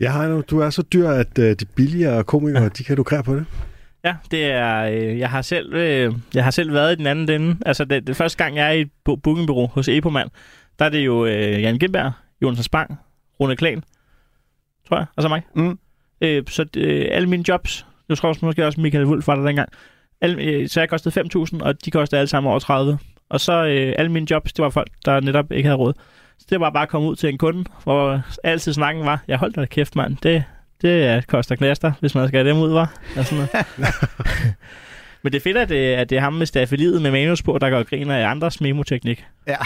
Ja, 0.01 0.13
Heino, 0.19 0.41
du 0.41 0.61
er 0.61 0.71
så 0.71 0.83
dyr, 0.83 1.09
at 1.09 1.39
uh, 1.39 1.45
de 1.45 1.65
billigere 1.77 2.25
komikere, 2.25 2.69
de 2.69 2.85
kan 2.85 2.97
lukrere 2.97 3.23
på 3.23 3.35
det. 3.35 3.45
Ja, 4.05 4.15
det 4.31 4.45
er, 4.45 4.83
øh, 4.85 5.19
jeg, 5.19 5.31
har 5.31 5.43
selv, 5.43 5.75
øh, 5.75 6.15
jeg 6.35 6.45
har 6.45 6.51
selv 6.51 6.73
været 6.73 6.93
i 6.93 6.97
den 6.97 7.07
anden 7.07 7.43
ende. 7.43 7.57
Altså, 7.67 7.85
det, 7.85 8.07
det 8.07 8.17
første 8.17 8.45
gang, 8.45 8.57
jeg 8.57 8.67
er 8.67 8.71
i 8.71 8.81
et 8.81 8.91
bo- 9.05 9.17
bookingbureau 9.17 9.67
hos 9.67 9.89
Epoman, 9.89 10.29
der 10.79 10.85
er 10.85 10.89
det 10.89 10.99
jo 10.99 11.27
øh, 11.27 11.63
Jan 11.63 11.79
Gindberg, 11.79 12.13
Jonas 12.43 12.65
Spang, 12.65 12.99
Rune 13.41 13.57
Klan, 13.57 13.83
tror 14.89 14.97
jeg, 14.97 15.07
og 15.17 15.23
så 15.23 15.29
mig. 15.29 15.43
Mm. 15.57 15.79
Øh, 16.21 16.43
så 16.49 16.67
øh, 16.77 17.09
alle 17.11 17.29
mine 17.29 17.45
jobs, 17.49 17.87
nu 18.09 18.15
tror 18.15 18.29
jeg 18.29 18.37
måske 18.43 18.67
også 18.67 18.81
Michael 18.81 19.07
Wulff 19.07 19.27
var 19.27 19.35
der 19.35 19.47
dengang, 19.47 19.69
alle, 20.21 20.43
øh, 20.43 20.69
så 20.69 20.81
jeg 20.81 20.89
kostede 20.89 21.21
5.000, 21.21 21.59
og 21.61 21.85
de 21.85 21.91
kostede 21.91 22.19
alle 22.19 22.29
sammen 22.29 22.51
over 22.51 22.59
30. 22.59 22.99
Og 23.29 23.41
så 23.41 23.65
øh, 23.65 23.95
alle 23.99 24.13
mine 24.13 24.27
jobs, 24.31 24.53
det 24.53 24.63
var 24.63 24.71
folk, 24.71 24.89
der 25.05 25.21
netop 25.21 25.53
ikke 25.53 25.67
havde 25.67 25.79
råd. 25.79 25.93
Så 26.39 26.47
det 26.51 26.61
var 26.61 26.71
bare 26.71 26.83
at 26.83 26.89
komme 26.89 27.09
ud 27.09 27.17
til 27.17 27.29
en 27.29 27.39
kunde, 27.39 27.65
hvor 27.85 28.23
altid 28.45 28.73
snakken 28.73 29.07
var, 29.07 29.25
jeg 29.29 29.39
holdt 29.39 29.57
da 29.57 29.65
kæft, 29.65 29.97
mand, 29.97 30.17
det, 30.23 30.45
det 30.83 31.07
er, 31.07 31.21
koster 31.21 31.57
knaster, 31.57 31.93
hvis 32.01 32.15
man 32.15 32.29
skal 32.29 32.45
have 32.45 32.55
dem 32.55 32.63
ud, 32.63 32.73
var. 32.73 32.95
Og 33.17 33.25
sådan 33.25 33.47
noget. 33.55 33.67
Men 35.25 35.33
det 35.33 35.39
er 35.39 35.43
fedt, 35.43 35.57
at 35.57 35.69
det, 35.69 35.75
at 35.75 36.11
det 36.11 36.17
er 36.19 36.21
ham 36.21 36.33
med 36.33 36.47
staffeliet 36.47 37.03
med 37.03 37.11
manus 37.11 37.43
på, 37.43 37.59
der 37.61 37.71
går 37.71 37.77
og 37.77 37.87
griner 37.87 38.17
af 38.17 38.31
andres 38.31 38.61
memoteknik. 38.61 39.25
Ja, 39.47 39.57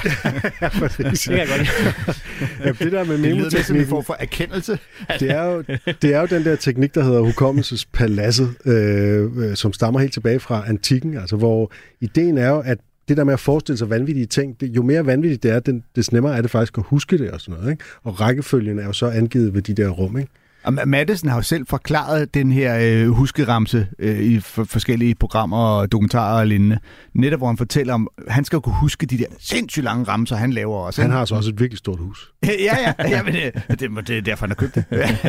Ja, 0.63 0.69
præcis. 0.69 1.21
Det 1.29 1.37
kan 1.37 1.39
jeg 1.39 1.49
godt 1.49 1.61
lide. 1.61 2.17
Ja, 2.65 2.85
det 2.85 2.93
der 2.93 3.05
med 3.05 3.13
det 3.13 3.21
lyder 3.21 3.33
en 3.33 3.37
memoteknikken, 3.37 3.89
form 3.89 4.05
for 4.05 4.17
erkendelse. 4.21 4.79
det 5.21 5.31
er, 5.31 5.45
jo, 5.45 5.65
det 6.03 6.15
er 6.15 6.21
jo 6.21 6.27
den 6.27 6.45
der 6.45 6.57
teknik, 6.57 6.95
der 6.95 7.03
hedder 7.05 7.21
hukommelsespaladset, 7.21 8.55
øh, 8.65 9.37
øh, 9.37 9.57
som 9.57 9.73
stammer 9.73 10.01
helt 10.01 10.13
tilbage 10.13 10.41
fra 10.41 10.65
antikken, 10.69 11.17
altså 11.17 11.37
hvor 11.37 11.73
ideen 12.01 12.39
er 12.39 12.49
jo, 12.49 12.61
at 12.61 12.79
det 13.09 13.17
der 13.17 13.25
med 13.25 13.33
at 13.33 13.41
forestille 13.41 13.79
sig 13.79 13.91
vanvittige 13.91 14.27
ting, 14.27 14.61
det, 14.61 14.77
jo 14.77 14.83
mere 14.83 15.07
vanvittigt 15.07 15.43
det 15.43 15.51
er, 15.51 15.61
den, 15.61 15.85
des 15.97 16.13
nemmere 16.13 16.37
er 16.37 16.43
det 16.43 16.51
faktisk 16.51 16.79
at 16.79 16.85
huske 16.87 17.19
det 17.19 17.31
og 17.31 17.41
sådan 17.41 17.61
noget. 17.61 17.71
Ikke? 17.73 17.85
Og 18.05 18.21
rækkefølgen 18.21 18.79
er 18.79 18.85
jo 18.85 18.93
så 18.93 19.07
angivet 19.07 19.55
ved 19.55 19.63
de 19.63 19.75
der 19.75 19.89
rum. 19.89 20.19
Ikke? 20.19 20.31
Og 20.65 20.73
Ma- 20.75 20.85
Madsen 20.85 21.29
har 21.29 21.37
jo 21.37 21.43
selv 21.43 21.67
forklaret 21.67 22.35
den 22.35 22.53
her 22.53 22.79
øh, 22.83 23.09
huskeramse 23.09 23.87
øh, 23.99 24.19
i 24.21 24.41
for- 24.41 24.65
forskellige 24.65 25.15
programmer 25.15 25.57
og 25.59 25.93
dokumentarer 25.93 26.41
og 26.41 26.47
lignende. 26.47 26.79
Netop 27.15 27.41
hvor 27.41 27.47
han 27.47 27.57
fortæller 27.57 27.95
om, 27.95 28.09
han 28.29 28.45
skal 28.45 28.57
jo 28.57 28.61
kunne 28.61 28.75
huske 28.75 29.07
de 29.07 29.19
der 29.19 29.25
sindssygt 29.39 29.85
lange 29.85 30.05
ramser, 30.05 30.37
han 30.37 30.53
laver 30.53 30.77
også. 30.77 31.03
Han 31.03 31.11
har 31.11 31.25
så 31.25 31.35
også 31.35 31.51
et 31.51 31.61
virkelig 31.61 31.79
stort 31.79 31.99
hus. 31.99 32.33
ja, 32.45 32.77
ja, 32.87 32.93
ja 33.09 33.23
men, 33.23 33.37
øh, 33.37 33.53
det, 33.79 34.09
det 34.09 34.11
er 34.19 34.21
derfor, 34.21 34.47
han 34.47 34.51
har 34.51 34.55
købt 34.55 34.75
det. 34.75 34.85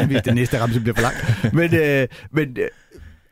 Hvis 0.08 0.22
det 0.22 0.36
næste 0.36 0.62
ramse 0.62 0.80
bliver 0.80 0.96
for 0.96 1.02
langt. 1.02 1.54
Men, 1.54 1.76
øh, 1.76 2.08
men 2.32 2.48
øh, 2.58 2.68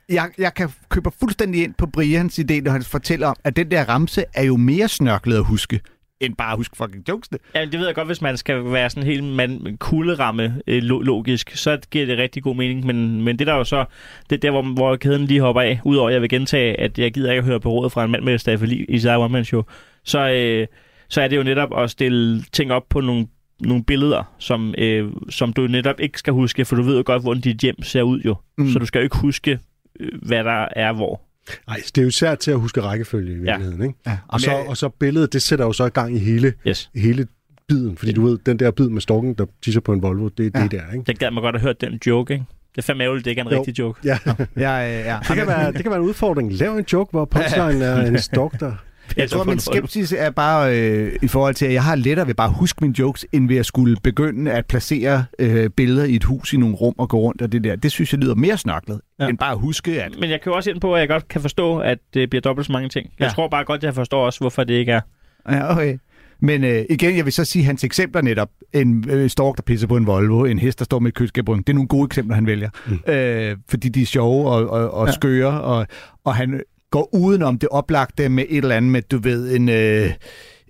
jeg, 0.09 0.29
jeg 0.37 0.53
kan 0.53 0.69
købe 0.89 1.09
fuldstændig 1.19 1.63
ind 1.63 1.73
på 1.77 1.85
Brians 1.87 2.39
idé, 2.39 2.61
når 2.61 2.71
han 2.71 2.83
fortæller 2.83 3.27
om, 3.27 3.35
at 3.43 3.55
den 3.55 3.71
der 3.71 3.83
ramse 3.89 4.23
er 4.33 4.43
jo 4.43 4.57
mere 4.57 4.87
snørklet 4.87 5.35
at 5.37 5.43
huske, 5.45 5.79
end 6.19 6.35
bare 6.35 6.51
at 6.51 6.57
huske 6.57 6.77
fucking 6.77 7.09
jokesene. 7.09 7.39
Ja, 7.55 7.65
det 7.65 7.79
ved 7.79 7.85
jeg 7.85 7.95
godt, 7.95 8.07
hvis 8.07 8.21
man 8.21 8.37
skal 8.37 8.71
være 8.71 8.89
sådan 8.89 9.03
helt 9.03 9.23
man, 9.23 9.77
kulderamme 9.79 10.61
øh, 10.67 10.83
lo- 10.83 11.01
logisk, 11.01 11.51
så 11.55 11.79
giver 11.91 12.05
det 12.05 12.17
rigtig 12.17 12.43
god 12.43 12.55
mening. 12.55 12.85
Men, 12.85 13.21
men 13.21 13.39
det 13.39 13.47
der 13.47 13.53
er 13.53 13.57
jo 13.57 13.63
så, 13.63 13.85
det 14.29 14.35
er 14.35 14.39
der, 14.39 14.51
hvor, 14.51 14.61
hvor 14.61 14.95
kæden 14.95 15.25
lige 15.25 15.41
hopper 15.41 15.61
af, 15.61 15.79
udover 15.85 16.09
at 16.09 16.13
jeg 16.13 16.21
vil 16.21 16.29
gentage, 16.29 16.79
at 16.79 16.99
jeg 16.99 17.13
gider 17.13 17.31
ikke 17.31 17.39
at 17.39 17.45
høre 17.45 17.59
på 17.59 17.69
rådet 17.69 17.91
fra 17.91 18.05
en 18.05 18.11
mand 18.11 18.23
med 18.23 18.37
staffeli 18.37 18.85
i 18.89 18.99
sig 18.99 19.17
one 19.17 19.29
man 19.29 19.45
show, 19.45 19.63
så, 20.03 20.29
øh, 20.29 20.67
så 21.09 21.21
er 21.21 21.27
det 21.27 21.37
jo 21.37 21.43
netop 21.43 21.77
at 21.77 21.91
stille 21.91 22.43
ting 22.51 22.71
op 22.71 22.83
på 22.89 23.01
nogle 23.01 23.27
nogle 23.59 23.83
billeder, 23.83 24.33
som, 24.39 24.75
øh, 24.77 25.11
som 25.29 25.53
du 25.53 25.67
netop 25.67 25.99
ikke 25.99 26.19
skal 26.19 26.33
huske, 26.33 26.65
for 26.65 26.75
du 26.75 26.81
ved 26.81 26.97
jo 26.97 27.03
godt, 27.05 27.21
hvordan 27.21 27.41
dit 27.41 27.57
hjem 27.61 27.83
ser 27.83 28.01
ud 28.01 28.21
jo. 28.21 28.35
Mm. 28.57 28.63
Mm. 28.63 28.71
Så 28.71 28.79
du 28.79 28.85
skal 28.85 28.99
jo 28.99 29.03
ikke 29.03 29.17
huske, 29.17 29.59
øh, 29.99 30.11
hvad 30.21 30.43
der 30.43 30.67
er 30.75 30.93
hvor. 30.93 31.21
Nej, 31.67 31.77
det 31.95 32.01
er 32.01 32.05
jo 32.05 32.11
svært 32.11 32.39
til 32.39 32.51
at 32.51 32.59
huske 32.59 32.81
rækkefølge 32.81 33.33
i 33.33 33.37
virkeligheden. 33.37 33.81
Ikke? 33.83 33.95
Ja, 34.07 34.17
Og, 34.27 34.41
så, 34.41 34.51
og 34.67 34.77
så 34.77 34.89
billedet, 34.89 35.33
det 35.33 35.41
sætter 35.41 35.65
jo 35.65 35.73
så 35.73 35.85
i 35.85 35.89
gang 35.89 36.15
i 36.15 36.19
hele, 36.19 36.53
Yes. 36.67 36.89
hele 36.95 37.27
biden, 37.67 37.97
fordi 37.97 38.11
du 38.11 38.25
ved, 38.25 38.37
den 38.45 38.59
der 38.59 38.71
bid 38.71 38.89
med 38.89 39.01
storken, 39.01 39.33
der 39.33 39.45
tisser 39.63 39.81
på 39.81 39.93
en 39.93 40.01
Volvo, 40.01 40.27
det 40.29 40.45
er 40.55 40.59
Ja. 40.59 40.63
det 40.63 40.71
der, 40.71 40.81
ikke? 40.93 41.03
Jeg 41.07 41.15
gad 41.15 41.31
mig 41.31 41.41
godt 41.41 41.55
have 41.55 41.61
hørt 41.67 41.81
den 41.81 41.99
joke, 42.07 42.33
ikke? 42.33 42.45
Det 42.75 42.77
er 42.77 42.85
fandme 42.85 43.03
ærgerligt, 43.03 43.25
det 43.25 43.31
ikke 43.31 43.39
er 43.41 43.45
en 43.45 43.51
Jo. 43.51 43.57
rigtig 43.59 43.79
joke. 43.79 43.99
Ja, 44.03 44.17
Ja, 44.25 44.37
ja, 44.57 44.99
ja. 45.13 45.17
det 45.27 45.35
kan, 45.37 45.47
være, 45.47 45.71
det 45.71 45.81
kan 45.81 45.91
være 45.91 45.99
en 45.99 46.05
udfordring. 46.05 46.53
Lav 46.53 46.77
en 46.77 46.85
joke, 46.93 47.11
hvor 47.11 47.25
punchline 47.35 47.85
er 47.85 48.05
en 48.07 48.19
stork, 48.19 48.59
der... 48.59 48.73
Jeg 49.17 49.29
tror, 49.29 49.43
min 49.43 49.59
skepsis 49.59 50.13
er 50.17 50.29
bare 50.29 50.77
øh, 50.79 51.11
i 51.21 51.27
forhold 51.27 51.53
til, 51.55 51.65
at 51.65 51.73
jeg 51.73 51.83
har 51.83 51.95
lettere 51.95 52.27
ved 52.27 52.33
bare 52.33 52.47
at 52.47 52.53
huske 52.53 52.77
mine 52.81 52.99
jokes, 52.99 53.25
end 53.31 53.47
ved 53.47 53.57
at 53.57 53.65
skulle 53.65 53.97
begynde 54.03 54.51
at 54.51 54.65
placere 54.65 55.25
øh, 55.39 55.69
billeder 55.69 56.05
i 56.05 56.15
et 56.15 56.23
hus 56.23 56.53
i 56.53 56.57
nogle 56.57 56.75
rum 56.75 56.93
og 56.97 57.09
gå 57.09 57.19
rundt 57.19 57.41
og 57.41 57.51
det 57.51 57.63
der. 57.63 57.75
Det 57.75 57.91
synes 57.91 58.11
jeg 58.13 58.19
lyder 58.19 58.35
mere 58.35 58.57
snørklet, 58.57 59.01
ja. 59.19 59.27
End 59.27 59.37
bare 59.37 59.51
at 59.51 59.59
huske, 59.59 60.03
at... 60.03 60.11
Men 60.19 60.29
jeg 60.29 60.41
kan 60.41 60.51
jo 60.51 60.55
også 60.55 60.69
ind 60.69 60.81
på, 60.81 60.95
at 60.95 60.99
jeg 60.99 61.07
godt 61.07 61.27
kan 61.27 61.41
forstå, 61.41 61.77
at 61.79 61.97
det 62.13 62.29
bliver 62.29 62.41
dobbelt 62.41 62.65
så 62.65 62.71
mange 62.71 62.89
ting. 62.89 63.09
Jeg 63.19 63.25
Ja. 63.25 63.29
tror 63.31 63.47
bare 63.47 63.65
godt, 63.65 63.83
jeg 63.83 63.93
forstår 63.95 64.25
også, 64.25 64.39
hvorfor 64.39 64.63
det 64.63 64.73
ikke 64.73 64.91
er. 64.91 65.01
Ja, 65.49 65.71
okay. 65.71 65.97
Men 66.39 66.63
øh, 66.63 66.85
igen, 66.89 67.17
jeg 67.17 67.25
vil 67.25 67.33
så 67.33 67.45
sige, 67.45 67.65
hans 67.65 67.83
eksempler 67.83 68.21
netop, 68.21 68.49
en 68.73 69.05
øh, 69.09 69.29
stork, 69.29 69.55
der 69.57 69.61
pisser 69.63 69.87
på 69.87 69.97
en 69.97 70.07
Volvo, 70.07 70.45
en 70.45 70.59
hest, 70.59 70.79
der 70.79 70.85
står 70.85 70.99
med 70.99 71.07
et 71.07 71.15
køleskabbryn, 71.15 71.57
det 71.57 71.69
er 71.69 71.73
nogle 71.73 71.87
gode 71.87 72.05
eksempler, 72.05 72.35
han 72.35 72.45
vælger. 72.47 72.69
Mm. 72.87 73.13
Øh, 73.13 73.57
fordi 73.69 73.89
de 73.89 74.01
er 74.01 74.05
sjove 74.05 74.49
og, 74.49 74.69
og, 74.69 74.91
og. 74.93 75.07
Ja. 75.07 75.11
skøre, 75.11 75.61
og, 75.61 75.87
og 76.23 76.35
han 76.35 76.61
går 76.91 77.15
udenom 77.15 77.59
det 77.59 77.69
oplagte 77.69 78.29
med 78.29 78.45
et 78.49 78.57
eller 78.57 78.75
andet 78.75 78.91
med, 78.91 79.01
du 79.01 79.17
ved, 79.17 79.55
en... 79.55 79.69
Øh, 79.69 80.13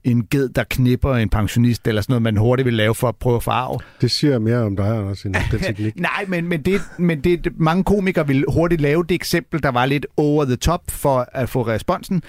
en 0.03 0.27
ged, 0.31 0.49
der 0.49 0.63
knipper 0.69 1.15
en 1.15 1.29
pensionist, 1.29 1.87
eller 1.87 2.01
sådan 2.01 2.11
noget, 2.11 2.21
man 2.21 2.37
hurtigt 2.37 2.65
vil 2.65 2.73
lave 2.73 2.95
for 2.95 3.07
at 3.07 3.15
prøve 3.15 3.35
at 3.35 3.43
farve. 3.43 3.79
Det 4.01 4.11
siger 4.11 4.39
mere 4.39 4.57
om 4.57 4.75
dig, 4.75 4.97
Anders, 4.97 5.23
end 5.23 5.35
den 5.51 5.59
teknik. 5.63 5.99
Nej, 5.99 6.25
men, 6.27 6.47
men, 6.47 6.61
det, 6.61 6.81
men 6.97 7.21
det, 7.21 7.47
mange 7.57 7.83
komikere 7.83 8.27
vil 8.27 8.45
hurtigt 8.47 8.81
lave 8.81 9.03
det 9.03 9.15
eksempel, 9.15 9.63
der 9.63 9.69
var 9.69 9.85
lidt 9.85 10.05
over 10.17 10.45
the 10.45 10.55
top 10.55 10.81
for 10.91 11.29
at 11.33 11.49
få 11.49 11.61
responsen. 11.61 12.21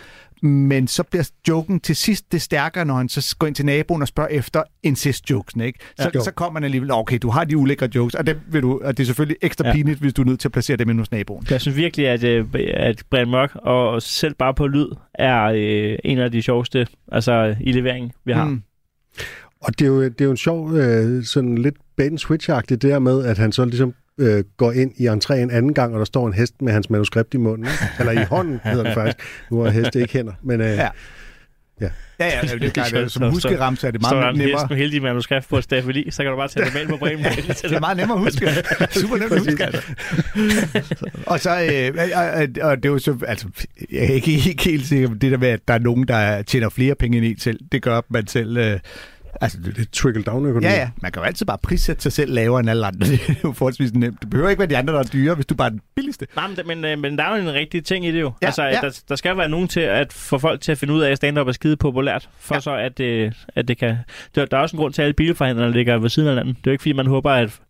Men 0.43 0.89
så 0.89 1.03
bliver 1.03 1.31
joken 1.49 1.81
til 1.81 1.97
sidst 1.97 2.33
det 2.33 2.43
stærkere, 2.43 2.85
når 2.85 2.95
han 2.95 3.09
så 3.09 3.37
går 3.39 3.47
ind 3.47 3.55
til 3.55 3.67
naboen 3.67 4.03
og 4.03 4.09
spørger 4.09 4.31
efter 4.31 4.63
incest-jokesen, 4.83 5.61
ikke? 5.61 5.79
Så, 5.99 6.11
Ja. 6.15 6.21
så 6.21 6.31
kommer 6.31 6.53
man 6.53 6.65
alligevel, 6.65 6.91
okay, 6.93 7.19
du 7.23 7.31
har 7.31 7.45
de 7.45 7.57
ulækre 7.57 7.89
jokes, 7.95 8.15
og, 8.15 8.27
dem 8.27 8.41
vil 8.51 8.63
du, 8.63 8.81
og 8.85 8.97
det 8.97 9.03
er 9.03 9.07
selvfølgelig 9.07 9.37
ekstra 9.43 9.67
ja. 9.69 9.75
Pinligt, 9.75 9.99
hvis 9.99 10.15
du 10.15 10.23
er 10.23 10.27
nødt 10.27 10.41
til 10.41 10.49
at 10.49 10.53
placere 10.53 10.77
dem 10.77 10.89
inde 10.91 11.01
hos 11.01 11.11
naboen. 11.11 11.47
Jeg 11.51 11.61
synes 11.61 11.77
virkelig, 11.77 12.09
at, 12.09 12.25
øh, 12.25 12.47
at 12.75 13.03
Brian 13.11 13.31
Mørk 13.31 13.51
og 13.55 14.03
selv 14.03 14.35
bare 14.35 14.55
på 14.55 14.67
lyd 14.67 14.87
er 15.15 15.43
øh, 15.45 15.99
en 16.05 16.19
af 16.19 16.33
de 16.33 16.43
sjoveste 16.43 16.87
altså, 17.13 17.57
i 17.61 17.73
leveringen, 17.73 18.13
vi 18.25 18.33
har. 18.33 18.45
Mm. 18.45 18.63
Og 19.61 19.79
det 19.79 19.85
er 19.85 19.89
jo, 19.89 20.03
det 20.05 20.21
er 20.21 20.25
jo 20.25 20.31
en 20.31 20.37
sjov, 20.37 20.73
øh, 20.75 21.25
sådan 21.25 21.59
lidt 21.59 21.75
bait 21.97 22.21
switch 22.21 22.51
det 22.69 22.83
der 22.83 22.99
med, 22.99 23.25
at 23.25 23.39
han 23.39 23.53
så 23.53 23.65
ligesom 23.65 23.95
øh, 24.19 24.45
går 24.57 24.73
ind 24.73 24.93
i 24.97 25.07
entréen 25.09 25.33
anden 25.57 25.75
gang, 25.75 25.93
og 25.95 25.99
der 25.99 26.05
står 26.05 26.27
en 26.27 26.33
hest 26.33 26.63
med 26.63 26.73
hans 26.73 26.91
manuskript 26.91 27.35
i 27.35 27.37
munden. 27.37 27.67
Eller 27.99 28.13
i 28.13 28.25
hånden, 28.25 28.61
hedder 28.65 28.85
det 28.85 28.95
faktisk. 28.95 29.17
Nu 29.51 29.61
har 29.61 29.71
heste 29.71 30.01
ikke 30.01 30.13
hænder. 30.13 30.33
Men 30.43 30.61
øh, 30.61 30.67
Ja. 30.67 30.89
ja. 31.81 31.89
Ja, 32.21 32.27
ja, 32.27 32.41
det 32.59 32.65
er 32.65 32.71
klart, 32.71 32.89
Så- 32.91 33.09
som 33.09 33.23
så- 33.23 33.31
huskeramse 33.31 33.87
er 33.87 33.91
det 33.91 34.01
der 34.03 34.11
meget 34.15 34.35
en 34.35 34.41
hest 34.41 34.47
nemmere. 34.49 34.67
med 34.71 34.77
hele 34.77 34.93
de 34.93 35.01
manuskript 35.01 35.49
på 35.49 35.61
staffeli, 35.61 36.11
så 36.11 36.23
kan 36.23 36.31
du 36.33 36.37
bare 36.37 36.49
tage 36.49 36.67
det 36.67 36.75
med 36.75 36.87
på 36.89 36.97
Bremen. 36.97 37.25
Det 37.25 37.65
er 37.73 37.81
meget 37.81 37.97
nemmere 37.97 38.19
at 38.19 38.25
huske. 38.25 38.49
Super 39.01 39.17
nemt 39.17 39.33
at 39.33 39.39
huske, 39.39 39.65
altså. 39.65 39.83
og 41.27 41.41
så, 41.41 41.51
øh, 41.51 41.95
og, 42.17 42.23
og, 42.35 42.71
og 42.71 42.77
det 42.77 42.85
er 42.85 42.89
jo 42.89 42.99
så, 42.99 43.17
altså, 43.27 43.47
jeg 43.93 43.99
er 44.05 44.13
ikke, 44.13 44.33
ikke 44.33 44.65
helt 44.65 44.87
sikker 44.87 45.09
på 45.09 45.15
det 45.15 45.33
der 45.33 45.39
med, 45.39 45.49
at 45.49 45.61
der 45.69 45.75
er 45.75 45.79
nogen, 45.79 46.09
der 46.09 46.43
tjener 46.43 46.69
flere 46.69 46.95
penge 46.95 47.19
end 47.19 47.27
en 47.27 47.39
selv. 47.39 47.61
Det 47.73 47.83
gør 47.83 48.01
man 48.11 48.27
selv. 48.27 48.57
Øh, 48.57 48.79
altså, 49.41 49.59
det, 49.65 49.77
det 49.77 49.83
er 49.83 49.91
trickle-down-økonomi. 49.93 50.67
Ja, 50.67 50.81
ja. 50.81 50.91
Man 51.03 51.13
kan 51.13 51.21
jo 51.23 51.27
altid 51.27 51.47
bare 51.47 51.59
prissætte 51.63 52.03
sig 52.03 52.13
selv 52.13 52.33
lavere 52.35 52.61
end 52.61 52.71
alle 52.71 52.87
andre. 52.87 53.07
Det 53.07 53.21
er 53.29 53.35
jo 53.45 53.53
forholdsvis 53.53 53.93
nemt. 53.93 54.21
Det 54.21 54.31
behøver 54.31 54.51
ikke 54.51 54.61
være 54.61 54.69
de 54.69 54.77
andre, 54.77 54.93
der 54.95 55.01
er 55.01 55.05
dyre, 55.05 55.35
hvis 55.35 55.47
du 55.47 55.55
bare 55.55 55.67
er 55.67 55.71
den 55.71 55.81
billigste. 55.97 56.27
Nej, 56.37 56.47
men, 56.49 56.57
det- 56.57 56.67
men, 56.67 56.85
øh, 56.85 56.99
men 56.99 57.19
der 57.19 57.25
er 57.25 57.37
jo 57.37 57.43
en 57.49 57.55
rigtig 57.55 57.85
ting 57.85 58.07
i 58.07 58.13
det 58.13 58.21
jo. 58.21 58.33
Ja, 58.43 58.47
altså, 58.47 58.63
ja. 58.63 58.71
Der, 58.83 59.01
der 59.09 59.17
skal 59.17 59.37
være 59.37 59.49
nogen 59.49 59.69
til 59.69 59.81
at 59.81 60.13
få 60.13 60.39
folk 60.39 60.61
til 60.61 60.73
at 60.73 60.79
finde 60.79 60.95
ud 60.95 61.01
af, 61.01 61.11
at 61.11 61.17
stand-up 61.17 61.49
er 61.49 61.53
skide 61.53 61.77
populært, 61.77 62.29
for 62.39 62.55
Ja. 62.55 62.57
ja. 62.57 62.61
så 62.61 62.75
at, 62.77 63.01
øh, 63.01 63.33
at 63.57 63.69
det 63.69 63.79
kan... 63.79 63.97
Der, 64.35 64.45
der 64.47 64.57
er 64.57 64.61
også 64.63 64.77
en 64.77 64.81
grund 64.81 64.93
til, 64.95 65.03
at 65.03 65.07
alle 65.07 65.15
bilforhandlere 65.15 65.73
ligger 65.73 65.99
ved 65.99 66.09
siden 66.09 66.29
af 66.29 66.35
hinanden. 66.35 66.55
Det 66.55 66.67
er 66.67 66.71
jo 66.71 66.73
ikke, 66.73 66.83
fordi 66.83 66.93
man 66.93 67.07
håber, 67.07 67.31
at 67.31 67.61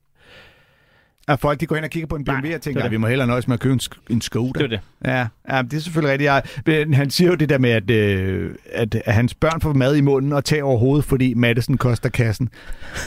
At 1.28 1.40
folk 1.40 1.60
de 1.60 1.66
går 1.66 1.76
ind 1.76 1.84
og 1.84 1.90
kigger 1.90 2.06
på 2.06 2.16
en 2.16 2.24
BMW 2.24 2.40
Nej, 2.40 2.54
og 2.54 2.60
tænker, 2.60 2.80
er 2.80 2.84
at 2.84 2.90
vi 2.90 2.96
må 2.96 3.06
hellere 3.06 3.26
nøjes 3.28 3.48
med 3.48 3.54
at 3.54 3.60
købe 3.60 3.72
en, 3.72 3.80
sk- 3.82 3.98
en 4.10 4.20
Skoda. 4.20 4.58
Det 4.58 4.64
er 4.64 4.68
det. 4.68 4.80
Ja, 5.04 5.26
ja, 5.56 5.62
det 5.62 5.72
er 5.76 5.80
selvfølgelig 5.80 6.12
rigtigt. 6.12 6.26
Jeg, 6.26 6.42
men 6.86 6.94
han 6.94 7.10
siger 7.10 7.28
jo 7.28 7.34
det 7.34 7.48
der 7.48 7.58
med, 7.58 7.70
at, 7.70 7.90
øh, 7.90 8.50
at, 8.72 8.94
at 9.04 9.14
hans 9.14 9.34
børn 9.34 9.60
får 9.60 9.72
mad 9.72 9.96
i 9.96 10.00
munden 10.00 10.32
og 10.32 10.44
tager 10.44 10.62
over 10.62 10.78
hovedet, 10.78 11.04
fordi 11.04 11.34
Madison 11.34 11.76
koster 11.76 12.08
kassen. 12.08 12.48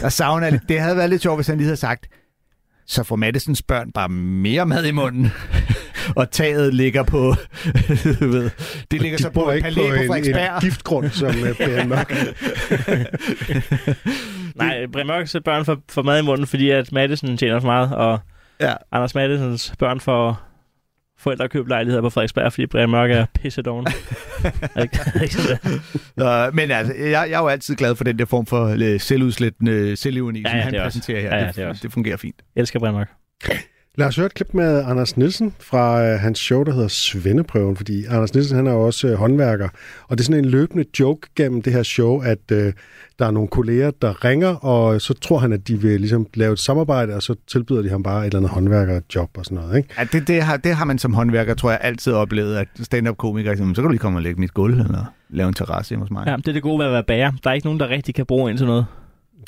Og 0.04 0.12
savner 0.12 0.50
lidt. 0.50 0.62
Det 0.70 0.80
havde 0.80 0.98
været 0.98 1.10
lidt 1.10 1.22
sjovt, 1.22 1.38
hvis 1.38 1.48
han 1.48 1.58
lige 1.58 1.66
havde 1.66 1.78
sagt, 1.78 2.08
så 2.88 3.04
får 3.04 3.16
Madisons 3.16 3.62
børn 3.62 3.92
bare 3.92 4.10
mere 4.10 4.66
mad 4.66 4.86
i 4.86 4.92
munden. 4.92 5.32
og 6.16 6.32
taget 6.32 6.74
ligger 6.74 7.04
på, 7.04 7.36
du 8.20 8.28
ved, 8.28 8.50
det 8.92 9.02
ligger 9.02 9.18
De 9.18 9.24
så 9.24 9.30
på 9.30 9.50
et 9.52 9.64
palæ 9.64 9.82
på 9.82 10.08
på, 10.08 10.14
en, 10.14 10.26
en 10.28 10.36
giftgrund, 10.62 11.10
som 11.10 11.30
uh, 11.30 11.56
Brian 11.58 11.90
Mørk. 11.90 12.14
Nej, 14.56 14.86
Brian 14.86 15.08
Mørks 15.08 15.36
børn 15.46 15.66
får, 15.66 15.78
får 15.90 16.02
mad 16.02 16.20
i 16.22 16.26
munden, 16.26 16.48
fordi 16.48 16.70
at 16.70 16.92
Madison 16.92 17.38
tjener 17.38 17.60
for 17.60 17.68
meget, 17.68 17.96
og 17.96 18.20
Ja. 18.60 18.74
Anders 18.92 19.16
Madisons 19.16 19.74
børn 19.80 20.00
får 20.00 20.42
forældre 21.20 21.50
købt 21.50 21.70
lejligheder 21.70 22.02
på 22.02 22.10
Frederiksberg, 22.10 22.54
fordi 22.54 22.66
Brian 22.68 22.90
Mørk 22.90 23.12
er 23.12 23.26
det 25.44 25.52
er? 25.52 25.80
Nå, 26.48 26.52
men 26.52 26.72
altså, 26.72 26.94
jeg, 26.94 27.12
jeg 27.12 27.32
er 27.32 27.40
jo 27.40 27.48
altid 27.48 27.76
glad 27.76 27.96
for 27.96 28.04
den 28.04 28.20
der 28.20 28.26
form 28.26 28.46
for 28.46 28.66
øh, 28.94 29.00
selvudslættende 29.00 29.96
selvivni, 29.96 30.40
Ja, 30.42 30.50
som 30.50 30.58
ja, 30.58 30.64
han 30.64 30.76
er 30.76 30.84
også. 30.84 31.00
præsenterer 31.00 31.22
her. 31.22 31.36
Ja, 31.38 31.42
ja, 31.42 31.48
det, 31.48 31.56
det 31.76 31.84
det 31.84 31.92
fungerer 31.94 32.18
fint. 32.18 32.36
Jeg 32.56 32.62
elsker 32.62 32.80
Brian 32.80 32.94
Mørk. 32.94 33.12
Lad 33.98 34.08
os 34.08 34.16
høre 34.16 34.26
et 34.26 34.34
klip 34.34 34.54
med 34.54 34.84
Anders 34.88 35.18
Nielsen 35.18 35.54
fra 35.60 36.06
øh, 36.06 36.20
hans 36.20 36.40
show, 36.40 36.64
der 36.64 36.74
hedder 36.74 36.88
Svendeprøven, 36.88 37.76
fordi 37.76 38.06
Anders 38.06 38.34
Nielsen 38.34 38.56
han 38.56 38.68
er 38.68 38.72
jo 38.72 38.82
også 38.82 39.08
øh, 39.08 39.14
håndværker, 39.14 39.70
og 40.08 40.18
det 40.18 40.20
er 40.20 40.26
sådan 40.26 40.46
en 40.46 40.50
løbende 40.50 40.86
joke 41.00 41.28
gennem 41.36 41.62
det 41.62 41.74
her 41.74 41.84
show, 41.84 42.22
at 42.22 42.52
øh, 42.52 42.74
der 43.20 43.26
er 43.28 43.32
nogle 43.32 43.48
kolleger, 43.50 43.92
der 44.02 44.26
ringer, 44.26 44.56
og 44.56 45.02
så 45.02 45.14
tror 45.14 45.38
han, 45.38 45.54
at 45.54 45.68
de 45.68 45.82
vil 45.82 46.00
ligesom 46.00 46.28
lave 46.34 46.54
et 46.54 46.60
samarbejde, 46.60 47.16
og 47.16 47.24
så 47.24 47.36
tilbyder 47.48 47.82
de 47.82 47.90
ham 47.90 48.04
bare 48.04 48.20
et 48.22 48.26
eller 48.26 48.40
andet 48.40 48.52
håndværkerjob 48.52 49.30
og 49.38 49.46
sådan 49.46 49.56
noget. 49.56 49.78
Ikke? 49.78 49.90
Ja, 49.98 50.04
det, 50.04 50.28
det, 50.28 50.44
har, 50.44 50.58
det 50.58 50.76
har 50.76 50.86
man 50.86 51.00
som 51.00 51.14
håndværker, 51.14 51.54
tror 51.54 51.70
jeg, 51.70 51.80
altid 51.82 52.14
oplevet, 52.14 52.58
at 52.58 52.68
stand-up-komikere 52.82 53.58
siger, 53.58 53.70
så 53.70 53.74
kan 53.76 53.84
du 53.84 53.90
lige 53.90 54.00
komme 54.00 54.18
og 54.18 54.24
lægge 54.24 54.40
mit 54.40 54.54
gulv, 54.54 54.74
eller 54.74 55.06
lave 55.30 55.48
en 55.48 55.54
terrasse 55.54 55.96
hos 55.96 56.12
mig. 56.12 56.28
Ja, 56.28 56.36
det 56.36 56.48
er 56.48 56.54
det 56.54 56.64
gode 56.64 56.80
ved 56.80 56.86
at 56.86 56.92
være 56.92 57.04
bager. 57.04 57.32
Der 57.44 57.50
er 57.50 57.54
ikke 57.54 57.68
nogen, 57.68 57.80
der 57.80 57.90
rigtig 57.90 58.16
kan 58.16 58.26
bruge 58.26 58.50
ind 58.50 58.58
til 58.58 58.68
noget. 58.68 58.86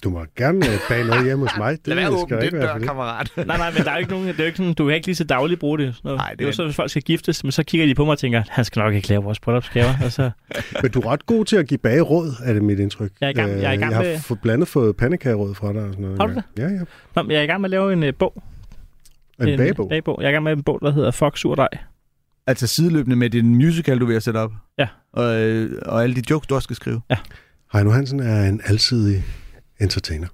Du 0.04 0.10
må 0.10 0.26
gerne 0.38 0.58
øh, 0.58 0.80
bage 0.90 1.06
noget 1.06 1.26
hjemme 1.26 1.46
hos 1.46 1.58
mig. 1.64 1.72
Det 1.72 1.88
Lad 1.88 1.96
være 1.96 2.06
der 2.12 2.50
den 2.50 2.62
dør, 2.62 2.78
kammerat. 2.80 3.32
Nej, 3.38 3.46
nej, 3.58 3.72
men 3.72 3.84
der 3.84 3.90
er 3.90 3.94
jo 3.96 4.00
ikke 4.00 4.12
nogen, 4.12 4.28
det 4.28 4.34
er 4.34 4.44
jo 4.44 4.46
ikke 4.46 4.58
sådan, 4.58 4.74
du 4.74 4.86
kan 4.86 4.96
ikke 4.96 5.08
lige 5.08 5.16
så 5.16 5.24
dagligt 5.24 5.60
bruge 5.60 5.78
det. 5.80 5.96
Sådan. 5.96 6.18
Nej, 6.18 6.26
det 6.26 6.32
er 6.32 6.36
det 6.38 6.44
er 6.44 6.48
jo 6.48 6.52
så, 6.54 6.64
hvis 6.64 6.76
folk 6.76 6.90
skal 6.90 7.02
giftes, 7.02 7.44
men 7.44 7.52
så 7.52 7.64
kigger 7.64 7.88
de 7.88 7.96
på 7.96 8.06
mig 8.06 8.12
og 8.12 8.20
tænker, 8.20 8.44
han 8.50 8.66
skal 8.66 8.80
nok 8.80 8.94
ikke 8.94 9.08
lave 9.10 9.24
vores 9.24 9.40
bryllupsgaver. 9.40 9.94
Og 10.06 10.12
så, 10.12 10.32
Men 10.82 10.92
du 10.92 11.00
er 11.00 11.08
ret 11.12 11.26
god 11.26 11.46
til 11.46 11.56
at 11.56 11.68
give 11.68 11.78
bageråd, 11.78 12.32
er 12.44 12.54
det 12.54 12.64
mit 12.64 12.80
indtryk. 12.80 13.12
Jeg 13.22 13.28
er 13.28 13.30
i 13.30 13.34
gang- 13.34 13.52
jeg 13.52 13.64
er 13.64 13.72
i 13.72 13.74
Øh, 13.76 13.80
gang 13.80 13.92
jeg 13.92 13.98
har 13.98 14.04
med- 14.04 14.20
fået 14.20 14.40
blandet 14.42 14.68
fået 14.68 14.98
pandekageråd 14.98 15.56
fra 15.56 15.74
dig 15.74 15.82
og 15.82 15.90
sådan 15.94 16.02
noget. 16.06 16.18
Har 16.22 16.28
du 16.28 16.34
det? 16.34 16.44
Ja, 16.58 16.64
ja. 16.68 16.80
Nå, 17.16 17.22
men 17.24 17.32
jeg 17.32 17.40
er 17.40 17.44
i 17.44 17.46
gang 17.48 17.62
med 17.62 17.68
at 17.68 17.72
lave 17.72 17.94
en 17.94 18.04
uh, 18.04 18.10
bog. 18.20 18.44
En 19.42 19.58
bagebog. 19.58 19.90
bagebog. 19.90 20.18
Jeg 20.22 20.26
er 20.26 20.30
i 20.30 20.34
gang 20.34 20.44
med 20.44 20.52
en 20.54 20.64
bog, 20.64 20.80
der 20.82 20.92
hedder 20.92 21.12
Fox 21.12 21.40
Surdej. 21.40 21.68
Altså 22.48 22.68
sideløbende 22.68 23.16
med 23.16 23.30
din 23.30 23.56
musical, 23.56 24.00
du 24.00 24.04
er 24.04 24.08
ved 24.08 24.16
at 24.16 24.24
sætte 24.24 24.38
op. 24.38 24.52
Ja. 24.78 24.88
Og, 25.14 25.24
og 25.86 26.04
alle 26.04 26.16
de 26.16 26.22
jokes, 26.30 26.48
du 26.48 26.56
også 26.56 26.64
skal 26.64 26.76
skrive. 26.76 27.02
Heino 27.74 27.90
Hansen 27.92 28.20
er 28.20 28.44
en 28.50 28.62
alsidig 28.66 29.24
entertainer. 29.84 30.28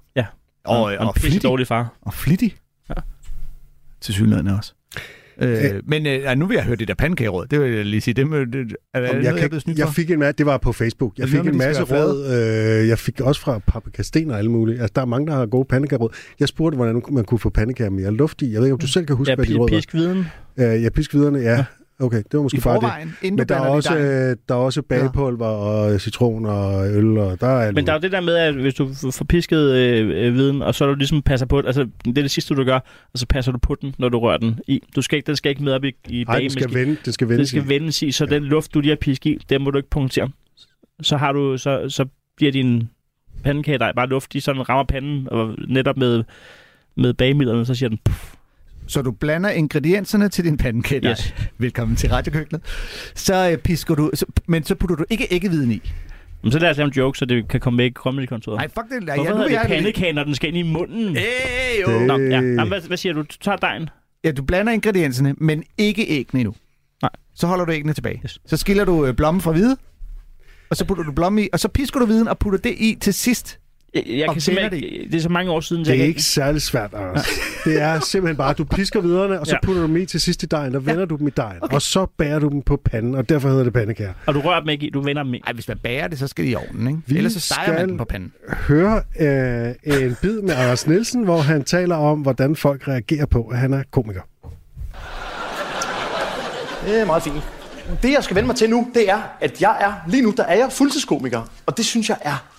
Og, 0.64 0.82
og 0.82 0.92
en 0.92 0.98
og 0.98 1.14
pisse 1.14 1.28
flittig. 1.28 1.42
dårlig 1.42 1.66
far. 1.66 1.94
Og 2.02 2.14
flittig. 2.14 2.56
Ja. 2.88 2.94
Til 4.00 4.14
synligheden 4.14 4.48
også. 4.48 4.72
Øh, 5.42 5.64
Øh. 5.64 5.82
men 5.86 6.06
øh, 6.06 6.36
nu 6.36 6.46
vil 6.46 6.54
jeg 6.54 6.64
høre 6.64 6.76
det 6.76 6.88
der 6.88 6.94
pandekageråd. 6.94 7.46
Det 7.46 7.60
vil 7.60 7.72
jeg 7.72 7.84
lige 7.86 8.00
sige. 8.00 8.14
Det, 8.14 8.26
må- 8.26 8.36
det, 8.36 8.44
er, 8.94 9.00
er 9.00 9.02
Jamen, 9.06 9.16
det 9.16 9.24
jeg, 9.24 9.32
noget, 9.32 9.66
jeg 9.66 9.78
jeg 9.78 9.88
fik 9.88 10.10
en 10.10 10.18
masse, 10.18 10.32
det 10.38 10.46
var 10.46 10.58
på 10.58 10.72
Facebook. 10.72 11.18
Jeg 11.18 11.22
det 11.26 11.30
fik 11.30 11.40
en 11.40 11.46
med, 11.46 11.66
masse 11.66 11.82
råd. 11.82 12.80
Øh, 12.82 12.88
jeg 12.88 12.98
fik 12.98 13.20
også 13.20 13.40
fra 13.40 13.58
Paprika 13.58 14.02
Sten 14.02 14.30
og 14.30 14.38
alle 14.38 14.50
mulige. 14.50 14.80
Altså, 14.80 14.92
der 14.94 15.00
er 15.00 15.06
mange, 15.06 15.26
der 15.26 15.32
har 15.34 15.46
gode 15.46 15.64
pandekageråd. 15.64 16.10
Jeg 16.40 16.48
spurgte, 16.48 16.76
hvordan 16.76 17.02
man 17.10 17.24
kunne 17.24 17.38
få 17.38 17.50
pandekager 17.50 17.90
mere 17.90 18.10
luftige. 18.10 18.52
Jeg 18.52 18.60
ved 18.60 18.66
ikke, 18.66 18.72
om 18.74 18.78
du 18.80 18.86
selv 18.86 19.06
kan 19.06 19.16
huske, 19.16 19.30
Ja, 19.30 19.36
hvad 19.36 19.46
de 19.46 19.54
råd 19.58 19.70
var. 19.70 19.76
pisk 19.76 19.94
viden. 19.94 20.26
Øh, 20.56 20.82
jeg 20.82 20.92
pisk 20.92 21.14
videre, 21.14 21.34
ja. 21.34 21.64
Okay, 22.00 22.16
det 22.16 22.32
var 22.32 22.42
måske 22.42 22.58
I 22.58 22.60
bare 22.60 22.74
det. 22.74 22.82
forvejen, 22.82 23.16
inden 23.22 23.36
Men 23.36 23.46
du 23.46 23.54
der 23.54 23.60
er, 23.60 23.68
også, 23.68 23.96
det 23.96 24.30
øh, 24.30 24.36
der 24.48 24.54
er 24.54 24.58
også 24.58 24.82
bagepulver 24.82 25.46
og 25.46 26.00
citron 26.00 26.46
og 26.46 26.88
øl, 26.88 27.18
og 27.18 27.40
der 27.40 27.46
er 27.46 27.66
alt 27.66 27.74
Men 27.74 27.86
der 27.86 27.92
er 27.92 27.96
jo 27.96 28.00
det 28.00 28.12
der 28.12 28.20
med, 28.20 28.36
at 28.36 28.54
hvis 28.54 28.74
du 28.74 28.88
får 29.12 29.24
pisket 29.24 29.70
øh, 29.70 30.26
øh, 30.26 30.34
viden, 30.34 30.62
og 30.62 30.74
så 30.74 30.86
du 30.86 30.94
ligesom 30.94 31.22
passer 31.22 31.46
på, 31.46 31.58
altså 31.58 31.88
det 32.04 32.18
er 32.18 32.22
det 32.22 32.30
sidste, 32.30 32.54
du 32.54 32.64
gør, 32.64 32.78
og 33.12 33.18
så 33.18 33.26
passer 33.26 33.52
du 33.52 33.58
på 33.58 33.74
den, 33.80 33.94
når 33.98 34.08
du 34.08 34.18
rører 34.18 34.36
den 34.36 34.60
i. 34.66 34.82
Du 34.96 35.02
skal 35.02 35.16
ikke, 35.16 35.26
den 35.26 35.36
skal 35.36 35.50
ikke 35.50 35.62
med 35.62 35.72
op 35.72 35.84
i, 35.84 35.92
i 36.08 36.24
Nej, 36.28 36.38
den 36.38 36.50
skal 36.50 36.74
vende, 36.74 36.96
den 37.04 37.12
skal 37.12 37.28
vende 37.28 37.38
Den 37.38 37.46
skal 37.46 37.68
vendes 37.68 38.02
i, 38.02 38.12
så 38.12 38.26
den 38.26 38.44
luft, 38.44 38.74
du 38.74 38.80
lige 38.80 38.90
har 38.90 38.96
pisket 38.96 39.30
i, 39.30 39.38
den 39.48 39.62
må 39.62 39.70
du 39.70 39.78
ikke 39.78 39.90
punktere. 39.90 40.30
Så, 41.02 41.16
har 41.16 41.32
du, 41.32 41.58
så, 41.58 41.88
så 41.88 42.06
bliver 42.36 42.52
din 42.52 42.88
pandekage 43.42 43.78
der 43.78 43.92
bare 43.92 44.08
luftig, 44.08 44.42
så 44.42 44.52
den 44.52 44.68
rammer 44.68 44.84
panden, 44.84 45.28
og 45.30 45.54
netop 45.68 45.96
med, 45.96 46.24
med 46.94 47.14
bagemidlerne, 47.14 47.66
så 47.66 47.74
siger 47.74 47.88
den, 47.88 47.98
puff, 48.04 48.34
Så 48.90 49.02
du 49.02 49.12
blander 49.12 49.50
ingredienserne 49.50 50.28
til 50.28 50.44
din 50.44 50.56
pandekage. 50.56 51.10
Yes. 51.10 51.34
Velkommen 51.58 51.96
til 51.96 52.10
radiokøkkenet. 52.10 52.62
Så 53.14 53.50
øh, 53.50 53.58
pisker 53.58 53.94
du, 53.94 54.10
så, 54.14 54.26
men 54.46 54.64
så 54.64 54.74
putter 54.74 54.96
du 54.96 55.04
ikke 55.10 55.26
æggeviden 55.30 55.72
i. 55.72 55.92
Men 56.42 56.52
så 56.52 56.58
lad 56.58 56.70
os 56.70 56.76
lave 56.76 56.86
en 56.86 56.92
joke, 56.92 57.18
så 57.18 57.24
det 57.24 57.48
kan 57.48 57.60
komme 57.60 57.76
med 57.76 57.86
i 57.86 57.90
comedy-kontoret. 57.92 58.56
Nej, 58.56 58.68
fuck 58.68 59.00
det. 59.00 59.08
Ja, 59.08 59.14
Hvorfor 59.14 59.30
nu 59.30 59.36
hedder 59.36 59.48
vil 59.48 59.56
det 59.58 59.62
jeg 59.62 59.68
pandekage, 59.76 60.12
når 60.12 60.24
den 60.24 60.34
skal 60.34 60.48
ind 60.48 60.56
i 60.68 60.72
munden? 60.72 61.16
Hey, 61.16 61.82
jo. 61.86 61.98
Det- 61.98 62.06
Nå, 62.06 62.18
ja. 62.18 62.30
Jamen, 62.30 62.68
hvad, 62.68 62.80
hvad 62.80 62.96
siger 62.96 63.12
du? 63.12 63.20
Du 63.20 63.36
tager 63.40 63.56
dejen. 63.56 63.88
Ja, 64.24 64.32
du 64.32 64.42
blander 64.42 64.72
ingredienserne, 64.72 65.34
men 65.38 65.64
ikke 65.78 66.06
æggene 66.08 66.40
endnu. 66.40 66.54
Nej. 67.02 67.10
Så 67.34 67.46
holder 67.46 67.64
du 67.64 67.72
æggene 67.72 67.92
tilbage. 67.92 68.20
Yes. 68.24 68.38
Så 68.46 68.56
skiller 68.56 68.84
du 68.84 69.06
øh, 69.06 69.14
blommen 69.14 69.40
fra 69.40 69.52
hvide, 69.52 69.76
og 70.70 70.76
så 70.76 70.84
putter 70.84 71.04
du 71.04 71.12
blommen 71.12 71.44
i, 71.44 71.48
og 71.52 71.60
så 71.60 71.68
pisker 71.68 72.00
du 72.00 72.06
viden 72.06 72.28
og 72.28 72.38
putter 72.38 72.58
det 72.58 72.74
i 72.78 72.96
til 73.00 73.14
sidst. 73.14 73.59
Jeg, 73.94 74.04
jeg 74.08 74.28
kan 74.32 74.40
simpelthen 74.40 74.74
ikke, 74.84 75.08
det 75.12 75.14
er 75.18 75.20
så 75.22 75.28
mange 75.28 75.50
år 75.50 75.60
siden, 75.60 75.84
Det 75.84 75.92
er 75.92 75.96
kan 75.96 76.06
ikke 76.06 76.22
særlig 76.22 76.62
svært, 76.62 76.94
Anders. 76.94 77.26
Det 77.64 77.82
er 77.82 78.00
simpelthen 78.00 78.36
bare, 78.36 78.50
at 78.50 78.58
du 78.58 78.64
pisker 78.64 79.00
videre, 79.00 79.40
og 79.40 79.46
så 79.46 79.52
Ja. 79.54 79.66
putter 79.66 79.82
du 79.82 79.86
dem 79.88 79.96
i 79.96 80.06
til 80.06 80.20
sidst 80.20 80.42
i 80.42 80.46
dejen, 80.46 80.74
og 80.74 80.86
vender 80.86 81.04
du 81.04 81.16
dem 81.16 81.26
i 81.26 81.30
dejen, 81.30 81.58
og 81.62 81.82
så 81.82 82.06
bærer 82.18 82.38
du 82.38 82.48
dem 82.48 82.62
på 82.62 82.80
panden, 82.84 83.14
og 83.14 83.28
derfor 83.28 83.48
hedder 83.48 83.64
det 83.64 83.72
pandekager. 83.72 84.12
Og 84.26 84.34
du 84.34 84.40
rører 84.40 84.60
dem 84.60 84.68
ikke 84.68 84.86
i, 84.86 84.90
du 84.90 85.00
vender 85.00 85.22
dem 85.22 85.34
i. 85.34 85.40
Ej, 85.46 85.52
hvis 85.52 85.68
man 85.68 85.78
bager 85.82 86.08
det, 86.08 86.18
så 86.18 86.26
skal 86.26 86.44
det 86.44 86.50
i 86.50 86.54
ovnen, 86.54 86.86
ikke? 86.88 87.00
Vi 87.06 87.16
Ellers 87.16 87.32
så 87.32 87.40
steger 87.40 87.72
man 87.72 87.88
den 87.88 87.98
på 87.98 88.04
panden. 88.04 88.32
Hør 88.48 88.94
øh, 89.20 90.02
en 90.02 90.16
bid 90.22 90.40
med 90.40 90.54
Anders 90.54 90.86
Nielsen, 90.86 91.24
hvor 91.24 91.38
han 91.38 91.64
taler 91.64 91.96
om, 91.96 92.20
hvordan 92.20 92.56
folk 92.56 92.88
reagerer 92.88 93.26
på, 93.26 93.42
at 93.46 93.58
han 93.58 93.72
er 93.72 93.82
komiker. 93.90 94.20
Det 96.86 97.00
er 97.00 97.04
meget 97.04 97.22
fint. 97.22 97.42
Det, 98.02 98.12
jeg 98.12 98.24
skal 98.24 98.36
vende 98.36 98.46
mig 98.46 98.56
til 98.56 98.70
nu, 98.70 98.88
det 98.94 99.10
er, 99.10 99.20
at 99.40 99.60
jeg 99.60 99.76
er, 99.80 99.92
lige 100.10 100.22
nu, 100.22 100.34
der 100.36 100.42
er 100.44 100.54
jeg 100.56 100.68
fuldtidskomiker. 100.72 101.50
Og 101.66 101.76
det 101.76 101.84
synes 101.84 102.08
jeg 102.08 102.16
er 102.22 102.49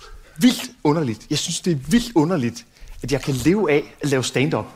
vildt 0.42 0.70
underligt. 0.84 1.26
Jeg 1.30 1.38
synes, 1.38 1.60
det 1.60 1.70
er 1.72 1.76
vildt 1.88 2.12
underligt, 2.14 2.64
at 3.02 3.12
jeg 3.12 3.22
kan 3.22 3.34
leve 3.34 3.70
af 3.70 3.94
at 4.00 4.08
lave 4.08 4.24
stand-up. 4.24 4.66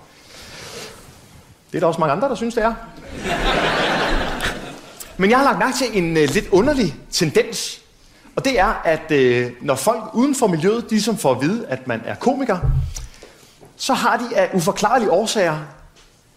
Det 1.71 1.79
er 1.79 1.81
der 1.81 1.87
også 1.87 2.01
mange 2.01 2.13
andre, 2.13 2.29
der 2.29 2.35
synes, 2.35 2.55
det 2.55 2.65
er. 2.65 2.75
Men 5.17 5.31
jeg 5.31 5.39
har 5.39 5.45
lagt 5.45 5.59
mærke 5.59 5.77
til 5.77 5.99
en 6.05 6.17
øh, 6.17 6.29
lidt 6.29 6.49
underlig 6.49 6.95
tendens. 7.11 7.81
Og 8.37 8.45
det 8.45 8.59
er, 8.59 8.81
at 8.85 9.11
øh, 9.11 9.51
når 9.61 9.75
folk 9.75 10.05
uden 10.15 10.35
for 10.35 10.47
miljøet, 10.47 10.91
de 10.91 11.03
som 11.03 11.19
får 11.19 11.35
at 11.35 11.41
vide, 11.43 11.67
at 11.69 11.87
man 11.87 12.03
er 12.05 12.15
komiker, 12.15 12.59
så 13.77 13.95
har 13.95 14.17
de 14.17 14.37
af 14.37 14.51
uforklarlige 14.55 15.11
årsager 15.11 15.59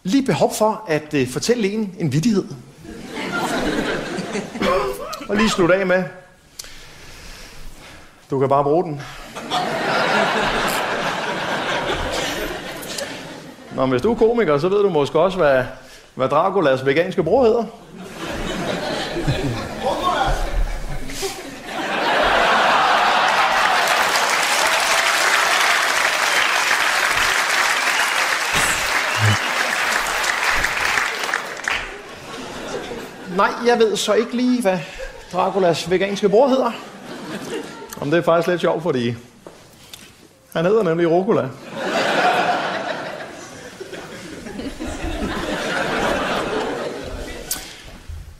lige 0.03 0.25
behov 0.25 0.53
for 0.53 0.85
at 0.87 1.13
øh, 1.13 1.27
fortælle 1.29 1.71
en 1.71 1.95
en 1.99 2.13
vittighed. 2.13 2.45
Og 5.29 5.35
lige 5.35 5.49
slutte 5.49 5.75
af 5.75 5.85
med. 5.87 6.03
Du 8.29 8.39
kan 8.39 8.49
bare 8.49 8.63
bruge 8.63 8.83
den. 8.83 9.01
Nå, 13.75 13.81
men 13.81 13.89
hvis 13.89 14.01
du 14.01 14.11
er 14.11 14.15
komiker, 14.15 14.57
så 14.57 14.69
ved 14.69 14.83
du 14.83 14.89
måske 14.89 15.19
også, 15.19 15.37
hvad, 15.37 15.63
hvad 16.15 16.29
Draculas 16.29 16.85
veganske 16.85 17.23
bror 17.23 17.43
hedder. 17.43 17.65
Nej, 33.37 33.51
jeg 33.65 33.79
ved 33.79 33.95
så 33.95 34.13
ikke 34.13 34.35
lige, 34.35 34.61
hvad 34.61 34.79
Draculas 35.33 35.89
veganske 35.89 36.29
bror 36.29 36.47
hedder. 36.47 36.71
Om 38.01 38.11
det 38.11 38.17
er 38.17 38.21
faktisk 38.21 38.47
lidt 38.47 38.61
sjovt, 38.61 38.83
fordi 38.83 39.15
han 40.53 40.65
hedder 40.65 40.83
nemlig 40.83 41.11
Rucola. 41.11 41.49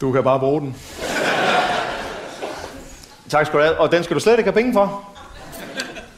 Du 0.01 0.11
kan 0.11 0.23
bare 0.23 0.39
bruge 0.39 0.61
den. 0.61 0.75
Tak 3.29 3.45
skal 3.45 3.59
du 3.59 3.63
have. 3.63 3.79
Og 3.79 3.91
den 3.91 4.03
skal 4.03 4.15
du 4.15 4.19
slet 4.19 4.37
ikke 4.37 4.51
have 4.51 4.61
penge 4.61 4.73
for. 4.73 5.09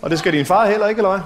Og 0.01 0.09
det 0.09 0.19
skal 0.19 0.33
din 0.33 0.45
far 0.45 0.65
heller 0.65 0.87
ikke, 0.87 0.99
eller 0.99 1.09
hvad? 1.09 1.19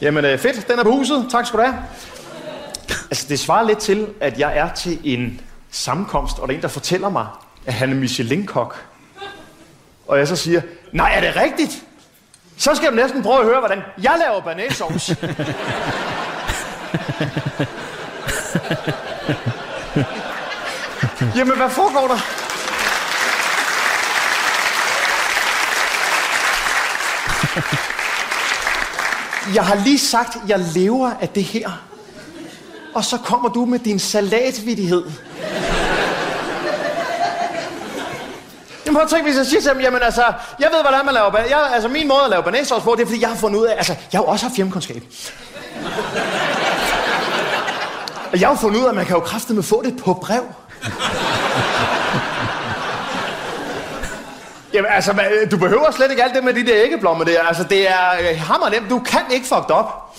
Jamen 0.00 0.24
øh, 0.24 0.38
fedt, 0.38 0.68
den 0.68 0.78
er 0.78 0.82
på 0.82 0.90
huset. 0.90 1.26
Tak 1.30 1.46
skal 1.46 1.58
du 1.58 1.64
have. 1.64 1.78
Altså, 3.10 3.26
det 3.28 3.40
svarer 3.40 3.66
lidt 3.66 3.78
til, 3.78 4.08
at 4.20 4.38
jeg 4.38 4.58
er 4.58 4.72
til 4.74 4.98
en 5.04 5.40
sammenkomst, 5.70 6.38
og 6.38 6.48
der 6.48 6.54
er 6.54 6.56
en, 6.56 6.62
der 6.62 6.68
fortæller 6.68 7.08
mig, 7.08 7.26
at 7.66 7.74
han 7.74 7.90
er 7.90 7.94
Michelin-kok. 7.94 8.84
Og 10.08 10.18
jeg 10.18 10.28
så 10.28 10.36
siger, 10.36 10.60
nej, 10.92 11.12
er 11.14 11.20
det 11.20 11.36
rigtigt? 11.36 11.84
Så 12.56 12.74
skal 12.74 12.90
du 12.90 12.96
næsten 12.96 13.22
prøve 13.22 13.38
at 13.38 13.44
høre, 13.44 13.58
hvordan 13.58 13.82
jeg 14.02 14.14
laver 14.18 14.40
banæssovs. 14.40 15.08
Jamen, 21.36 21.56
hvad 21.56 21.70
foregår 21.70 22.08
der? 22.08 22.18
Jeg 29.54 29.64
har 29.64 29.84
lige 29.84 29.98
sagt, 29.98 30.36
at 30.36 30.42
jeg 30.48 30.58
lever 30.74 31.10
af 31.20 31.28
det 31.28 31.44
her. 31.44 31.70
Og 32.94 33.04
så 33.04 33.18
kommer 33.18 33.48
du 33.48 33.64
med 33.64 33.78
din 33.78 33.98
salatvidighed. 33.98 35.04
Jamen 38.92 38.98
prøv 39.00 39.04
at 39.04 39.10
tænke, 39.10 39.24
hvis 39.24 39.36
jeg 39.36 39.46
siger 39.46 39.60
til 39.60 39.70
dem, 39.70 39.80
jamen 39.80 40.02
altså, 40.02 40.22
jeg 40.58 40.68
ved, 40.72 40.80
hvordan 40.82 41.04
man 41.04 41.14
laver 41.14 41.38
jeg, 41.38 41.70
altså 41.74 41.88
min 41.88 42.08
måde 42.08 42.20
at 42.24 42.30
lave 42.30 42.42
banæssauce 42.42 42.84
på, 42.84 42.94
det 42.96 43.02
er, 43.02 43.06
fordi 43.06 43.20
jeg 43.20 43.28
har 43.28 43.36
fundet 43.36 43.60
ud 43.60 43.66
af, 43.66 43.74
altså, 43.76 43.92
jeg 44.12 44.18
har 44.18 44.24
jo 44.24 44.28
også 44.30 44.44
haft 44.46 44.56
hjemmekundskab. 44.56 45.02
Og 48.32 48.40
jeg 48.40 48.48
har 48.48 48.54
jo 48.54 48.60
fundet 48.60 48.78
ud 48.80 48.84
af, 48.84 48.88
at 48.88 48.94
man 48.94 49.06
kan 49.06 49.14
jo 49.16 49.20
kraftedeme 49.20 49.62
få 49.62 49.82
det 49.84 49.96
på 50.04 50.14
brev. 50.14 50.42
Jamen 54.74 54.90
altså, 54.90 55.12
man- 55.12 55.26
øh, 55.32 55.50
du 55.50 55.56
behøver 55.56 55.90
slet 55.90 56.10
ikke 56.10 56.24
alt 56.24 56.34
det 56.34 56.44
med 56.44 56.54
de 56.54 56.66
der 56.66 56.74
æggeblommer 56.84 57.24
der. 57.24 57.42
Altså, 57.42 57.64
det 57.64 57.90
er 57.90 58.10
øh, 58.20 58.38
hammer 58.40 58.68
nemt. 58.68 58.90
Du 58.90 58.98
kan 58.98 59.20
ikke 59.30 59.46
fuck 59.46 59.70
op. 59.70 60.16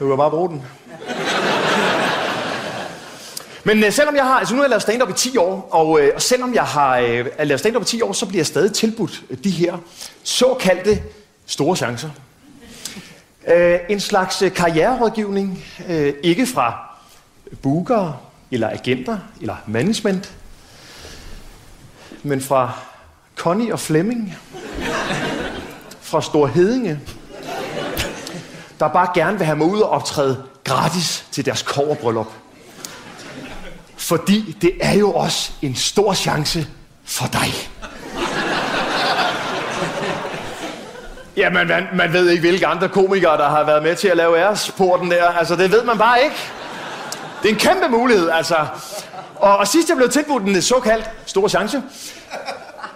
Du 0.00 0.08
kan 0.08 0.16
bare 0.16 0.30
bruge 0.30 0.48
den. 0.48 0.62
Men 3.64 3.84
øh, 3.84 3.92
selvom 3.92 4.16
jeg 4.16 4.24
har, 4.24 4.38
altså 4.38 4.54
nu 4.54 4.58
har 4.58 4.64
jeg 4.64 4.70
lavet 4.70 4.82
stand-up 4.82 5.10
i 5.10 5.12
10 5.12 5.36
år, 5.36 5.68
og, 5.70 6.00
øh, 6.00 6.12
og 6.14 6.22
selvom 6.22 6.54
jeg 6.54 6.62
har 6.62 6.98
øh, 6.98 7.26
lavet 7.38 7.60
stand-up 7.60 7.82
i 7.82 7.84
10 7.84 8.02
år, 8.02 8.12
så 8.12 8.26
bliver 8.26 8.38
jeg 8.38 8.46
stadig 8.46 8.72
tilbudt 8.72 9.22
øh, 9.30 9.38
de 9.44 9.50
her 9.50 9.76
såkaldte 10.22 11.02
store 11.46 11.76
chancer. 11.76 12.10
Øh, 13.48 13.78
en 13.88 14.00
slags 14.00 14.42
øh, 14.42 14.52
karriererådgivning, 14.52 15.64
øh, 15.88 16.14
ikke 16.22 16.46
fra 16.46 16.96
bookere, 17.62 18.16
eller 18.50 18.70
agenter, 18.70 19.18
eller 19.40 19.56
management, 19.66 20.32
men 22.22 22.40
fra 22.40 22.72
Connie 23.36 23.72
og 23.72 23.80
Flemming, 23.80 24.38
fra 26.00 26.22
Stor 26.22 26.46
Hedinge, 26.46 27.00
der 28.80 28.88
bare 28.88 29.08
gerne 29.14 29.38
vil 29.38 29.46
have 29.46 29.58
mig 29.58 29.66
ud 29.66 29.80
og 29.80 29.90
optræde 29.90 30.42
gratis 30.64 31.26
til 31.32 31.44
deres 31.44 31.62
koverbryllup. 31.62 32.41
Fordi 34.02 34.56
det 34.62 34.72
er 34.80 34.98
jo 34.98 35.12
også 35.12 35.50
en 35.62 35.76
stor 35.76 36.14
chance 36.14 36.66
for 37.04 37.26
dig. 37.32 37.52
Jamen, 41.36 41.68
man, 41.68 41.86
man 41.94 42.12
ved 42.12 42.30
ikke, 42.30 42.40
hvilke 42.40 42.66
andre 42.66 42.88
komikere, 42.88 43.36
der 43.36 43.48
har 43.48 43.64
været 43.64 43.82
med 43.82 43.96
til 43.96 44.08
at 44.08 44.16
lave 44.16 44.38
æresporten 44.38 45.10
der. 45.10 45.24
Altså, 45.24 45.56
det 45.56 45.72
ved 45.72 45.84
man 45.84 45.98
bare 45.98 46.22
ikke. 46.24 46.36
Det 47.42 47.48
er 47.48 47.52
en 47.52 47.60
kæmpe 47.60 47.88
mulighed, 47.88 48.30
altså. 48.30 48.56
Og, 49.36 49.56
og 49.56 49.68
sidst 49.68 49.88
jeg 49.88 49.96
blev 49.96 50.08
tilbudt 50.08 50.42
en 50.42 50.62
såkaldt 50.62 51.10
stor 51.26 51.48
chance, 51.48 51.82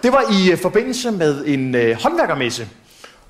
det 0.03 0.11
var 0.11 0.23
i 0.31 0.51
øh, 0.51 0.57
forbindelse 0.61 1.11
med 1.11 1.45
en 1.45 1.75
øh, 1.75 2.01
håndværkermesse. 2.01 2.67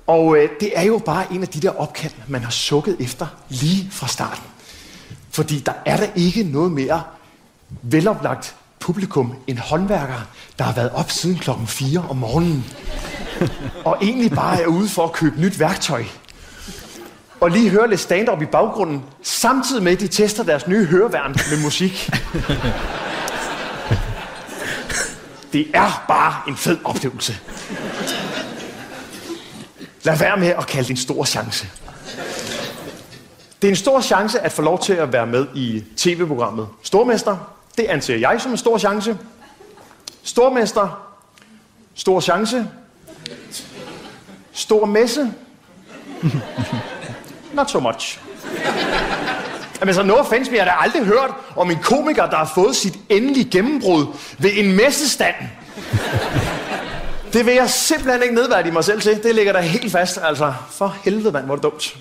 Og 0.06 0.36
øh, 0.36 0.48
det 0.60 0.72
er 0.74 0.82
jo 0.82 0.98
bare 0.98 1.24
en 1.30 1.42
af 1.42 1.48
de 1.48 1.60
der 1.60 1.80
opkald, 1.80 2.12
man 2.28 2.42
har 2.42 2.50
sukket 2.50 2.96
efter 3.00 3.26
lige 3.48 3.90
fra 3.92 4.08
starten. 4.08 4.44
Fordi 5.30 5.58
der 5.58 5.72
er 5.86 5.96
der 5.96 6.06
ikke 6.16 6.42
noget 6.42 6.72
mere 6.72 7.02
veloplagt 7.82 8.56
publikum 8.80 9.34
end 9.46 9.58
håndværkere, 9.58 10.22
der 10.58 10.64
har 10.64 10.72
været 10.72 10.90
op 10.90 11.10
siden 11.10 11.38
klokken 11.38 11.66
4 11.66 12.04
om 12.08 12.16
morgenen. 12.16 12.64
Og 13.84 13.98
egentlig 14.02 14.30
bare 14.30 14.62
er 14.62 14.66
ude 14.66 14.88
for 14.88 15.04
at 15.04 15.12
købe 15.12 15.40
nyt 15.40 15.58
værktøj. 15.58 16.04
Og 17.40 17.50
lige 17.50 17.70
høre 17.70 17.90
lidt 17.90 18.00
stand-up 18.00 18.42
i 18.42 18.46
baggrunden, 18.46 19.02
samtidig 19.22 19.82
med, 19.82 19.92
at 19.92 20.00
de 20.00 20.08
tester 20.08 20.42
deres 20.42 20.66
nye 20.66 20.86
høreværn 20.86 21.30
med 21.50 21.62
musik. 21.62 21.92
Det 25.52 25.66
er 25.74 26.04
bare 26.08 26.34
en 26.48 26.56
fed 26.56 26.78
oplevelse. 26.84 27.38
Lad 30.02 30.18
være 30.18 30.36
med 30.36 30.48
at 30.48 30.66
kalde 30.66 30.84
det 30.84 30.90
en 30.90 30.96
stor 30.96 31.24
chance. 31.24 31.68
Det 33.62 33.68
er 33.68 33.72
en 33.72 33.76
stor 33.76 34.00
chance 34.00 34.40
at 34.40 34.52
få 34.52 34.62
lov 34.62 34.82
til 34.82 34.92
at 34.92 35.12
være 35.12 35.26
med 35.26 35.46
i 35.54 35.84
tv-programmet 35.96 36.68
Stormester. 36.82 37.57
Det 37.78 37.86
anser 37.86 38.16
jeg 38.16 38.40
som 38.40 38.50
en 38.50 38.56
stor 38.56 38.78
chance. 38.78 39.18
Stormester. 40.22 41.14
Stor 41.94 42.20
chance. 42.20 42.66
Stor 44.52 44.84
messe. 44.84 45.32
Not 47.52 47.70
so 47.70 47.80
much. 47.80 48.20
Jamen 49.80 49.94
så 49.94 50.02
no 50.02 50.14
offense, 50.14 50.50
men 50.50 50.56
jeg 50.56 50.64
har 50.64 50.70
da 50.70 50.84
aldrig 50.84 51.04
hørt 51.04 51.30
om 51.56 51.70
en 51.70 51.78
komiker, 51.82 52.26
der 52.26 52.36
har 52.36 52.52
fået 52.54 52.76
sit 52.76 52.98
endelige 53.08 53.50
gennembrud 53.50 54.06
ved 54.38 54.50
en 54.54 54.76
messestand. 54.76 55.34
Det 57.32 57.46
vil 57.46 57.54
jeg 57.54 57.70
simpelthen 57.70 58.22
ikke 58.22 58.34
nedværdige 58.34 58.72
mig 58.72 58.84
selv 58.84 59.00
til. 59.00 59.22
Det 59.22 59.34
ligger 59.34 59.52
der 59.52 59.60
helt 59.60 59.92
fast. 59.92 60.18
Altså, 60.22 60.54
for 60.70 60.96
helvede, 61.04 61.32
mand, 61.32 61.44
hvor 61.44 61.54
er 61.54 61.56
det 61.56 61.62
dumt. 61.62 61.96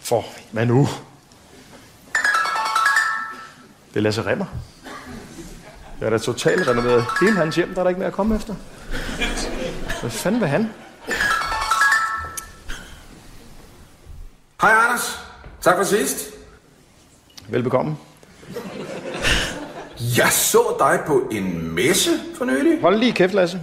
For 0.00 0.24
hvad 0.50 0.66
nu? 0.66 0.88
Det 3.90 3.96
er 3.96 4.00
Lasse 4.00 4.26
Remmer. 4.26 4.44
Jeg 6.00 6.06
er 6.06 6.10
da 6.10 6.18
totalt 6.18 6.68
renoveret 6.68 7.04
hele 7.20 7.36
hans 7.36 7.56
hjem, 7.56 7.74
der 7.74 7.80
er 7.80 7.82
der 7.84 7.88
ikke 7.88 7.98
mere 7.98 8.08
at 8.08 8.12
komme 8.14 8.36
efter. 8.36 8.54
Hvad 10.00 10.10
fanden 10.10 10.40
vil 10.40 10.48
han? 10.48 10.70
Hej 14.62 14.70
Anders. 14.86 15.20
Tak 15.60 15.76
for 15.76 15.84
sidst. 15.84 16.30
Velbekomme. 17.48 17.96
Jeg 20.16 20.28
så 20.30 20.76
dig 20.78 21.00
på 21.06 21.28
en 21.30 21.74
messe 21.74 22.10
for 22.38 22.44
nylig. 22.44 22.80
Hold 22.80 22.96
lige 22.96 23.12
kæft, 23.12 23.34
Lasse. 23.34 23.60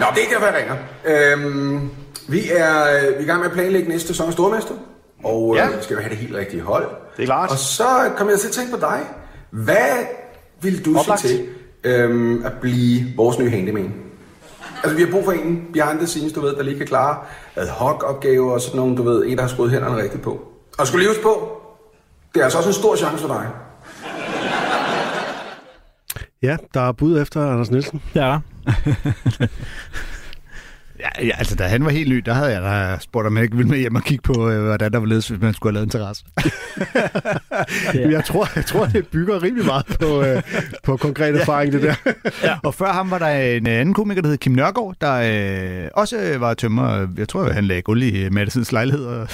Nå, 0.00 0.06
det 0.10 0.16
er 0.16 0.20
ikke 0.20 0.34
derfor, 0.34 0.46
jeg 0.46 0.54
ringer. 0.56 0.76
Øhm, 1.04 1.90
vi, 2.28 2.50
er, 2.50 3.08
vi 3.08 3.14
er 3.16 3.20
i 3.20 3.24
gang 3.24 3.38
med 3.38 3.46
at 3.46 3.52
planlægge 3.52 3.88
næste 3.88 4.08
sæson 4.08 4.26
af 4.26 4.32
Stormester. 4.32 4.74
Og 5.26 5.54
Ja. 5.56 5.66
øh, 5.68 5.82
skal 5.82 5.94
jo 5.94 6.00
have 6.00 6.10
det 6.10 6.18
helt 6.18 6.34
rigtige 6.34 6.62
hold. 6.62 6.86
Det 7.16 7.22
er 7.22 7.26
klart. 7.26 7.50
Og 7.50 7.58
så 7.58 7.84
kom 8.16 8.28
jeg 8.28 8.38
til 8.38 8.48
at 8.48 8.52
tænke 8.54 8.70
på 8.72 8.80
dig. 8.80 9.00
Hvad 9.50 10.06
vil 10.60 10.84
du 10.84 10.98
Oplagt. 10.98 11.20
sige 11.20 11.36
til 11.38 11.90
øhm, 11.90 12.44
at 12.46 12.52
blive 12.60 13.04
vores 13.16 13.38
nye 13.38 13.50
handyman? 13.50 13.94
Altså, 14.82 14.96
vi 14.96 15.02
har 15.02 15.10
brug 15.10 15.24
for 15.24 15.32
en 15.32 15.66
behind 15.72 15.98
the 15.98 16.06
scenes, 16.06 16.32
du 16.32 16.40
ved, 16.40 16.56
der 16.56 16.62
lige 16.62 16.78
kan 16.78 16.86
klare 16.86 17.18
ad 17.56 17.68
hoc 17.68 18.02
opgaver 18.02 18.52
og 18.52 18.60
sådan 18.60 18.76
nogle, 18.80 18.96
du 18.96 19.02
ved, 19.02 19.24
en, 19.26 19.36
der 19.36 19.42
har 19.42 19.48
skruet 19.48 19.70
hænderne 19.70 20.02
rigtigt 20.02 20.22
på. 20.22 20.40
Og 20.78 20.86
skulle 20.86 21.04
leves 21.04 21.18
på, 21.22 21.60
det 22.34 22.40
er 22.40 22.44
altså 22.44 22.58
også 22.58 22.70
en 22.70 22.74
stor 22.74 22.96
chance 22.96 23.18
for 23.18 23.28
dig. 23.28 23.46
Ja, 26.42 26.56
der 26.74 26.80
er 26.80 26.92
bud 26.92 27.20
efter 27.22 27.46
Anders 27.52 27.70
Nielsen. 27.70 28.02
Der. 28.14 28.40
Ja, 31.06 31.26
ja, 31.26 31.32
altså, 31.38 31.56
da 31.56 31.64
han 31.64 31.84
var 31.84 31.90
helt 31.90 32.08
ny, 32.08 32.16
der 32.16 32.34
havde 32.34 32.52
jeg 32.52 32.62
da 32.62 32.98
spurgt, 33.00 33.26
om 33.26 33.36
jeg 33.36 33.44
ikke 33.44 33.56
ville 33.56 33.70
med 33.70 33.78
hjem 33.78 33.94
og 33.94 34.02
kigge 34.02 34.22
på, 34.22 34.50
øh, 34.50 34.64
hvordan 34.64 34.92
der 34.92 34.98
var 34.98 35.06
ledes, 35.06 35.28
hvis 35.28 35.40
man 35.40 35.54
skulle 35.54 35.78
have 35.78 35.86
lavet 35.86 35.94
en 35.94 36.00
terrasse. 36.00 36.24
Ja. 37.94 38.10
Jeg, 38.10 38.24
tror, 38.24 38.48
jeg 38.56 38.66
tror, 38.66 38.86
det 38.86 39.06
bygger 39.06 39.42
rimelig 39.42 39.66
meget 39.66 39.86
på, 40.00 40.22
øh, 40.22 40.42
på 40.82 40.96
konkret 40.96 41.40
erfaring, 41.40 41.72
det 41.72 41.82
der. 41.82 41.94
Og 42.64 42.74
før 42.74 42.92
ham 42.92 43.10
var 43.10 43.18
der 43.18 43.28
en 43.28 43.66
anden 43.66 43.94
komiker, 43.94 44.22
der 44.22 44.28
hed 44.28 44.38
Kim 44.38 44.52
Nørgaard, 44.52 44.94
der 45.00 45.84
øh, 45.84 45.88
også 45.94 46.36
var 46.38 46.54
tømmer. 46.54 47.08
Jeg 47.18 47.28
tror, 47.28 47.52
han 47.52 47.64
lagde 47.64 47.82
gulv 47.82 48.02
i 48.02 48.28
Madisens 48.28 48.72
lejlighed. 48.72 49.26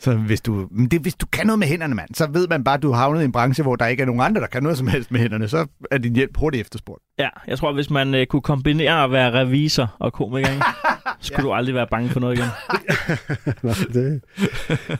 Så 0.00 0.14
hvis 0.14 0.40
du, 0.40 0.68
men 0.70 0.88
det, 0.88 1.00
hvis 1.00 1.14
du 1.14 1.26
kan 1.26 1.46
noget 1.46 1.58
med 1.58 1.66
hænderne, 1.66 1.94
mand, 1.94 2.14
så 2.14 2.26
ved 2.32 2.48
man 2.48 2.64
bare, 2.64 2.74
at 2.74 2.82
du 2.82 2.90
har 2.90 3.00
havnet 3.00 3.22
i 3.22 3.24
en 3.24 3.32
branche, 3.32 3.62
hvor 3.62 3.76
der 3.76 3.86
ikke 3.86 4.00
er 4.00 4.06
nogen 4.06 4.20
andre, 4.20 4.40
der 4.40 4.46
kan 4.46 4.62
noget 4.62 4.78
som 4.78 4.86
helst 4.86 5.10
med 5.10 5.20
hænderne. 5.20 5.48
Så 5.48 5.66
er 5.90 5.98
din 5.98 6.14
hjælp 6.14 6.36
hurtigt 6.36 6.60
efterspurgt. 6.60 7.02
Ja, 7.18 7.28
jeg 7.46 7.58
tror, 7.58 7.72
hvis 7.72 7.90
man 7.90 8.14
øh, 8.14 8.26
kunne 8.26 8.42
kombinere 8.42 9.04
at 9.04 9.12
være 9.12 9.32
revisor 9.32 9.96
og 9.98 10.12
komiker, 10.12 10.48
ikke? 10.50 10.64
skulle 11.20 11.38
ja. 11.38 11.46
du 11.46 11.52
aldrig 11.52 11.74
være 11.74 11.86
bange 11.90 12.08
for 12.08 12.20
noget 12.20 12.38
igen. 12.38 12.48
Nå, 13.62 13.70
det. 13.92 14.20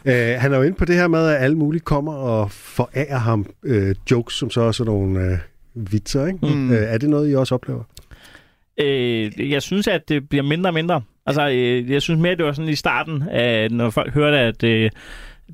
Øh, 0.04 0.40
han 0.40 0.52
er 0.52 0.56
jo 0.56 0.62
inde 0.62 0.76
på 0.76 0.84
det 0.84 0.94
her 0.94 1.08
med, 1.08 1.28
at 1.28 1.42
alle 1.42 1.56
mulige 1.56 1.80
kommer 1.80 2.12
og 2.12 2.50
forærer 2.50 3.18
ham 3.18 3.46
øh, 3.64 3.94
jokes, 4.10 4.34
som 4.34 4.50
så 4.50 4.60
også 4.60 4.82
er 4.82 4.86
nogle 4.86 5.20
øh, 5.20 5.38
vitser. 5.92 6.26
Ikke? 6.26 6.38
Mm. 6.42 6.70
Øh, 6.70 6.82
er 6.82 6.98
det 6.98 7.10
noget, 7.10 7.30
I 7.30 7.34
også 7.34 7.54
oplever? 7.54 7.82
Øh, 8.80 9.50
jeg 9.50 9.62
synes, 9.62 9.88
at 9.88 10.08
det 10.08 10.28
bliver 10.28 10.42
mindre 10.42 10.70
og 10.70 10.74
mindre. 10.74 11.02
Altså, 11.28 11.48
øh, 11.48 11.90
jeg 11.90 12.02
synes 12.02 12.20
mere, 12.20 12.34
det 12.34 12.44
var 12.44 12.52
sådan 12.52 12.68
i 12.68 12.74
starten, 12.74 13.22
at 13.30 13.72
når 13.72 13.90
folk 13.90 14.14
hørte, 14.14 14.38
at 14.38 14.64
øh, 14.64 14.90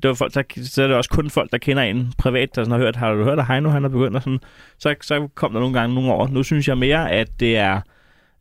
det 0.03 0.07
var 0.07 0.13
folk, 0.13 0.33
der, 0.33 0.43
så 0.63 0.83
er 0.83 0.87
det 0.87 0.95
også 0.95 1.09
kun 1.09 1.29
folk, 1.29 1.51
der 1.51 1.57
kender 1.57 1.83
en 1.83 2.13
privat, 2.17 2.55
der 2.55 2.61
sådan 2.63 2.71
har 2.71 2.77
hørt, 2.79 2.95
har 2.95 3.13
du 3.13 3.23
hørt, 3.23 3.39
at 3.39 3.47
Heino 3.47 3.69
han 3.69 3.85
er 3.85 3.89
begyndt, 3.89 4.15
og 4.15 4.21
sådan, 4.21 4.39
så, 4.79 4.95
så 5.01 5.27
kom 5.35 5.53
der 5.53 5.59
nogle 5.59 5.79
gange 5.79 5.95
nogle 5.95 6.11
år. 6.13 6.27
Nu 6.27 6.43
synes 6.43 6.67
jeg 6.67 6.77
mere, 6.77 7.11
at 7.11 7.39
det 7.39 7.57
er 7.57 7.81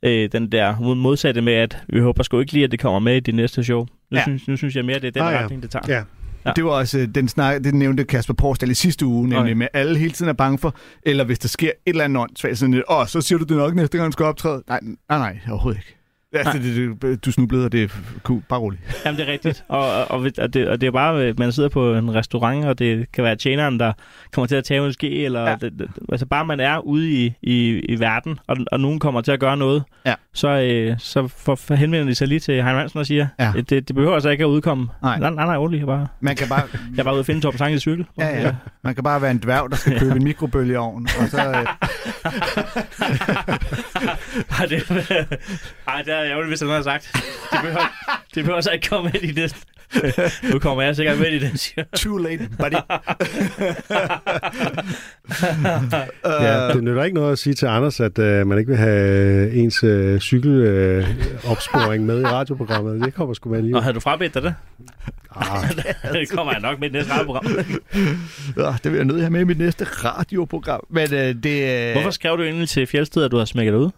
øh, 0.02 0.28
den 0.32 0.52
der 0.52 0.94
modsatte 0.94 1.40
med, 1.40 1.52
at 1.52 1.78
vi 1.88 2.00
håber 2.00 2.22
sgu 2.22 2.40
ikke 2.40 2.52
lige, 2.52 2.64
at 2.64 2.70
det 2.70 2.80
kommer 2.80 2.98
med 2.98 3.16
i 3.16 3.20
de 3.20 3.32
næste 3.32 3.64
show. 3.64 3.80
Nu, 4.10 4.16
Ja. 4.18 4.22
synes, 4.22 4.48
nu 4.48 4.56
synes 4.56 4.76
jeg 4.76 4.84
mere, 4.84 4.98
det 4.98 5.06
er 5.06 5.10
den 5.10 5.22
Ah, 5.22 5.32
ja. 5.32 5.42
retning, 5.42 5.62
det 5.62 5.70
tager. 5.70 5.84
Ja. 5.88 6.02
Ja. 6.46 6.52
Det 6.56 6.64
var 6.64 6.70
også 6.70 6.98
øh, 6.98 7.08
den 7.14 7.28
snak, 7.28 7.64
det 7.64 7.74
nævnte 7.74 8.04
Kasper 8.04 8.34
Porsdal 8.34 8.70
i 8.70 8.74
sidste 8.74 9.06
uge, 9.06 9.22
nemlig 9.22 9.38
Okay. 9.40 9.52
med 9.52 9.66
alle 9.72 9.98
hele 9.98 10.10
tiden 10.10 10.28
er 10.28 10.32
bange 10.32 10.58
for, 10.58 10.74
eller 11.02 11.24
hvis 11.24 11.38
der 11.38 11.48
sker 11.48 11.68
et 11.68 11.74
eller 11.86 12.04
andet 12.04 12.22
åndssvagt, 12.22 12.58
sådan 12.58 12.82
åh, 12.90 13.06
så 13.06 13.20
siger 13.20 13.38
du 13.38 13.44
det 13.44 13.56
nok 13.56 13.74
næste 13.74 13.98
gang, 13.98 14.06
du 14.06 14.12
skal 14.12 14.26
optræde. 14.26 14.62
Nej, 14.68 14.80
nej, 15.08 15.18
nej, 15.18 15.38
overhovedet 15.50 15.78
ikke. 15.80 15.96
Altså, 16.34 16.58
det, 16.58 17.02
det, 17.02 17.24
du 17.24 17.32
snublede, 17.32 17.64
og 17.64 17.72
det 17.72 17.82
er 17.82 17.88
cool. 18.22 18.42
Bare 18.48 18.60
roligt. 18.60 18.82
Jamen, 19.04 19.18
det 19.20 19.28
er 19.28 19.32
rigtigt. 19.32 19.64
Og, 19.68 19.78
og, 19.96 20.10
og, 20.10 20.30
og, 20.38 20.54
det, 20.54 20.68
og 20.68 20.80
det 20.80 20.86
er 20.86 20.90
bare, 20.90 21.26
øh, 21.28 21.38
man 21.38 21.52
sidder 21.52 21.68
på 21.68 21.94
en 21.94 22.14
restaurant, 22.14 22.64
og 22.64 22.78
det 22.78 23.12
kan 23.12 23.24
være 23.24 23.36
tjeneren, 23.36 23.80
der 23.80 23.92
kommer 24.32 24.46
til 24.46 24.56
at 24.56 24.64
tage 24.64 24.86
en 24.86 24.92
ske, 24.92 25.24
eller 25.24 25.48
ja. 25.50 25.56
det, 25.60 25.72
det, 25.78 25.88
altså 26.12 26.26
bare 26.26 26.44
man 26.44 26.60
er 26.60 26.78
ude 26.78 27.10
i, 27.10 27.34
i, 27.42 27.78
i 27.78 28.00
verden, 28.00 28.38
og, 28.46 28.56
og 28.72 28.80
nogen 28.80 28.98
kommer 28.98 29.20
til 29.20 29.32
at 29.32 29.40
gøre 29.40 29.56
noget, 29.56 29.82
Ja. 30.06 30.14
så, 30.34 30.48
øh, 30.48 30.94
så 30.98 31.28
for, 31.28 31.54
for 31.54 31.74
henvender 31.74 32.06
de 32.06 32.14
sig 32.14 32.28
lige 32.28 32.40
til 32.40 32.54
Hein 32.54 32.64
Hansen 32.76 32.98
og 33.00 33.06
siger, 33.06 33.26
Ja. 33.38 33.52
ja. 33.56 33.60
det, 33.60 33.88
det 33.88 33.94
behøver 33.96 34.14
altså 34.14 34.28
ikke 34.30 34.44
at 34.44 34.48
udkomme. 34.48 34.88
Nej. 35.02 35.18
nej, 35.18 35.30
nej, 35.30 35.44
nej 35.46 35.56
rolig, 35.56 35.78
jeg 35.78 35.86
bare, 35.86 36.06
Man 36.20 36.36
kan 36.36 36.48
bare, 36.48 36.62
jeg 36.94 36.98
er 36.98 37.04
bare 37.04 37.14
ude 37.14 37.20
at 37.20 37.26
finde 37.26 37.40
Torben 37.40 37.58
Sange 37.58 37.76
i 37.76 37.78
cykel. 37.78 38.06
ja, 38.18 38.40
ja. 38.42 38.54
Man 38.82 38.94
kan 38.94 39.04
bare 39.04 39.22
være 39.22 39.30
en 39.30 39.38
dværg, 39.38 39.70
der 39.70 39.76
skal 39.76 39.98
købe 39.98 40.16
en 40.16 40.24
mikrobølgeovn, 40.24 41.08
og 41.20 41.28
så... 41.28 41.48
Øh, 41.50 41.66
Ej, 44.58 44.66
det, 44.66 44.82
ej, 45.88 46.02
det 46.02 46.12
er 46.24 46.30
ærgerligt, 46.30 46.50
hvis 46.50 46.60
han 46.60 46.68
havde 46.68 46.84
sagt. 46.84 47.10
Det 47.52 47.58
behøver, 47.62 47.92
det 48.34 48.44
behøver 48.44 48.60
så 48.60 48.70
ikke 48.70 48.88
komme 48.88 49.10
med 49.12 49.22
i 49.22 49.32
det. 49.32 49.56
Nu 50.52 50.58
kommer 50.58 50.82
jeg 50.82 50.96
sikkert 50.96 51.18
med 51.18 51.26
i 51.26 51.38
det, 51.38 51.60
siger. 51.60 51.84
too 51.96 52.18
late, 52.18 52.48
buddy. 52.58 52.74
Ja, 56.24 56.68
det 56.68 56.84
nytter 56.84 57.04
ikke 57.04 57.14
noget 57.14 57.32
at 57.32 57.38
sige 57.38 57.54
til 57.54 57.66
Anders, 57.66 58.00
at 58.00 58.18
øh, 58.18 58.46
man 58.46 58.58
ikke 58.58 58.68
vil 58.68 58.76
have 58.78 59.52
ens 59.52 59.84
øh, 59.84 60.20
cykelopsporing 60.20 61.08
øh, 61.44 61.50
opsporing 61.50 62.06
med 62.06 62.20
i 62.20 62.24
radioprogrammet. 62.24 63.04
Det 63.04 63.14
kommer 63.14 63.34
sgu 63.34 63.50
med 63.50 63.62
lige. 63.62 63.76
Og 63.76 63.82
havde 63.82 63.94
du 63.94 64.00
frabedt 64.00 64.34
dig 64.34 64.42
det? 64.42 64.54
Ah, 65.36 65.68
det 66.12 66.28
kommer 66.30 66.52
jeg 66.52 66.60
nok 66.60 66.80
med 66.80 66.88
i 66.88 66.92
det 66.92 66.98
næste 66.98 67.12
radioprogram. 67.12 67.46
Ja, 68.56 68.74
det 68.84 68.92
vil 68.92 68.96
jeg 68.96 69.04
nødt 69.04 69.20
have 69.20 69.30
med 69.30 69.40
i 69.40 69.44
mit 69.44 69.58
næste 69.58 69.84
radioprogram. 69.84 70.80
Men 70.90 71.14
øh, 71.14 71.34
det... 71.42 71.86
Øh, 71.88 71.92
Hvorfor 71.92 72.10
skrev 72.10 72.36
du 72.36 72.42
egentlig 72.42 72.68
til 72.68 72.86
Fjeldsted, 72.86 73.24
at 73.24 73.30
du 73.30 73.38
har 73.38 73.44
smækket 73.44 73.74
ud? 73.74 73.90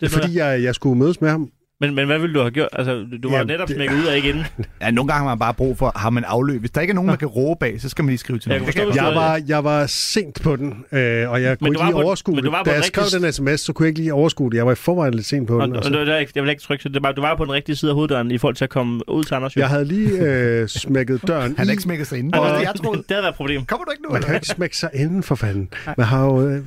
Det 0.00 0.06
er 0.06 0.10
fordi, 0.10 0.38
jeg, 0.38 0.62
jeg 0.62 0.74
skulle 0.74 0.98
mødes 0.98 1.20
med 1.20 1.30
ham. 1.30 1.48
Men, 1.82 1.94
men 1.94 2.06
hvad 2.06 2.18
ville 2.18 2.34
du 2.34 2.40
have 2.40 2.50
gjort? 2.50 2.68
Altså, 2.72 3.06
du 3.22 3.28
var 3.30 3.36
Jamen, 3.36 3.46
netop 3.52 3.68
det- 3.68 3.76
smækket 3.76 3.96
ud 3.96 4.06
af 4.06 4.16
ikke 4.16 4.28
inden. 4.28 4.46
Ja, 4.80 4.90
nogle 4.90 5.08
gange 5.12 5.18
har 5.18 5.28
man 5.28 5.38
bare 5.38 5.54
brug 5.54 5.78
for, 5.78 5.92
har 5.96 6.10
man 6.10 6.24
afløb. 6.24 6.60
Hvis 6.60 6.70
der 6.70 6.80
ikke 6.80 6.90
er 6.90 6.94
nogen, 6.94 7.06
man 7.06 7.16
kan 7.18 7.28
råbe 7.28 7.58
bag, 7.58 7.80
så 7.80 7.88
skal 7.88 8.02
man 8.04 8.08
lige 8.10 8.18
skrive 8.18 8.38
til 8.38 8.50
Jeg 8.50 8.58
nogen. 8.58 8.72
Det 8.74 8.82
forstå, 8.82 9.04
jeg. 9.04 9.14
var, 9.14 9.40
jeg 9.48 9.64
var 9.64 9.86
sent 9.86 10.42
på 10.42 10.56
den, 10.56 10.66
øh, 10.92 11.30
og 11.30 11.42
jeg 11.42 11.58
kunne 11.58 11.68
ikke 11.68 11.80
var 11.80 11.86
lige 11.86 11.94
overskue 12.04 12.34
men 12.34 12.44
du 12.44 12.46
det. 12.46 12.52
var 12.52 12.58
på 12.58 12.64
Da 12.64 12.70
den 12.70 12.76
jeg 12.76 12.84
skrev 12.84 13.02
rigtige 13.04 13.22
den 13.22 13.32
sms, 13.32 13.60
så 13.60 13.72
kunne 13.72 13.84
jeg 13.84 13.88
ikke 13.88 14.00
lige 14.00 14.14
overskue 14.14 14.50
det. 14.50 14.56
Jeg 14.56 14.66
var 14.66 14.72
i 14.72 14.74
forvejen 14.74 15.14
lidt 15.14 15.26
sent 15.26 15.48
på 15.48 15.54
Og, 15.60 15.62
den. 15.62 15.70
og, 15.72 15.76
Og 15.76 15.78
og, 15.78 15.84
så, 15.84 16.00
det, 16.00 16.08
er 16.08 16.16
ikke- 16.18 16.32
jeg 16.34 16.42
vil 16.42 16.50
ikke 16.50 16.62
trykke, 16.62 16.82
så 16.82 16.88
det 16.88 16.96
er 16.96 17.00
bare, 17.00 17.12
du 17.12 17.20
var 17.20 17.36
på 17.36 17.44
den 17.44 17.52
rigtige 17.52 17.76
side 17.76 17.90
af 17.90 17.94
hoveddøren 17.94 18.30
i 18.30 18.38
forhold 18.38 18.54
til 18.56 18.64
at 18.64 18.70
komme 18.70 19.10
ud 19.10 19.24
til 19.24 19.34
Anders. 19.34 19.56
jeg 19.56 19.68
havde 19.68 19.84
lige 19.84 20.18
øh, 20.20 20.68
smækket 20.68 21.20
døren 21.28 21.54
Han 21.58 21.66
er 21.66 21.70
ikke 21.70 21.82
smækket 21.82 22.06
sig 22.06 22.18
inden. 22.18 22.34
Og, 22.34 22.44
Det 22.44 22.52
var 22.52 22.58
det, 22.58 22.66
jeg 22.66 22.74
troede. 22.74 22.98
det 22.98 23.04
havde 23.10 23.22
været 23.22 23.32
et 23.32 23.36
problem. 23.36 23.64
Kommer 23.64 23.84
du 23.84 23.90
ikke 23.90 24.02
nu? 24.02 24.10
Man 24.12 24.22
kan 24.22 24.34
ikke 24.34 24.46
smække 24.46 24.76
sig 24.76 24.90
inden 24.94 25.22
for 25.22 25.34
fanden. 25.34 25.68
Man 25.96 26.06
har 26.06 26.24
jo... 26.26 26.48
Øh, 26.48 26.62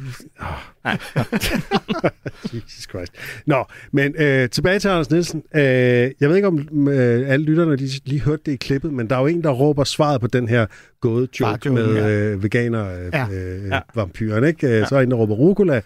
Jesus 2.53 2.83
Christ. 2.89 3.11
Nå, 3.45 3.63
men 3.91 4.15
øh, 4.17 4.49
tilbage 4.49 4.79
til 4.79 4.87
Anders 4.87 5.11
Nielsen. 5.11 5.43
Øh, 5.55 5.61
jeg 5.61 6.29
ved 6.29 6.35
ikke, 6.35 6.47
om 6.47 6.87
øh, 6.87 7.29
alle 7.29 7.45
lytterne 7.45 7.75
de 7.75 7.89
lige 8.05 8.21
hørte 8.21 8.41
det 8.45 8.51
i 8.51 8.55
klippet, 8.55 8.93
men 8.93 9.09
der 9.09 9.15
er 9.15 9.19
jo 9.19 9.27
en, 9.27 9.43
der 9.43 9.49
råber 9.51 9.83
svaret 9.83 10.21
på 10.21 10.27
den 10.27 10.47
her 10.47 10.65
gåde 11.01 11.27
joke 11.39 11.69
med 11.69 11.93
ja. 11.95 12.09
øh, 12.09 12.43
veganer 12.43 12.99
øh, 12.99 13.09
Ja. 13.13 13.27
øh, 13.31 13.67
Ja. 13.69 13.79
vampyren, 13.95 14.43
ikke? 14.43 14.67
Ja. 14.67 14.85
Så 14.85 14.95
er 14.95 14.99
der 14.99 15.03
en, 15.03 15.11
der 15.11 15.17
råber 15.17 15.35
rucola, 15.35 15.81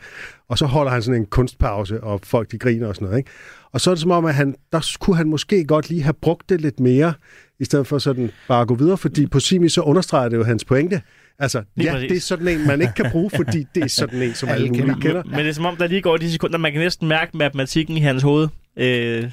og 0.50 0.58
så 0.58 0.66
holder 0.66 0.92
han 0.92 1.02
sådan 1.02 1.22
en 1.22 1.26
kunstpause, 1.26 2.04
og 2.04 2.20
folk 2.24 2.52
de 2.52 2.58
griner 2.58 2.88
og 2.88 2.96
sådan 2.96 3.06
noget, 3.06 3.18
ikke? 3.18 3.32
Og 3.72 3.82
så 3.82 3.90
er 3.90 3.94
det 3.96 4.02
som 4.02 4.12
om, 4.12 4.26
at 4.26 4.36
han, 4.36 4.56
der 4.72 4.96
kunne 5.00 5.16
han 5.16 5.28
måske 5.28 5.66
godt 5.66 5.90
lige 5.90 6.04
have 6.04 6.14
brugt 6.22 6.50
det 6.50 6.62
lidt 6.62 6.80
mere, 6.80 7.14
i 7.60 7.66
stedet 7.66 7.88
for 7.88 7.98
sådan 7.98 8.32
bare 8.48 8.62
at 8.62 8.68
gå 8.68 8.76
videre, 8.76 8.98
fordi 8.98 9.28
på 9.28 9.40
sin 9.40 9.62
vis 9.62 9.74
så 9.74 9.82
understreger 9.82 10.30
det 10.30 10.38
jo 10.38 10.44
hans 10.44 10.66
pointe. 10.66 11.02
Altså, 11.40 11.64
Lige 11.76 11.88
ja, 11.88 11.94
præcis. 11.94 12.10
det 12.10 12.18
er 12.18 12.22
sådan 12.22 12.48
en, 12.48 12.68
man 12.68 12.82
ikke 12.82 12.94
kan 12.94 13.12
bruge, 13.12 13.30
fordi 13.36 13.68
det 13.76 13.84
er 13.84 13.88
sådan 13.88 14.22
en, 14.22 14.34
som 14.34 14.50
alle, 14.54 14.66
Alle 14.68 14.78
kender. 14.80 14.96
kender. 14.96 15.24
Men 15.24 15.40
det 15.40 15.48
er 15.48 15.52
som 15.54 15.66
om, 15.66 15.76
der 15.76 15.88
lige 15.88 16.02
går 16.02 16.18
de 16.18 16.32
sekunder, 16.32 16.58
man 16.58 16.72
kan 16.72 16.82
næsten 16.82 17.08
mærke 17.08 17.38
matematikken 17.38 17.98
i 17.98 18.00
hans 18.00 18.24
hoved. 18.24 18.48
Øh, 18.78 19.32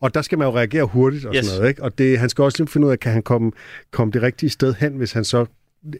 Og 0.00 0.14
der 0.14 0.22
skal 0.22 0.38
man 0.38 0.48
jo 0.48 0.56
reagere 0.56 0.84
hurtigt 0.84 1.24
og 1.24 1.34
Yes. 1.34 1.46
sådan 1.46 1.58
noget, 1.58 1.68
ikke? 1.70 1.82
Og 1.82 1.98
det, 1.98 2.18
han 2.18 2.28
skal 2.28 2.42
også 2.44 2.62
lige 2.62 2.70
finde 2.72 2.86
ud 2.86 2.92
af, 2.92 2.98
kan 3.00 3.12
han 3.12 3.22
komme, 3.22 3.52
komme 3.90 4.12
det 4.12 4.22
rigtige 4.22 4.50
sted 4.50 4.74
hen, 4.74 4.92
hvis 4.96 5.12
han 5.12 5.24
så 5.24 5.46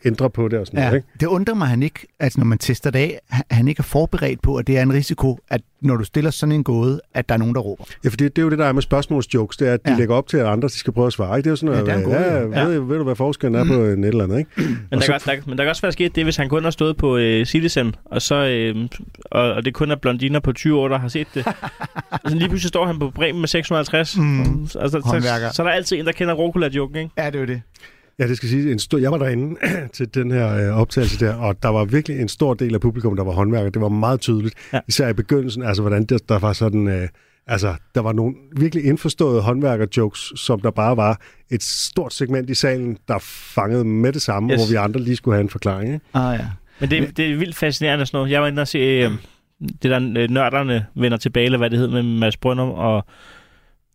ændrer 0.05 0.29
på 0.29 0.49
det 0.49 0.59
og 0.59 0.67
sådan 0.67 0.79
Ja, 0.79 0.85
noget, 0.85 0.97
ikke? 0.97 1.09
det 1.21 1.27
undrer 1.27 1.55
mig, 1.55 1.65
at 1.65 1.71
han 1.71 1.83
ikke, 1.83 2.07
altså 2.21 2.41
når 2.41 2.45
man 2.47 2.59
tester 2.59 2.91
det 2.91 2.99
af, 2.99 3.21
han- 3.29 3.45
han 3.51 3.69
ikke 3.69 3.81
er 3.81 3.83
forberedt 3.85 4.43
på, 4.43 4.57
at 4.57 4.67
det 4.67 4.79
er 4.79 4.83
en 4.83 4.93
risiko, 4.93 5.39
at 5.49 5.61
når 5.83 5.97
du 5.97 6.05
stiller 6.05 6.31
sådan 6.31 6.53
en 6.53 6.65
gåde, 6.65 7.01
at 7.15 7.29
der 7.29 7.35
er 7.35 7.39
nogen, 7.39 7.55
der 7.55 7.61
råber. 7.61 7.85
Ja, 8.05 8.09
for 8.09 8.17
det, 8.17 8.37
det 8.37 8.43
er 8.43 8.45
jo 8.45 8.51
det, 8.51 8.59
der 8.59 8.65
er 8.67 8.73
med 8.73 8.83
spørgsmålsjokes, 8.83 9.57
det 9.57 9.69
er, 9.69 9.73
at 9.75 9.85
de 9.85 9.91
Ja. 9.91 9.95
ja. 9.95 9.99
lægger 9.99 10.15
op 10.15 10.29
til, 10.29 10.37
at 10.37 10.47
andre 10.47 10.69
de 10.69 10.73
skal 10.79 10.93
prøve 10.93 11.07
at 11.07 11.13
svare, 11.13 11.37
ikke? 11.39 11.45
Det 11.45 11.51
er 11.51 11.53
jo 11.53 11.57
sådan, 11.57 11.75
Ja, 11.75 11.81
at, 11.81 11.87
det 11.87 12.13
er 12.15 12.21
ja, 12.21 12.45
idé. 12.45 12.59
ja. 12.59 12.65
Ved, 12.65 12.81
ved, 12.81 12.99
du, 12.99 13.05
hvad 13.05 13.15
forskellen 13.17 13.61
er 13.61 13.65
på 13.65 13.85
en 13.85 14.05
et 14.05 14.09
eller 14.09 14.25
andet, 14.25 14.39
ikke? 14.39 14.51
Men 14.57 14.79
der, 14.93 15.01
så- 15.01 15.07
kan, 15.07 15.15
også- 15.15 15.31
der, 15.31 15.37
men 15.47 15.59
der 15.59 15.65
kan 15.65 15.71
også 15.71 15.83
være 15.83 15.93
sket 15.93 16.15
det, 16.17 16.25
hvis 16.25 16.37
han 16.37 16.49
kun 16.49 16.65
har 16.65 16.71
stået 16.71 16.97
på 16.97 17.17
øh, 17.17 17.47
Citizen, 17.47 17.95
og, 18.05 18.23
så, 18.23 18.35
øh, 18.35 18.89
og, 19.25 19.53
og 19.53 19.65
det 19.65 19.75
kun 19.75 19.91
er 19.91 19.97
blondiner 19.97 20.41
på 20.41 20.53
20 20.53 20.79
år, 20.81 20.89
der 20.89 20.99
har 20.99 21.09
set 21.09 21.27
det. 21.35 21.45
så 22.29 22.35
lige 22.35 22.49
pludselig 22.49 22.69
står 22.69 22.87
han 22.87 22.99
på 22.99 23.11
Bremen 23.11 23.41
med 23.41 23.49
650. 23.49 24.17
Mm. 24.17 24.63
Altså, 24.63 24.89
så, 24.91 25.01
Håndværker. 25.05 25.51
så, 25.53 25.63
er 25.63 25.67
der 25.67 25.75
altid 25.75 25.99
en, 25.99 26.07
der 26.07 26.13
kender 26.13 26.35
rucola-joken, 26.35 26.97
ikke? 26.97 27.11
Ja, 27.19 27.27
det 27.27 27.35
er 27.35 27.41
jo 27.41 27.47
det. 27.47 27.63
Ja, 28.19 28.27
det 28.29 28.37
skal 28.37 28.49
sige, 28.49 28.73
en 28.73 28.79
stor, 28.79 28.99
jeg 28.99 29.11
var 29.13 29.19
derinde 29.19 29.57
til 29.97 30.15
den 30.15 30.31
her 30.31 30.71
øh, 30.71 30.81
optagelse 30.81 31.19
der, 31.27 31.35
og 31.35 31.63
der 31.63 31.69
var 31.69 31.85
virkelig 31.85 32.21
en 32.21 32.29
stor 32.29 32.55
del 32.55 32.75
af 32.75 32.81
publikum, 32.81 33.17
der 33.17 33.25
var 33.25 33.33
håndværker. 33.33 33.71
Det 33.71 33.83
var 33.83 33.89
meget 33.89 34.21
tydeligt, 34.21 34.55
Ja. 34.73 34.81
især 34.89 35.09
i 35.09 35.13
begyndelsen, 35.13 35.63
altså 35.63 35.83
hvordan 35.83 36.05
der, 36.05 36.19
der 36.29 36.39
var 36.39 36.53
sådan, 36.53 36.89
øh, 36.89 37.09
altså 37.47 37.75
der 37.95 38.01
var 38.01 38.13
nogle 38.13 38.35
virkelig 38.57 38.85
indforståede 38.85 39.43
håndværker-jokes, 39.43 40.33
som 40.37 40.61
der 40.61 40.71
bare 40.71 40.97
var 40.97 41.21
et 41.51 41.63
stort 41.63 42.13
segment 42.15 42.51
i 42.51 42.55
salen, 42.55 42.99
der 43.09 43.19
fangede 43.55 43.85
med 43.85 44.13
det 44.13 44.23
samme, 44.23 44.53
Yes. 44.53 44.61
hvor 44.61 44.71
vi 44.71 44.75
andre 44.77 45.01
lige 45.01 45.17
skulle 45.17 45.35
have 45.35 45.43
en 45.43 45.51
forklaring. 45.51 45.95
Ikke? 45.95 46.05
Ah, 46.15 46.39
ja. 46.41 46.47
Men 46.81 46.91
det, 46.91 47.17
det 47.17 47.33
er 47.33 47.37
vildt 47.37 47.57
fascinerende 47.57 48.07
sådan 48.07 48.19
noget. 48.19 48.31
Jeg 48.31 48.43
var 48.43 48.49
inde 48.49 48.63
og 48.63 48.69
se 48.69 48.79
øh, 48.79 49.11
det 49.61 49.91
der 49.91 49.97
øh, 50.17 50.31
nørderne 50.31 50.87
vender 50.97 51.19
tilbage, 51.19 51.45
eller 51.45 51.59
hvad 51.59 51.71
det 51.71 51.79
hed 51.79 51.89
med 51.89 52.03
Mads 52.03 52.37
Brøndum 52.37 52.71
og, 52.71 53.05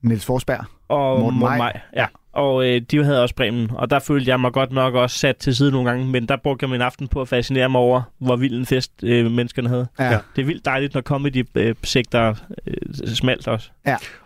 Niels 0.03 0.25
Forsberg. 0.25 0.65
og 0.89 1.19
Morten 1.19 1.39
Maj. 1.39 1.57
Maj. 1.57 1.79
Ja. 1.95 2.05
Og 2.33 2.65
øh, 2.67 2.81
de 2.91 3.03
havde 3.03 3.23
også 3.23 3.35
Bremen, 3.35 3.71
og 3.73 3.89
der 3.89 3.99
følte 3.99 4.29
jeg 4.29 4.39
mig 4.39 4.51
godt 4.51 4.71
nok 4.71 4.93
også 4.93 5.17
sat 5.17 5.37
til 5.37 5.55
side 5.55 5.71
nogle 5.71 5.89
gange, 5.89 6.05
men 6.07 6.25
der 6.25 6.37
brugte 6.37 6.63
jeg 6.63 6.69
min 6.69 6.81
aften 6.81 7.07
på 7.07 7.21
at 7.21 7.27
fascinere 7.27 7.69
mig 7.69 7.81
over, 7.81 8.01
hvor 8.19 8.35
vild 8.35 8.59
en 8.59 8.65
fest 8.65 8.91
øh, 9.03 9.31
menneskerne 9.31 9.69
havde. 9.69 9.87
Ja. 9.99 10.11
Ja. 10.11 10.17
Det 10.35 10.41
er 10.41 10.45
vildt 10.45 10.65
dejligt, 10.65 10.93
når 10.93 11.01
comedy-sektor 11.01 12.37
øh, 12.67 13.07
smalt 13.07 13.47
også. 13.47 13.69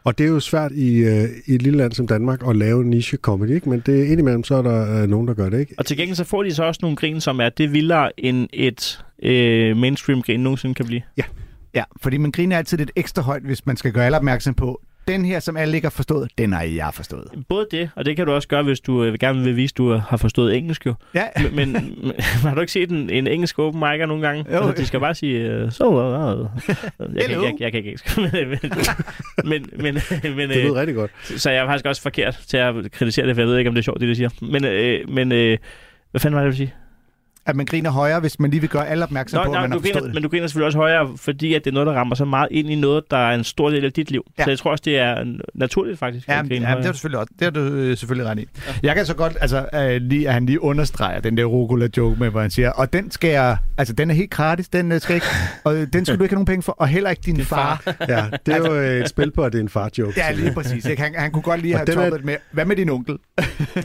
Og 0.04 0.18
det 0.18 0.24
er 0.24 0.28
jo 0.28 0.40
svært 0.40 0.72
i, 0.72 0.98
øh, 0.98 1.30
i 1.46 1.56
et 1.56 1.62
lille 1.62 1.78
land 1.78 1.92
som 1.92 2.08
Danmark 2.08 2.42
at 2.48 2.56
lave 2.56 2.84
niche-comedy, 2.84 3.54
ikke? 3.54 3.70
men 3.70 3.84
det, 3.86 4.06
indimellem 4.06 4.44
så 4.44 4.56
er 4.56 4.62
der 4.62 5.02
øh, 5.02 5.10
nogen, 5.10 5.28
der 5.28 5.34
gør 5.34 5.50
det. 5.50 5.60
ikke. 5.60 5.76
Og 5.78 5.86
til 5.86 5.98
gengæld 5.98 6.16
så 6.16 6.24
får 6.24 6.44
de 6.44 6.54
så 6.54 6.64
også 6.64 6.80
nogle 6.82 6.98
grin, 6.98 7.22
som 7.22 7.40
er 7.40 7.50
det 7.50 7.74
vildere, 7.74 8.12
end 8.18 8.48
et 8.54 9.06
øh, 9.24 9.78
mainstream-grin 9.78 10.40
nogensinde 10.40 10.76
kan 10.76 10.86
blive. 10.86 11.02
Ja, 11.76 11.84
fordi 12.02 12.18
man 12.18 12.32
griner 12.32 12.58
altid 12.58 12.78
lidt 12.78 12.92
ekstra 12.96 13.22
højt, 13.22 13.44
hvis 13.44 13.66
man 13.66 13.78
skal 13.78 13.92
gøre 13.92 14.06
alle 14.06 14.18
opmærksom 14.18 14.54
på, 14.54 14.82
den 15.08 15.26
her, 15.26 15.40
som 15.40 15.58
alle 15.58 15.76
ikke 15.76 15.86
har 15.86 15.90
forstået, 15.90 16.30
den 16.38 16.54
har 16.54 16.64
jeg 16.64 16.90
forstået. 16.94 17.28
Både 17.50 17.68
det, 17.72 17.90
og 17.96 18.06
det 18.06 18.16
kan 18.16 18.26
du 18.26 18.32
også 18.32 18.48
gøre, 18.48 18.64
hvis 18.64 18.80
du 18.80 19.04
øh, 19.04 19.14
gerne 19.20 19.44
vil 19.44 19.56
vise, 19.56 19.74
at 19.74 19.78
du 19.78 19.94
har 19.94 20.18
forstået 20.18 20.58
engelsk 20.58 20.86
jo. 20.86 20.94
Ja, 21.14 21.28
Men, 21.38 21.56
men, 21.56 21.74
men 22.04 22.14
har 22.44 22.56
du 22.56 22.62
ikke 22.62 22.74
set 22.74 22.90
en, 22.92 23.10
en 23.10 23.28
engelsk 23.28 23.60
open 23.60 23.84
mic'er 23.84 24.06
nogle 24.06 24.28
gange? 24.28 24.46
Jo. 24.52 24.58
Altså, 24.58 24.82
de 24.82 24.88
skal 24.88 25.00
bare 25.00 25.16
sige, 25.16 25.40
øh, 25.40 25.72
så... 25.72 25.84
Uh, 25.84 26.42
uh. 26.42 26.50
Jeg, 27.16 27.30
kan, 27.30 27.44
jeg, 27.44 27.54
jeg, 27.60 27.72
kan 27.72 27.78
ikke 27.78 27.90
engelsk. 27.90 28.18
men, 28.18 29.66
men, 29.76 29.94
men, 30.24 30.36
men, 30.36 30.50
Det 30.50 30.58
øh, 30.58 30.64
lyder 30.64 30.76
rigtig 30.76 30.96
godt. 30.96 31.12
så 31.24 31.52
jeg 31.52 31.64
er 31.64 31.66
faktisk 31.66 31.86
også 31.86 32.02
forkert 32.02 32.40
til 32.48 32.58
at 32.58 32.92
kritisere 32.92 33.28
det, 33.28 33.36
for 33.36 33.42
jeg 33.42 33.48
ved 33.48 33.58
ikke, 33.58 33.68
om 33.68 33.76
det 33.76 33.82
er 33.82 33.84
sjovt, 33.84 34.02
det 34.02 34.08
de 34.08 34.16
siger. 34.16 34.30
Men, 34.42 34.66
øh, 34.66 35.10
men 35.10 35.32
øh, 35.32 35.58
hvad 36.12 36.20
fanden 36.22 36.36
var 36.36 36.42
det, 36.42 36.46
ville 36.46 36.58
sige? 36.58 36.74
At 37.46 37.56
man 37.56 37.66
griner 37.66 37.90
højere, 37.90 38.20
hvis 38.20 38.40
man 38.40 38.52
lige 38.52 38.62
vil 38.62 38.70
gøre 38.70 38.88
alle 38.88 39.04
opmærksom 39.04 39.38
Nå, 39.38 39.44
på, 39.44 39.50
at 39.52 39.54
nej, 39.54 39.62
man 39.62 39.72
du 39.72 39.78
har 39.78 39.82
griner, 39.92 40.02
det. 40.02 40.14
men 40.14 40.24
du 40.24 40.30
griner 40.30 40.48
selvfølgelig 40.48 40.66
også 40.66 40.78
højere, 40.78 41.12
fordi 41.18 41.54
at 41.54 41.66
det 41.66 41.70
er 41.72 41.74
noget, 41.74 41.88
der 41.88 41.94
rammer 41.94 42.16
så 42.16 42.26
meget 42.26 42.48
ind 42.52 42.70
i 42.70 42.76
noget, 42.76 43.04
der 43.12 43.18
er 43.18 43.36
en 43.36 43.44
stor 43.44 43.70
del 43.70 43.86
af 43.86 43.94
dit 43.94 44.12
liv. 44.12 44.24
Ja. 44.38 44.44
Så 44.44 44.50
jeg 44.50 44.60
tror 44.60 44.72
også, 44.72 44.82
det 44.86 44.98
er 44.98 45.26
naturligt 45.54 46.00
faktisk. 46.00 46.28
Ja, 46.28 46.34
at 46.40 46.46
men, 46.46 46.50
grine 46.50 46.70
ja, 46.70 46.76
men 46.76 46.84
det 46.84 46.88
er 46.88 46.92
du 46.92 46.98
selvfølgelig 46.98 47.20
også. 47.20 47.34
Det 47.40 47.46
er 47.46 47.50
du 47.52 47.60
øh, 47.60 47.98
selvfølgelig 47.98 48.30
ret 48.32 48.40
i. 48.40 48.48
Jeg 48.84 48.96
kan 48.96 49.06
så 49.06 49.14
godt, 49.16 49.38
altså, 49.42 49.66
øh, 49.76 50.02
lige, 50.02 50.28
at 50.28 50.34
han 50.34 50.46
lige 50.46 50.62
understreger 50.64 51.20
den 51.20 51.38
der 51.38 51.46
rucola-joke 51.46 52.20
med, 52.20 52.30
hvor 52.30 52.42
han 52.42 52.52
siger, 52.52 52.72
og 52.72 52.94
den 52.94 53.12
skal 53.12 53.30
jeg, 53.30 53.58
altså, 53.78 53.94
den 53.94 54.10
er 54.10 54.14
helt 54.16 54.32
gratis, 54.32 54.70
den 54.70 54.92
øh, 54.92 55.02
skal 55.02 55.16
ikke, 55.16 55.28
og 55.64 55.76
øh, 55.78 55.88
den 55.94 56.06
skal 56.06 56.18
du 56.20 56.24
ikke 56.24 56.34
have 56.34 56.38
nogen 56.38 56.46
penge 56.46 56.64
for, 56.64 56.72
og 56.72 56.88
heller 56.88 57.10
ikke 57.10 57.22
din, 57.26 57.36
din 57.36 57.46
far. 57.46 57.82
far. 57.84 57.96
Ja, 58.10 58.26
det 58.46 58.54
er 58.54 58.58
jo 58.58 58.76
øh, 58.76 59.02
et 59.02 59.10
spil 59.10 59.32
på, 59.32 59.44
at 59.44 59.54
det 59.54 59.60
er 59.60 59.64
en 59.64 59.70
far-joke. 59.70 60.14
Ja, 60.18 60.32
lige 60.32 60.54
præcis. 60.54 60.86
Ikke? 60.86 61.02
Han, 61.02 61.14
han 61.18 61.32
kunne 61.32 61.42
godt 61.42 61.62
lige 61.62 61.74
Og 61.76 61.80
have 61.80 61.86
den 61.86 61.98
er- 62.00 62.04
toppet 62.10 62.26
med, 62.26 62.36
hvad 62.52 62.66
med 62.66 62.76
din 62.76 62.90
onkel? 62.90 63.18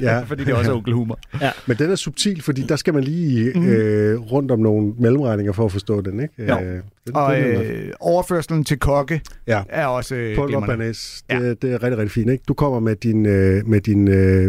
Ja. 0.00 0.20
Fordi 0.28 0.44
det 0.44 0.54
også 0.54 0.70
er 0.70 0.76
onkelhumor. 0.76 1.18
Men 1.66 1.76
den 1.76 1.90
er 1.90 1.96
subtil, 1.96 2.42
fordi 2.42 2.62
der 2.62 2.76
skal 2.76 2.94
man 2.94 3.04
lige 3.04 3.47
øh, 3.57 4.20
rundt 4.20 4.51
om 4.51 4.59
nogle 4.59 4.92
mellemregninger 4.99 5.53
for 5.53 5.64
at 5.64 5.72
forstå 5.72 6.01
den, 6.01 6.20
ikke? 6.20 6.34
Jo. 6.49 6.59
Øh, 6.59 6.80
den, 7.07 7.16
Og 7.16 7.36
den 7.36 7.44
er- 7.44 7.62
øh, 7.62 7.90
overførslen 8.01 8.64
til 8.64 8.78
kokke 8.78 9.20
ja. 9.46 9.62
er 9.68 9.86
også 9.86 10.14
øh, 10.14 10.36
glimrende. 10.46 10.66
banæs, 10.76 11.22
det, 11.30 11.62
det 11.62 11.72
er 11.72 11.82
rigtig, 11.82 11.99
rigtig 11.99 12.11
fint, 12.11 12.30
ikke? 12.30 12.44
Du 12.49 12.55
kommer 12.55 12.80
med 12.80 12.96
din, 12.96 13.26
øh, 13.26 13.66
med 13.68 13.80
din 13.80 14.09
øh, 14.09 14.44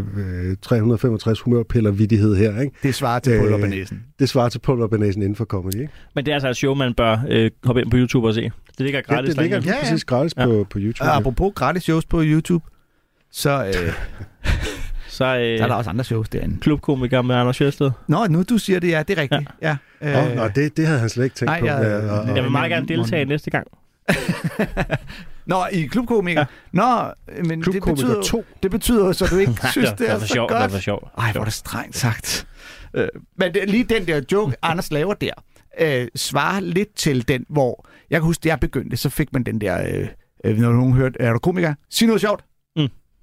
øh, 0.49 0.55
365 0.61 1.39
humørpiller-vittighed 1.41 2.35
her, 2.35 2.59
ikke? 2.61 2.75
Det 2.83 2.95
svarer 2.95 3.19
til 3.19 3.33
Øh, 3.33 3.39
pulverbanæsen. 3.39 4.03
Det 4.19 4.29
svarer 4.29 4.49
til 4.49 4.59
pulverbanæsen 4.59 5.21
inden 5.21 5.35
for 5.35 5.45
comedy, 5.45 5.75
ikke? 5.75 5.89
Men 6.15 6.25
det 6.25 6.31
er 6.31 6.35
altså 6.35 6.49
et 6.49 6.55
show, 6.57 6.73
man 6.73 6.93
bør 6.93 7.17
øh, 7.29 7.51
hoppe 7.63 7.81
ind 7.81 7.91
på 7.91 7.97
YouTube 7.97 8.27
og 8.27 8.33
se. 8.33 8.41
Det 8.41 8.51
ligger 8.85 9.01
Ja, 9.09 9.13
gratis 9.15 9.29
det 9.35 9.41
ligger 9.43 9.59
derinde. 9.59 9.65
lige 9.65 9.73
Ja, 9.75 9.77
ja. 9.77 9.83
præcis 9.91 10.05
gratis 10.05 10.33
Ja. 10.37 10.45
på, 10.45 10.67
på 10.69 10.79
YouTube. 10.81 11.09
Og 11.09 11.15
apropos 11.15 11.51
gratis 11.55 11.83
shows 11.83 12.05
på 12.05 12.21
YouTube, 12.23 12.65
så 13.31 13.65
øh, 13.65 13.73
Så 15.19 15.25
øh, 15.25 15.41
Der 15.41 15.63
er 15.63 15.67
der 15.67 15.75
også 15.75 15.89
andre 15.89 16.03
shows 16.03 16.29
derinde. 16.29 16.57
klubkomiker 16.61 17.21
med 17.21 17.35
Anders 17.35 17.57
Fjeldsted. 17.57 17.91
Nå, 18.07 18.27
nu 18.27 18.43
du 18.43 18.57
siger 18.57 18.79
det, 18.79 18.89
ja, 18.89 19.03
det 19.03 19.17
er 19.17 19.21
rigtigt. 19.21 19.49
Ja. 19.61 19.77
ja. 20.01 20.29
Nå, 20.29 20.35
nå, 20.35 20.47
det, 20.55 20.77
det 20.77 20.87
havde 20.87 20.99
han 20.99 21.09
slet 21.09 21.23
ikke 21.23 21.35
tænkt 21.35 21.49
nej, 21.49 21.59
på. 21.59 21.65
jeg- 21.65 22.09
og, 22.09 22.35
Jeg 22.35 22.43
vil 22.43 22.51
meget 22.51 22.69
gerne 22.71 22.87
deltage 22.87 23.25
mon- 23.25 23.27
næste 23.29 23.51
gang. 23.51 23.67
Nå, 25.45 25.65
i 25.71 25.85
klubkomiker? 25.85 26.39
Ja. 26.39 26.45
Nå, 26.71 27.11
men 27.43 27.61
det 27.61 27.83
betyder, 27.83 28.21
2. 28.21 28.45
det 28.63 28.71
betyder 28.71 29.05
jo, 29.05 29.13
så 29.13 29.25
du 29.31 29.37
ikke 29.37 29.53
synes, 29.71 29.89
det 29.97 30.09
er 30.09 30.13
for 30.19 30.25
så 30.27 30.33
sjovt, 30.33 30.51
godt. 30.51 30.63
Det 30.63 30.73
var 30.73 30.79
sjovt. 30.79 31.03
Ej, 31.17 31.31
hvor 31.31 31.41
er 31.41 31.45
det 31.45 31.53
strengt 31.53 31.97
sagt. 31.97 32.47
Øh, 32.93 33.07
men 33.37 33.53
det, 33.53 33.69
lige 33.69 33.83
den 33.83 34.07
der 34.07 34.21
joke, 34.31 34.55
Anders 34.61 34.91
laver 34.91 35.13
der, 35.13 35.31
øh, 35.79 36.07
svarer 36.15 36.59
lidt 36.59 36.95
til 36.95 37.27
den, 37.27 37.45
hvor... 37.49 37.85
Jeg 38.09 38.19
kan 38.19 38.25
huske, 38.25 38.41
da 38.43 38.49
jeg 38.49 38.59
begyndte, 38.59 38.97
så 38.97 39.09
fik 39.09 39.33
man 39.33 39.43
den 39.43 39.61
der... 39.61 39.87
Øh, 39.93 40.07
øh, 40.45 40.57
når 40.57 40.71
nogen 40.71 40.93
hørte, 40.93 41.21
er 41.21 41.33
du 41.33 41.39
komiker? 41.39 41.73
Sig 41.89 42.07
noget 42.07 42.21
sjovt. 42.21 42.43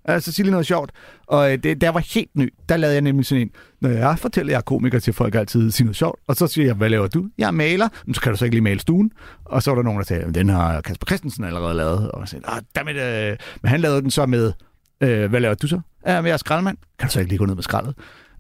Øh, 0.08 0.12
mm. 0.12 0.14
Altså, 0.14 0.32
sig 0.32 0.44
lige 0.44 0.50
noget 0.50 0.66
sjovt. 0.66 0.90
Og 1.26 1.52
øh, 1.52 1.58
det, 1.58 1.80
der 1.80 1.88
var 1.88 2.00
helt 2.14 2.30
ny. 2.34 2.54
Der 2.68 2.76
lavede 2.76 2.94
jeg 2.94 3.02
nemlig 3.02 3.26
sådan 3.26 3.42
en, 3.42 3.50
når 3.80 3.90
jeg 3.90 4.18
fortæller, 4.18 4.50
at 4.50 4.52
jeg 4.52 4.58
er 4.58 4.62
komiker 4.62 4.98
til 4.98 5.12
folk 5.12 5.34
altid, 5.34 5.70
sig 5.70 5.84
noget 5.84 5.96
sjovt. 5.96 6.20
Og 6.26 6.36
så 6.36 6.46
siger 6.46 6.66
jeg, 6.66 6.74
hvad 6.74 6.88
laver 6.88 7.06
du? 7.06 7.28
Jeg 7.38 7.54
maler. 7.54 7.88
Men 8.06 8.14
så 8.14 8.20
kan 8.20 8.32
du 8.32 8.38
så 8.38 8.44
ikke 8.44 8.54
lige 8.54 8.62
male 8.62 8.80
stuen. 8.80 9.12
Og 9.44 9.62
så 9.62 9.70
var 9.70 9.74
der 9.74 9.82
nogen, 9.82 9.98
der 9.98 10.04
sagde, 10.04 10.32
den 10.32 10.48
har 10.48 10.80
Kasper 10.80 11.06
Christensen 11.06 11.44
allerede 11.44 11.74
lavet. 11.74 12.10
Og 12.10 12.20
jeg 12.20 12.28
sagde, 12.28 12.44
ah, 12.48 12.62
dammit, 12.76 12.96
øh. 12.96 13.36
Men 13.62 13.68
han 13.68 13.80
lavede 13.80 14.02
den 14.02 14.10
så 14.10 14.26
med, 14.26 14.52
øh, 15.00 15.30
hvad 15.30 15.40
laver 15.40 15.54
du 15.54 15.66
så? 15.66 15.80
Ja, 16.06 16.20
men 16.20 16.26
jeg 16.26 16.32
er 16.32 16.36
skraldemand. 16.36 16.76
Kan 16.98 17.08
du 17.08 17.12
så 17.12 17.20
ikke 17.20 17.30
lige 17.30 17.38
gå 17.38 17.46
ned 17.46 17.54
med 17.54 17.62
skraldet? 17.62 17.94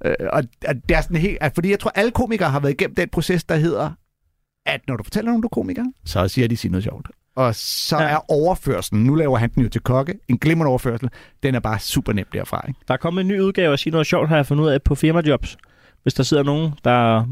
Øh, 0.04 0.14
og, 0.32 0.42
og 0.68 0.74
det 0.88 0.96
er 0.96 1.00
sådan 1.00 1.16
helt, 1.16 1.38
at, 1.40 1.52
fordi 1.54 1.70
jeg 1.70 1.80
tror, 1.80 1.92
alle 1.94 2.10
komikere 2.10 2.50
har 2.50 2.60
været 2.60 2.72
igennem 2.72 2.94
den 2.94 3.08
proces, 3.08 3.44
der 3.44 3.56
hedder, 3.56 3.90
at 4.66 4.80
når 4.88 4.96
du 4.96 5.02
fortæller 5.02 5.30
nogen, 5.30 5.42
du 5.42 5.46
er 5.46 5.54
komiker, 5.54 5.84
så 6.04 6.28
siger 6.28 6.48
de, 6.48 6.56
sig 6.56 6.70
noget 6.70 6.84
sjovt. 6.84 7.08
Og 7.36 7.54
så 7.54 7.96
Ja. 7.98 8.04
er 8.08 8.30
overførselen, 8.30 9.04
nu 9.04 9.14
laver 9.14 9.38
han 9.38 9.50
den 9.54 9.62
jo 9.62 9.68
til 9.68 9.80
kokke, 9.80 10.14
en 10.28 10.38
glimrende 10.38 10.68
overførsel, 10.70 11.08
den 11.42 11.54
er 11.54 11.60
bare 11.60 11.78
super 11.78 12.12
nem 12.12 12.26
derfra. 12.32 12.64
Ikke? 12.68 12.80
Der 12.88 12.94
er 12.94 12.98
kommet 12.98 13.20
en 13.20 13.28
ny 13.28 13.40
udgave 13.40 13.72
af 13.72 13.78
Sige 13.78 13.90
Noget 13.90 14.06
Sjovt, 14.06 14.28
har 14.28 14.36
jeg 14.36 14.46
fundet 14.46 14.64
ud 14.64 14.68
af 14.68 14.82
på 14.82 14.94
firmajobs. 14.94 15.56
Hvis 16.02 16.14
der 16.14 16.22
sidder 16.22 16.42
nogen, 16.42 16.72
der 16.84 17.24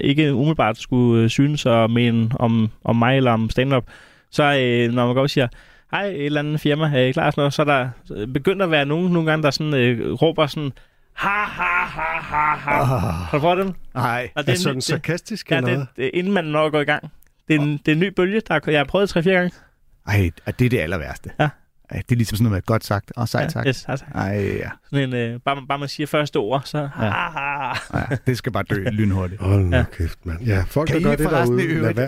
ikke 0.00 0.34
umiddelbart 0.34 0.78
skulle 0.78 1.22
øh, 1.24 1.30
synes 1.30 1.66
og 1.66 1.90
mene 1.90 2.30
om, 2.38 2.68
om 2.84 2.96
mig 2.96 3.16
eller 3.16 3.32
om 3.32 3.50
stand-up, 3.50 3.84
så 4.30 4.42
øh, 4.42 4.92
når 4.94 5.06
man 5.06 5.14
går 5.14 5.22
og 5.22 5.30
siger, 5.30 5.48
hej, 5.90 6.04
et 6.06 6.26
eller 6.26 6.40
andet 6.40 6.60
firma, 6.60 6.90
er 6.94 7.00
I 7.00 7.12
klar? 7.12 7.30
Sådan 7.30 7.40
noget, 7.40 7.52
så 7.54 7.62
er 7.62 7.66
der 7.66 7.88
øh, 8.16 8.28
begyndt 8.28 8.62
at 8.62 8.70
være 8.70 8.84
nogen 8.84 9.12
nogle 9.12 9.30
gange, 9.30 9.42
der 9.42 9.50
sådan, 9.50 9.74
øh, 9.74 10.12
råber 10.12 10.46
sådan, 10.46 10.72
ha, 11.14 11.28
ha, 11.28 11.84
ha, 11.84 12.20
ha, 12.20 12.56
ha. 12.56 12.84
Har 12.84 13.28
du 13.32 13.38
prøvet 13.38 13.58
dem? 13.58 13.74
Nej. 13.94 14.30
Og 14.34 14.44
er 14.46 14.50
en 14.52 14.58
sådan 14.58 14.74
det, 14.76 14.84
sarkastisk 14.84 15.50
ja, 15.50 15.56
eller 15.56 15.68
det, 15.68 15.76
noget? 15.76 15.88
det, 15.96 16.10
inden 16.14 16.32
man 16.32 16.44
når 16.44 16.66
at 16.66 16.72
gå 16.72 16.80
i 16.80 16.84
gang. 16.84 17.10
Det 17.50 17.56
er 17.58 17.60
en, 17.64 17.72
det 17.72 17.88
er 17.88 17.92
en 17.92 17.98
ny 18.00 18.12
bølge, 18.16 18.40
der 18.48 18.54
er, 18.54 18.60
jeg 18.66 18.78
har 18.80 18.84
prøvet 18.84 19.16
3-4 19.16 19.20
gange. 19.30 19.50
Ej, 20.06 20.30
og 20.46 20.58
det 20.58 20.64
er 20.64 20.70
det 20.70 20.78
aller 20.78 20.98
værste. 20.98 21.30
Ja. 21.40 21.48
Ej, 21.90 21.96
det 22.08 22.12
er 22.12 22.16
ligesom 22.16 22.36
sådan 22.36 22.44
noget 22.44 22.56
med 22.56 22.62
godt 22.62 22.84
sagt 22.84 23.12
og 23.16 23.28
sejt 23.28 23.44
Ja, 23.44 23.48
sagt. 23.48 23.66
yes, 23.68 23.84
altså. 23.88 24.04
Ej, 24.14 24.56
ja. 24.58 24.70
Sådan 24.90 25.08
en, 25.08 25.14
øh, 25.14 25.40
bare, 25.44 25.56
bare 25.68 25.78
man 25.78 25.88
siger 25.88 26.06
første 26.06 26.36
ord, 26.36 26.62
så 26.64 26.88
ha. 26.94 27.06
ja. 27.06 28.16
Det 28.26 28.38
skal 28.38 28.52
bare 28.52 28.62
dø 28.62 28.84
lynhurtigt. 28.98 29.40
Hold 29.42 29.64
nu 29.64 29.76
Ja. 29.76 29.84
kæft, 29.92 30.26
mand. 30.26 30.42
Ja, 30.42 30.64
folk, 30.66 30.88
Kan 30.88 30.96
der 30.96 31.02
gør 31.02 31.12
I 31.12 31.16
det 31.16 31.30
derude, 31.30 31.62
øvrigt, 31.62 31.98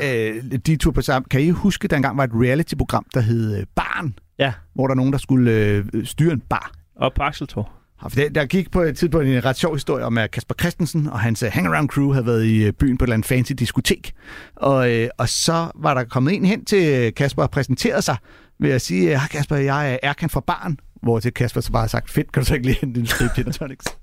øh, 0.54 0.58
de 0.66 0.76
to 0.76 0.90
på 0.90 1.02
sammen, 1.02 1.28
kan 1.28 1.40
I 1.40 1.50
huske, 1.50 1.88
der 1.88 1.96
engang 1.96 2.16
var 2.16 2.24
et 2.24 2.30
reality-program, 2.34 3.06
der 3.14 3.20
hed 3.20 3.58
øh, 3.58 3.66
Barn? 3.74 4.14
Ja. 4.38 4.52
Hvor 4.74 4.86
der 4.86 4.92
er 4.92 4.96
nogen, 4.96 5.12
der 5.12 5.18
skulle 5.18 5.50
øh, 5.52 5.84
styre 6.04 6.32
en 6.32 6.40
bar. 6.40 6.70
Og 6.96 7.12
på 7.14 7.22
Axeltor. 7.22 7.72
Det- 8.08 8.34
Der 8.34 8.46
gik 8.46 8.70
på 8.70 8.80
et 8.82 8.96
tidspunkt 8.98 9.26
en 9.28 9.44
ret 9.44 9.56
sjov 9.56 9.74
historie 9.74 10.04
om, 10.04 10.18
at 10.18 10.30
Kasper 10.30 10.54
Christensen 10.60 11.06
og 11.08 11.20
hans 11.20 11.42
uh, 11.42 11.48
hangaround 11.52 11.88
crew 11.88 12.12
havde 12.12 12.26
været 12.26 12.44
i 12.44 12.64
øh, 12.64 12.72
byen 12.72 12.98
på 12.98 13.04
et 13.04 13.06
eller 13.06 13.14
andet 13.14 13.28
fancy 13.28 13.52
diskotek. 13.52 14.12
Og, 14.56 14.92
øh, 14.92 15.08
og 15.18 15.28
så 15.28 15.70
var 15.74 15.94
der 15.94 16.04
kommet 16.04 16.34
en 16.34 16.44
hen 16.44 16.64
til 16.64 17.14
Kasper 17.14 17.42
og 17.42 17.50
præsenteret 17.50 18.04
sig 18.04 18.16
ved 18.60 18.70
at 18.70 18.82
sige, 18.82 19.10
ja 19.10 19.20
Kasper, 19.30 19.56
jeg 19.56 19.92
er 19.92 19.98
Erkan 20.02 20.30
fra 20.30 20.40
Barn. 20.40 20.76
Hvor 21.02 21.20
til 21.20 21.34
Kasper 21.34 21.60
så 21.60 21.72
bare 21.72 21.82
har 21.82 21.88
sagt, 21.88 22.10
fedt, 22.10 22.32
kan 22.32 22.42
du 22.42 22.46
så 22.46 22.54
ikke 22.54 22.66
lige 22.66 22.78
hente 22.80 23.00
en 23.00 23.06
stribe 23.06 23.32
gin 23.36 23.52
tonics? 23.52 23.84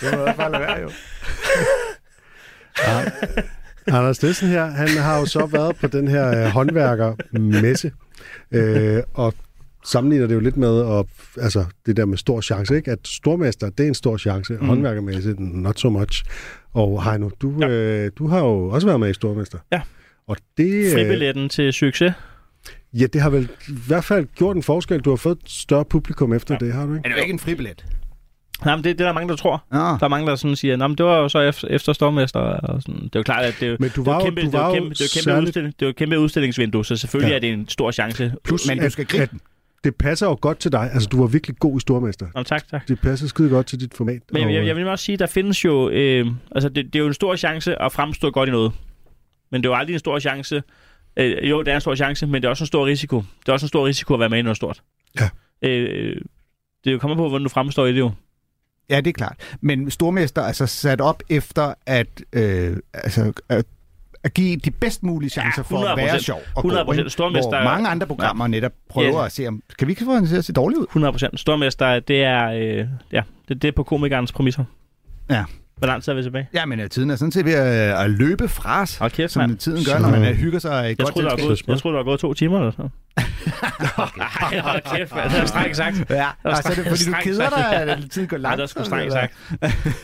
det 0.00 0.12
må 0.14 0.24
jeg 0.26 0.34
bare 0.36 0.50
lade 0.52 0.62
være, 0.62 0.80
jo. 0.80 0.90
Anders 3.90 4.22
Nielsen 4.22 4.48
her, 4.48 4.64
han 4.64 4.88
har 4.88 5.18
jo 5.18 5.26
så 5.26 5.46
været 5.46 5.76
på 5.76 5.86
den 5.86 6.08
her 6.08 6.44
øh, 6.44 6.50
håndværkermesse, 6.50 7.92
øh, 8.52 9.02
og 9.14 9.34
sammenligner 9.84 10.26
det 10.26 10.34
jo 10.34 10.40
lidt 10.40 10.56
med 10.56 10.98
at, 10.98 11.06
altså, 11.42 11.64
det 11.86 11.96
der 11.96 12.04
med 12.04 12.18
stor 12.18 12.40
chance, 12.40 12.76
ikke? 12.76 12.90
at 12.90 12.98
stormester, 13.04 13.70
det 13.70 13.84
er 13.84 13.88
en 13.88 13.94
stor 13.94 14.16
chance, 14.16 14.52
mm. 14.52 14.66
håndværkermesse, 14.66 15.34
not 15.38 15.80
so 15.80 15.90
much. 15.90 16.24
Og 16.72 17.04
Heino, 17.04 17.30
du, 17.40 17.54
ja. 17.60 17.68
øh, 17.68 18.10
du 18.18 18.26
har 18.26 18.38
jo 18.38 18.68
også 18.68 18.86
været 18.86 19.00
med 19.00 19.10
i 19.10 19.14
stormester. 19.14 19.58
Ja. 19.72 19.80
Og 20.26 20.36
det, 20.56 20.86
øh, 20.86 20.92
Fribilletten 20.92 21.48
til 21.48 21.72
succes. 21.72 22.12
ja, 22.92 23.06
det 23.06 23.20
har 23.20 23.30
vel 23.30 23.48
i 23.68 23.78
hvert 23.86 24.04
fald 24.04 24.26
gjort 24.34 24.56
en 24.56 24.62
forskel. 24.62 25.00
Du 25.00 25.10
har 25.10 25.16
fået 25.16 25.38
et 25.38 25.50
større 25.50 25.84
publikum 25.84 26.32
efter 26.32 26.56
ja. 26.60 26.66
det, 26.66 26.74
har 26.74 26.86
du 26.86 26.94
ikke? 26.94 27.02
Er 27.04 27.08
det 27.08 27.16
jo 27.16 27.22
ikke 27.22 27.32
en 27.32 27.38
fribillet? 27.38 27.84
Nej, 28.64 28.76
men 28.76 28.84
det, 28.84 28.98
det 28.98 29.04
er 29.04 29.08
der 29.08 29.12
mange, 29.14 29.28
der 29.28 29.36
tror. 29.36 29.64
Nå. 29.72 29.78
Der 29.78 29.98
er 30.02 30.08
mange, 30.08 30.26
der 30.26 30.36
sådan 30.36 30.56
siger, 30.56 30.88
men 30.88 30.98
det 30.98 31.06
var 31.06 31.16
jo 31.18 31.28
så 31.28 31.40
efter, 31.70 31.92
Stormester. 31.92 32.40
Og 32.40 32.82
sådan. 32.82 33.00
Det 33.00 33.16
er 33.16 33.20
jo 33.20 33.22
klart, 33.22 33.44
at 33.44 33.54
det 33.60 33.66
er 33.66 33.70
jo, 33.70 33.76
Men 33.80 33.90
du 33.96 34.00
det 34.00 34.08
er 34.08 34.12
var 34.12 34.18
jo 34.20 34.24
kæmpe, 34.24 34.40
du 34.42 34.46
er 34.46 34.50
jo 34.60 34.64
var 34.66 34.74
kæmpe, 34.74 34.90
det 34.90 35.00
er 35.00 35.04
jo 35.04 35.08
kæmpe, 35.14 35.24
særligt- 35.24 35.46
udstilling, 35.46 35.74
det 35.74 35.82
er 35.82 35.86
jo 35.86 35.90
et 35.90 35.96
kæmpe 35.96 36.18
udstillingsvindue, 36.18 36.84
så 36.84 36.96
selvfølgelig 36.96 37.28
Ja. 37.28 37.32
ja. 37.32 37.36
er 37.36 37.40
det 37.40 37.52
en 37.52 37.68
stor 37.68 37.90
chance. 37.90 38.32
Plus, 38.44 38.68
Men 38.68 38.78
du 38.78 38.90
skal 38.90 39.06
gribe 39.06 39.22
at, 39.22 39.28
at 39.32 39.38
det 39.84 39.94
passer 39.96 40.26
jo 40.26 40.38
godt 40.40 40.58
til 40.58 40.72
dig. 40.72 40.90
Altså, 40.92 41.08
du 41.08 41.20
var 41.20 41.26
virkelig 41.26 41.56
god 41.58 41.76
i 41.76 41.80
stormester. 41.80 42.26
Nå, 42.34 42.42
tak, 42.42 42.68
tak. 42.70 42.88
Det 42.88 43.00
passer 43.00 43.26
skide 43.28 43.48
godt 43.50 43.66
til 43.66 43.80
dit 43.80 43.94
format. 43.96 44.22
Men 44.32 44.44
og, 44.44 44.54
jeg, 44.54 44.66
jeg 44.66 44.76
vil 44.76 44.88
også 44.88 45.04
sige, 45.04 45.16
der 45.16 45.26
findes 45.26 45.64
jo... 45.64 45.90
Øh, 45.90 46.26
altså, 46.54 46.68
det, 46.68 46.84
det 46.84 46.94
er 46.94 46.98
jo 47.00 47.06
en 47.06 47.14
stor 47.14 47.36
chance 47.36 47.82
at 47.82 47.92
fremstå 47.92 48.30
godt 48.30 48.48
i 48.48 48.52
noget. 48.52 48.72
Men 49.50 49.62
det 49.62 49.68
er 49.68 49.72
jo 49.72 49.76
aldrig 49.78 49.94
en 49.94 49.98
stor 50.00 50.18
chance... 50.18 50.62
Øh, 51.16 51.50
jo, 51.50 51.62
det 51.62 51.70
er 51.70 51.74
en 51.74 51.80
stor 51.80 51.94
chance, 51.94 52.26
men 52.26 52.34
det 52.42 52.44
er 52.44 52.50
også 52.50 52.64
en 52.64 52.66
stor 52.66 52.86
risiko. 52.86 53.16
Det 53.40 53.48
er 53.48 53.52
også 53.52 53.64
en 53.66 53.68
stor 53.68 53.86
risiko 53.86 54.14
at 54.14 54.20
være 54.20 54.28
med 54.28 54.38
i 54.38 54.42
noget 54.42 54.56
stort. 54.56 54.82
Ja. 55.20 55.28
Øh, 55.68 56.16
det 56.84 56.90
er 56.90 56.92
jo 56.92 56.98
kommet 56.98 57.16
på, 57.16 57.28
hvordan 57.28 57.42
du 57.44 57.48
fremstår 57.48 57.86
i 57.86 57.92
det 57.92 57.98
jo. 57.98 58.10
Ja, 58.90 58.96
det 58.96 59.06
er 59.06 59.12
klart. 59.12 59.36
Men 59.60 59.90
stormester 59.90 60.42
er 60.42 60.46
altså 60.46 60.66
sat 60.66 61.00
op 61.00 61.22
efter 61.28 61.74
at, 61.86 62.06
øh, 62.32 62.76
altså, 62.94 63.32
at, 63.48 63.64
at 64.24 64.34
give 64.34 64.56
de 64.56 64.70
bedst 64.70 65.02
mulige 65.02 65.30
chancer 65.30 65.62
Ja, 65.70 65.76
for 65.76 65.84
at 65.88 65.96
være 65.96 66.16
100%. 66.16 66.18
sjov. 66.18 66.40
Og 66.56 66.64
100%. 66.64 66.84
God, 66.84 66.96
ikke? 66.98 67.10
Stormester 67.10 67.50
Hvor 67.50 67.70
mange 67.70 67.88
andre 67.88 68.06
programmer 68.06 68.46
netop 68.46 68.72
prøver 68.88 69.18
Ja. 69.20 69.26
at 69.26 69.32
se, 69.32 69.46
om 69.46 69.62
kan 69.78 69.86
vi 69.86 69.92
ikke 69.92 70.04
få 70.04 70.14
den 70.14 70.26
til 70.26 70.36
at 70.36 70.44
se 70.44 70.52
dårligt 70.52 70.78
ud? 70.80 70.84
100 70.86 71.12
procent. 71.12 71.40
Stormester, 71.40 72.00
det 72.00 72.22
er, 72.24 72.50
øh, 72.50 72.86
ja, 73.12 73.22
det, 73.48 73.62
det 73.62 73.68
er 73.68 73.72
på 73.72 73.82
komikernes 73.82 74.32
præmisser. 74.32 74.64
Ja. 75.30 75.44
Hvor 75.80 75.86
lang 75.86 76.02
tid 76.02 76.12
er 76.12 76.16
vi 76.16 76.22
tilbage? 76.22 76.48
Ja, 76.54 76.66
men 76.66 76.80
øh, 76.80 76.88
tiden 76.90 77.10
er 77.10 77.16
sådan 77.16 77.32
set 77.32 77.44
ved 77.44 77.52
at, 77.54 78.04
at 78.04 78.10
løbe 78.10 78.48
fra 78.48 78.82
os, 78.82 78.98
kæft, 79.12 79.32
som 79.32 79.40
mand. 79.40 79.58
tiden 79.58 79.84
gør, 79.84 79.92
Så- 79.92 79.98
når 79.98 80.10
man 80.10 80.24
øh, 80.24 80.34
hygger 80.36 80.58
sig 80.58 80.84
i 80.84 80.88
Jeg 80.88 80.96
godt 80.98 81.14
troede, 81.14 81.28
gået, 81.46 81.62
jeg 81.68 81.78
troede, 81.78 81.94
der 81.96 81.98
var 82.02 82.04
gået 82.10 82.20
to 82.20 82.34
timer 82.34 82.58
eller 82.58 82.70
sådan 82.70 82.90
okay. 83.96 84.60
Hold 84.60 84.96
kæft, 84.96 85.14
mand. 85.14 85.30
Det 85.30 85.38
er 85.40 85.44
strengt 85.46 85.76
sagt. 85.76 85.96
Ja, 86.10 86.26
var 86.42 86.50
altså, 86.50 86.70
er 86.70 86.74
det 86.74 86.86
fordi 86.86 87.04
du 87.04 87.12
keder 87.22 87.48
dig, 87.48 87.72
at 87.74 87.98
tiden 88.10 88.28
går 88.28 88.36
Nej, 88.36 88.42
langt? 88.42 88.56
det 88.58 88.62
er 88.62 88.66
sgu 88.66 88.84
strengt 88.84 89.12
sagt. 89.12 89.32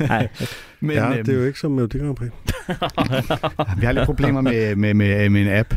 Nej, 0.01 0.29
Men 0.81 0.97
ja, 0.97 1.17
øhm, 1.17 1.25
det 1.25 1.35
er 1.35 1.39
jo 1.39 1.45
ikke 1.47 1.59
som 1.59 1.71
Melodi 1.71 1.99
Grand 1.99 2.17
Prix. 2.17 2.31
vi 3.81 3.87
har 3.87 3.93
lidt 3.93 4.05
problemer 4.05 4.41
med, 4.41 4.77
med, 4.77 4.95
med, 4.95 5.29
med 5.29 5.43
en 5.43 5.49
app. 5.49 5.75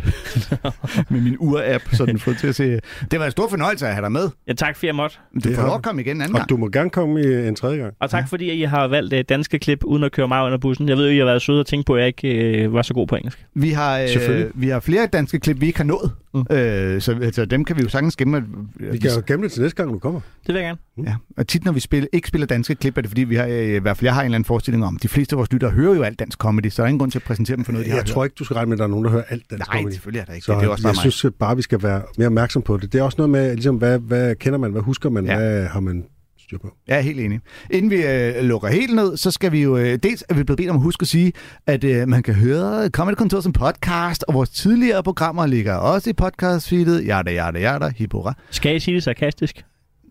med 1.10 1.22
min 1.22 1.38
ur-app, 1.40 1.96
så 1.96 2.06
den 2.06 2.20
får 2.20 2.34
til 2.34 2.48
at 2.48 2.56
se... 2.56 2.80
Det 3.12 3.20
var 3.20 3.26
en 3.26 3.32
stor 3.32 3.50
fornøjelse 3.50 3.88
at 3.88 3.94
have 3.94 4.04
dig 4.04 4.12
med. 4.12 4.30
ja, 4.48 4.54
tak 4.54 4.78
for 4.78 4.86
jer 4.86 4.94
måtte. 4.94 5.18
Du 5.34 5.50
Det 5.50 5.56
får 5.56 5.64
lov 5.64 5.76
at 5.76 5.82
komme 5.84 6.02
igen 6.02 6.16
en 6.16 6.22
anden 6.22 6.36
Og 6.36 6.40
gang. 6.40 6.50
du 6.50 6.58
må 6.58 6.70
gerne 6.70 6.90
komme 6.90 7.22
i 7.22 7.48
en 7.48 7.56
tredje 7.56 7.78
gang. 7.78 7.94
Og 8.00 8.10
tak 8.10 8.30
fordi, 8.30 8.50
at 8.50 8.56
I 8.56 8.62
har 8.62 8.88
valgt 8.88 9.14
øh, 9.14 9.24
danske 9.30 9.60
klip, 9.60 9.84
uden 9.84 10.04
at 10.04 10.12
køre 10.12 10.28
mig 10.28 10.44
under 10.44 10.58
bussen. 10.58 10.90
Jeg 10.90 10.98
ved 10.98 11.06
jo, 11.06 11.12
I 11.12 11.18
har 11.18 11.26
været 11.26 11.42
søde 11.42 11.60
og 11.60 11.66
tænke 11.68 11.86
på, 11.86 11.94
at 11.94 12.00
jeg 12.00 12.08
ikke 12.08 12.64
øh, 12.64 12.74
var 12.74 12.82
så 12.82 12.94
god 12.94 13.08
på 13.08 13.16
engelsk. 13.16 13.46
Vi 13.56 13.70
har, 13.70 14.00
øh, 14.00 14.10
Selvfølgelig. 14.10 14.48
vi 14.54 14.70
har 14.70 14.80
flere 14.80 15.08
danske 15.08 15.40
klip, 15.40 15.62
vi 15.62 15.68
ikke 15.68 15.80
har 15.80 15.84
nået. 15.86 16.12
Mm. 16.34 16.46
Øh, 16.52 17.02
så 17.02 17.20
altså, 17.22 17.46
dem 17.46 17.66
kan 17.66 17.78
vi 17.78 17.82
jo 17.82 17.90
sagtens 17.90 18.16
gemme. 18.16 18.44
Vi 18.76 18.98
kan 18.98 19.12
jo 19.16 19.24
gemme 19.28 19.44
det 19.44 19.52
til 19.52 19.62
næste 19.62 19.76
gang, 19.76 19.94
du 19.94 20.00
kommer. 20.00 20.20
Det 20.48 20.54
vil 20.54 20.62
jeg 20.62 20.64
gerne. 20.98 21.10
Ja, 21.10 21.16
og 21.38 21.48
tit 21.48 21.66
når 21.66 21.72
vi 21.72 21.80
spiller, 21.80 22.08
ikke 22.14 22.28
spiller 22.28 22.48
danske 22.48 22.76
klip, 22.76 22.98
er 22.98 23.02
det 23.02 23.10
fordi, 23.10 23.24
vi 23.24 23.36
har, 23.36 23.46
øh, 23.46 23.76
i 23.76 23.80
hvert 23.80 23.98
fald 23.98 24.06
jeg 24.06 24.14
har 24.14 24.22
en 24.22 24.26
eller 24.26 24.36
anden 24.36 24.46
forestilling 24.46 24.86
om, 24.86 24.98
de 25.02 25.08
fleste 25.08 25.34
af 25.34 25.38
vores 25.38 25.52
lyttere 25.52 25.72
hører 25.72 25.96
jo 25.96 26.04
alt 26.04 26.20
dansk 26.20 26.38
comedy, 26.38 26.70
så 26.70 26.82
der 26.82 26.84
er 26.84 26.88
ingen 26.88 27.00
grund 27.00 27.12
til 27.12 27.20
at 27.20 27.24
præsentere 27.24 27.58
dem 27.58 27.66
for 27.66 27.72
noget, 27.72 27.86
de 27.86 27.92
har 27.92 27.98
Jeg 27.98 28.06
tror 28.06 28.24
ikke, 28.24 28.36
du 28.40 28.44
skal 28.44 28.54
regne 28.54 28.70
med, 28.70 28.76
at 28.76 28.80
der 28.80 28.86
er 28.86 28.90
nogen, 28.90 29.06
der 29.06 29.12
hører 29.12 29.24
alt 29.30 29.50
dansk 29.50 29.68
Nej, 29.68 29.78
comedy. 29.78 29.92
selvfølgelig 29.94 30.20
er 30.22 30.26
der 30.26 30.34
ikke. 30.34 30.46
Så 30.46 30.54
det 30.54 30.64
er 30.64 30.68
også 30.68 30.84
bare 30.84 30.90
jeg 30.90 31.02
mig. 31.06 31.12
synes 31.12 31.34
bare, 31.40 31.56
vi 31.56 31.62
skal 31.62 31.84
være 31.84 32.02
mere 32.18 32.28
opmærksom 32.28 32.62
på 32.62 32.78
det. 32.78 32.94
Det 32.94 33.00
er 33.00 33.04
også 33.04 33.16
noget 33.18 33.30
med, 33.30 33.54
ligesom, 33.54 33.76
hvad, 33.76 34.00
hvad 34.00 34.36
kender 34.36 34.60
man, 34.60 34.72
hvad 34.72 34.82
husker 34.82 35.10
man, 35.10 35.26
ja. 35.26 35.38
hvad 35.38 35.66
har 35.66 35.80
man 35.80 36.06
styr 36.50 36.58
på. 36.58 36.76
Jeg 36.88 36.98
er 36.98 37.02
helt 37.02 37.20
enig. 37.20 37.40
Inden 37.70 37.92
vi 37.92 38.06
øh, 38.06 38.44
lukker 38.44 38.68
helt 38.68 38.96
ned, 38.96 39.18
så 39.18 39.32
skal 39.32 39.52
vi 39.52 39.62
jo... 39.64 39.78
Øh, 39.78 40.00
dels 40.04 40.24
er 40.30 40.34
vi 40.34 40.44
blevet 40.44 40.58
bedt 40.58 40.70
om 40.70 40.76
at 40.76 40.82
huske 40.82 41.04
at 41.04 41.08
sige, 41.08 41.34
at 41.68 41.84
øh, 41.84 42.08
man 42.08 42.24
kan 42.24 42.34
høre 42.34 42.90
Comedy 42.90 43.16
Kontor 43.16 43.40
som 43.42 43.54
podcast, 43.54 44.24
og 44.28 44.34
vores 44.34 44.50
tidligere 44.50 45.04
programmer 45.04 45.46
ligger 45.46 45.74
også 45.76 46.10
i 46.10 46.14
podcastfeedet. 46.14 47.06
Jada, 47.06 47.32
jada, 47.32 47.60
jada, 47.60 47.90
hippora. 47.98 48.34
Skal 48.50 48.76
I 48.76 48.80
sige 48.80 48.96
det 48.96 49.04
sarkastisk? 49.04 49.66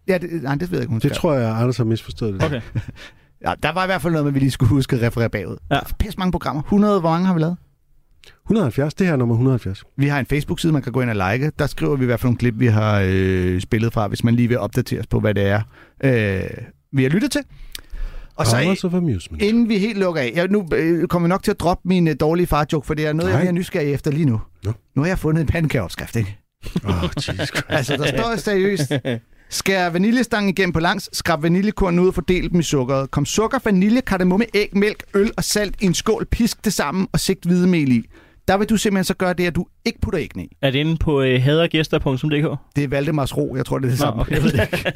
Ja, 0.09 0.19
det, 0.19 0.43
nej, 0.43 0.55
det 0.55 0.71
ved 0.71 0.79
jeg 0.79 0.83
ikke, 0.83 0.91
hun 0.91 1.01
Det 1.01 1.11
skal. 1.11 1.17
tror 1.17 1.35
jeg, 1.35 1.51
Anders 1.51 1.77
har 1.77 1.85
misforstået 1.85 2.35
det. 2.35 2.43
Okay. 2.45 2.61
Ja, 3.47 3.53
der 3.63 3.73
var 3.73 3.85
i 3.85 3.87
hvert 3.87 4.03
fald 4.03 4.13
noget 4.13 4.25
med, 4.25 4.31
at 4.31 4.35
vi 4.35 4.41
lige 4.41 4.51
skulle 4.51 4.69
huske 4.69 4.97
at 4.97 5.03
referere 5.03 5.29
bagud. 5.31 5.57
Ja. 5.71 5.79
Pisse 5.99 6.19
mange 6.19 6.33
programmer. 6.33 6.63
100, 6.63 7.01
hvor 7.01 7.11
mange 7.11 7.27
har 7.27 7.35
vi 7.35 7.41
lavet? 7.41 7.57
170, 8.49 8.95
det 8.95 9.07
her 9.07 9.13
er 9.13 9.17
nummer 9.17 9.35
170. 9.35 9.85
Vi 9.97 10.09
har 10.09 10.21
en 10.21 10.27
Facebook-side, 10.27 10.73
man 10.73 10.83
kan 10.83 10.93
gå 10.93 11.01
ind 11.01 11.11
og 11.11 11.33
like. 11.33 11.53
Der 11.59 11.67
skriver 11.67 11.97
vi 11.97 12.03
i 12.03 12.07
hvert 12.07 12.21
fald 12.21 12.27
nogle 12.29 12.39
klip, 12.39 12.55
vi 12.57 12.67
har 12.67 13.03
øh, 13.07 13.61
spillet 13.61 13.93
fra, 13.93 14.09
hvis 14.09 14.25
man 14.25 14.35
lige 14.35 14.49
vil 14.49 14.59
opdateres 14.59 15.07
på, 15.07 15.21
hvad 15.21 15.35
det 15.35 15.47
er, 15.47 15.61
øh, 16.05 16.43
vi 16.93 17.03
har 17.03 17.11
lyttet 17.11 17.31
til. 17.33 17.41
Og 18.37 18.47
så 18.47 18.57
Hours 18.57 18.85
of 18.85 18.95
Amusement. 18.95 19.43
inden 19.43 19.69
vi 19.69 19.79
helt 19.79 19.99
lukker 19.99 20.23
af, 20.23 20.33
jeg, 20.35 20.49
nu 20.49 20.69
øh, 20.75 21.09
kommer 21.09 21.27
vi 21.27 21.29
nok 21.29 21.43
til 21.43 21.51
at 21.51 21.61
droppe 21.61 21.89
min 21.89 22.09
øh, 22.09 22.15
dårlige 22.21 22.47
farjoke, 22.47 22.87
for 22.87 22.95
det 22.95 23.07
er 23.07 23.13
noget, 23.13 23.31
jeg 23.31 23.41
er 23.41 23.45
Nej. 23.45 23.53
nysgerrig 23.53 23.93
efter 23.93 24.11
lige 24.11 24.25
nu. 24.25 24.41
Nå. 24.65 24.73
Nu 24.97 25.03
har 25.03 25.09
jeg 25.09 25.19
fundet 25.19 25.41
en 25.41 25.47
pandekageopskrift, 25.47 26.17
ikke? 26.17 26.39
Åh, 26.85 27.03
oh, 27.05 27.11
Jesus 27.17 27.35
Christ. 27.49 27.63
Altså, 27.69 27.97
der 27.97 28.07
står 28.07 28.37
seriøst. 28.37 28.93
Skær 29.51 29.91
vaniljestangen 29.91 30.49
igennem 30.49 30.73
på 30.73 30.81
langs, 30.81 31.17
skrab 31.17 31.43
vaniljekorn 31.43 31.99
ud 31.99 32.09
og 32.09 32.15
fordel 32.15 32.51
dem 32.51 32.61
i 32.61 32.63
sukkeret. 32.63 33.11
Kom 33.11 33.27
sukker, 33.27 33.59
vanilje, 33.65 34.01
kardemomme, 34.01 34.47
æg, 34.55 34.69
mælk, 34.73 35.03
øl 35.15 35.31
og 35.37 35.45
salt 35.45 35.75
i 35.81 35.87
en 35.87 35.95
skål. 35.95 36.27
Pisk 36.31 36.65
det 36.65 36.73
sammen 36.73 37.09
og 37.13 37.21
sigt 37.21 37.45
hvidemel 37.45 37.93
i. 37.93 38.05
Der 38.49 38.57
vil 38.59 38.69
du 38.69 38.77
simpelthen 38.77 39.05
så 39.05 39.15
gøre 39.15 39.33
det, 39.33 39.47
at 39.47 39.55
du 39.57 39.67
ikke 39.85 40.01
putter 40.01 40.21
æggene 40.21 40.45
i. 40.45 40.57
Er 40.63 40.71
det 40.71 40.79
inde 40.79 40.97
på 40.97 41.23
øh, 41.23 41.43
hadergæster.dk? 41.43 42.59
Det 42.77 42.85
er 42.85 42.89
Valdemars 42.89 43.37
ro. 43.37 43.57
Jeg 43.57 43.67
tror, 43.67 43.79
det 43.79 43.87
er 43.87 43.91
det 43.91 44.01
Nå, 44.01 44.05
samme. 44.05 44.21
okay. 44.21 44.33
Jeg 44.35 44.43
ved 44.43 44.53
det 44.53 44.63
ikke. 44.73 44.89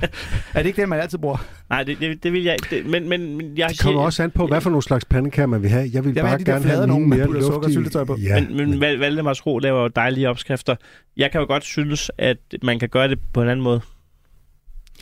er 0.54 0.58
det 0.62 0.66
ikke 0.66 0.80
det, 0.80 0.88
man 0.88 1.00
altid 1.00 1.18
bruger? 1.18 1.46
Nej, 1.70 1.82
det, 1.82 2.00
det, 2.00 2.22
det 2.22 2.32
vil 2.32 2.42
jeg 2.42 2.52
ikke. 2.54 2.76
Det, 2.76 2.86
men, 2.90 3.08
men, 3.08 3.36
men 3.36 3.58
jeg 3.58 3.68
Det 3.68 3.80
kommer 3.80 4.02
også 4.02 4.22
an 4.22 4.30
på, 4.30 4.46
hvad 4.46 4.60
for 4.60 4.70
nogle 4.70 4.82
slags 4.82 5.04
pandekager 5.04 5.46
man 5.46 5.62
vil 5.62 5.70
have. 5.70 5.90
Jeg 5.92 5.92
vil 5.92 5.92
Jeg 5.92 6.04
vil 6.04 6.14
bare 6.14 6.28
have 6.28 6.38
de 6.38 6.44
der 6.44 6.52
gerne 6.52 6.64
have 6.64 6.86
man 6.86 7.08
mere 7.08 7.26
putter 7.26 7.42
sukker 7.42 7.66
og 7.68 7.72
syltetøj 7.72 8.04
på. 8.04 8.16
Ja, 8.16 8.40
Men, 8.40 8.56
men 8.56 8.82
Val- 8.82 8.98
Valdemars 8.98 9.46
Ro 9.46 9.58
laver 9.58 9.82
jo 9.82 9.88
dejlige 9.88 10.28
opskrifter. 10.30 10.76
Jeg 11.16 11.30
kan 11.30 11.40
jo 11.40 11.46
godt 11.46 11.64
synes, 11.64 12.10
at 12.18 12.38
man 12.62 12.78
kan 12.78 12.88
gøre 12.88 13.08
det 13.08 13.18
på 13.32 13.42
en 13.42 13.48
anden 13.48 13.64
måde. 13.64 13.80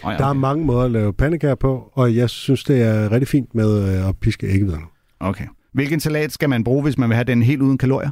Oh, 0.04 0.12
ja, 0.12 0.18
der 0.18 0.26
er 0.26 0.32
mange 0.32 0.64
måder 0.64 0.80
at 0.84 0.90
lave 0.90 1.12
pandekager 1.12 1.54
på, 1.54 1.90
og 1.94 2.16
jeg 2.16 2.30
synes, 2.30 2.64
det 2.64 2.82
er 2.82 3.12
rigtig 3.12 3.28
fint 3.28 3.54
med 3.54 3.98
øh, 3.98 4.08
at 4.08 4.16
piske 4.16 4.46
æggeviderne. 4.46 4.84
Okay. 5.20 5.44
Hvilken 5.72 6.00
salat 6.00 6.32
skal 6.32 6.48
man 6.48 6.64
bruge, 6.64 6.82
hvis 6.82 6.98
man 6.98 7.08
vil 7.08 7.14
have 7.14 7.24
den 7.24 7.42
helt 7.42 7.62
uden 7.62 7.78
kalorier? 7.78 8.10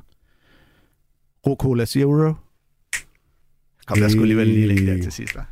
Rucola 1.46 1.84
zero? 1.84 2.34
Kom, 3.86 3.98
der 3.98 4.08
skulle 4.08 4.22
alligevel 4.22 4.46
lige 4.46 4.66
lægge 4.66 4.86
der 4.86 5.02
til 5.02 5.12
sidst, 5.12 5.36
hva'? 5.36 5.44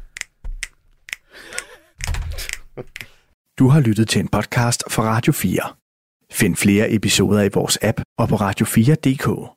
Du 3.58 3.68
har 3.68 3.80
lyttet 3.80 4.08
til 4.08 4.20
en 4.20 4.28
podcast 4.28 4.82
fra 4.90 5.02
Radio 5.02 5.32
4. 5.32 5.60
Find 6.32 6.56
flere 6.56 6.92
episoder 6.92 7.42
i 7.42 7.48
vores 7.54 7.78
app 7.82 8.00
og 8.18 8.28
på 8.28 8.36
radio4.dk. 8.36 9.55